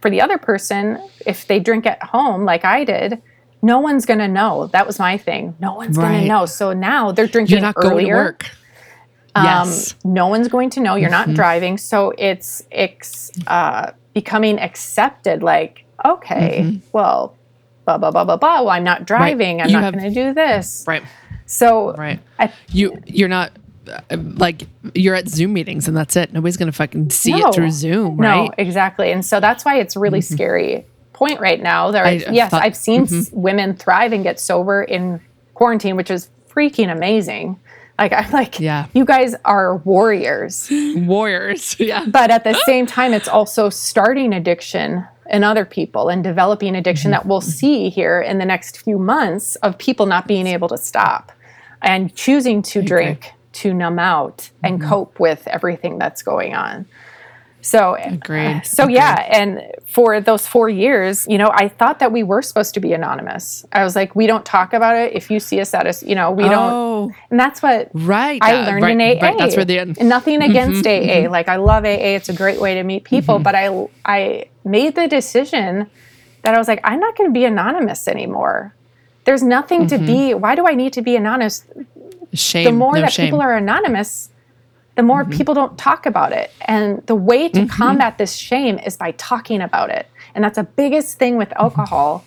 for 0.00 0.10
the 0.10 0.20
other 0.20 0.36
person, 0.38 0.98
if 1.26 1.46
they 1.46 1.58
drink 1.60 1.86
at 1.86 2.02
home 2.02 2.44
like 2.44 2.64
I 2.64 2.84
did, 2.84 3.20
no 3.62 3.80
one's 3.80 4.04
going 4.06 4.18
to 4.20 4.28
know. 4.28 4.68
That 4.68 4.86
was 4.86 4.98
my 4.98 5.16
thing. 5.16 5.54
No 5.60 5.74
one's 5.74 5.96
going 5.96 6.20
to 6.22 6.28
know. 6.28 6.44
So 6.46 6.72
now 6.72 7.12
they're 7.12 7.26
drinking 7.26 7.54
You're 7.56 7.62
not 7.62 7.74
earlier. 7.76 7.90
going 7.90 8.06
to 8.06 8.12
work. 8.12 8.50
Um, 9.36 9.44
yes. 9.68 9.94
no 10.04 10.28
one's 10.28 10.48
going 10.48 10.70
to 10.70 10.80
know 10.80 10.94
you're 10.96 11.10
Mm-hmm. 11.10 11.30
not 11.30 11.36
driving. 11.36 11.78
So 11.78 12.12
it's 12.18 12.62
it's 12.70 13.30
uh, 13.46 13.92
becoming 14.14 14.58
accepted. 14.58 15.42
Like, 15.42 15.84
okay, 16.04 16.80
well, 16.92 17.34
blah 17.84 17.98
blah 17.98 18.10
blah 18.10 18.24
blah 18.24 18.36
blah. 18.36 18.60
Well, 18.60 18.70
I'm 18.70 18.84
not 18.84 19.06
driving. 19.06 19.60
I'm 19.60 19.68
You 19.68 19.80
not 19.80 19.92
going 19.94 20.04
to 20.04 20.14
do 20.14 20.32
this. 20.34 20.84
Right. 20.86 21.02
So 21.46 21.94
Right. 21.94 22.20
I, 22.38 22.52
you 22.68 23.00
you're 23.06 23.28
not 23.28 23.52
uh, 23.88 24.16
like 24.18 24.66
you're 24.94 25.14
at 25.14 25.28
Zoom 25.28 25.52
meetings 25.52 25.86
and 25.86 25.96
that's 25.96 26.16
it. 26.16 26.32
Nobody's 26.32 26.56
gonna 26.56 26.72
fucking 26.72 27.10
see 27.10 27.32
No. 27.38 27.48
it 27.48 27.54
through 27.54 27.70
Zoom, 27.70 28.16
no, 28.16 28.28
right? 28.46 28.50
exactly. 28.58 29.12
And 29.12 29.24
so 29.24 29.38
that's 29.38 29.64
why 29.64 29.78
it's 29.78 29.94
really 29.96 30.20
scary 30.20 30.84
point 31.12 31.38
right 31.38 31.62
now. 31.62 31.92
There, 31.92 32.04
I- 32.04 32.24
yes, 32.32 32.50
thought- 32.50 32.62
I've 32.64 32.76
seen 32.76 33.02
s 33.04 33.30
women 33.32 33.76
thrive 33.76 34.12
and 34.12 34.24
get 34.24 34.40
sober 34.40 34.82
in 34.82 35.20
quarantine, 35.54 35.94
which 35.96 36.10
is 36.10 36.28
freaking 36.52 36.90
amazing. 36.90 37.60
Like 37.98 38.12
I'm 38.12 38.30
like, 38.30 38.60
Yeah. 38.60 38.86
you 38.92 39.04
guys 39.04 39.34
are 39.44 39.76
warriors. 39.78 40.68
Warriors. 40.70 41.76
Yeah. 41.86 42.04
but 42.06 42.30
at 42.30 42.44
the 42.44 42.54
same 42.66 42.86
time 42.86 43.12
it's 43.12 43.28
also 43.28 43.68
starting 43.70 44.32
addiction 44.32 45.06
in 45.30 45.44
other 45.44 45.64
people 45.64 46.08
and 46.08 46.22
developing 46.22 46.76
addiction 46.76 47.10
that 47.10 47.26
we'll 47.26 47.40
mm-hmm. 47.40 47.50
see 47.50 47.88
here 47.88 48.20
in 48.20 48.38
the 48.38 48.44
next 48.44 48.82
few 48.82 48.98
months 48.98 49.56
of 49.56 49.76
people 49.78 50.06
not 50.06 50.26
being 50.26 50.46
able 50.46 50.68
to 50.68 50.78
stop 50.78 51.32
and 51.82 52.14
choosing 52.14 52.62
to 52.62 52.82
drink 52.82 53.32
to 53.52 53.72
numb 53.72 53.98
out 53.98 54.50
and 54.62 54.78
mm-hmm. 54.80 54.88
cope 54.88 55.18
with 55.18 55.46
everything 55.48 55.98
that's 55.98 56.22
going 56.22 56.54
on 56.54 56.86
so 57.66 57.96
Agreed. 58.00 58.64
so 58.64 58.86
yeah 58.88 59.26
and 59.30 59.62
for 59.86 60.20
those 60.20 60.46
four 60.46 60.68
years 60.68 61.26
you 61.28 61.38
know 61.38 61.50
i 61.54 61.68
thought 61.68 61.98
that 61.98 62.12
we 62.12 62.22
were 62.22 62.42
supposed 62.42 62.74
to 62.74 62.80
be 62.80 62.92
anonymous 62.92 63.64
i 63.72 63.82
was 63.82 63.96
like 63.96 64.14
we 64.14 64.26
don't 64.26 64.44
talk 64.44 64.72
about 64.72 64.96
it 64.96 65.12
if 65.14 65.30
you 65.30 65.40
see 65.40 65.60
us 65.60 65.74
at 65.74 65.86
us 65.86 66.02
you 66.02 66.14
know 66.14 66.30
we 66.30 66.44
don't 66.44 66.86
Oh, 66.96 67.12
and 67.30 67.38
that's 67.38 67.62
what 67.62 67.90
right. 67.92 68.38
I 68.42 68.62
uh, 68.62 68.66
learned 68.66 68.82
right, 68.82 69.00
in 69.00 69.00
AA. 69.00 69.26
Right. 69.26 69.38
That's 69.38 69.56
where 69.56 69.64
the 69.64 69.78
end. 69.78 69.98
Nothing 70.00 70.40
mm-hmm, 70.40 70.50
against 70.50 70.86
AA. 70.86 70.90
Mm-hmm. 70.90 71.32
Like 71.32 71.48
I 71.48 71.56
love 71.56 71.84
AA. 71.84 72.16
It's 72.16 72.28
a 72.28 72.34
great 72.34 72.60
way 72.60 72.74
to 72.74 72.82
meet 72.82 73.04
people. 73.04 73.36
Mm-hmm. 73.36 73.42
But 73.42 73.54
I 73.54 73.88
I 74.04 74.48
made 74.64 74.94
the 74.94 75.08
decision 75.08 75.90
that 76.42 76.54
I 76.54 76.58
was 76.58 76.68
like, 76.68 76.80
I'm 76.84 77.00
not 77.00 77.16
going 77.16 77.28
to 77.28 77.34
be 77.34 77.44
anonymous 77.44 78.08
anymore. 78.08 78.74
There's 79.24 79.42
nothing 79.42 79.86
to 79.88 79.98
be. 79.98 80.34
Why 80.34 80.54
do 80.54 80.66
I 80.66 80.74
need 80.74 80.92
to 80.94 81.02
be 81.02 81.16
anonymous? 81.16 81.64
Shame. 82.32 82.64
The 82.64 82.72
more 82.72 82.94
no 82.94 83.00
that 83.00 83.12
shame. 83.12 83.26
people 83.26 83.40
are 83.40 83.56
anonymous, 83.56 84.30
the 84.96 85.02
more 85.02 85.22
mm-hmm. 85.22 85.36
people 85.36 85.54
don't 85.54 85.78
talk 85.78 86.06
about 86.06 86.32
it. 86.32 86.50
And 86.62 87.06
the 87.06 87.14
way 87.14 87.48
to 87.48 87.60
mm-hmm. 87.60 87.68
combat 87.68 88.18
this 88.18 88.34
shame 88.34 88.78
is 88.78 88.96
by 88.96 89.12
talking 89.12 89.60
about 89.60 89.90
it. 89.90 90.08
And 90.34 90.42
that's 90.42 90.56
the 90.56 90.64
biggest 90.64 91.18
thing 91.18 91.36
with 91.36 91.50
mm-hmm. 91.50 91.62
alcohol 91.62 92.24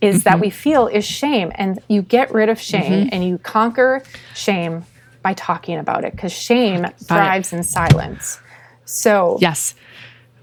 is 0.00 0.22
that 0.22 0.38
we 0.40 0.48
feel 0.48 0.86
is 0.86 1.04
shame. 1.04 1.50
And 1.56 1.80
you 1.88 2.02
get 2.02 2.32
rid 2.32 2.48
of 2.48 2.60
shame 2.60 3.08
and 3.12 3.24
you 3.24 3.38
conquer 3.38 4.02
shame 4.34 4.84
by 5.22 5.34
talking 5.34 5.76
about 5.76 6.04
it 6.04 6.12
because 6.12 6.32
shame 6.32 6.86
thrives 7.04 7.52
in 7.52 7.64
silence. 7.64 8.40
So 8.84 9.36
Yes. 9.40 9.74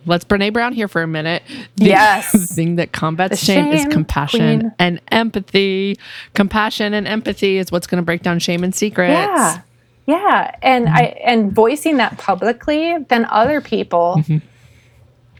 Let's 0.07 0.23
Brene 0.23 0.53
Brown 0.53 0.73
here 0.73 0.87
for 0.87 1.01
a 1.01 1.07
minute. 1.07 1.41
The 1.77 1.85
Yes. 1.85 2.53
thing 2.53 2.75
that 2.75 2.91
combats 2.91 3.31
The 3.31 3.37
shame, 3.37 3.71
is 3.71 3.85
compassion 3.85 4.59
queen. 4.59 4.73
and 4.77 5.01
empathy. 5.07 5.97
Compassion 6.33 6.93
and 6.93 7.07
empathy 7.07 7.57
is 7.57 7.71
what's 7.71 7.87
going 7.87 7.97
to 7.97 8.05
break 8.05 8.21
down 8.21 8.39
shame 8.39 8.63
and 8.63 8.75
secrets. 8.75 9.09
Yeah. 9.09 9.61
Yeah. 10.05 10.55
And 10.61 10.85
mm-hmm. 10.85 10.95
I 10.95 11.01
and 11.23 11.51
voicing 11.51 11.97
that 11.97 12.17
publicly, 12.17 12.97
then 13.09 13.25
other 13.25 13.61
people 13.61 14.15
mm-hmm. 14.19 14.37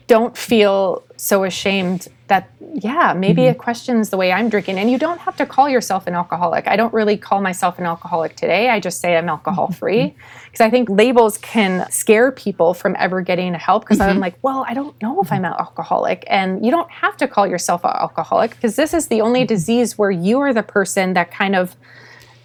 don't 0.08 0.38
feel 0.38 1.04
so 1.18 1.44
ashamed 1.44 2.08
that 2.28 2.50
yeah, 2.74 3.14
maybe 3.14 3.44
mm-hmm. 3.44 3.52
it 3.52 3.58
questions 3.58 4.10
the 4.10 4.18
way 4.18 4.32
I'm 4.32 4.50
drinking. 4.50 4.80
And 4.80 4.92
you 4.92 4.98
don't 4.98 5.20
have 5.20 5.38
to 5.38 5.46
call 5.46 5.70
yourself 5.70 6.08
an 6.08 6.16
alcoholic. 6.16 6.68
I 6.68 6.76
don't 6.76 6.94
really 6.94 7.16
call 7.16 7.40
myself 7.40 7.80
an 7.80 7.86
alcoholic 7.86 8.36
today. 8.36 8.70
I 8.70 8.80
just 8.80 9.00
say 9.00 9.16
I'm 9.16 9.30
alcohol 9.30 9.72
free. 9.72 10.16
Because 10.46 10.62
I 10.62 10.70
think 10.70 10.90
labels 10.90 11.38
can 11.38 11.90
scare 11.92 12.32
people 12.32 12.74
from 12.74 12.96
ever 12.98 13.22
getting 13.22 13.54
help. 13.54 13.84
Because 13.84 14.00
I'm 14.00 14.20
like, 14.20 14.36
well, 14.42 14.66
I 14.68 14.74
don't 14.74 15.00
know 15.02 15.22
if 15.22 15.32
I'm 15.32 15.46
an 15.46 15.54
alcoholic. 15.54 16.26
And 16.28 16.66
you 16.66 16.72
don't 16.72 16.90
have 16.90 17.16
to 17.18 17.28
call 17.28 17.48
yourself 17.48 17.84
an 17.86 17.92
alcoholic 17.92 18.52
because 18.52 18.76
this 18.76 18.94
is 18.94 19.08
the 19.08 19.22
only 19.22 19.46
disease 19.46 19.98
where 19.98 20.12
you 20.12 20.40
are 20.40 20.54
the 20.54 20.64
person 20.64 21.14
that 21.14 21.32
kind 21.32 21.56
of 21.56 21.76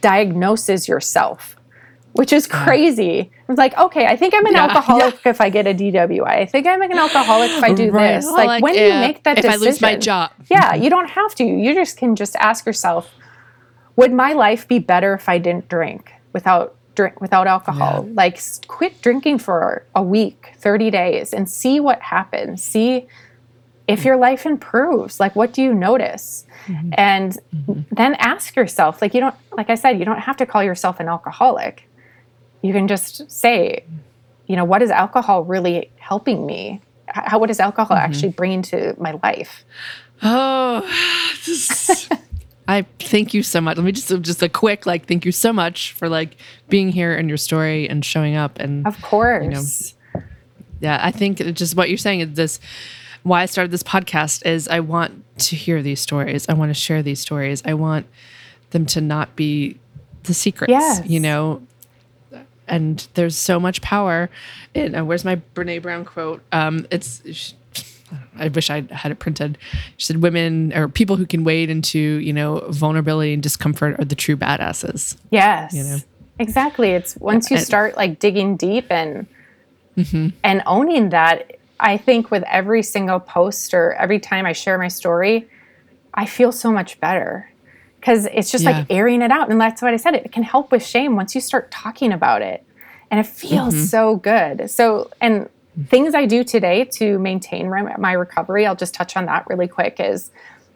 diagnoses 0.00 0.88
yourself, 0.88 1.56
which 2.12 2.32
is 2.32 2.46
crazy. 2.46 3.30
It's 3.48 3.58
like, 3.58 3.76
okay, 3.78 4.06
I 4.06 4.16
think 4.16 4.34
I'm 4.34 4.44
an 4.46 4.54
Yeah, 4.54 4.64
alcoholic 4.64 5.20
if 5.24 5.40
I 5.40 5.48
get 5.48 5.66
a 5.66 5.74
DWI. 5.74 6.26
I 6.26 6.46
think 6.46 6.66
I'm 6.66 6.82
an 6.82 6.92
alcoholic 6.92 7.50
if 7.50 7.62
I 7.62 7.72
do 7.72 7.90
Right. 7.90 8.14
this. 8.14 8.26
Like, 8.26 8.46
like, 8.46 8.62
when 8.62 8.74
you 8.74 8.90
make 8.94 9.22
that 9.24 9.38
if 9.38 9.44
I 9.44 9.52
decision, 9.52 9.66
lose 9.66 9.80
my 9.80 9.96
job. 9.96 10.30
yeah, 10.50 10.74
you 10.74 10.90
don't 10.90 11.10
have 11.10 11.34
to. 11.36 11.44
You 11.44 11.74
just 11.74 11.96
can 11.96 12.16
just 12.16 12.36
ask 12.36 12.66
yourself, 12.66 13.10
would 13.96 14.12
my 14.12 14.32
life 14.32 14.66
be 14.66 14.78
better 14.78 15.14
if 15.14 15.28
I 15.28 15.38
didn't 15.38 15.68
drink 15.68 16.12
without 16.32 16.76
drink 16.94 17.20
without 17.20 17.46
alcohol? 17.46 18.08
Like, 18.12 18.40
quit 18.66 19.00
drinking 19.02 19.38
for 19.38 19.84
a 19.94 20.02
week, 20.02 20.52
thirty 20.56 20.90
days, 20.90 21.32
and 21.32 21.48
see 21.48 21.80
what 21.80 22.00
happens. 22.00 22.62
See 22.62 23.06
if 23.90 24.04
your 24.04 24.16
life 24.16 24.46
improves 24.46 25.18
like 25.18 25.34
what 25.34 25.52
do 25.52 25.62
you 25.62 25.74
notice 25.74 26.46
mm-hmm. 26.66 26.90
and 26.94 27.38
mm-hmm. 27.54 27.80
then 27.90 28.14
ask 28.14 28.54
yourself 28.54 29.02
like 29.02 29.14
you 29.14 29.20
don't 29.20 29.34
like 29.56 29.68
i 29.68 29.74
said 29.74 29.98
you 29.98 30.04
don't 30.04 30.20
have 30.20 30.36
to 30.36 30.46
call 30.46 30.62
yourself 30.62 31.00
an 31.00 31.08
alcoholic 31.08 31.88
you 32.62 32.72
can 32.72 32.88
just 32.88 33.30
say 33.30 33.84
you 34.46 34.56
know, 34.56 34.64
what 34.64 34.82
is 34.82 34.90
alcohol 34.90 35.44
really 35.44 35.88
helping 35.98 36.44
me? 36.44 36.80
How 37.06 37.38
what 37.38 37.50
is 37.50 37.60
alcohol 37.60 37.96
Mm-hmm. 37.96 38.04
actually 38.12 38.28
bringing 38.30 38.62
to 38.62 38.94
my 38.98 39.12
life? 39.22 39.64
Oh, 40.22 40.80
this- 41.46 42.08
I 42.68 42.82
thank 43.00 43.32
you 43.34 43.42
so 43.42 43.60
much. 43.60 43.76
Let 43.76 43.84
me 43.84 43.92
just 43.92 44.08
just 44.22 44.42
a 44.42 44.48
quick 44.48 44.86
like 44.86 45.06
thank 45.06 45.24
you 45.24 45.32
so 45.32 45.52
much 45.52 45.92
for 45.92 46.08
like 46.08 46.36
being 46.68 46.90
here 46.90 47.14
and 47.16 47.28
your 47.28 47.36
story 47.38 47.88
and 47.88 48.04
showing 48.04 48.36
up 48.36 48.58
and 48.60 48.86
Of 48.86 49.00
course. 49.02 49.94
yeah, 50.80 50.98
I 51.02 51.10
think 51.10 51.38
just 51.54 51.76
what 51.76 51.88
you're 51.88 51.98
saying 51.98 52.20
is 52.20 52.34
this. 52.34 52.60
Why 53.22 53.42
I 53.42 53.46
started 53.46 53.70
this 53.70 53.82
podcast 53.82 54.46
is 54.46 54.66
I 54.66 54.80
want 54.80 55.24
to 55.40 55.56
hear 55.56 55.82
these 55.82 56.00
stories. 56.00 56.48
I 56.48 56.54
want 56.54 56.70
to 56.70 56.74
share 56.74 57.02
these 57.02 57.20
stories. 57.20 57.60
I 57.66 57.74
want 57.74 58.06
them 58.70 58.86
to 58.86 59.00
not 59.00 59.36
be 59.36 59.78
the 60.24 60.32
secrets. 60.34 60.70
Yes. 60.70 61.02
You 61.06 61.20
know, 61.20 61.62
and 62.70 63.06
there's 63.14 63.36
so 63.36 63.60
much 63.60 63.82
power 63.82 64.30
in 64.74 64.94
uh, 64.94 65.04
where's 65.04 65.24
my 65.24 65.36
brene 65.54 65.82
brown 65.82 66.04
quote 66.04 66.42
um 66.52 66.86
it's 66.90 67.20
sh- 67.32 67.52
i 68.38 68.48
wish 68.48 68.70
i 68.70 68.82
had 68.90 69.12
it 69.12 69.18
printed 69.18 69.58
she 69.98 70.06
said 70.06 70.22
women 70.22 70.72
or 70.74 70.88
people 70.88 71.16
who 71.16 71.26
can 71.26 71.44
wade 71.44 71.68
into 71.70 71.98
you 71.98 72.32
know 72.32 72.60
vulnerability 72.70 73.32
and 73.34 73.42
discomfort 73.42 73.98
are 74.00 74.04
the 74.04 74.14
true 74.14 74.36
badasses 74.36 75.16
Yes. 75.30 75.74
you 75.74 75.82
know? 75.84 75.98
Exactly. 76.38 76.92
It's 76.92 77.16
once 77.18 77.50
you 77.50 77.58
start 77.58 77.98
like 77.98 78.18
digging 78.18 78.56
deep 78.56 78.86
and 78.90 79.26
Mm-hmm. 79.96 80.28
and 80.42 80.62
owning 80.66 81.10
that, 81.10 81.56
I 81.78 81.98
think 81.98 82.30
with 82.30 82.42
every 82.44 82.82
single 82.82 83.20
post 83.20 83.74
or 83.74 83.92
every 83.94 84.18
time 84.20 84.46
I 84.46 84.52
share 84.54 84.78
my 84.78 84.88
story, 84.88 85.46
I 86.14 86.24
feel 86.26 86.50
so 86.52 86.72
much 86.72 86.98
better. 87.00 87.50
Cause 88.02 88.26
it's 88.26 88.50
just 88.50 88.64
Yeah. 88.64 88.70
like 88.78 88.86
airing 88.90 89.20
it 89.22 89.30
out. 89.30 89.50
And 89.50 89.60
that's 89.60 89.82
what 89.82 89.92
I 89.92 89.96
said. 89.98 90.14
It 90.14 90.32
can 90.32 90.42
help 90.42 90.72
with 90.72 90.84
shame 90.84 91.16
once 91.16 91.34
you 91.34 91.40
start 91.40 91.70
talking 91.70 92.12
about 92.12 92.40
it. 92.42 92.64
And 93.10 93.20
it 93.20 93.26
feels 93.26 93.74
Mm-hmm. 93.74 93.84
so 93.84 94.16
good. 94.16 94.70
So 94.70 95.10
and 95.20 95.48
things 95.88 96.14
I 96.14 96.26
do 96.26 96.42
today 96.44 96.84
to 96.84 97.18
maintain 97.18 97.68
my, 97.68 97.96
my 97.98 98.12
recovery, 98.12 98.66
I'll 98.66 98.74
just 98.76 98.94
touch 98.94 99.16
on 99.16 99.26
that 99.26 99.46
really 99.48 99.68
quick 99.68 100.00
is, 100.00 100.30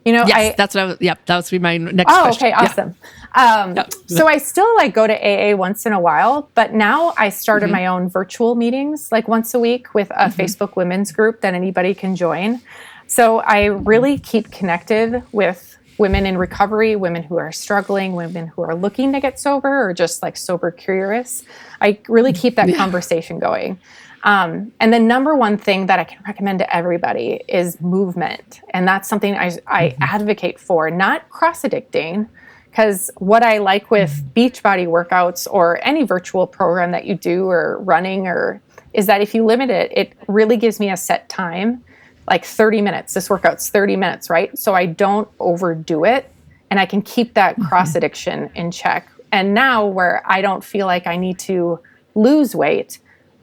you 0.04 0.12
know, 0.12 0.24
yes 0.26 0.52
I, 0.52 0.54
that's 0.56 0.74
what 0.74 0.82
i 0.82 0.84
was 0.84 0.96
yep 1.00 1.24
that 1.26 1.36
was 1.36 1.50
be 1.50 1.58
my 1.58 1.78
next 1.78 2.12
Oh, 2.12 2.22
question 2.24 2.46
okay, 2.48 2.50
Yeah. 2.50 2.62
awesome. 2.62 2.94
Um, 3.34 3.74
Yep. 3.76 3.94
So 4.06 4.28
I 4.28 4.36
still 4.38 4.72
like 4.76 4.92
go 4.94 5.06
to 5.06 5.14
AA 5.14 5.56
once 5.56 5.86
in 5.86 5.92
a 5.94 5.98
while, 6.00 6.50
but 6.54 6.74
now 6.74 7.14
I 7.16 7.30
started 7.30 7.70
my 7.70 7.86
own 7.86 8.08
virtual 8.08 8.54
meetings 8.54 9.10
like 9.10 9.28
once 9.28 9.54
a 9.54 9.58
week 9.58 9.94
with 9.94 10.10
a 10.10 10.26
Facebook 10.28 10.76
women's 10.76 11.10
group 11.10 11.40
that 11.40 11.54
anybody 11.54 11.94
can 11.94 12.14
join. 12.16 12.60
So 13.06 13.38
I 13.40 13.64
really 13.66 14.18
keep 14.18 14.50
connected 14.50 15.22
with 15.32 15.73
women 15.98 16.26
in 16.26 16.36
recovery, 16.36 16.96
women 16.96 17.22
who 17.22 17.36
are 17.36 17.52
struggling, 17.52 18.14
women 18.14 18.48
who 18.48 18.62
are 18.62 18.74
looking 18.74 19.12
to 19.12 19.20
get 19.20 19.38
sober 19.38 19.88
or 19.88 19.94
just 19.94 20.22
like 20.22 20.36
sober 20.36 20.70
curious. 20.70 21.44
I 21.80 21.98
really 22.08 22.32
mm. 22.32 22.40
keep 22.40 22.56
that 22.56 22.74
conversation 22.74 23.38
going. 23.38 23.78
Um, 24.24 24.72
and 24.80 24.92
the 24.92 24.98
number 24.98 25.34
one 25.36 25.58
thing 25.58 25.86
that 25.86 25.98
I 25.98 26.04
can 26.04 26.22
recommend 26.26 26.58
to 26.60 26.74
everybody 26.76 27.42
is 27.46 27.80
movement. 27.80 28.62
And 28.70 28.88
that's 28.88 29.06
something 29.08 29.34
I, 29.34 29.58
I 29.66 29.90
mm-hmm. 29.90 30.02
advocate 30.02 30.58
for, 30.58 30.90
not 30.90 31.28
cross 31.28 31.62
addicting. 31.62 32.28
Because 32.70 33.10
what 33.18 33.44
I 33.44 33.58
like 33.58 33.90
with 33.90 34.10
mm-hmm. 34.10 34.28
Beachbody 34.30 34.86
workouts 34.88 35.46
or 35.50 35.78
any 35.86 36.04
virtual 36.04 36.46
program 36.46 36.90
that 36.90 37.04
you 37.04 37.14
do 37.14 37.44
or 37.48 37.78
running 37.82 38.26
or 38.26 38.60
is 38.94 39.06
that 39.06 39.20
if 39.20 39.34
you 39.34 39.44
limit 39.44 39.70
it, 39.70 39.92
it 39.94 40.12
really 40.26 40.56
gives 40.56 40.80
me 40.80 40.90
a 40.90 40.96
set 40.96 41.28
time, 41.28 41.84
like 42.28 42.44
30 42.44 42.80
minutes. 42.80 43.14
This 43.14 43.28
workout's 43.28 43.68
30 43.68 43.96
minutes, 43.96 44.30
right? 44.30 44.56
So 44.58 44.74
I 44.74 44.86
don't 44.86 45.28
overdo 45.38 46.04
it 46.04 46.30
and 46.70 46.80
I 46.80 46.86
can 46.86 47.02
keep 47.02 47.34
that 47.34 47.54
mm-hmm. 47.54 47.68
cross 47.68 47.94
addiction 47.94 48.50
in 48.54 48.70
check. 48.70 49.08
And 49.32 49.54
now 49.54 49.86
where 49.86 50.22
I 50.26 50.40
don't 50.40 50.62
feel 50.62 50.86
like 50.86 51.06
I 51.06 51.16
need 51.16 51.38
to 51.40 51.80
lose 52.14 52.54
weight, 52.54 52.98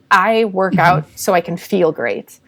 I 0.10 0.46
work 0.46 0.74
mm-hmm. 0.74 0.82
out 0.82 1.06
so 1.16 1.34
I 1.34 1.42
can 1.42 1.58
feel 1.58 1.92
great. 1.92 2.40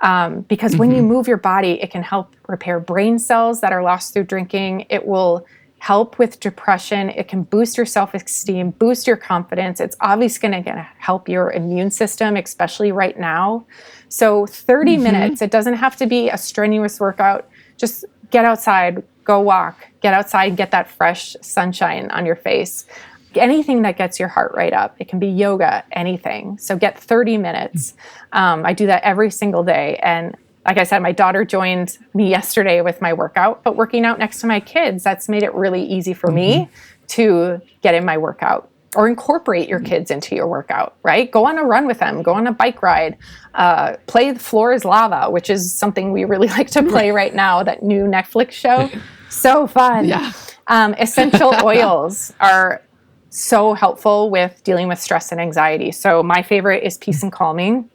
Um, 0.00 0.40
because 0.42 0.76
when 0.76 0.90
you 0.90 0.96
mm-hmm. 0.96 1.06
move 1.06 1.28
your 1.28 1.36
body, 1.36 1.80
it 1.80 1.90
can 1.90 2.02
help 2.02 2.34
repair 2.48 2.80
brain 2.80 3.20
cells 3.20 3.60
that 3.60 3.72
are 3.72 3.82
lost 3.84 4.12
through 4.12 4.24
drinking. 4.24 4.86
It 4.90 5.06
will 5.06 5.46
help 5.82 6.16
with 6.16 6.38
depression. 6.38 7.10
It 7.10 7.26
can 7.26 7.42
boost 7.42 7.76
your 7.76 7.86
self 7.86 8.14
esteem, 8.14 8.70
boost 8.70 9.04
your 9.04 9.16
confidence. 9.16 9.80
It's 9.80 9.96
obviously 10.00 10.48
going 10.48 10.62
to 10.62 10.88
help 10.98 11.28
your 11.28 11.50
immune 11.50 11.90
system, 11.90 12.36
especially 12.36 12.92
right 12.92 13.18
now. 13.18 13.66
So, 14.08 14.46
30 14.46 14.96
minutes, 14.98 15.42
it 15.42 15.50
doesn't 15.50 15.74
have 15.74 15.96
to 15.96 16.06
be 16.06 16.30
a 16.30 16.38
strenuous 16.38 17.00
workout. 17.00 17.48
Just 17.78 18.04
get 18.30 18.44
outside, 18.44 19.02
go 19.24 19.40
walk, 19.40 19.76
get 20.00 20.14
outside, 20.14 20.56
get 20.56 20.70
that 20.70 20.88
fresh 20.88 21.34
sunshine 21.42 22.12
on 22.12 22.26
your 22.26 22.36
face. 22.36 22.86
Anything 23.34 23.82
that 23.82 23.98
gets 23.98 24.20
your 24.20 24.28
heart 24.28 24.54
rate 24.54 24.74
up. 24.74 24.94
It 25.00 25.08
can 25.08 25.18
be 25.18 25.26
yoga, 25.26 25.82
anything. 25.90 26.58
So, 26.58 26.76
get 26.76 26.96
30 26.96 27.38
minutes. 27.38 27.94
Um, 28.32 28.64
I 28.64 28.72
do 28.72 28.86
that 28.86 29.02
every 29.02 29.32
single 29.32 29.64
day. 29.64 29.98
And 30.00 30.36
like 30.64 30.78
I 30.78 30.84
said, 30.84 31.00
my 31.00 31.12
daughter 31.12 31.44
joined 31.44 31.98
me 32.14 32.30
yesterday 32.30 32.80
with 32.82 33.00
my 33.00 33.12
workout, 33.12 33.64
but 33.64 33.76
working 33.76 34.04
out 34.04 34.18
next 34.18 34.40
to 34.40 34.46
my 34.46 34.60
kids, 34.60 35.02
that's 35.02 35.28
made 35.28 35.42
it 35.42 35.52
really 35.54 35.82
easy 35.82 36.14
for 36.14 36.30
me 36.30 36.68
to 37.08 37.60
get 37.82 37.94
in 37.94 38.04
my 38.04 38.16
workout 38.16 38.70
or 38.94 39.08
incorporate 39.08 39.68
your 39.68 39.80
kids 39.80 40.10
into 40.10 40.34
your 40.34 40.46
workout, 40.46 40.96
right? 41.02 41.30
Go 41.30 41.46
on 41.46 41.58
a 41.58 41.64
run 41.64 41.86
with 41.86 41.98
them, 41.98 42.22
go 42.22 42.34
on 42.34 42.46
a 42.46 42.52
bike 42.52 42.82
ride, 42.82 43.16
uh, 43.54 43.96
play 44.06 44.30
The 44.30 44.38
Floor 44.38 44.72
is 44.72 44.84
Lava, 44.84 45.30
which 45.30 45.48
is 45.48 45.74
something 45.74 46.12
we 46.12 46.24
really 46.24 46.48
like 46.58 46.70
to 46.72 46.82
play 46.82 47.10
right 47.10 47.34
now, 47.34 47.62
that 47.62 47.82
new 47.82 48.04
Netflix 48.04 48.52
show. 48.52 48.90
So 49.30 49.66
fun. 49.66 50.06
Yeah. 50.06 50.32
Um, 50.66 50.94
essential 50.94 51.54
oils 51.64 52.32
are 52.38 52.82
so 53.30 53.72
helpful 53.72 54.28
with 54.28 54.62
dealing 54.62 54.88
with 54.88 55.00
stress 55.00 55.32
and 55.32 55.40
anxiety. 55.40 55.90
So 55.90 56.22
my 56.22 56.42
favorite 56.42 56.82
is 56.84 56.98
Peace 56.98 57.22
and 57.22 57.32
Calming 57.32 57.88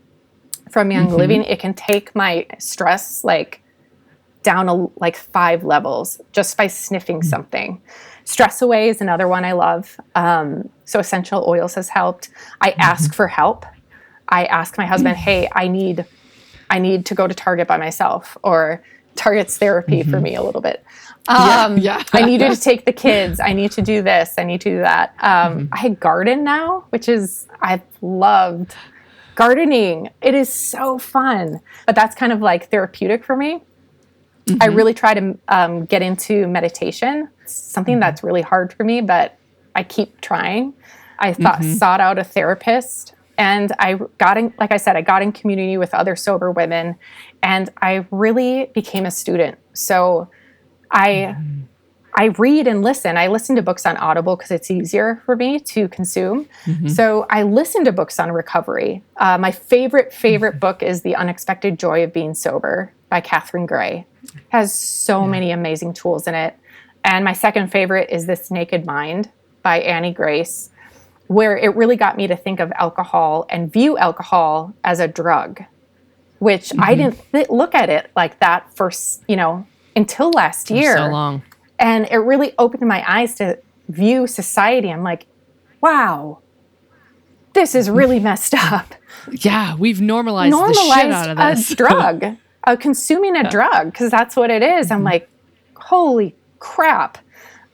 from 0.72 0.91
Young 0.91 1.09
Living. 1.09 1.43
It 1.43 1.59
can 1.59 1.74
take 1.74 2.15
my 2.15 2.45
stress 2.59 3.24
like 3.24 3.61
down 4.43 4.70
a, 4.70 4.88
like 4.99 5.15
five 5.15 5.63
levels 5.63 6.22
just 6.32 6.57
by 6.57 6.68
sniffing 6.68 7.22
something. 7.22 7.82
Stress 8.24 8.61
Away 8.61 8.89
is 8.89 9.01
another 9.01 9.28
one 9.28 9.45
I 9.45 9.53
love. 9.53 9.99
Um, 10.15 10.70
so 10.86 10.99
essential 10.99 11.45
oils 11.47 11.76
has 11.76 11.89
helped. 11.89 12.30
I 12.61 12.72
ask 12.78 13.13
for 13.13 13.28
help. 13.28 13.65
I 14.30 14.45
ask 14.45 14.78
my 14.78 14.86
husband, 14.86 15.15
"Hey, 15.18 15.49
I 15.53 15.68
need, 15.68 16.05
I 16.70 16.80
need 16.80 17.05
to 17.07 17.15
go 17.15 17.28
to 17.28 17.34
Target 17.34 17.68
by 17.68 17.78
myself," 17.78 18.38
or 18.43 18.84
Target's 19.15 19.57
therapy 19.57 20.03
for 20.03 20.20
me 20.20 20.36
a 20.36 20.43
little 20.43 20.61
bit. 20.61 20.84
Um, 21.28 21.78
yeah. 21.78 22.03
I 22.13 22.24
need 22.24 22.41
you 22.41 22.49
to 22.49 22.59
take 22.70 22.86
the 22.86 22.93
kids. 22.93 23.39
I 23.39 23.53
need 23.53 23.72
to 23.74 23.82
do 23.82 24.01
this. 24.01 24.36
I 24.38 24.43
need 24.43 24.61
to 24.61 24.70
do 24.70 24.78
that. 24.80 25.13
Um, 25.20 25.70
I 25.72 25.89
garden 25.89 26.43
now, 26.43 26.86
which 26.89 27.09
is 27.09 27.47
I've 27.61 27.82
loved 28.01 28.76
gardening. 29.38 30.09
It 30.21 30.33
is 30.33 30.51
so 30.51 30.97
fun, 30.97 31.61
but 31.85 31.95
that's 31.95 32.15
kind 32.15 32.33
of 32.33 32.41
like 32.41 32.69
therapeutic 32.71 33.23
for 33.23 33.38
me. 33.38 33.61
I 34.49 34.51
mm-hmm. 34.51 34.75
really 34.75 34.93
try 34.93 35.13
to 35.13 35.38
um, 35.47 35.85
get 35.85 36.01
into 36.01 36.47
meditation. 36.47 37.29
It's 37.43 37.53
something 37.53 37.93
mm-hmm. 37.93 38.01
that's 38.01 38.23
really 38.23 38.41
hard 38.41 38.73
for 38.73 38.83
me, 38.83 38.99
but 39.01 39.38
I 39.75 39.83
keep 39.83 40.19
trying. 40.21 40.73
I 41.19 41.33
thought 41.33 41.59
mm-hmm. 41.59 41.73
sought 41.73 42.01
out 42.01 42.17
a 42.17 42.23
therapist, 42.23 43.13
and 43.38 43.71
I 43.77 43.99
got 44.17 44.38
in. 44.38 44.53
Like 44.57 44.71
I 44.71 44.77
said, 44.77 44.95
I 44.95 45.01
got 45.01 45.21
in 45.21 45.31
community 45.31 45.77
with 45.77 45.93
other 45.93 46.15
sober 46.15 46.51
women, 46.51 46.95
and 47.43 47.69
I 47.79 48.07
really 48.09 48.71
became 48.73 49.05
a 49.05 49.11
student. 49.11 49.59
So 49.73 50.29
I 50.89 51.35
I 52.18 52.26
read 52.39 52.65
and 52.68 52.82
listen. 52.82 53.15
I 53.15 53.28
listen 53.28 53.55
to 53.57 53.61
books 53.61 53.86
on 53.86 53.95
Audible 53.97 54.36
because 54.36 54.49
it's 54.49 54.72
easier 54.72 55.22
for 55.28 55.36
me 55.36 55.59
to 55.59 55.88
consume. 55.88 56.49
Mm-hmm. 56.65 56.88
So 56.88 57.28
I 57.30 57.43
listen 57.43 57.86
to 57.86 57.91
books 57.91 58.20
on 58.20 58.32
recovery. 58.32 59.03
Uh, 59.18 59.38
my 59.38 59.51
favorite, 59.51 60.11
favorite 60.11 60.53
mm-hmm. 60.53 60.59
book 60.59 60.82
is 60.82 61.03
The 61.03 61.15
Unexpected 61.15 61.78
Joy 61.78 62.03
of 62.03 62.11
Being 62.11 62.34
Sober 62.34 62.91
by 63.09 63.22
Catherine 63.22 63.68
Gray. 63.68 64.07
It 64.24 64.32
Has 64.49 64.74
so 64.74 65.28
many 65.28 65.51
amazing 65.51 65.93
tools 65.93 66.26
in 66.26 66.34
it. 66.34 66.57
And 67.03 67.24
my 67.24 67.34
second 67.34 67.72
favorite 67.72 68.09
is 68.09 68.26
This 68.26 68.49
Naked 68.49 68.84
Mind 68.84 69.30
by 69.61 69.82
Annie 69.82 70.11
Grace, 70.11 70.72
where 71.28 71.55
it 71.55 71.76
really 71.76 71.97
got 71.97 72.18
me 72.18 72.26
to 72.26 72.36
think 72.36 72.59
of 72.59 72.72
alcohol 72.78 73.45
and 73.51 73.72
view 73.72 73.95
alcohol 73.95 74.74
as 74.84 74.99
a 74.99 75.07
drug, 75.07 75.63
which 76.39 76.74
I 76.74 76.95
mm-hmm. 76.95 76.95
didn't 76.95 77.32
th- 77.32 77.49
look 77.49 77.76
at 77.76 77.91
it 77.91 78.09
like 78.15 78.39
that 78.39 78.76
for, 78.76 78.88
s- 78.88 79.22
you 79.28 79.36
know, 79.36 79.68
until 79.95 80.32
last 80.32 80.72
year 80.72 80.97
so 80.97 81.09
long 81.09 81.43
and 81.80 82.07
it 82.09 82.17
really 82.17 82.53
opened 82.57 82.88
my 82.88 83.03
eyes 83.09 83.36
to 83.36 83.59
view 83.89 84.28
society. 84.28 84.89
I'm 84.91 85.03
like, 85.03 85.25
wow, 85.82 86.39
this 87.53 87.75
is 87.75 87.89
really 87.89 88.19
messed 88.30 88.53
up. 88.53 88.95
yeah 89.32 89.75
we've 89.75 90.01
normalized, 90.01 90.53
the 90.53 90.73
shit 90.73 91.11
out 91.11 91.30
of 91.30 91.38
Normalized 91.38 91.59
this 91.59 91.71
a 91.71 91.75
drug, 91.75 92.38
uh, 92.65 92.75
consuming 92.75 93.36
a 93.36 93.49
drug, 93.49 93.91
because 93.91 94.11
that's 94.11 94.36
what 94.36 94.49
it 94.49 94.61
is. 94.63 94.88
Mm-hmm. 94.88 94.93
I'm 94.93 95.03
like, 95.03 95.30
holy 95.75 96.36
crap. 96.59 97.17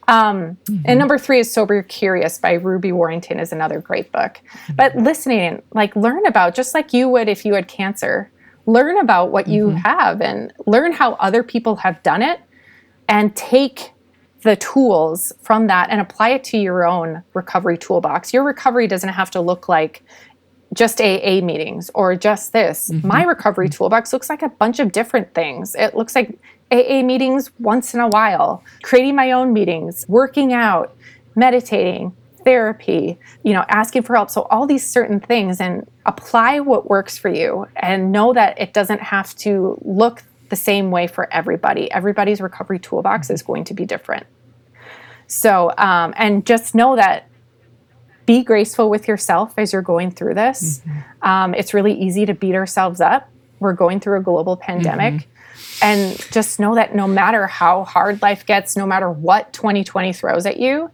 Um, 0.07 0.57
Mm-hmm. 0.65 0.81
And 0.85 0.99
number 0.99 1.17
three 1.17 1.39
is 1.39 1.51
Sober 1.51 1.81
Curious 1.83 2.37
by 2.37 2.53
Ruby 2.53 2.91
Warrington 2.91 3.39
is 3.39 3.53
another 3.53 3.79
great 3.79 4.11
book. 4.11 4.33
Mm-hmm. 4.43 4.73
But 4.75 4.95
listening, 4.97 5.61
like 5.73 5.95
learn 5.95 6.25
about, 6.25 6.55
just 6.55 6.73
like 6.73 6.91
you 6.93 7.07
would 7.09 7.29
if 7.29 7.45
you 7.45 7.53
had 7.53 7.67
cancer, 7.69 8.29
learn 8.65 8.97
about 8.99 9.31
what 9.31 9.47
you 9.47 9.67
Mm-hmm. 9.67 9.77
have 9.77 10.21
and 10.21 10.51
learn 10.65 10.91
how 10.91 11.13
other 11.13 11.41
people 11.43 11.77
have 11.77 12.01
done 12.03 12.21
it 12.21 12.39
and 13.07 13.35
take 13.35 13.91
the 14.41 14.55
tools 14.57 15.33
from 15.41 15.67
that 15.67 15.89
and 15.89 16.01
apply 16.01 16.29
it 16.29 16.43
to 16.43 16.57
your 16.57 16.85
own 16.85 17.23
recovery 17.33 17.77
toolbox. 17.77 18.33
Your 18.33 18.43
recovery 18.43 18.87
doesn't 18.87 19.09
have 19.09 19.31
to 19.31 19.41
look 19.41 19.69
like 19.69 20.03
just 20.73 20.99
AA 20.99 21.39
meetings 21.41 21.89
or 21.93 22.15
just 22.15 22.51
this. 22.51 22.89
Mm-hmm. 22.89 23.07
My 23.07 23.23
recovery 23.23 23.67
mm-hmm. 23.67 23.77
toolbox 23.77 24.11
looks 24.11 24.29
like 24.29 24.41
a 24.41 24.49
bunch 24.49 24.79
of 24.79 24.91
different 24.91 25.33
things. 25.33 25.75
It 25.75 25.95
looks 25.95 26.15
like 26.15 26.37
AA 26.71 27.03
meetings 27.03 27.51
once 27.59 27.93
in 27.93 27.99
a 27.99 28.07
while, 28.07 28.63
creating 28.81 29.15
my 29.15 29.31
own 29.31 29.53
meetings, 29.53 30.05
working 30.07 30.51
out, 30.51 30.95
meditating, 31.35 32.15
therapy, 32.43 33.17
you 33.43 33.53
know, 33.53 33.63
asking 33.69 34.03
for 34.03 34.15
help. 34.15 34.29
So 34.29 34.43
all 34.43 34.67
these 34.67 34.85
certain 34.85 35.19
things 35.19 35.61
and 35.61 35.87
apply 36.05 36.59
what 36.59 36.89
works 36.89 37.17
for 37.17 37.29
you 37.29 37.67
and 37.77 38.11
know 38.11 38.33
that 38.33 38.59
it 38.59 38.73
doesn't 38.73 39.01
have 39.01 39.35
to 39.37 39.77
look 39.83 40.23
the 40.53 40.57
same 40.57 40.91
way 40.91 41.07
for 41.07 41.33
everybody. 41.33 41.91
Everybody's 41.91 42.39
recovery 42.39 42.77
toolbox 42.77 43.31
is 43.31 43.41
going 43.41 43.63
to 43.63 43.73
be 43.73 43.85
different. 43.85 44.27
So, 45.25 45.73
um, 45.79 46.13
and 46.15 46.45
just 46.45 46.75
know 46.75 46.95
that 46.95 47.27
be 48.27 48.43
graceful 48.43 48.87
with 48.87 49.07
yourself 49.07 49.55
as 49.57 49.73
you're 49.73 49.81
going 49.81 50.11
through 50.11 50.35
this. 50.35 50.81
Um, 51.23 51.55
it's 51.55 51.73
really 51.73 51.99
easy 51.99 52.27
to 52.27 52.35
beat 52.35 52.53
ourselves 52.53 53.01
up. 53.01 53.27
We're 53.59 53.73
going 53.73 53.99
through 53.99 54.19
a 54.19 54.21
global 54.21 54.55
pandemic. 54.55 55.27
And 55.81 56.19
just 56.31 56.59
know 56.59 56.75
that 56.75 56.93
no 56.93 57.07
matter 57.07 57.47
how 57.47 57.83
hard 57.83 58.21
life 58.21 58.45
gets, 58.45 58.77
no 58.77 58.85
matter 58.85 59.09
what 59.09 59.53
2020 59.53 60.13
throws 60.13 60.45
at 60.45 60.59
you, 60.59 60.91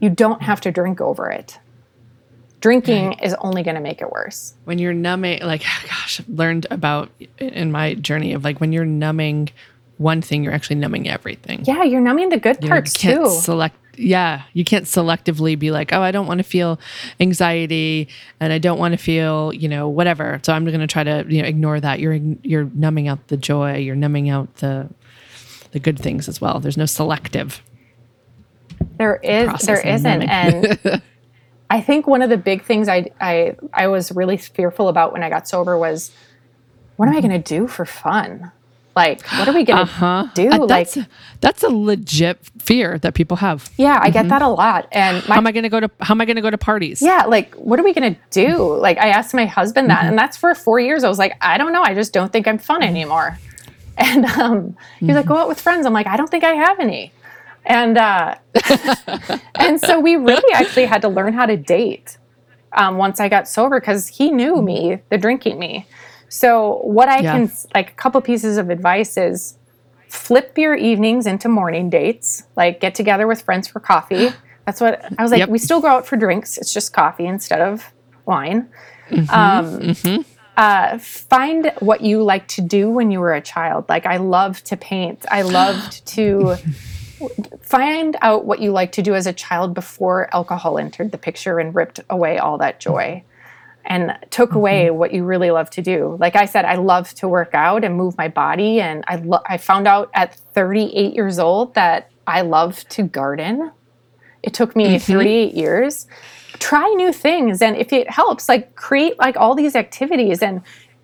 you 0.00 0.10
don't 0.10 0.42
have 0.42 0.60
to 0.60 0.70
drink 0.70 1.00
over 1.00 1.30
it. 1.30 1.58
Drinking 2.66 3.12
is 3.20 3.34
only 3.40 3.62
going 3.62 3.76
to 3.76 3.80
make 3.80 4.00
it 4.02 4.10
worse. 4.10 4.54
when 4.64 4.78
you're 4.78 4.92
numbing 4.92 5.40
like 5.42 5.62
gosh 5.88 6.20
i've 6.20 6.28
learned 6.28 6.66
about 6.70 7.10
in 7.38 7.70
my 7.70 7.94
journey 7.94 8.32
of 8.32 8.42
like 8.44 8.60
when 8.60 8.72
you're 8.72 8.84
numbing 8.84 9.50
one 9.98 10.20
thing 10.20 10.44
you're 10.44 10.52
actually 10.52 10.76
numbing 10.76 11.08
everything. 11.08 11.62
Yeah, 11.64 11.82
you're 11.84 12.02
numbing 12.02 12.28
the 12.28 12.38
good 12.38 12.60
parts 12.60 12.92
you 13.02 13.10
can't 13.10 13.24
too. 13.24 13.30
select 13.30 13.76
yeah 13.98 14.42
you 14.52 14.62
can't 14.62 14.84
selectively 14.84 15.58
be 15.58 15.70
like 15.70 15.90
oh 15.94 16.02
i 16.02 16.10
don't 16.10 16.26
want 16.26 16.36
to 16.38 16.44
feel 16.44 16.78
anxiety 17.18 18.08
and 18.40 18.52
i 18.52 18.58
don't 18.58 18.78
want 18.78 18.92
to 18.92 18.98
feel 18.98 19.52
you 19.54 19.68
know 19.68 19.88
whatever. 19.88 20.38
So 20.42 20.52
i'm 20.52 20.64
going 20.66 20.80
to 20.80 20.86
try 20.86 21.02
to 21.04 21.24
you 21.28 21.40
know 21.40 21.48
ignore 21.48 21.80
that. 21.80 21.98
You're 22.00 22.14
you're 22.42 22.68
numbing 22.74 23.08
out 23.08 23.28
the 23.28 23.36
joy 23.38 23.76
you're 23.76 23.96
numbing 23.96 24.28
out 24.28 24.54
the 24.56 24.88
the 25.72 25.78
good 25.80 25.98
things 25.98 26.28
as 26.28 26.40
well. 26.42 26.60
There's 26.60 26.76
no 26.76 26.84
selective 26.86 27.62
There 28.98 29.16
is, 29.22 29.62
there 29.62 29.80
isn't, 29.86 30.22
and 30.22 31.02
I 31.68 31.80
think 31.80 32.06
one 32.06 32.22
of 32.22 32.30
the 32.30 32.36
big 32.36 32.64
things 32.64 32.88
I 32.88 33.10
I 33.20 33.56
I 33.72 33.88
was 33.88 34.12
really 34.12 34.36
fearful 34.36 34.88
about 34.88 35.12
when 35.12 35.22
I 35.22 35.28
got 35.28 35.48
sober 35.48 35.76
was, 35.76 36.12
what 36.96 37.08
am 37.08 37.14
I 37.14 37.18
mm-hmm. 37.18 37.28
going 37.28 37.42
to 37.42 37.54
do 37.58 37.66
for 37.66 37.84
fun? 37.84 38.52
Like, 38.94 39.26
what 39.32 39.46
are 39.46 39.52
we 39.52 39.62
going 39.64 39.78
to 39.78 39.84
huh 39.84 40.06
uh, 40.06 40.30
do? 40.32 40.48
Uh, 40.48 40.58
like, 40.60 40.90
that's 40.90 40.98
that's 41.40 41.62
a 41.62 41.68
legit 41.68 42.38
fear 42.58 42.98
that 43.00 43.12
people 43.12 43.36
have 43.36 43.70
yeah, 43.76 43.98
I 44.00 44.08
get 44.08 44.20
mm-hmm. 44.20 44.28
that 44.30 44.42
a 44.42 44.48
lot, 44.48 44.88
and 44.90 45.22
how 45.24 45.36
am 45.36 45.46
i 45.46 45.52
going 45.52 45.64
to 45.64 45.68
go 45.68 45.80
to 45.80 45.90
how 46.00 46.14
am 46.14 46.20
i 46.22 46.24
going 46.24 46.36
to 46.36 46.42
go 46.42 46.50
to 46.50 46.56
parties 46.56 47.02
yeah, 47.02 47.24
like, 47.24 47.54
what 47.56 47.78
are 47.78 47.82
we 47.82 47.92
going 47.92 48.14
to 48.14 48.20
do? 48.30 48.78
Like, 48.78 48.96
I 48.96 49.08
asked 49.08 49.34
my 49.34 49.44
husband 49.44 49.90
that, 49.90 49.98
mm-hmm. 49.98 50.08
and 50.08 50.18
that's 50.18 50.38
for 50.38 50.54
four 50.54 50.80
years. 50.80 51.04
I 51.04 51.10
was 51.10 51.18
like, 51.18 51.36
I 51.42 51.58
don't 51.58 51.72
know. 51.72 51.82
I 51.82 51.94
just 51.94 52.14
don't 52.14 52.32
think 52.32 52.48
I'm 52.48 52.58
fun 52.58 52.82
anymore. 52.82 53.38
And 53.98 54.26
um, 54.26 54.76
he's 55.00 55.14
like, 55.14 55.24
go 55.24 55.38
out 55.38 55.48
with 55.48 55.58
friends. 55.58 55.86
I'm 55.86 55.94
like, 55.94 56.06
I 56.06 56.18
don't 56.18 56.28
think 56.28 56.44
I 56.44 56.52
have 56.52 56.80
any. 56.80 57.14
And 57.66 57.98
uh, 57.98 58.36
and 59.58 59.80
so 59.80 59.98
we 60.00 60.16
really 60.16 60.52
actually 60.54 60.86
had 60.86 61.02
to 61.02 61.08
learn 61.08 61.32
how 61.34 61.46
to 61.46 61.56
date 61.56 62.16
um, 62.76 62.96
once 62.96 63.20
I 63.20 63.28
got 63.28 63.48
sober 63.48 63.80
because 63.80 64.08
he 64.08 64.30
knew 64.30 64.62
me, 64.62 65.02
the 65.10 65.18
drinking 65.18 65.58
me. 65.58 65.86
So 66.28 66.80
what 66.82 67.08
I 67.08 67.20
Yeah. 67.22 67.32
can 67.32 67.50
like 67.74 67.90
a 67.90 67.94
couple 67.94 68.20
pieces 68.20 68.56
of 68.56 68.70
advice 68.70 69.16
is 69.16 69.58
flip 70.08 70.56
your 70.56 70.74
evenings 70.76 71.26
into 71.26 71.48
morning 71.48 71.90
dates. 71.90 72.44
Like 72.56 72.80
get 72.80 72.94
together 72.94 73.26
with 73.26 73.42
friends 73.42 73.66
for 73.68 73.80
coffee. 73.80 74.30
That's 74.64 74.80
what 74.80 75.04
I 75.18 75.22
was 75.22 75.30
like. 75.30 75.40
Yep. 75.40 75.48
We 75.48 75.58
still 75.58 75.80
go 75.80 75.88
out 75.88 76.06
for 76.06 76.16
drinks. 76.16 76.58
It's 76.58 76.72
just 76.72 76.92
coffee 76.92 77.26
instead 77.26 77.60
of 77.60 77.92
wine. 78.26 78.68
Um, 79.28 79.96
uh, 80.56 80.98
find 80.98 81.72
what 81.80 82.00
you 82.00 82.22
like 82.22 82.48
to 82.48 82.62
do 82.62 82.90
when 82.90 83.10
you 83.10 83.20
were 83.20 83.34
a 83.34 83.40
child. 83.40 83.88
Like 83.88 84.06
I 84.06 84.16
loved 84.16 84.66
to 84.66 84.76
paint. 84.76 85.24
I 85.30 85.42
loved 85.42 86.04
to 86.08 86.56
find 87.60 88.16
out 88.20 88.44
what 88.44 88.60
you 88.60 88.70
like 88.72 88.92
to 88.92 89.02
do 89.02 89.14
as 89.14 89.26
a 89.26 89.32
child 89.32 89.74
before 89.74 90.32
alcohol 90.34 90.78
entered 90.78 91.12
the 91.12 91.18
picture 91.18 91.58
and 91.58 91.74
ripped 91.74 92.00
away 92.10 92.38
all 92.38 92.58
that 92.58 92.80
joy 92.80 93.22
mm-hmm. 93.24 93.86
and 93.86 94.18
took 94.30 94.50
mm-hmm. 94.50 94.58
away 94.58 94.90
what 94.90 95.12
you 95.12 95.24
really 95.24 95.50
love 95.50 95.70
to 95.70 95.82
do. 95.82 96.16
Like 96.20 96.36
I 96.36 96.46
said, 96.46 96.64
I 96.64 96.76
love 96.76 97.12
to 97.14 97.28
work 97.28 97.54
out 97.54 97.84
and 97.84 97.96
move 97.96 98.16
my 98.16 98.28
body. 98.28 98.80
And 98.80 99.04
I, 99.08 99.16
lo- 99.16 99.42
I 99.46 99.56
found 99.56 99.86
out 99.86 100.10
at 100.14 100.34
38 100.34 101.14
years 101.14 101.38
old 101.38 101.74
that 101.74 102.10
I 102.26 102.42
love 102.42 102.86
to 102.90 103.02
garden. 103.04 103.70
It 104.42 104.54
took 104.54 104.76
me 104.76 104.96
mm-hmm. 104.96 105.12
38 105.12 105.54
years. 105.54 106.06
Try 106.58 106.86
new 106.96 107.12
things. 107.12 107.62
And 107.62 107.76
if 107.76 107.92
it 107.92 108.08
helps, 108.10 108.48
like 108.48 108.74
create 108.76 109.18
like 109.18 109.36
all 109.36 109.54
these 109.54 109.74
activities. 109.74 110.42
And 110.42 110.62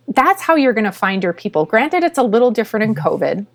that's 0.08 0.42
how 0.42 0.56
you're 0.56 0.72
going 0.72 0.84
to 0.84 0.92
find 0.92 1.22
your 1.22 1.32
people. 1.32 1.64
Granted, 1.64 2.04
it's 2.04 2.18
a 2.18 2.22
little 2.22 2.50
different 2.50 2.84
in 2.84 2.94
COVID, 2.94 3.46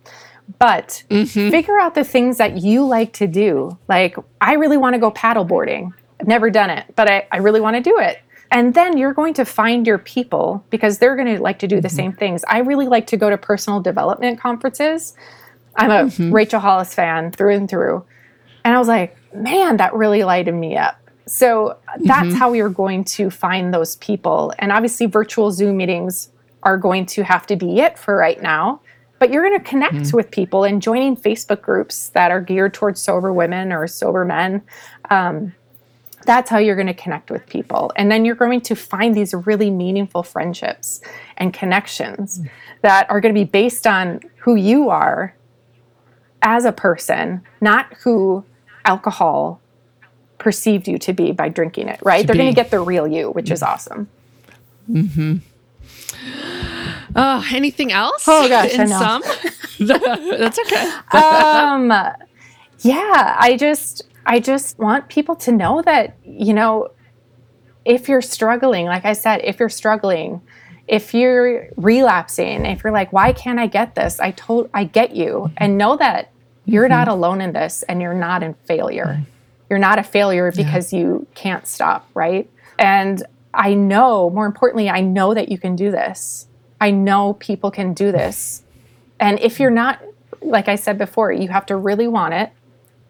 but 0.60 1.04
mm-hmm. 1.10 1.50
figure 1.50 1.80
out 1.80 1.96
the 1.96 2.04
things 2.04 2.38
that 2.38 2.58
you 2.58 2.86
like 2.86 3.14
to 3.14 3.28
do. 3.28 3.78
Like, 3.88 4.16
I 4.42 4.54
really 4.54 4.78
want 4.78 4.94
to 4.94 5.00
go 5.00 5.12
paddleboarding. 5.12 5.94
I've 6.20 6.28
never 6.28 6.50
done 6.50 6.70
it, 6.70 6.86
but 6.96 7.10
I, 7.10 7.28
I 7.32 7.38
really 7.38 7.62
want 7.62 7.76
to 7.76 7.82
do 7.82 8.00
it. 8.00 8.20
And 8.50 8.74
then 8.74 8.98
you're 8.98 9.14
going 9.14 9.34
to 9.36 9.46
find 9.46 9.86
your 9.86 9.98
people 9.98 10.64
because 10.70 11.00
they're 11.00 11.16
going 11.16 11.36
to 11.36 11.42
like 11.42 11.60
to 11.60 11.68
do 11.68 11.82
the 11.82 11.88
mm-hmm. 11.90 11.96
same 11.96 12.14
things. 12.14 12.44
I 12.48 12.60
really 12.60 12.88
like 12.88 13.08
to 13.08 13.18
go 13.18 13.30
to 13.30 13.38
personal 13.38 13.82
development 13.82 14.40
conferences. 14.40 15.14
I'm 15.76 15.92
a 15.92 16.10
mm-hmm. 16.10 16.34
Rachel 16.34 16.60
Hollis 16.60 16.94
fan 16.94 17.32
through 17.32 17.56
and 17.56 17.70
through. 17.70 18.06
And 18.64 18.74
I 18.74 18.80
was 18.80 18.88
like, 18.88 19.18
man, 19.34 19.78
that 19.78 19.94
really 19.94 20.24
lighted 20.24 20.54
me 20.54 20.78
up. 20.78 21.00
So 21.26 21.78
that's 22.00 22.34
how 22.34 22.54
you're 22.54 22.70
going 22.70 23.04
to 23.04 23.30
find 23.30 23.74
those 23.74 23.98
people. 23.98 24.54
And 24.60 24.72
obviously, 24.72 25.08
virtual 25.08 25.52
Zoom 25.52 25.76
meetings 25.76 26.30
are 26.64 26.78
going 26.78 27.06
to 27.08 27.24
have 27.24 27.46
to 27.48 27.58
be 27.58 27.82
it 27.82 27.98
for 27.98 28.16
right 28.16 28.42
now. 28.42 28.82
But 29.20 29.32
you're 29.32 29.48
going 29.48 29.60
to 29.60 29.66
connect 29.66 29.96
mm. 29.96 30.14
with 30.14 30.30
people 30.32 30.64
and 30.64 30.82
joining 30.82 31.16
Facebook 31.18 31.62
groups 31.62 32.10
that 32.10 32.32
are 32.32 32.42
geared 32.42 32.74
towards 32.74 33.02
sober 33.02 33.34
women 33.34 33.72
or 33.72 33.88
sober 33.88 34.24
men. 34.26 34.62
Um, 35.10 35.54
that's 36.26 36.50
how 36.50 36.58
you're 36.58 36.76
going 36.76 36.88
to 36.88 36.94
connect 36.94 37.32
with 37.32 37.48
people. 37.48 37.92
And 37.96 38.12
then 38.12 38.26
you're 38.26 38.36
going 38.36 38.62
to 38.62 38.76
find 38.76 39.16
these 39.16 39.34
really 39.34 39.72
meaningful 39.72 40.24
friendships 40.24 41.02
and 41.38 41.54
connections 41.54 42.40
mm. 42.40 42.50
that 42.82 43.10
are 43.10 43.22
going 43.22 43.34
to 43.34 43.40
be 43.40 43.46
based 43.46 43.88
on 43.88 44.22
who 44.38 44.56
you 44.56 44.90
are 44.90 45.34
as 46.42 46.66
a 46.66 46.72
person, 46.72 47.42
not 47.62 47.94
who 48.04 48.44
alcohol 48.86 49.62
perceived 50.38 50.88
you 50.88 50.98
to 51.00 51.14
be 51.14 51.32
by 51.32 51.50
drinking 51.50 51.88
it, 51.88 52.00
right? 52.04 52.22
To 52.22 52.28
They're 52.28 52.36
going 52.36 52.50
to 52.50 52.56
get 52.56 52.72
the 52.72 52.80
real 52.80 53.08
you, 53.08 53.32
which 53.32 53.50
is 53.50 53.62
mm. 53.62 53.68
awesome. 53.68 54.10
Mm-hmm. 54.90 55.38
Oh, 57.16 57.48
anything 57.52 57.92
else? 57.92 58.26
Oh, 58.28 58.48
gosh, 58.48 58.74
in 58.74 58.82
I 58.82 58.86
know. 58.86 59.00
some. 59.00 59.24
That's 59.80 60.60
okay. 60.60 60.92
um 61.12 61.92
yeah 62.80 63.36
i 63.40 63.56
just 63.58 64.04
i 64.26 64.40
just 64.40 64.78
want 64.80 65.08
people 65.08 65.36
to 65.36 65.52
know 65.52 65.82
that 65.84 66.18
you 66.24 66.54
know 66.54 66.90
if 67.86 68.10
you're 68.10 68.22
struggling 68.22 68.86
like 68.86 69.06
i 69.06 69.14
said 69.14 69.42
if 69.44 69.60
you're 69.60 69.70
struggling 69.70 70.42
if 70.88 71.14
you're 71.14 71.68
relapsing 71.76 72.66
if 72.66 72.84
you're 72.84 72.94
like 72.94 73.14
why 73.14 73.34
can't 73.34 73.60
i 73.60 73.68
get 73.68 73.94
this? 73.94 74.20
I 74.20 74.32
told 74.32 74.70
i 74.74 74.84
get 74.84 75.16
you. 75.16 75.26
Mm-hmm. 75.26 75.54
And 75.58 75.78
know 75.78 75.96
that 75.98 76.32
you're 76.66 76.86
mm-hmm. 76.86 76.92
not 76.92 77.08
alone 77.08 77.42
in 77.42 77.54
this 77.54 77.84
and 77.84 78.02
you're 78.02 78.14
not 78.14 78.42
in 78.42 78.56
failure. 78.66 79.22
You're 79.70 79.80
not 79.80 80.00
a 80.00 80.04
failure 80.04 80.52
because 80.52 80.94
you 80.94 81.28
can't 81.36 81.68
stop 81.68 82.10
right? 82.14 82.50
And 82.80 83.24
i 83.54 83.74
know 83.74 84.30
more 84.30 84.46
importantly 84.46 84.90
i 84.90 85.02
know 85.02 85.34
that 85.34 85.50
you 85.50 85.58
can 85.58 85.76
do 85.76 85.90
this 85.90 86.48
i 86.80 86.92
know 86.92 87.34
people 87.34 87.72
can 87.72 87.94
do 87.94 88.12
this 88.12 88.64
and 89.20 89.40
if 89.40 89.60
you're 89.60 89.72
not, 89.72 90.02
like 90.42 90.68
I 90.68 90.76
said 90.76 90.98
before, 90.98 91.32
you 91.32 91.50
have 91.50 91.66
to 91.68 91.76
really 91.76 92.08
want 92.08 92.34
it 92.34 92.52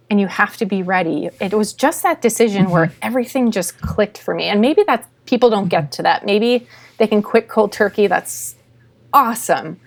and 0.10 0.20
you 0.20 0.28
have 0.28 0.56
to 0.58 0.66
be 0.66 0.84
ready. 0.84 1.30
It 1.42 1.54
was 1.54 1.74
just 1.74 2.04
that 2.04 2.22
decision 2.22 2.70
where 2.70 2.88
mm-hmm. 2.88 3.00
everything 3.02 3.52
just 3.52 3.80
clicked 3.82 4.18
for 4.18 4.34
me. 4.34 4.46
And 4.46 4.62
maybe 4.62 4.84
that 4.84 5.08
people 5.26 5.50
don't 5.50 5.68
get 5.68 5.92
to 5.94 6.04
that. 6.04 6.26
Maybe 6.26 6.68
they 6.98 7.08
can 7.08 7.22
quit 7.22 7.50
cold 7.50 7.74
turkey. 7.74 8.08
That's 8.08 8.56
awesome. 9.14 9.80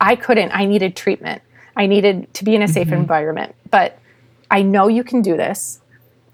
I 0.00 0.16
couldn't. 0.16 0.50
I 0.52 0.66
needed 0.66 0.96
treatment. 0.96 1.42
I 1.76 1.86
needed 1.86 2.32
to 2.34 2.44
be 2.44 2.56
in 2.56 2.62
a 2.62 2.68
safe 2.68 2.88
mm-hmm. 2.88 2.96
environment. 2.96 3.54
But 3.70 3.98
I 4.50 4.62
know 4.62 4.88
you 4.88 5.04
can 5.04 5.22
do 5.22 5.36
this. 5.36 5.80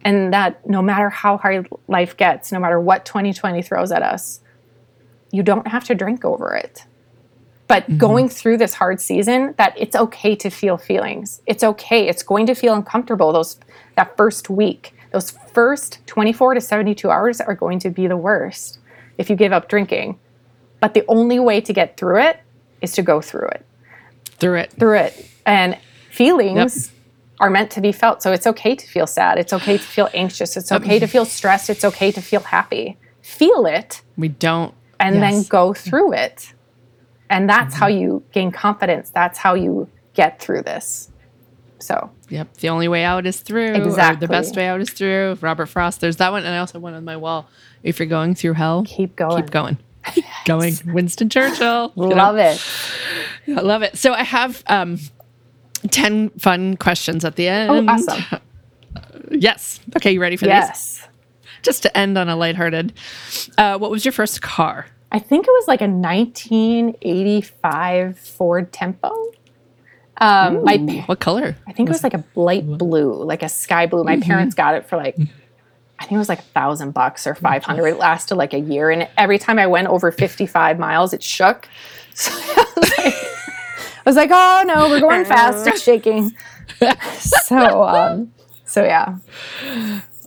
And 0.06 0.32
that 0.32 0.68
no 0.68 0.82
matter 0.82 1.08
how 1.10 1.38
hard 1.38 1.68
life 1.88 2.16
gets, 2.16 2.52
no 2.52 2.60
matter 2.60 2.78
what 2.78 3.04
2020 3.06 3.62
throws 3.62 3.90
at 3.90 4.02
us, 4.02 4.40
you 5.30 5.42
don't 5.42 5.66
have 5.66 5.84
to 5.84 5.94
drink 5.94 6.24
over 6.24 6.54
it 6.54 6.84
but 7.66 7.84
mm-hmm. 7.84 7.96
going 7.96 8.28
through 8.28 8.58
this 8.58 8.74
hard 8.74 9.00
season 9.00 9.54
that 9.56 9.74
it's 9.76 9.96
okay 9.96 10.34
to 10.36 10.50
feel 10.50 10.76
feelings. 10.76 11.40
It's 11.46 11.64
okay. 11.64 12.08
It's 12.08 12.22
going 12.22 12.46
to 12.46 12.54
feel 12.54 12.74
uncomfortable 12.74 13.32
those 13.32 13.58
that 13.96 14.16
first 14.16 14.50
week. 14.50 14.94
Those 15.12 15.30
first 15.30 16.04
24 16.06 16.54
to 16.54 16.60
72 16.60 17.08
hours 17.10 17.40
are 17.40 17.54
going 17.54 17.78
to 17.80 17.90
be 17.90 18.06
the 18.06 18.16
worst 18.16 18.80
if 19.16 19.30
you 19.30 19.36
give 19.36 19.52
up 19.52 19.68
drinking. 19.68 20.18
But 20.80 20.94
the 20.94 21.04
only 21.08 21.38
way 21.38 21.60
to 21.60 21.72
get 21.72 21.96
through 21.96 22.20
it 22.20 22.40
is 22.82 22.92
to 22.92 23.02
go 23.02 23.20
through 23.20 23.48
it. 23.48 23.64
Through 24.38 24.58
it. 24.58 24.72
through 24.72 24.98
it. 24.98 25.30
And 25.46 25.78
feelings 26.10 26.92
are 27.40 27.48
meant 27.48 27.70
to 27.72 27.80
be 27.80 27.92
felt. 27.92 28.22
So 28.22 28.32
it's 28.32 28.46
okay 28.46 28.74
to 28.74 28.86
feel 28.86 29.06
sad. 29.06 29.38
It's 29.38 29.52
okay 29.52 29.78
to 29.78 29.82
feel 29.82 30.10
anxious. 30.12 30.56
It's 30.56 30.72
okay 30.72 30.98
to 30.98 31.06
feel 31.06 31.24
stressed. 31.24 31.70
It's 31.70 31.84
okay 31.84 32.10
to 32.12 32.20
feel 32.20 32.40
happy. 32.40 32.98
Feel 33.22 33.66
it 33.66 34.02
We 34.16 34.28
don't. 34.28 34.74
and 35.00 35.22
then 35.22 35.44
go 35.44 35.72
through 35.72 36.12
it. 36.14 36.52
And 37.30 37.48
that's 37.48 37.74
how 37.74 37.86
you 37.86 38.22
gain 38.32 38.52
confidence. 38.52 39.10
That's 39.10 39.38
how 39.38 39.54
you 39.54 39.88
get 40.14 40.40
through 40.40 40.62
this. 40.62 41.10
So, 41.78 42.10
Yep. 42.30 42.54
The 42.58 42.68
only 42.70 42.88
way 42.88 43.04
out 43.04 43.26
is 43.26 43.40
through. 43.40 43.74
Exactly. 43.74 44.26
the 44.26 44.30
best 44.30 44.56
way 44.56 44.66
out 44.66 44.80
is 44.80 44.90
through. 44.90 45.38
Robert 45.40 45.66
Frost. 45.66 46.00
There's 46.00 46.16
that 46.16 46.32
one. 46.32 46.44
And 46.44 46.54
I 46.54 46.58
also 46.58 46.74
have 46.74 46.82
one 46.82 46.94
on 46.94 47.04
my 47.04 47.16
wall. 47.16 47.46
If 47.82 47.98
you're 47.98 48.08
going 48.08 48.34
through 48.34 48.54
hell, 48.54 48.84
keep 48.86 49.14
going. 49.16 49.42
keep 49.42 49.50
going. 49.50 49.78
Keep 50.12 50.24
going. 50.46 50.74
Winston 50.86 51.28
Churchill. 51.28 51.92
You 51.96 52.08
know? 52.08 52.16
Love 52.16 52.36
it. 52.38 52.62
I 53.48 53.60
love 53.60 53.82
it. 53.82 53.96
So 53.98 54.12
I 54.14 54.22
have 54.24 54.62
um, 54.66 54.98
10 55.90 56.30
fun 56.30 56.76
questions 56.76 57.24
at 57.24 57.36
the 57.36 57.48
end. 57.48 57.70
Oh, 57.70 57.92
awesome. 57.92 58.40
Yes. 59.30 59.80
Okay. 59.96 60.12
You 60.12 60.20
ready 60.20 60.36
for 60.36 60.46
these? 60.46 60.52
Yes. 60.52 61.08
Just 61.62 61.82
to 61.82 61.96
end 61.96 62.16
on 62.18 62.28
a 62.28 62.36
lighthearted. 62.36 62.92
Uh, 63.58 63.78
what 63.78 63.90
was 63.90 64.04
your 64.04 64.12
first 64.12 64.42
car? 64.42 64.86
I 65.14 65.18
think 65.20 65.46
it 65.46 65.50
was 65.52 65.68
like 65.68 65.80
a 65.80 65.86
1985 65.86 68.18
Ford 68.18 68.72
Tempo. 68.72 69.14
Um, 70.18 70.64
my 70.64 70.76
What 71.06 71.20
color? 71.20 71.56
I 71.68 71.72
think 71.72 71.88
it 71.88 71.92
was 71.92 72.02
like 72.02 72.14
a 72.14 72.24
light 72.34 72.66
blue, 72.66 73.22
like 73.22 73.44
a 73.44 73.48
sky 73.48 73.86
blue. 73.86 74.02
My 74.02 74.18
parents 74.18 74.56
got 74.56 74.74
it 74.74 74.86
for 74.86 74.96
like, 74.96 75.16
I 76.00 76.02
think 76.02 76.10
it 76.12 76.18
was 76.18 76.28
like 76.28 76.40
a 76.40 76.42
thousand 76.42 76.94
bucks 76.94 77.28
or 77.28 77.36
500. 77.36 77.86
It 77.86 77.96
lasted 77.96 78.34
like 78.34 78.54
a 78.54 78.58
year. 78.58 78.90
And 78.90 79.08
every 79.16 79.38
time 79.38 79.60
I 79.60 79.68
went 79.68 79.86
over 79.86 80.10
55 80.10 80.80
miles, 80.80 81.14
it 81.14 81.22
shook. 81.22 81.68
So 82.16 82.30
I 82.32 82.64
was 82.76 82.90
like, 82.96 83.14
I 83.96 84.02
was 84.06 84.14
like 84.16 84.30
oh 84.32 84.62
no, 84.66 84.88
we're 84.88 85.00
going 85.00 85.24
fast. 85.34 85.66
It's 85.66 85.82
shaking. 85.82 86.32
So, 87.20 87.82
um, 87.84 88.32
so 88.64 88.84
yeah, 88.84 89.18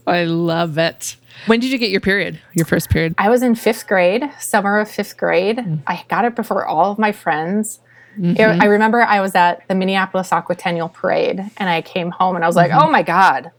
I 0.06 0.26
love 0.26 0.78
it. 0.78 1.16
When 1.46 1.60
did 1.60 1.72
you 1.72 1.78
get 1.78 1.90
your 1.92 2.02
period? 2.02 2.40
Your 2.54 2.66
first 2.66 2.90
period? 2.90 3.14
I 3.18 3.30
was 3.30 3.42
in 3.44 3.56
fifth 3.56 3.88
grade, 3.88 4.24
summer 4.40 4.80
of 4.80 4.90
fifth 4.90 5.18
grade. 5.18 5.58
Mm. 5.58 5.82
I 5.88 6.04
got 6.10 6.26
it 6.26 6.36
before 6.36 6.66
all 6.66 6.92
of 6.92 6.98
my 7.00 7.12
friends. 7.12 7.80
It- 8.18 8.22
mm-hmm. 8.38 8.62
I 8.62 8.66
remember 8.66 9.02
I 9.04 9.22
was 9.22 9.36
at 9.36 9.68
the 9.68 9.76
Minneapolis 9.76 10.32
Aquatennial 10.32 10.92
Parade, 10.92 11.40
and 11.58 11.70
I 11.70 11.82
came 11.84 12.10
home 12.10 12.36
and 12.36 12.44
I 12.44 12.48
was 12.48 12.56
like, 12.56 12.72
mm-hmm. 12.72 12.88
"Oh 12.88 12.90
my 12.92 13.04
god!" 13.04 13.52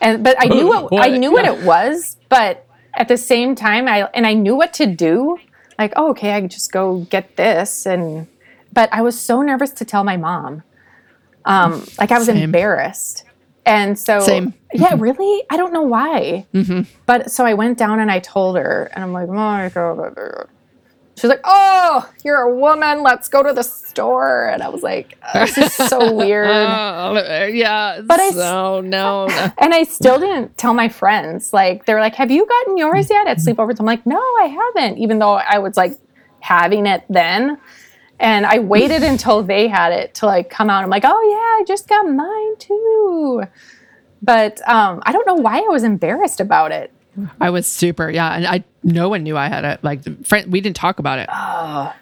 And 0.00 0.24
but 0.24 0.36
I 0.40 0.46
knew 0.46 0.66
what, 0.68 0.92
I 0.94 1.08
What? 1.10 1.18
knew 1.18 1.30
what 1.30 1.44
it 1.44 1.62
was, 1.64 2.16
but 2.30 2.66
at 2.94 3.08
the 3.08 3.18
same 3.18 3.54
time, 3.54 3.86
I 3.88 4.08
and 4.14 4.26
I 4.26 4.32
knew 4.32 4.56
what 4.56 4.72
to 4.74 4.86
do. 4.86 5.38
Like, 5.78 5.92
oh, 5.96 6.10
okay, 6.10 6.34
I 6.34 6.40
can 6.40 6.48
just 6.48 6.72
go 6.72 7.00
get 7.10 7.36
this, 7.36 7.84
and 7.86 8.26
but 8.72 8.88
I 8.92 9.02
was 9.02 9.18
so 9.20 9.42
nervous 9.42 9.70
to 9.72 9.84
tell 9.84 10.04
my 10.04 10.16
mom. 10.16 10.62
Um, 11.44 11.84
like 11.98 12.12
I 12.12 12.18
was 12.18 12.26
Same. 12.28 12.36
embarrassed, 12.38 13.24
and 13.64 13.98
so 13.98 14.20
Same. 14.20 14.54
yeah, 14.72 14.88
mm-hmm. 14.88 15.02
really, 15.02 15.44
I 15.50 15.56
don't 15.56 15.72
know 15.72 15.82
why. 15.82 16.46
Mm-hmm. 16.52 16.82
But 17.06 17.30
so 17.30 17.44
I 17.44 17.54
went 17.54 17.78
down 17.78 18.00
and 18.00 18.10
I 18.10 18.18
told 18.18 18.56
her, 18.56 18.90
and 18.94 19.04
I'm 19.04 19.12
like, 19.12 19.28
my 19.28 19.70
god. 19.72 20.18
Uh, 20.18 20.44
she's 21.16 21.28
like, 21.28 21.40
oh, 21.44 22.10
you're 22.24 22.40
a 22.40 22.54
woman. 22.54 23.02
Let's 23.02 23.28
go 23.28 23.42
to 23.42 23.52
the 23.52 23.62
store. 23.62 24.48
And 24.48 24.62
I 24.62 24.68
was 24.68 24.82
like, 24.82 25.16
uh, 25.22 25.46
this 25.46 25.58
is 25.58 25.72
so 25.72 26.12
weird. 26.16 26.48
Uh, 26.48 27.48
yeah. 27.52 28.00
But 28.00 28.18
I 28.18 28.30
so 28.30 28.80
no. 28.80 29.26
no. 29.28 29.52
And 29.58 29.72
I 29.72 29.84
still 29.84 30.18
didn't 30.18 30.58
tell 30.58 30.74
my 30.74 30.88
friends. 30.88 31.52
Like, 31.52 31.86
they're 31.86 32.00
like, 32.00 32.16
have 32.16 32.30
you 32.30 32.46
gotten 32.46 32.76
yours 32.76 33.10
yet 33.10 33.28
at 33.28 33.38
mm-hmm. 33.38 33.60
sleepovers? 33.60 33.78
I'm 33.78 33.86
like, 33.86 34.04
no, 34.06 34.18
I 34.18 34.46
haven't, 34.74 34.98
even 34.98 35.20
though 35.20 35.34
I 35.34 35.58
was 35.58 35.76
like 35.76 35.98
having 36.40 36.86
it 36.86 37.04
then. 37.08 37.58
And 38.22 38.46
I 38.46 38.60
waited 38.60 39.02
until 39.02 39.42
they 39.42 39.66
had 39.68 39.92
it 39.92 40.14
to 40.14 40.26
like 40.26 40.48
come 40.48 40.70
out. 40.70 40.84
I'm 40.84 40.88
like, 40.90 41.04
oh 41.04 41.08
yeah, 41.08 41.60
I 41.60 41.64
just 41.66 41.88
got 41.88 42.08
mine 42.08 42.56
too. 42.58 43.42
But 44.22 44.66
um, 44.68 45.02
I 45.04 45.10
don't 45.12 45.26
know 45.26 45.34
why 45.34 45.58
I 45.58 45.66
was 45.68 45.82
embarrassed 45.82 46.40
about 46.40 46.70
it. 46.70 46.92
I 47.40 47.50
was 47.50 47.66
super, 47.66 48.08
yeah, 48.08 48.32
and 48.32 48.46
I 48.46 48.64
no 48.84 49.08
one 49.08 49.22
knew 49.24 49.36
I 49.36 49.48
had 49.48 49.64
it. 49.64 49.82
Like, 49.84 50.02
the 50.02 50.12
friend, 50.24 50.50
we 50.52 50.60
didn't 50.62 50.76
talk 50.76 50.98
about 51.00 51.18
it. 51.18 51.28
Oh. 51.30 51.92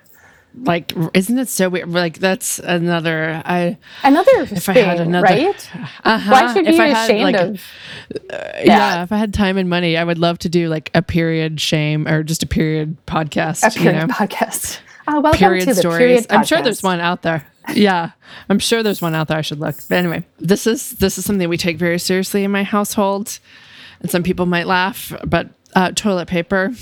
Like, 0.55 0.93
isn't 1.15 1.39
it 1.39 1.49
so 1.49 1.69
weird? 1.69 1.89
Like, 1.89 2.19
that's 2.19 2.59
another. 2.59 3.41
I 3.45 3.79
Another 4.05 4.31
I 4.43 4.45
thing, 4.47 4.85
had 4.85 5.01
another- 5.01 5.25
right? 5.25 5.71
uh-huh, 6.05 6.31
Why 6.31 6.53
should 6.53 6.67
you 6.67 6.73
be 6.73 6.81
I 6.81 6.87
had, 6.89 7.11
ashamed 7.11 7.23
like, 7.33 7.37
of? 7.37 7.63
Yeah, 8.63 9.03
if 9.05 9.11
I 9.13 9.17
had 9.17 9.33
time 9.33 9.57
and 9.57 9.69
money, 9.71 9.97
I 9.97 10.05
would 10.05 10.19
love 10.19 10.39
to 10.41 10.49
do 10.49 10.69
like 10.69 10.91
a 10.95 11.03
period 11.03 11.61
shame 11.61 12.07
or 12.07 12.23
just 12.23 12.43
a 12.43 12.47
period 12.47 12.97
podcast. 13.07 13.67
A 13.67 13.71
period 13.79 14.01
you 14.03 14.07
know? 14.07 14.13
podcast. 14.13 14.81
Oh, 15.13 15.21
welcome 15.21 15.39
period 15.39 15.61
to 15.69 15.75
the 15.75 15.81
stories. 15.81 15.99
period 15.99 16.27
I'm 16.31 16.45
sure 16.45 16.63
there's 16.63 16.83
one 16.83 17.01
out 17.01 17.23
there. 17.23 17.47
Yeah, 17.75 18.11
I'm 18.49 18.59
sure 18.59 18.83
there's 18.83 19.03
one 19.03 19.15
out 19.15 19.29
there. 19.29 19.39
I 19.39 19.43
should 19.43 19.61
look. 19.61 19.77
But 19.89 19.99
anyway, 19.99 20.25
this 20.39 20.67
is 20.67 20.91
this 20.93 21.19
is 21.19 21.25
something 21.25 21.49
we 21.49 21.57
take 21.57 21.79
very 21.79 21.99
seriously 21.99 22.45
in 22.45 22.51
my 22.51 22.63
household, 22.63 23.39
and 24.01 24.11
some 24.11 24.23
people 24.23 24.47
might 24.47 24.67
laugh, 24.67 25.13
but 25.27 25.49
uh, 25.75 25.91
toilet 25.93 26.29
paper 26.29 26.73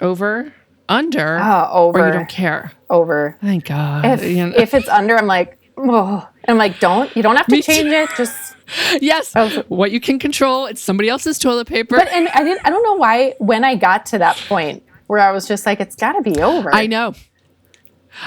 over, 0.00 0.52
under, 0.88 1.38
Oh, 1.40 1.68
or 1.72 1.98
over. 1.98 2.06
you 2.06 2.12
don't 2.12 2.28
care. 2.28 2.72
Over. 2.90 3.36
Thank 3.40 3.64
God. 3.66 4.04
If, 4.04 4.22
You 4.24 4.46
know? 4.48 4.52
if 4.56 4.74
it's 4.74 4.88
under, 4.88 5.16
I'm 5.16 5.26
like, 5.26 5.58
oh. 5.76 6.28
I'm 6.48 6.58
like, 6.58 6.80
don't. 6.80 7.14
You 7.16 7.22
don't 7.22 7.36
have 7.36 7.46
to 7.46 7.52
Me 7.52 7.62
too. 7.62 7.72
change 7.72 7.88
it. 7.88 8.10
Just. 8.16 8.56
yes, 9.00 9.32
Oh. 9.36 9.64
what 9.68 9.92
you 9.92 10.00
can 10.00 10.18
control, 10.18 10.66
it's 10.66 10.80
somebody 10.80 11.08
else's 11.08 11.38
toilet 11.38 11.68
paper. 11.68 11.96
But 11.96 12.08
and 12.08 12.28
I 12.30 12.42
didn't. 12.42 12.66
I 12.66 12.70
don't 12.70 12.82
know 12.82 12.94
why. 12.96 13.34
When 13.38 13.64
I 13.64 13.74
got 13.76 14.06
to 14.06 14.18
that 14.18 14.36
point 14.48 14.82
where 15.06 15.20
I 15.20 15.30
was 15.32 15.46
just 15.46 15.66
like, 15.66 15.80
it's 15.80 15.94
got 15.96 16.12
to 16.12 16.22
be 16.22 16.40
over. 16.42 16.74
I 16.74 16.86
know. 16.86 17.14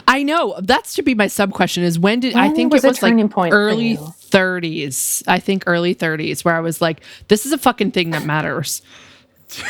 I 0.07 0.23
know. 0.23 0.55
That's 0.61 0.93
to 0.95 1.03
be 1.03 1.13
my 1.15 1.27
sub 1.27 1.53
question 1.53 1.83
is 1.83 1.97
when 1.99 2.19
did 2.19 2.35
I 2.35 2.49
think 2.49 2.73
was 2.73 2.83
it 2.83 2.87
was 2.87 3.01
like 3.03 3.31
point 3.31 3.53
early 3.53 3.97
30s. 3.97 5.23
I 5.27 5.39
think 5.39 5.63
early 5.67 5.93
30s 5.95 6.43
where 6.43 6.55
I 6.55 6.59
was 6.59 6.81
like 6.81 7.01
this 7.27 7.45
is 7.45 7.51
a 7.51 7.57
fucking 7.57 7.91
thing 7.91 8.09
that 8.11 8.25
matters. 8.25 8.81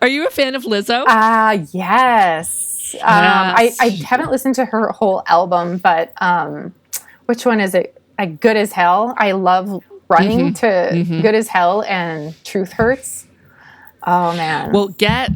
Are 0.00 0.08
you 0.08 0.26
a 0.26 0.30
fan 0.30 0.54
of 0.54 0.64
Lizzo? 0.64 1.04
Ah, 1.08 1.52
yes. 1.72 2.94
Um, 2.94 3.00
I, 3.04 3.72
I 3.80 3.88
haven't 4.06 4.30
listened 4.30 4.54
to 4.54 4.64
her 4.64 4.88
whole 4.92 5.22
album, 5.26 5.78
but 5.78 6.12
um, 6.22 6.72
which 7.26 7.44
one 7.44 7.60
is 7.60 7.74
it? 7.74 8.00
Like 8.18 8.40
Good 8.40 8.56
as 8.56 8.72
Hell. 8.72 9.14
I 9.18 9.32
love 9.32 9.82
running 10.08 10.54
Mm-hmm. 10.54 11.14
to 11.16 11.22
Good 11.22 11.34
as 11.34 11.48
Hell 11.48 11.82
and 11.82 12.34
Truth 12.44 12.72
Hurts. 12.72 13.26
Oh 14.06 14.34
man. 14.36 14.72
well, 14.72 14.88
get 14.88 15.30
uh, 15.30 15.34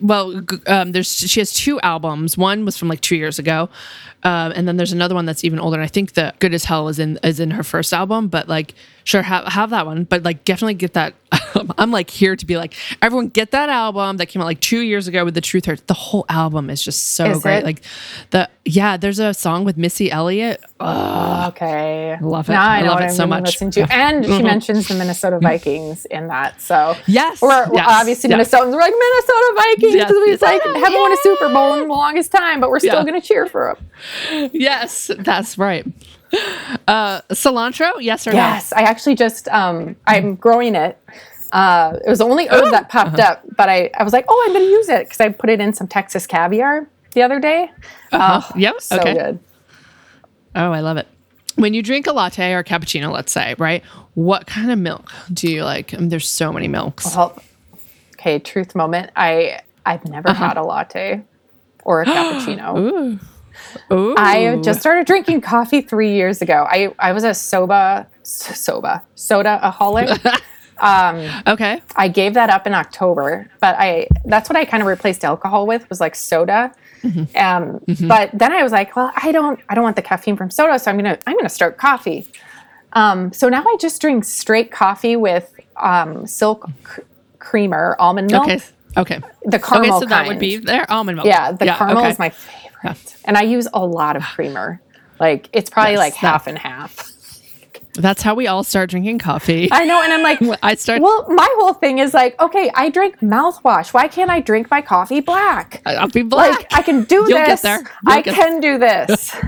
well. 0.00 0.42
Um, 0.66 0.92
there's 0.92 1.16
she 1.16 1.40
has 1.40 1.52
two 1.52 1.80
albums. 1.80 2.36
One 2.36 2.64
was 2.64 2.76
from 2.76 2.88
like 2.88 3.00
two 3.00 3.16
years 3.16 3.38
ago, 3.38 3.68
um, 4.22 4.52
and 4.54 4.68
then 4.68 4.76
there's 4.76 4.92
another 4.92 5.14
one 5.14 5.24
that's 5.26 5.44
even 5.44 5.58
older. 5.58 5.76
And 5.76 5.84
I 5.84 5.88
think 5.88 6.12
the 6.12 6.34
Good 6.38 6.52
as 6.54 6.64
Hell 6.64 6.88
is 6.88 6.98
in 6.98 7.18
is 7.22 7.40
in 7.40 7.50
her 7.52 7.62
first 7.62 7.92
album. 7.92 8.28
But 8.28 8.48
like, 8.48 8.74
sure, 9.04 9.22
have 9.22 9.46
have 9.46 9.70
that 9.70 9.86
one. 9.86 10.04
But 10.04 10.22
like, 10.22 10.44
definitely 10.44 10.74
get 10.74 10.92
that. 10.94 11.14
I'm 11.78 11.90
like 11.90 12.10
here 12.10 12.34
to 12.36 12.46
be 12.46 12.56
like 12.56 12.74
everyone 13.02 13.28
get 13.28 13.52
that 13.52 13.68
album 13.68 14.16
that 14.18 14.26
came 14.26 14.42
out 14.42 14.46
like 14.46 14.60
two 14.60 14.80
years 14.80 15.06
ago 15.08 15.24
with 15.24 15.34
the 15.34 15.40
Truth 15.40 15.66
Hurts. 15.66 15.82
The 15.86 15.94
whole 15.94 16.26
album 16.28 16.68
is 16.70 16.82
just 16.82 17.14
so 17.14 17.26
Is 17.26 17.42
great. 17.42 17.58
it? 17.58 17.64
Like 17.64 17.82
the 18.30 18.48
yeah, 18.64 18.96
there's 18.96 19.18
a 19.20 19.32
song 19.32 19.64
with 19.64 19.76
Missy 19.76 20.10
Elliott. 20.10 20.62
okay. 21.48 22.18
love 22.20 22.48
it. 22.48 22.52
Now 22.52 22.68
I, 22.68 22.78
I 22.78 22.82
love 22.82 23.00
it 23.00 23.04
I'm 23.04 23.10
so 23.10 23.26
much. 23.26 23.56
To. 23.58 23.86
And 23.90 24.24
she 24.24 24.42
mentions 24.42 24.88
the 24.88 24.94
Minnesota 24.94 25.38
Vikings 25.40 26.04
in 26.06 26.28
that. 26.28 26.60
So 26.60 26.96
Yes, 27.06 27.40
We're, 27.42 27.68
yes, 27.72 27.86
obviously 27.88 28.30
yes. 28.30 28.48
Minnesotans. 28.50 28.72
We're 28.72 28.80
like 28.80 28.94
Minnesota 28.98 29.52
Vikings 29.56 29.94
Yes, 29.94 30.08
because 30.08 30.28
it's 30.28 30.42
like 30.42 30.62
haven't 30.62 31.00
won 31.00 31.12
a 31.12 31.16
Super 31.18 31.48
Bowl 31.48 31.74
in 31.74 31.80
the 31.88 31.94
longest 31.94 32.32
time, 32.32 32.60
but 32.60 32.70
we're 32.70 32.78
still 32.80 32.94
Yeah. 32.96 33.04
going 33.04 33.20
to 33.20 33.26
cheer 33.26 33.46
for 33.46 33.74
them. 33.76 33.90
Yes, 34.52 35.10
that's 35.18 35.58
right. 35.58 35.84
Uh, 36.86 37.20
cilantro, 37.32 37.92
yes 38.00 38.26
or 38.26 38.32
Yes, 38.32 38.72
I 38.72 38.82
actually 38.82 39.14
just 39.16 39.48
um, 39.48 39.96
I'm 40.06 40.36
growing 40.36 40.74
it. 40.74 40.98
Uh, 41.52 41.96
it 42.04 42.08
was 42.08 42.18
the 42.20 42.24
only 42.24 42.46
herb 42.48 42.70
that 42.70 42.88
popped 42.88 43.18
Uh-huh. 43.18 43.32
up, 43.32 43.42
but 43.56 43.68
I, 43.68 43.90
I 43.98 44.04
was 44.04 44.12
like, 44.12 44.24
oh, 44.28 44.44
I'm 44.46 44.52
going 44.54 44.64
to 44.66 44.70
use 44.70 44.88
it 44.88 45.06
because 45.06 45.20
I 45.20 45.30
put 45.30 45.50
it 45.50 45.60
in 45.60 45.72
some 45.72 45.88
Texas 45.88 46.26
caviar 46.26 46.88
the 47.12 47.22
other 47.22 47.40
day. 47.40 47.70
Uh-huh. 48.12 48.40
Oh, 48.44 48.52
Yep, 48.58 48.80
so 48.80 48.98
okay. 49.00 49.14
good. 49.14 49.40
Oh, 50.54 50.70
I 50.72 50.80
love 50.80 50.96
it. 50.96 51.08
When 51.56 51.74
you 51.74 51.82
drink 51.82 52.06
a 52.06 52.12
latte 52.12 52.52
or 52.54 52.62
cappuccino, 52.62 53.12
let's 53.12 53.32
say, 53.32 53.54
right? 53.58 53.82
What 54.14 54.46
kind 54.46 54.70
of 54.70 54.78
milk 54.78 55.10
do 55.32 55.48
you 55.50 55.64
like? 55.64 55.92
I 55.92 55.96
mean, 55.98 56.08
there's 56.08 56.28
so 56.28 56.52
many 56.52 56.68
milks. 56.68 57.04
Well, 57.16 57.36
okay, 58.16 58.38
truth 58.38 58.74
moment. 58.76 59.10
I 59.16 59.60
I've 59.84 60.04
never 60.08 60.28
Uh-huh. 60.28 60.48
had 60.48 60.56
a 60.56 60.62
latte 60.62 61.22
or 61.84 62.02
a 62.02 62.06
cappuccino. 62.06 63.18
Ooh. 63.92 64.14
I 64.16 64.56
just 64.62 64.80
started 64.80 65.06
drinking 65.06 65.40
coffee 65.40 65.80
three 65.80 66.14
years 66.14 66.42
ago. 66.42 66.66
I, 66.68 66.92
I 66.98 67.12
was 67.12 67.24
a 67.24 67.34
soba, 67.34 68.06
soba, 68.22 69.02
soda 69.14 69.60
aholic. 69.62 70.08
okay. 71.46 71.82
I 71.96 72.08
gave 72.08 72.34
that 72.34 72.50
up 72.50 72.66
in 72.66 72.74
October, 72.74 73.50
but 73.60 73.76
I 73.78 74.06
that's 74.24 74.48
what 74.48 74.56
I 74.56 74.64
kind 74.64 74.82
of 74.82 74.86
replaced 74.86 75.24
alcohol 75.24 75.66
with 75.66 75.88
was 75.90 76.00
like 76.00 76.14
soda. 76.14 76.72
Um, 77.36 77.80
But 78.08 78.30
then 78.32 78.52
I 78.52 78.62
was 78.62 78.72
like, 78.72 78.94
well, 78.96 79.12
I 79.16 79.32
don't 79.32 79.60
I 79.68 79.74
don't 79.74 79.84
want 79.84 79.96
the 79.96 80.02
caffeine 80.02 80.36
from 80.36 80.50
soda, 80.50 80.78
so 80.78 80.90
I'm 80.90 80.96
gonna 80.96 81.18
I'm 81.26 81.36
gonna 81.36 81.48
start 81.48 81.76
coffee. 81.78 82.26
Um, 82.92 83.32
so 83.32 83.48
now 83.48 83.62
I 83.62 83.76
just 83.80 84.00
drink 84.00 84.24
straight 84.24 84.70
coffee 84.72 85.16
with 85.16 85.54
um, 85.76 86.26
silk 86.26 86.68
cr- 86.82 87.02
creamer, 87.38 87.96
almond 87.98 88.30
milk, 88.30 88.44
Okay. 88.44 88.60
Okay. 88.96 89.20
the 89.44 89.58
caramel 89.60 89.96
okay, 89.96 90.00
so 90.00 90.08
that 90.08 90.26
would 90.26 90.40
be 90.40 90.56
there. 90.56 90.90
Almond 90.90 91.16
milk. 91.16 91.26
Yeah, 91.26 91.52
the 91.52 91.66
caramel 91.66 91.98
okay. 92.02 92.10
is 92.10 92.18
my 92.18 92.30
favorite. 92.30 92.69
And 93.24 93.36
I 93.36 93.42
use 93.42 93.68
a 93.72 93.84
lot 93.84 94.16
of 94.16 94.22
creamer. 94.22 94.80
Like 95.18 95.48
it's 95.52 95.68
probably 95.70 95.92
Yes, 95.92 95.98
like 95.98 96.14
half 96.14 96.46
and 96.46 96.58
half. 96.58 97.10
That's 97.94 98.22
how 98.22 98.34
we 98.36 98.46
all 98.46 98.62
start 98.62 98.90
drinking 98.90 99.18
coffee. 99.18 99.68
I 99.72 99.84
know, 99.84 100.00
and 100.02 100.12
I'm 100.12 100.22
like, 100.22 100.58
I 100.62 100.74
start. 100.76 101.02
well, 101.02 101.26
my 101.28 101.48
whole 101.58 101.74
thing 101.74 101.98
is 101.98 102.14
like, 102.14 102.40
okay, 102.40 102.70
I 102.74 102.88
drink 102.88 103.18
mouthwash. 103.20 103.92
Why 103.92 104.06
can't 104.08 104.30
I 104.30 104.40
drink 104.40 104.70
my 104.70 104.80
coffee 104.80 105.20
black? 105.20 105.82
I'll 105.84 106.08
be 106.08 106.22
black. 106.22 106.56
Like, 106.56 106.66
I 106.72 106.82
can 106.82 107.02
do 107.04 107.16
You'll 107.16 107.28
get 107.38 107.48
this. 107.48 107.62
there. 107.62 107.78
You'll 107.78 108.12
I 108.12 108.22
get- 108.22 108.34
can 108.36 108.60
do 108.60 108.78
this. 108.78 109.34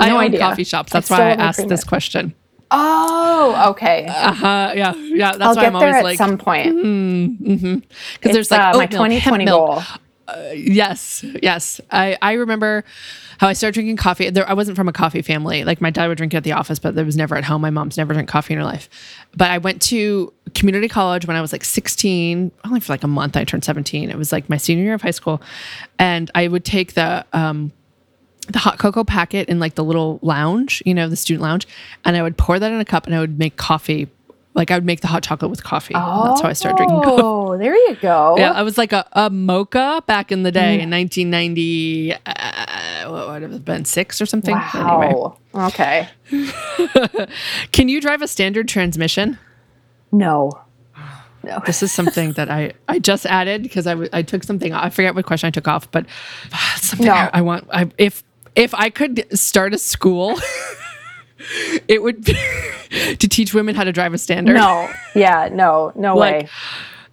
I 0.00 0.10
own 0.10 0.18
idea. 0.20 0.40
coffee 0.40 0.64
shops. 0.64 0.92
That's 0.92 1.10
I 1.10 1.18
why 1.18 1.24
I 1.30 1.32
asked 1.32 1.68
this 1.68 1.84
question. 1.84 2.34
Oh, 2.70 3.70
okay. 3.72 4.06
Uh 4.06 4.32
huh. 4.32 4.72
Yeah. 4.74 4.94
Yeah. 4.94 5.32
That's 5.32 5.42
I'll 5.42 5.54
why 5.56 5.62
get 5.62 5.74
I'm 5.74 5.80
there 5.80 5.88
always 5.90 5.96
at 5.96 6.04
like, 6.04 6.18
some 6.18 6.38
point. 6.38 7.82
because 8.20 8.32
there's 8.32 8.50
like 8.50 8.60
uh, 8.74 8.78
my 8.78 8.84
oat 8.84 8.90
milk, 8.92 9.10
hemp 9.20 9.36
2020 9.36 9.44
milk. 9.44 9.82
Goal. 10.26 10.52
Yes, 10.52 11.24
yes. 11.42 11.80
I, 11.90 12.16
I 12.22 12.32
remember 12.34 12.84
how 13.38 13.48
I 13.48 13.52
started 13.52 13.74
drinking 13.74 13.96
coffee. 13.96 14.30
There, 14.30 14.48
I 14.48 14.54
wasn't 14.54 14.76
from 14.76 14.88
a 14.88 14.92
coffee 14.92 15.22
family. 15.22 15.64
Like 15.64 15.80
my 15.80 15.90
dad 15.90 16.08
would 16.08 16.16
drink 16.16 16.34
it 16.34 16.38
at 16.38 16.44
the 16.44 16.52
office, 16.52 16.78
but 16.78 16.94
there 16.94 17.04
was 17.04 17.16
never 17.16 17.36
at 17.36 17.44
home. 17.44 17.60
My 17.60 17.70
mom's 17.70 17.96
never 17.96 18.14
drank 18.14 18.28
coffee 18.28 18.54
in 18.54 18.58
her 18.58 18.64
life. 18.64 18.88
But 19.36 19.50
I 19.50 19.58
went 19.58 19.82
to 19.82 20.32
community 20.54 20.88
college 20.88 21.26
when 21.26 21.36
I 21.36 21.40
was 21.40 21.52
like 21.52 21.64
16, 21.64 22.52
only 22.64 22.80
for 22.80 22.92
like 22.92 23.02
a 23.02 23.08
month. 23.08 23.36
I 23.36 23.44
turned 23.44 23.64
17. 23.64 24.10
It 24.10 24.16
was 24.16 24.32
like 24.32 24.48
my 24.48 24.56
senior 24.56 24.84
year 24.84 24.94
of 24.94 25.02
high 25.02 25.10
school, 25.10 25.42
and 25.98 26.30
I 26.34 26.48
would 26.48 26.64
take 26.64 26.94
the 26.94 27.24
um, 27.32 27.72
the 28.48 28.58
hot 28.58 28.78
cocoa 28.78 29.04
packet 29.04 29.48
in 29.48 29.58
like 29.58 29.74
the 29.74 29.84
little 29.84 30.18
lounge, 30.22 30.82
you 30.84 30.94
know, 30.94 31.08
the 31.08 31.16
student 31.16 31.42
lounge, 31.42 31.66
and 32.04 32.16
I 32.16 32.22
would 32.22 32.36
pour 32.36 32.58
that 32.58 32.72
in 32.72 32.80
a 32.80 32.84
cup 32.84 33.06
and 33.06 33.14
I 33.14 33.20
would 33.20 33.38
make 33.38 33.56
coffee. 33.56 34.08
Like 34.54 34.70
I 34.70 34.76
would 34.76 34.84
make 34.84 35.00
the 35.00 35.08
hot 35.08 35.24
chocolate 35.24 35.50
with 35.50 35.64
coffee. 35.64 35.94
That's 35.94 36.40
how 36.40 36.48
I 36.48 36.52
started 36.52 36.76
drinking 36.76 37.02
coffee. 37.02 37.22
Oh, 37.24 37.58
there 37.62 37.74
you 37.74 37.96
go. 37.96 38.36
Yeah, 38.38 38.52
I 38.52 38.62
was 38.62 38.78
like 38.78 38.92
a, 38.92 39.04
a 39.12 39.28
mocha 39.28 40.02
back 40.06 40.30
in 40.30 40.44
the 40.44 40.50
Mm. 40.50 40.54
day 40.54 40.80
in 40.80 40.90
1990. 40.90 42.12
Uh, 42.24 43.10
what 43.10 43.28
would 43.28 43.42
have 43.42 43.64
been 43.64 43.84
six 43.84 44.20
or 44.22 44.26
something? 44.26 44.54
Anyway, 44.74 45.12
Wow. 45.12 45.36
Okay. 45.54 46.08
can 47.72 47.88
you 47.88 48.00
drive 48.00 48.22
a 48.22 48.28
standard 48.28 48.68
transmission? 48.68 49.38
No. 50.12 50.52
No. 51.42 51.60
This 51.66 51.82
is 51.82 51.92
something 51.92 52.32
that 52.34 52.50
I, 52.50 52.72
I 52.88 52.98
just 53.00 53.26
added 53.26 53.62
because 53.64 53.86
I, 53.86 53.90
w- 53.92 54.08
I 54.12 54.22
took 54.22 54.44
something. 54.44 54.72
I 54.72 54.88
forget 54.88 55.14
what 55.14 55.26
question 55.26 55.48
I 55.48 55.50
took 55.50 55.68
off, 55.68 55.90
but 55.90 56.06
something 56.76 57.06
No. 57.08 57.12
I, 57.12 57.30
I 57.34 57.40
want. 57.42 57.66
I, 57.72 57.90
if 57.98 58.22
if 58.54 58.72
I 58.74 58.88
could 58.88 59.26
start 59.36 59.74
a 59.74 59.78
school, 59.78 60.38
it 61.88 62.02
would 62.02 62.24
be 62.24 62.34
to 63.18 63.28
teach 63.28 63.54
women 63.54 63.74
how 63.74 63.84
to 63.84 63.92
drive 63.92 64.14
a 64.14 64.18
standard. 64.18 64.54
No. 64.54 64.90
Yeah. 65.14 65.48
No. 65.52 65.92
No 65.94 66.16
like 66.16 66.34
way. 66.44 66.48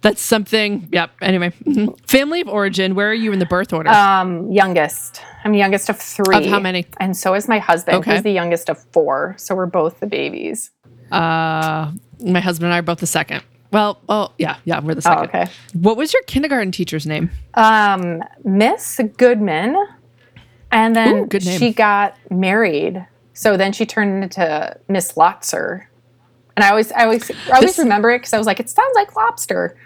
that's 0.00 0.20
something. 0.22 0.88
Yep. 0.92 1.10
Anyway, 1.22 1.52
mhm. 1.64 1.98
family 2.08 2.40
of 2.40 2.48
origin. 2.48 2.94
Where 2.94 3.10
are 3.10 3.14
you 3.14 3.32
in 3.32 3.38
the 3.38 3.46
birth 3.46 3.72
order? 3.72 3.90
Um, 3.90 4.50
youngest. 4.50 5.22
I'm 5.44 5.54
youngest 5.54 5.88
of 5.88 5.98
three. 5.98 6.36
Of 6.36 6.46
how 6.46 6.60
many? 6.60 6.86
And 7.00 7.16
so 7.16 7.34
is 7.34 7.48
my 7.48 7.58
husband, 7.58 7.98
Okay. 7.98 8.12
who's 8.14 8.22
the 8.22 8.30
youngest 8.32 8.68
of 8.68 8.78
four. 8.92 9.34
So 9.38 9.54
we're 9.54 9.66
both 9.66 10.00
the 10.00 10.06
babies. 10.06 10.70
Uh, 11.10 11.92
my 12.20 12.40
husband 12.40 12.66
and 12.66 12.74
I 12.74 12.78
are 12.78 12.82
both 12.82 12.98
the 13.00 13.06
second. 13.06 13.42
Well, 13.72 14.00
well, 14.06 14.34
yeah, 14.38 14.56
yeah, 14.64 14.80
we're 14.80 14.94
the 14.94 14.98
Oh, 15.00 15.00
second. 15.00 15.24
okay. 15.28 15.46
What 15.72 15.96
was 15.96 16.12
your 16.12 16.22
kindergarten 16.24 16.72
teacher's 16.72 17.06
name? 17.06 17.30
Um, 17.54 18.22
Miss 18.44 19.00
Goodman. 19.16 19.76
And 20.70 20.94
then 20.96 21.28
Ooh, 21.32 21.40
she 21.40 21.72
got 21.72 22.16
married. 22.30 23.06
So 23.34 23.56
then 23.56 23.72
she 23.72 23.86
turned 23.86 24.22
into 24.24 24.76
Miss 24.88 25.12
Lotzer. 25.12 25.84
And 26.56 26.64
I 26.64 26.70
always, 26.70 26.92
I 26.92 27.04
always, 27.04 27.30
I 27.30 27.54
always 27.54 27.70
This- 27.70 27.78
remember 27.78 28.10
it 28.10 28.18
because 28.18 28.32
I 28.34 28.38
was 28.38 28.46
like, 28.46 28.60
it 28.60 28.68
sounds 28.68 28.94
like 28.94 29.16
lobster. 29.16 29.76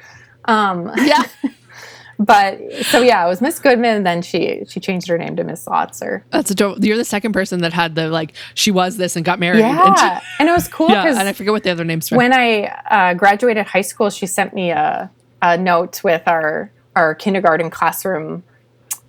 Um, 0.46 0.90
Yeah. 0.98 1.22
but 2.18 2.58
so 2.86 3.00
yeah, 3.02 3.24
it 3.24 3.28
was 3.28 3.40
Miss 3.40 3.58
Goodman. 3.58 3.96
And 3.98 4.06
then 4.06 4.22
she 4.22 4.64
she 4.68 4.80
changed 4.80 5.06
her 5.08 5.18
name 5.18 5.36
to 5.36 5.44
Miss 5.44 5.64
Lotzer. 5.66 6.22
That's 6.30 6.50
adorable. 6.50 6.84
You're 6.84 6.96
the 6.96 7.04
second 7.04 7.32
person 7.32 7.60
that 7.60 7.72
had 7.72 7.94
the 7.94 8.08
like 8.08 8.32
she 8.54 8.70
was 8.70 8.96
this 8.96 9.16
and 9.16 9.24
got 9.24 9.38
married. 9.38 9.62
And 9.62 9.76
Yeah, 9.76 10.18
she- 10.20 10.26
and 10.40 10.48
it 10.48 10.52
was 10.52 10.66
cool 10.68 10.88
yeah, 10.90 11.06
and 11.06 11.28
I 11.28 11.32
forget 11.32 11.52
what 11.52 11.62
the 11.62 11.70
other 11.70 11.84
names 11.84 12.10
were. 12.10 12.16
when 12.16 12.32
I 12.32 12.64
uh, 12.90 13.14
graduated 13.14 13.66
high 13.66 13.82
school, 13.82 14.08
she 14.10 14.26
sent 14.26 14.54
me 14.54 14.70
a, 14.70 15.10
a 15.42 15.56
note 15.58 16.02
with 16.02 16.26
our 16.26 16.70
our 16.96 17.14
kindergarten 17.14 17.68
classroom 17.70 18.42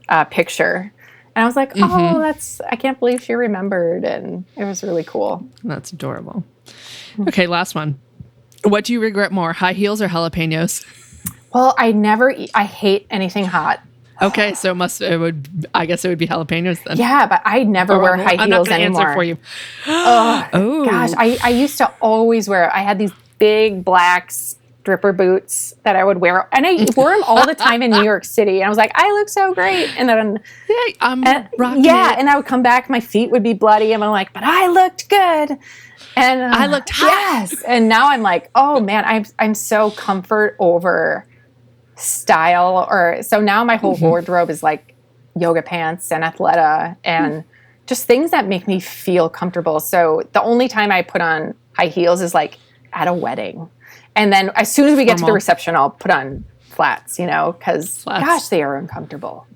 uh, 0.10 0.26
picture, 0.26 0.92
and 1.38 1.44
I 1.44 1.46
was 1.46 1.56
like, 1.56 1.76
Mm-hmm. 1.76 2.16
"Oh, 2.16 2.20
that's 2.20 2.60
I 2.62 2.76
can't 2.76 2.98
believe 2.98 3.22
she 3.24 3.34
remembered," 3.36 4.04
and 4.04 4.44
it 4.56 4.66
was 4.66 4.84
really 4.84 5.04
cool. 5.04 5.48
That's 5.64 5.94
adorable. 5.94 6.44
Okay, 7.28 7.46
last 7.46 7.76
one. 7.76 8.00
What 8.64 8.86
do 8.86 8.92
you 8.94 9.00
regret 9.00 9.32
more, 9.32 9.54
high 9.54 9.74
heels 9.74 10.02
or 10.02 10.08
jalapenos? 10.08 10.84
Well, 11.54 11.76
I 11.78 11.92
never, 11.92 12.32
eat, 12.32 12.50
I 12.56 12.64
hate 12.64 13.06
anything 13.12 13.46
hot. 13.46 13.82
Okay, 14.20 14.56
so 14.56 14.72
it 14.72 14.76
must 14.76 15.00
it 15.00 15.20
would 15.20 15.68
I 15.76 15.86
guess 15.86 16.04
it 16.04 16.10
would 16.10 16.18
be 16.18 16.26
jalapenos 16.28 16.84
then. 16.84 16.98
Yeah, 16.98 17.28
but 17.28 17.44
I 17.46 17.64
never 17.64 18.00
wear 18.00 18.18
high 18.18 18.32
I'm 18.38 18.50
not 18.50 18.56
heels 18.58 18.68
gonna 18.70 18.84
anymore. 18.84 19.02
answer 19.04 19.14
for 19.14 19.24
you. 19.24 19.38
Ugh, 19.86 20.50
Oh, 20.54 20.86
Gosh, 20.86 21.12
I, 21.16 21.38
I 21.44 21.50
used 21.50 21.78
to 21.78 21.94
always 22.02 22.50
wear. 22.50 22.74
I 22.76 22.80
had 22.80 22.98
these 22.98 23.12
big 23.38 23.86
black 23.86 24.32
stripper 24.88 25.12
boots 25.12 25.74
that 25.84 25.98
I 25.98 26.04
would 26.06 26.20
wear, 26.20 26.48
and 26.54 26.66
I 26.66 26.86
wore 26.96 27.12
them 27.12 27.22
all 27.24 27.46
the 27.46 27.54
time 27.54 27.82
in 27.84 27.92
New 27.92 28.04
York 28.04 28.24
City. 28.24 28.60
And 28.62 28.64
I 28.68 28.70
was 28.70 28.78
like, 28.78 28.94
I 28.96 29.12
look 29.12 29.28
so 29.28 29.54
great. 29.54 29.90
And 30.00 30.08
then 30.08 30.40
yeah, 30.70 30.94
I'm 31.02 31.28
And- 31.28 31.50
yeah, 31.84 32.14
it. 32.14 32.20
and 32.20 32.30
I 32.30 32.38
would 32.38 32.46
come 32.46 32.64
back, 32.64 32.90
my 32.90 33.02
feet 33.02 33.30
would 33.32 33.44
be 33.44 33.54
bloody, 33.54 33.92
and 33.92 34.02
I'm 34.02 34.12
like, 34.12 34.32
but 34.32 34.44
I 34.46 34.68
looked 34.68 35.10
good. 35.10 35.58
And 36.16 36.42
uh, 36.42 36.52
I 36.54 36.68
looked 36.68 36.90
hot. 36.92 37.08
Yes. 37.12 37.62
And 37.64 37.90
now 37.90 38.08
I'm 38.08 38.22
like, 38.22 38.50
oh 38.56 38.80
man, 38.80 39.04
I'm 39.06 39.26
I'm 39.40 39.54
so 39.54 39.92
comfort 39.92 40.56
over 40.58 41.28
style 41.96 42.88
or 42.90 43.22
so 43.24 43.42
now 43.42 43.64
my 43.66 43.76
whole 43.76 43.96
wardrobe 43.98 44.50
is 44.50 44.64
like 44.64 44.96
yoga 45.36 45.62
pants 45.64 46.12
and 46.12 46.24
athleta 46.24 46.96
and 47.04 47.44
just 47.88 48.06
things 48.06 48.32
that 48.32 48.48
make 48.48 48.68
me 48.68 48.80
feel 48.80 49.28
comfortable. 49.30 49.80
So 49.80 50.22
the 50.32 50.42
only 50.42 50.68
time 50.70 50.92
I 50.92 51.02
put 51.02 51.22
on 51.22 51.56
high 51.76 51.88
heels 51.88 52.22
is 52.22 52.34
like 52.34 52.58
at 52.94 53.08
a 53.08 53.14
wedding. 53.14 53.70
And 54.18 54.34
then 54.34 54.52
as 54.56 54.70
soon 54.72 54.88
as 54.90 54.98
we 54.98 55.06
get 55.06 55.18
to 55.20 55.26
the 55.26 55.32
reception, 55.32 55.76
I'll 55.76 55.92
put 55.92 56.12
on 56.12 56.44
flats, 56.62 57.18
you 57.20 57.26
know, 57.28 57.54
because 57.58 58.04
gosh, 58.04 58.48
they 58.50 58.62
are 58.64 58.76
uncomfortable. 58.78 59.48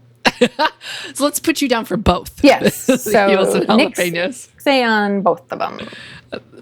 So 1.14 1.24
let's 1.24 1.40
put 1.40 1.62
you 1.62 1.68
down 1.70 1.86
for 1.86 1.98
both. 1.98 2.44
Yes. 2.44 2.86
So 3.02 3.30
heels 3.30 3.54
and 3.54 3.68
Nick's- 3.78 4.00
jalapenos. 4.00 4.50
say 4.60 4.84
on 4.84 5.22
both 5.22 5.52
of 5.52 5.60
them. 5.60 5.80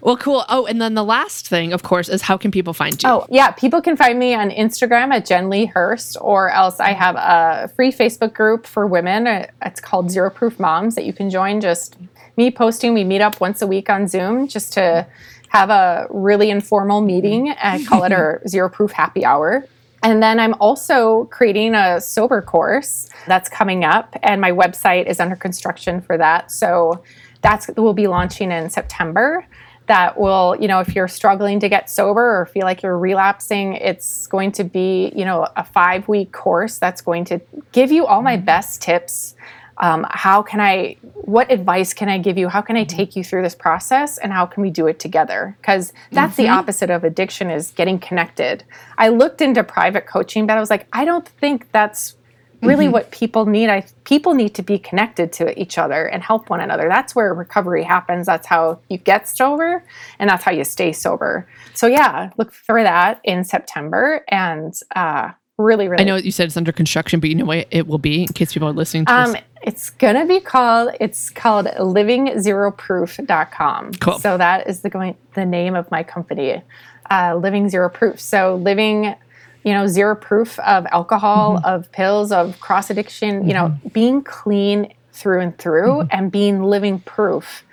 Well, 0.02 0.18
cool. 0.18 0.44
Oh, 0.50 0.66
and 0.66 0.82
then 0.82 0.96
the 0.96 1.04
last 1.04 1.48
thing, 1.48 1.72
of 1.74 1.84
course, 1.84 2.10
is 2.10 2.22
how 2.22 2.36
can 2.38 2.52
people 2.52 2.74
find 2.74 3.02
you? 3.02 3.08
Oh, 3.10 3.26
yeah. 3.30 3.52
People 3.52 3.82
can 3.82 3.96
find 3.96 4.18
me 4.18 4.34
on 4.34 4.50
Instagram 4.50 5.14
at 5.14 5.26
Jen 5.26 5.50
Lee 5.50 5.66
Hurst, 5.66 6.18
or 6.22 6.50
else 6.50 6.80
I 6.80 6.92
have 6.94 7.16
a 7.16 7.70
free 7.76 7.92
Facebook 7.92 8.34
group 8.34 8.66
for 8.66 8.88
women. 8.88 9.28
Uh, 9.28 9.46
It's 9.66 9.80
called 9.82 10.10
Zero 10.12 10.30
Proof 10.30 10.60
Moms 10.60 10.96
that 10.96 11.06
you 11.06 11.14
can 11.14 11.30
join. 11.30 11.62
Just 11.62 11.96
me 12.38 12.50
posting. 12.52 12.94
We 12.94 13.04
meet 13.04 13.22
up 13.22 13.40
once 13.42 13.62
a 13.62 13.68
week 13.68 13.90
on 13.90 14.08
Zoom 14.08 14.48
just 14.48 14.74
to 14.74 15.06
have 15.50 15.70
a 15.70 16.08
really 16.10 16.50
informal 16.50 17.02
meeting. 17.02 17.48
Mm-hmm. 17.48 17.84
I 17.84 17.84
call 17.84 18.04
it 18.04 18.12
our 18.12 18.42
Zero 18.48 18.70
Proof 18.70 18.92
Happy 18.92 19.26
Hour. 19.26 19.68
And 20.02 20.24
then 20.24 20.40
I'm 20.40 20.54
also 20.56 21.26
creating 21.26 21.76
a 21.76 22.00
sober 22.00 22.42
course 22.42 23.10
that's 23.28 23.50
coming 23.50 23.84
up, 23.84 24.16
and 24.24 24.40
my 24.40 24.52
website 24.52 25.08
is 25.08 25.20
under 25.20 25.36
construction 25.36 26.02
for 26.02 26.18
that. 26.18 26.52
So 26.52 27.04
that's 27.42 27.70
we'll 27.76 27.94
be 27.94 28.08
launching 28.08 28.52
in 28.52 28.70
September. 28.70 29.46
That 29.88 30.20
will, 30.20 30.56
you 30.60 30.68
know, 30.68 30.80
if 30.80 30.96
you're 30.96 31.08
struggling 31.08 31.60
to 31.62 31.68
get 31.68 31.90
sober 31.90 32.40
or 32.40 32.46
feel 32.46 32.64
like 32.64 32.84
you're 32.84 32.98
relapsing, 32.98 33.74
it's 33.74 34.28
going 34.28 34.52
to 34.54 34.64
be, 34.64 35.12
you 35.16 35.26
know, 35.26 35.48
a 35.56 35.64
five 35.64 36.08
week 36.08 36.32
course 36.32 36.78
that's 36.78 37.02
going 37.02 37.26
to 37.26 37.42
give 37.72 37.92
you 37.92 38.06
all 38.06 38.22
my 38.22 38.38
mm-hmm. 38.38 38.46
best 38.46 38.82
tips. 38.82 39.36
Um, 39.80 40.06
how 40.10 40.42
can 40.42 40.60
I, 40.60 40.98
what 41.14 41.52
advice 41.52 41.94
can 41.94 42.10
I 42.10 42.18
give 42.18 42.38
you? 42.38 42.50
How 42.50 42.62
can 42.62 42.76
I 42.76 42.84
take 42.84 43.16
you 43.16 43.24
through 43.24 43.44
this 43.44 43.56
process 43.56 44.18
and 44.18 44.34
how 44.34 44.46
can 44.46 44.62
we 44.62 44.70
do 44.70 44.88
it 44.88 45.00
together? 45.00 45.56
Because 45.62 45.94
that's 46.12 46.36
the 46.36 46.50
opposite 46.50 46.90
of 46.90 47.04
addiction 47.04 47.50
is 47.50 47.72
getting 47.72 47.98
connected. 48.00 48.64
I 48.98 49.10
looked 49.10 49.42
into 49.42 49.64
private 49.64 50.06
coaching, 50.06 50.46
but 50.46 50.58
I 50.58 50.60
was 50.60 50.70
like, 50.70 50.88
I 50.92 51.06
don't 51.06 51.28
think 51.28 51.72
that's 51.72 52.16
really 52.62 52.90
what 52.90 53.12
people 53.12 53.46
need. 53.46 53.70
I 53.70 53.86
people 54.04 54.34
need 54.34 54.54
to 54.56 54.64
be 54.64 54.78
connected 54.78 55.32
to 55.34 55.60
each 55.60 55.78
other 55.78 56.06
and 56.06 56.24
help 56.24 56.50
one 56.50 56.60
another. 56.60 56.88
That's 56.90 57.16
where 57.16 57.34
recovery 57.34 57.84
happens. 57.84 58.26
That's 58.26 58.48
how 58.48 58.80
you 58.90 58.98
get 58.98 59.28
sober 59.28 59.84
and 60.20 60.30
that's 60.30 60.44
how 60.44 60.52
you 60.52 60.64
stay 60.64 60.92
sober. 60.92 61.48
So 61.74 61.88
yeah, 61.88 62.32
look 62.38 62.52
for 62.52 62.84
that 62.84 63.22
in 63.24 63.44
September 63.44 64.24
and 64.28 64.74
uh 64.96 65.32
really 65.58 65.88
really 65.88 66.02
I 66.02 66.06
know 66.06 66.16
you 66.16 66.32
said 66.32 66.48
it's 66.48 66.58
under 66.58 66.72
construction, 66.72 67.20
but 67.20 67.30
you 67.30 67.36
know 67.36 67.46
what 67.46 67.68
it 67.72 67.88
will 67.88 67.98
be 67.98 68.24
in 68.24 68.28
case 68.30 68.54
people 68.54 68.70
are 68.70 68.74
listening 68.74 69.06
to 69.06 69.14
um, 69.14 69.32
this. 69.34 69.42
It's 69.62 69.90
gonna 69.90 70.26
be 70.26 70.40
called. 70.40 70.92
It's 71.00 71.30
called 71.30 71.68
livingzeroproof.com. 71.68 73.92
Cool. 73.94 74.20
So 74.20 74.38
that 74.38 74.68
is 74.68 74.82
the 74.82 74.90
going 74.90 75.16
the 75.34 75.46
name 75.46 75.76
of 75.76 75.90
my 75.92 76.04
company, 76.04 76.62
uh, 77.10 77.36
Living 77.36 77.70
Zero 77.70 77.90
Proof. 77.90 78.20
So 78.20 78.56
living, 78.56 79.16
you 79.64 79.74
know, 79.74 79.88
zero 79.88 80.16
proof 80.16 80.60
of 80.60 80.86
alcohol, 80.88 81.58
Mm-hmm. 81.58 81.66
of 81.66 81.92
pills, 81.92 82.32
of 82.32 82.60
cross 82.60 82.90
addiction. 82.90 83.48
You 83.48 83.54
know, 83.54 83.78
being 83.92 84.22
clean 84.24 84.94
through 85.14 85.42
and 85.42 85.58
through, 85.58 85.90
Mm-hmm. 86.04 86.18
and 86.18 86.32
being 86.32 86.64
living 86.64 87.00
proof. 87.02 87.64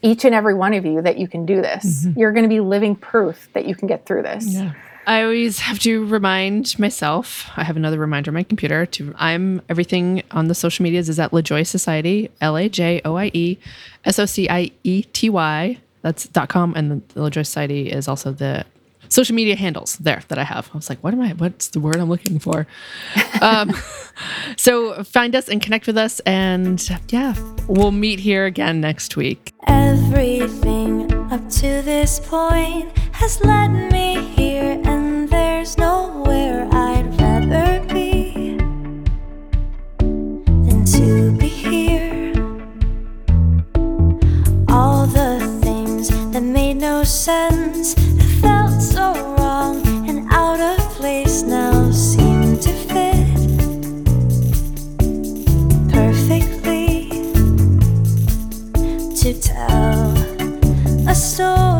Each 0.00 0.24
and 0.24 0.32
every 0.34 0.54
one 0.54 0.74
of 0.74 0.86
you 0.86 1.02
that 1.02 1.18
you 1.18 1.26
can 1.26 1.44
do 1.44 1.60
this. 1.60 2.06
Mm-hmm. 2.06 2.20
You're 2.20 2.30
going 2.32 2.44
to 2.44 2.48
be 2.48 2.60
living 2.60 2.94
proof 2.94 3.48
that 3.52 3.66
you 3.66 3.74
can 3.74 3.88
get 3.88 4.06
through 4.06 4.22
this. 4.22 4.44
I 5.08 5.22
always 5.22 5.58
have 5.60 5.78
to 5.80 6.04
remind 6.04 6.78
myself. 6.78 7.50
I 7.56 7.64
have 7.64 7.78
another 7.78 7.98
reminder 7.98 8.28
on 8.30 8.34
my 8.34 8.42
computer. 8.42 8.84
To 8.84 9.14
I'm 9.16 9.62
everything 9.70 10.22
on 10.32 10.48
the 10.48 10.54
social 10.54 10.82
medias 10.82 11.08
is 11.08 11.18
at 11.18 11.30
LaJoie 11.30 11.66
Society, 11.66 12.30
L 12.42 12.58
A 12.58 12.68
J 12.68 13.00
O 13.06 13.16
I 13.16 13.30
E 13.32 13.58
S 14.04 14.18
O 14.18 14.26
C 14.26 14.50
I 14.50 14.70
E 14.84 15.04
T 15.04 15.30
Y. 15.30 15.78
that's 16.02 16.28
dot 16.28 16.50
com, 16.50 16.74
and 16.76 16.90
the, 16.90 17.14
the 17.14 17.20
LaJoie 17.22 17.46
Society 17.46 17.90
is 17.90 18.06
also 18.06 18.32
the 18.32 18.66
social 19.08 19.34
media 19.34 19.56
handles 19.56 19.96
there 19.96 20.22
that 20.28 20.38
I 20.38 20.44
have. 20.44 20.68
I 20.74 20.76
was 20.76 20.90
like, 20.90 21.02
what 21.02 21.14
am 21.14 21.22
I? 21.22 21.30
What's 21.32 21.68
the 21.68 21.80
word 21.80 21.96
I'm 21.96 22.10
looking 22.10 22.38
for? 22.38 22.66
um, 23.40 23.74
so 24.58 25.02
find 25.04 25.34
us 25.34 25.48
and 25.48 25.62
connect 25.62 25.86
with 25.86 25.96
us, 25.96 26.20
and 26.20 26.86
yeah, 27.08 27.34
we'll 27.66 27.92
meet 27.92 28.20
here 28.20 28.44
again 28.44 28.82
next 28.82 29.16
week. 29.16 29.54
Everything 29.66 31.10
up 31.32 31.48
to 31.48 31.80
this 31.80 32.20
point 32.20 32.92
has 33.18 33.40
led 33.40 33.72
me 33.90 34.22
here, 34.36 34.80
and 34.84 35.28
there's 35.28 35.76
nowhere 35.76 36.68
I'd 36.70 37.20
rather 37.20 37.84
be 37.92 38.56
than 40.66 40.84
to 40.84 41.32
be 41.36 41.48
here. 41.48 42.32
All 44.68 45.04
the 45.06 45.40
things 45.64 46.10
that 46.32 46.44
made 46.44 46.74
no 46.74 47.02
sense, 47.02 47.94
that 47.94 48.30
felt 48.40 48.80
so 48.80 49.12
wrong 49.36 49.84
and 50.08 50.32
out 50.32 50.60
of 50.60 50.78
place, 50.94 51.42
now 51.42 51.90
seem 51.90 52.56
to 52.60 52.72
fit 52.92 53.26
perfectly 55.92 57.10
to 59.22 59.34
tell 59.40 60.14
a 61.08 61.14
story 61.16 61.77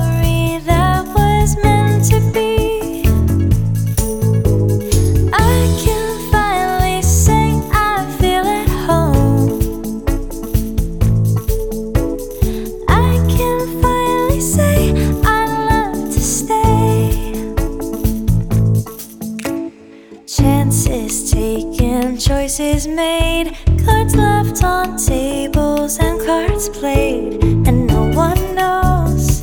choices 22.28 22.86
made, 22.86 23.56
cards 23.86 24.14
left 24.14 24.62
on 24.62 24.98
tables 24.98 25.98
and 25.98 26.20
cards 26.26 26.68
played, 26.68 27.42
and 27.66 27.86
no 27.86 28.02
one 28.10 28.54
knows 28.54 29.40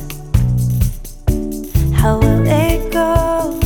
how 1.92 2.16
will 2.20 2.46
it 2.46 2.92
go. 2.92 3.58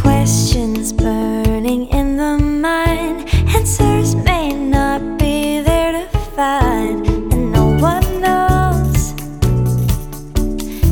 Questions 0.00 0.92
burning 0.92 1.88
in 1.88 2.16
the 2.16 2.38
mind, 2.38 3.28
answers 3.56 4.14
may 4.14 4.52
not 4.52 5.18
be 5.18 5.58
there 5.62 5.90
to 5.90 6.18
find, 6.36 7.04
and 7.32 7.50
no 7.50 7.76
one 7.90 8.06
knows 8.20 9.14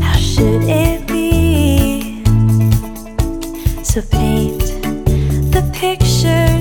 how 0.03 0.17
should 0.17 0.65
it 0.65 1.07
be. 1.07 2.25
So 3.85 4.03
paint 4.03 4.62
the 5.83 6.52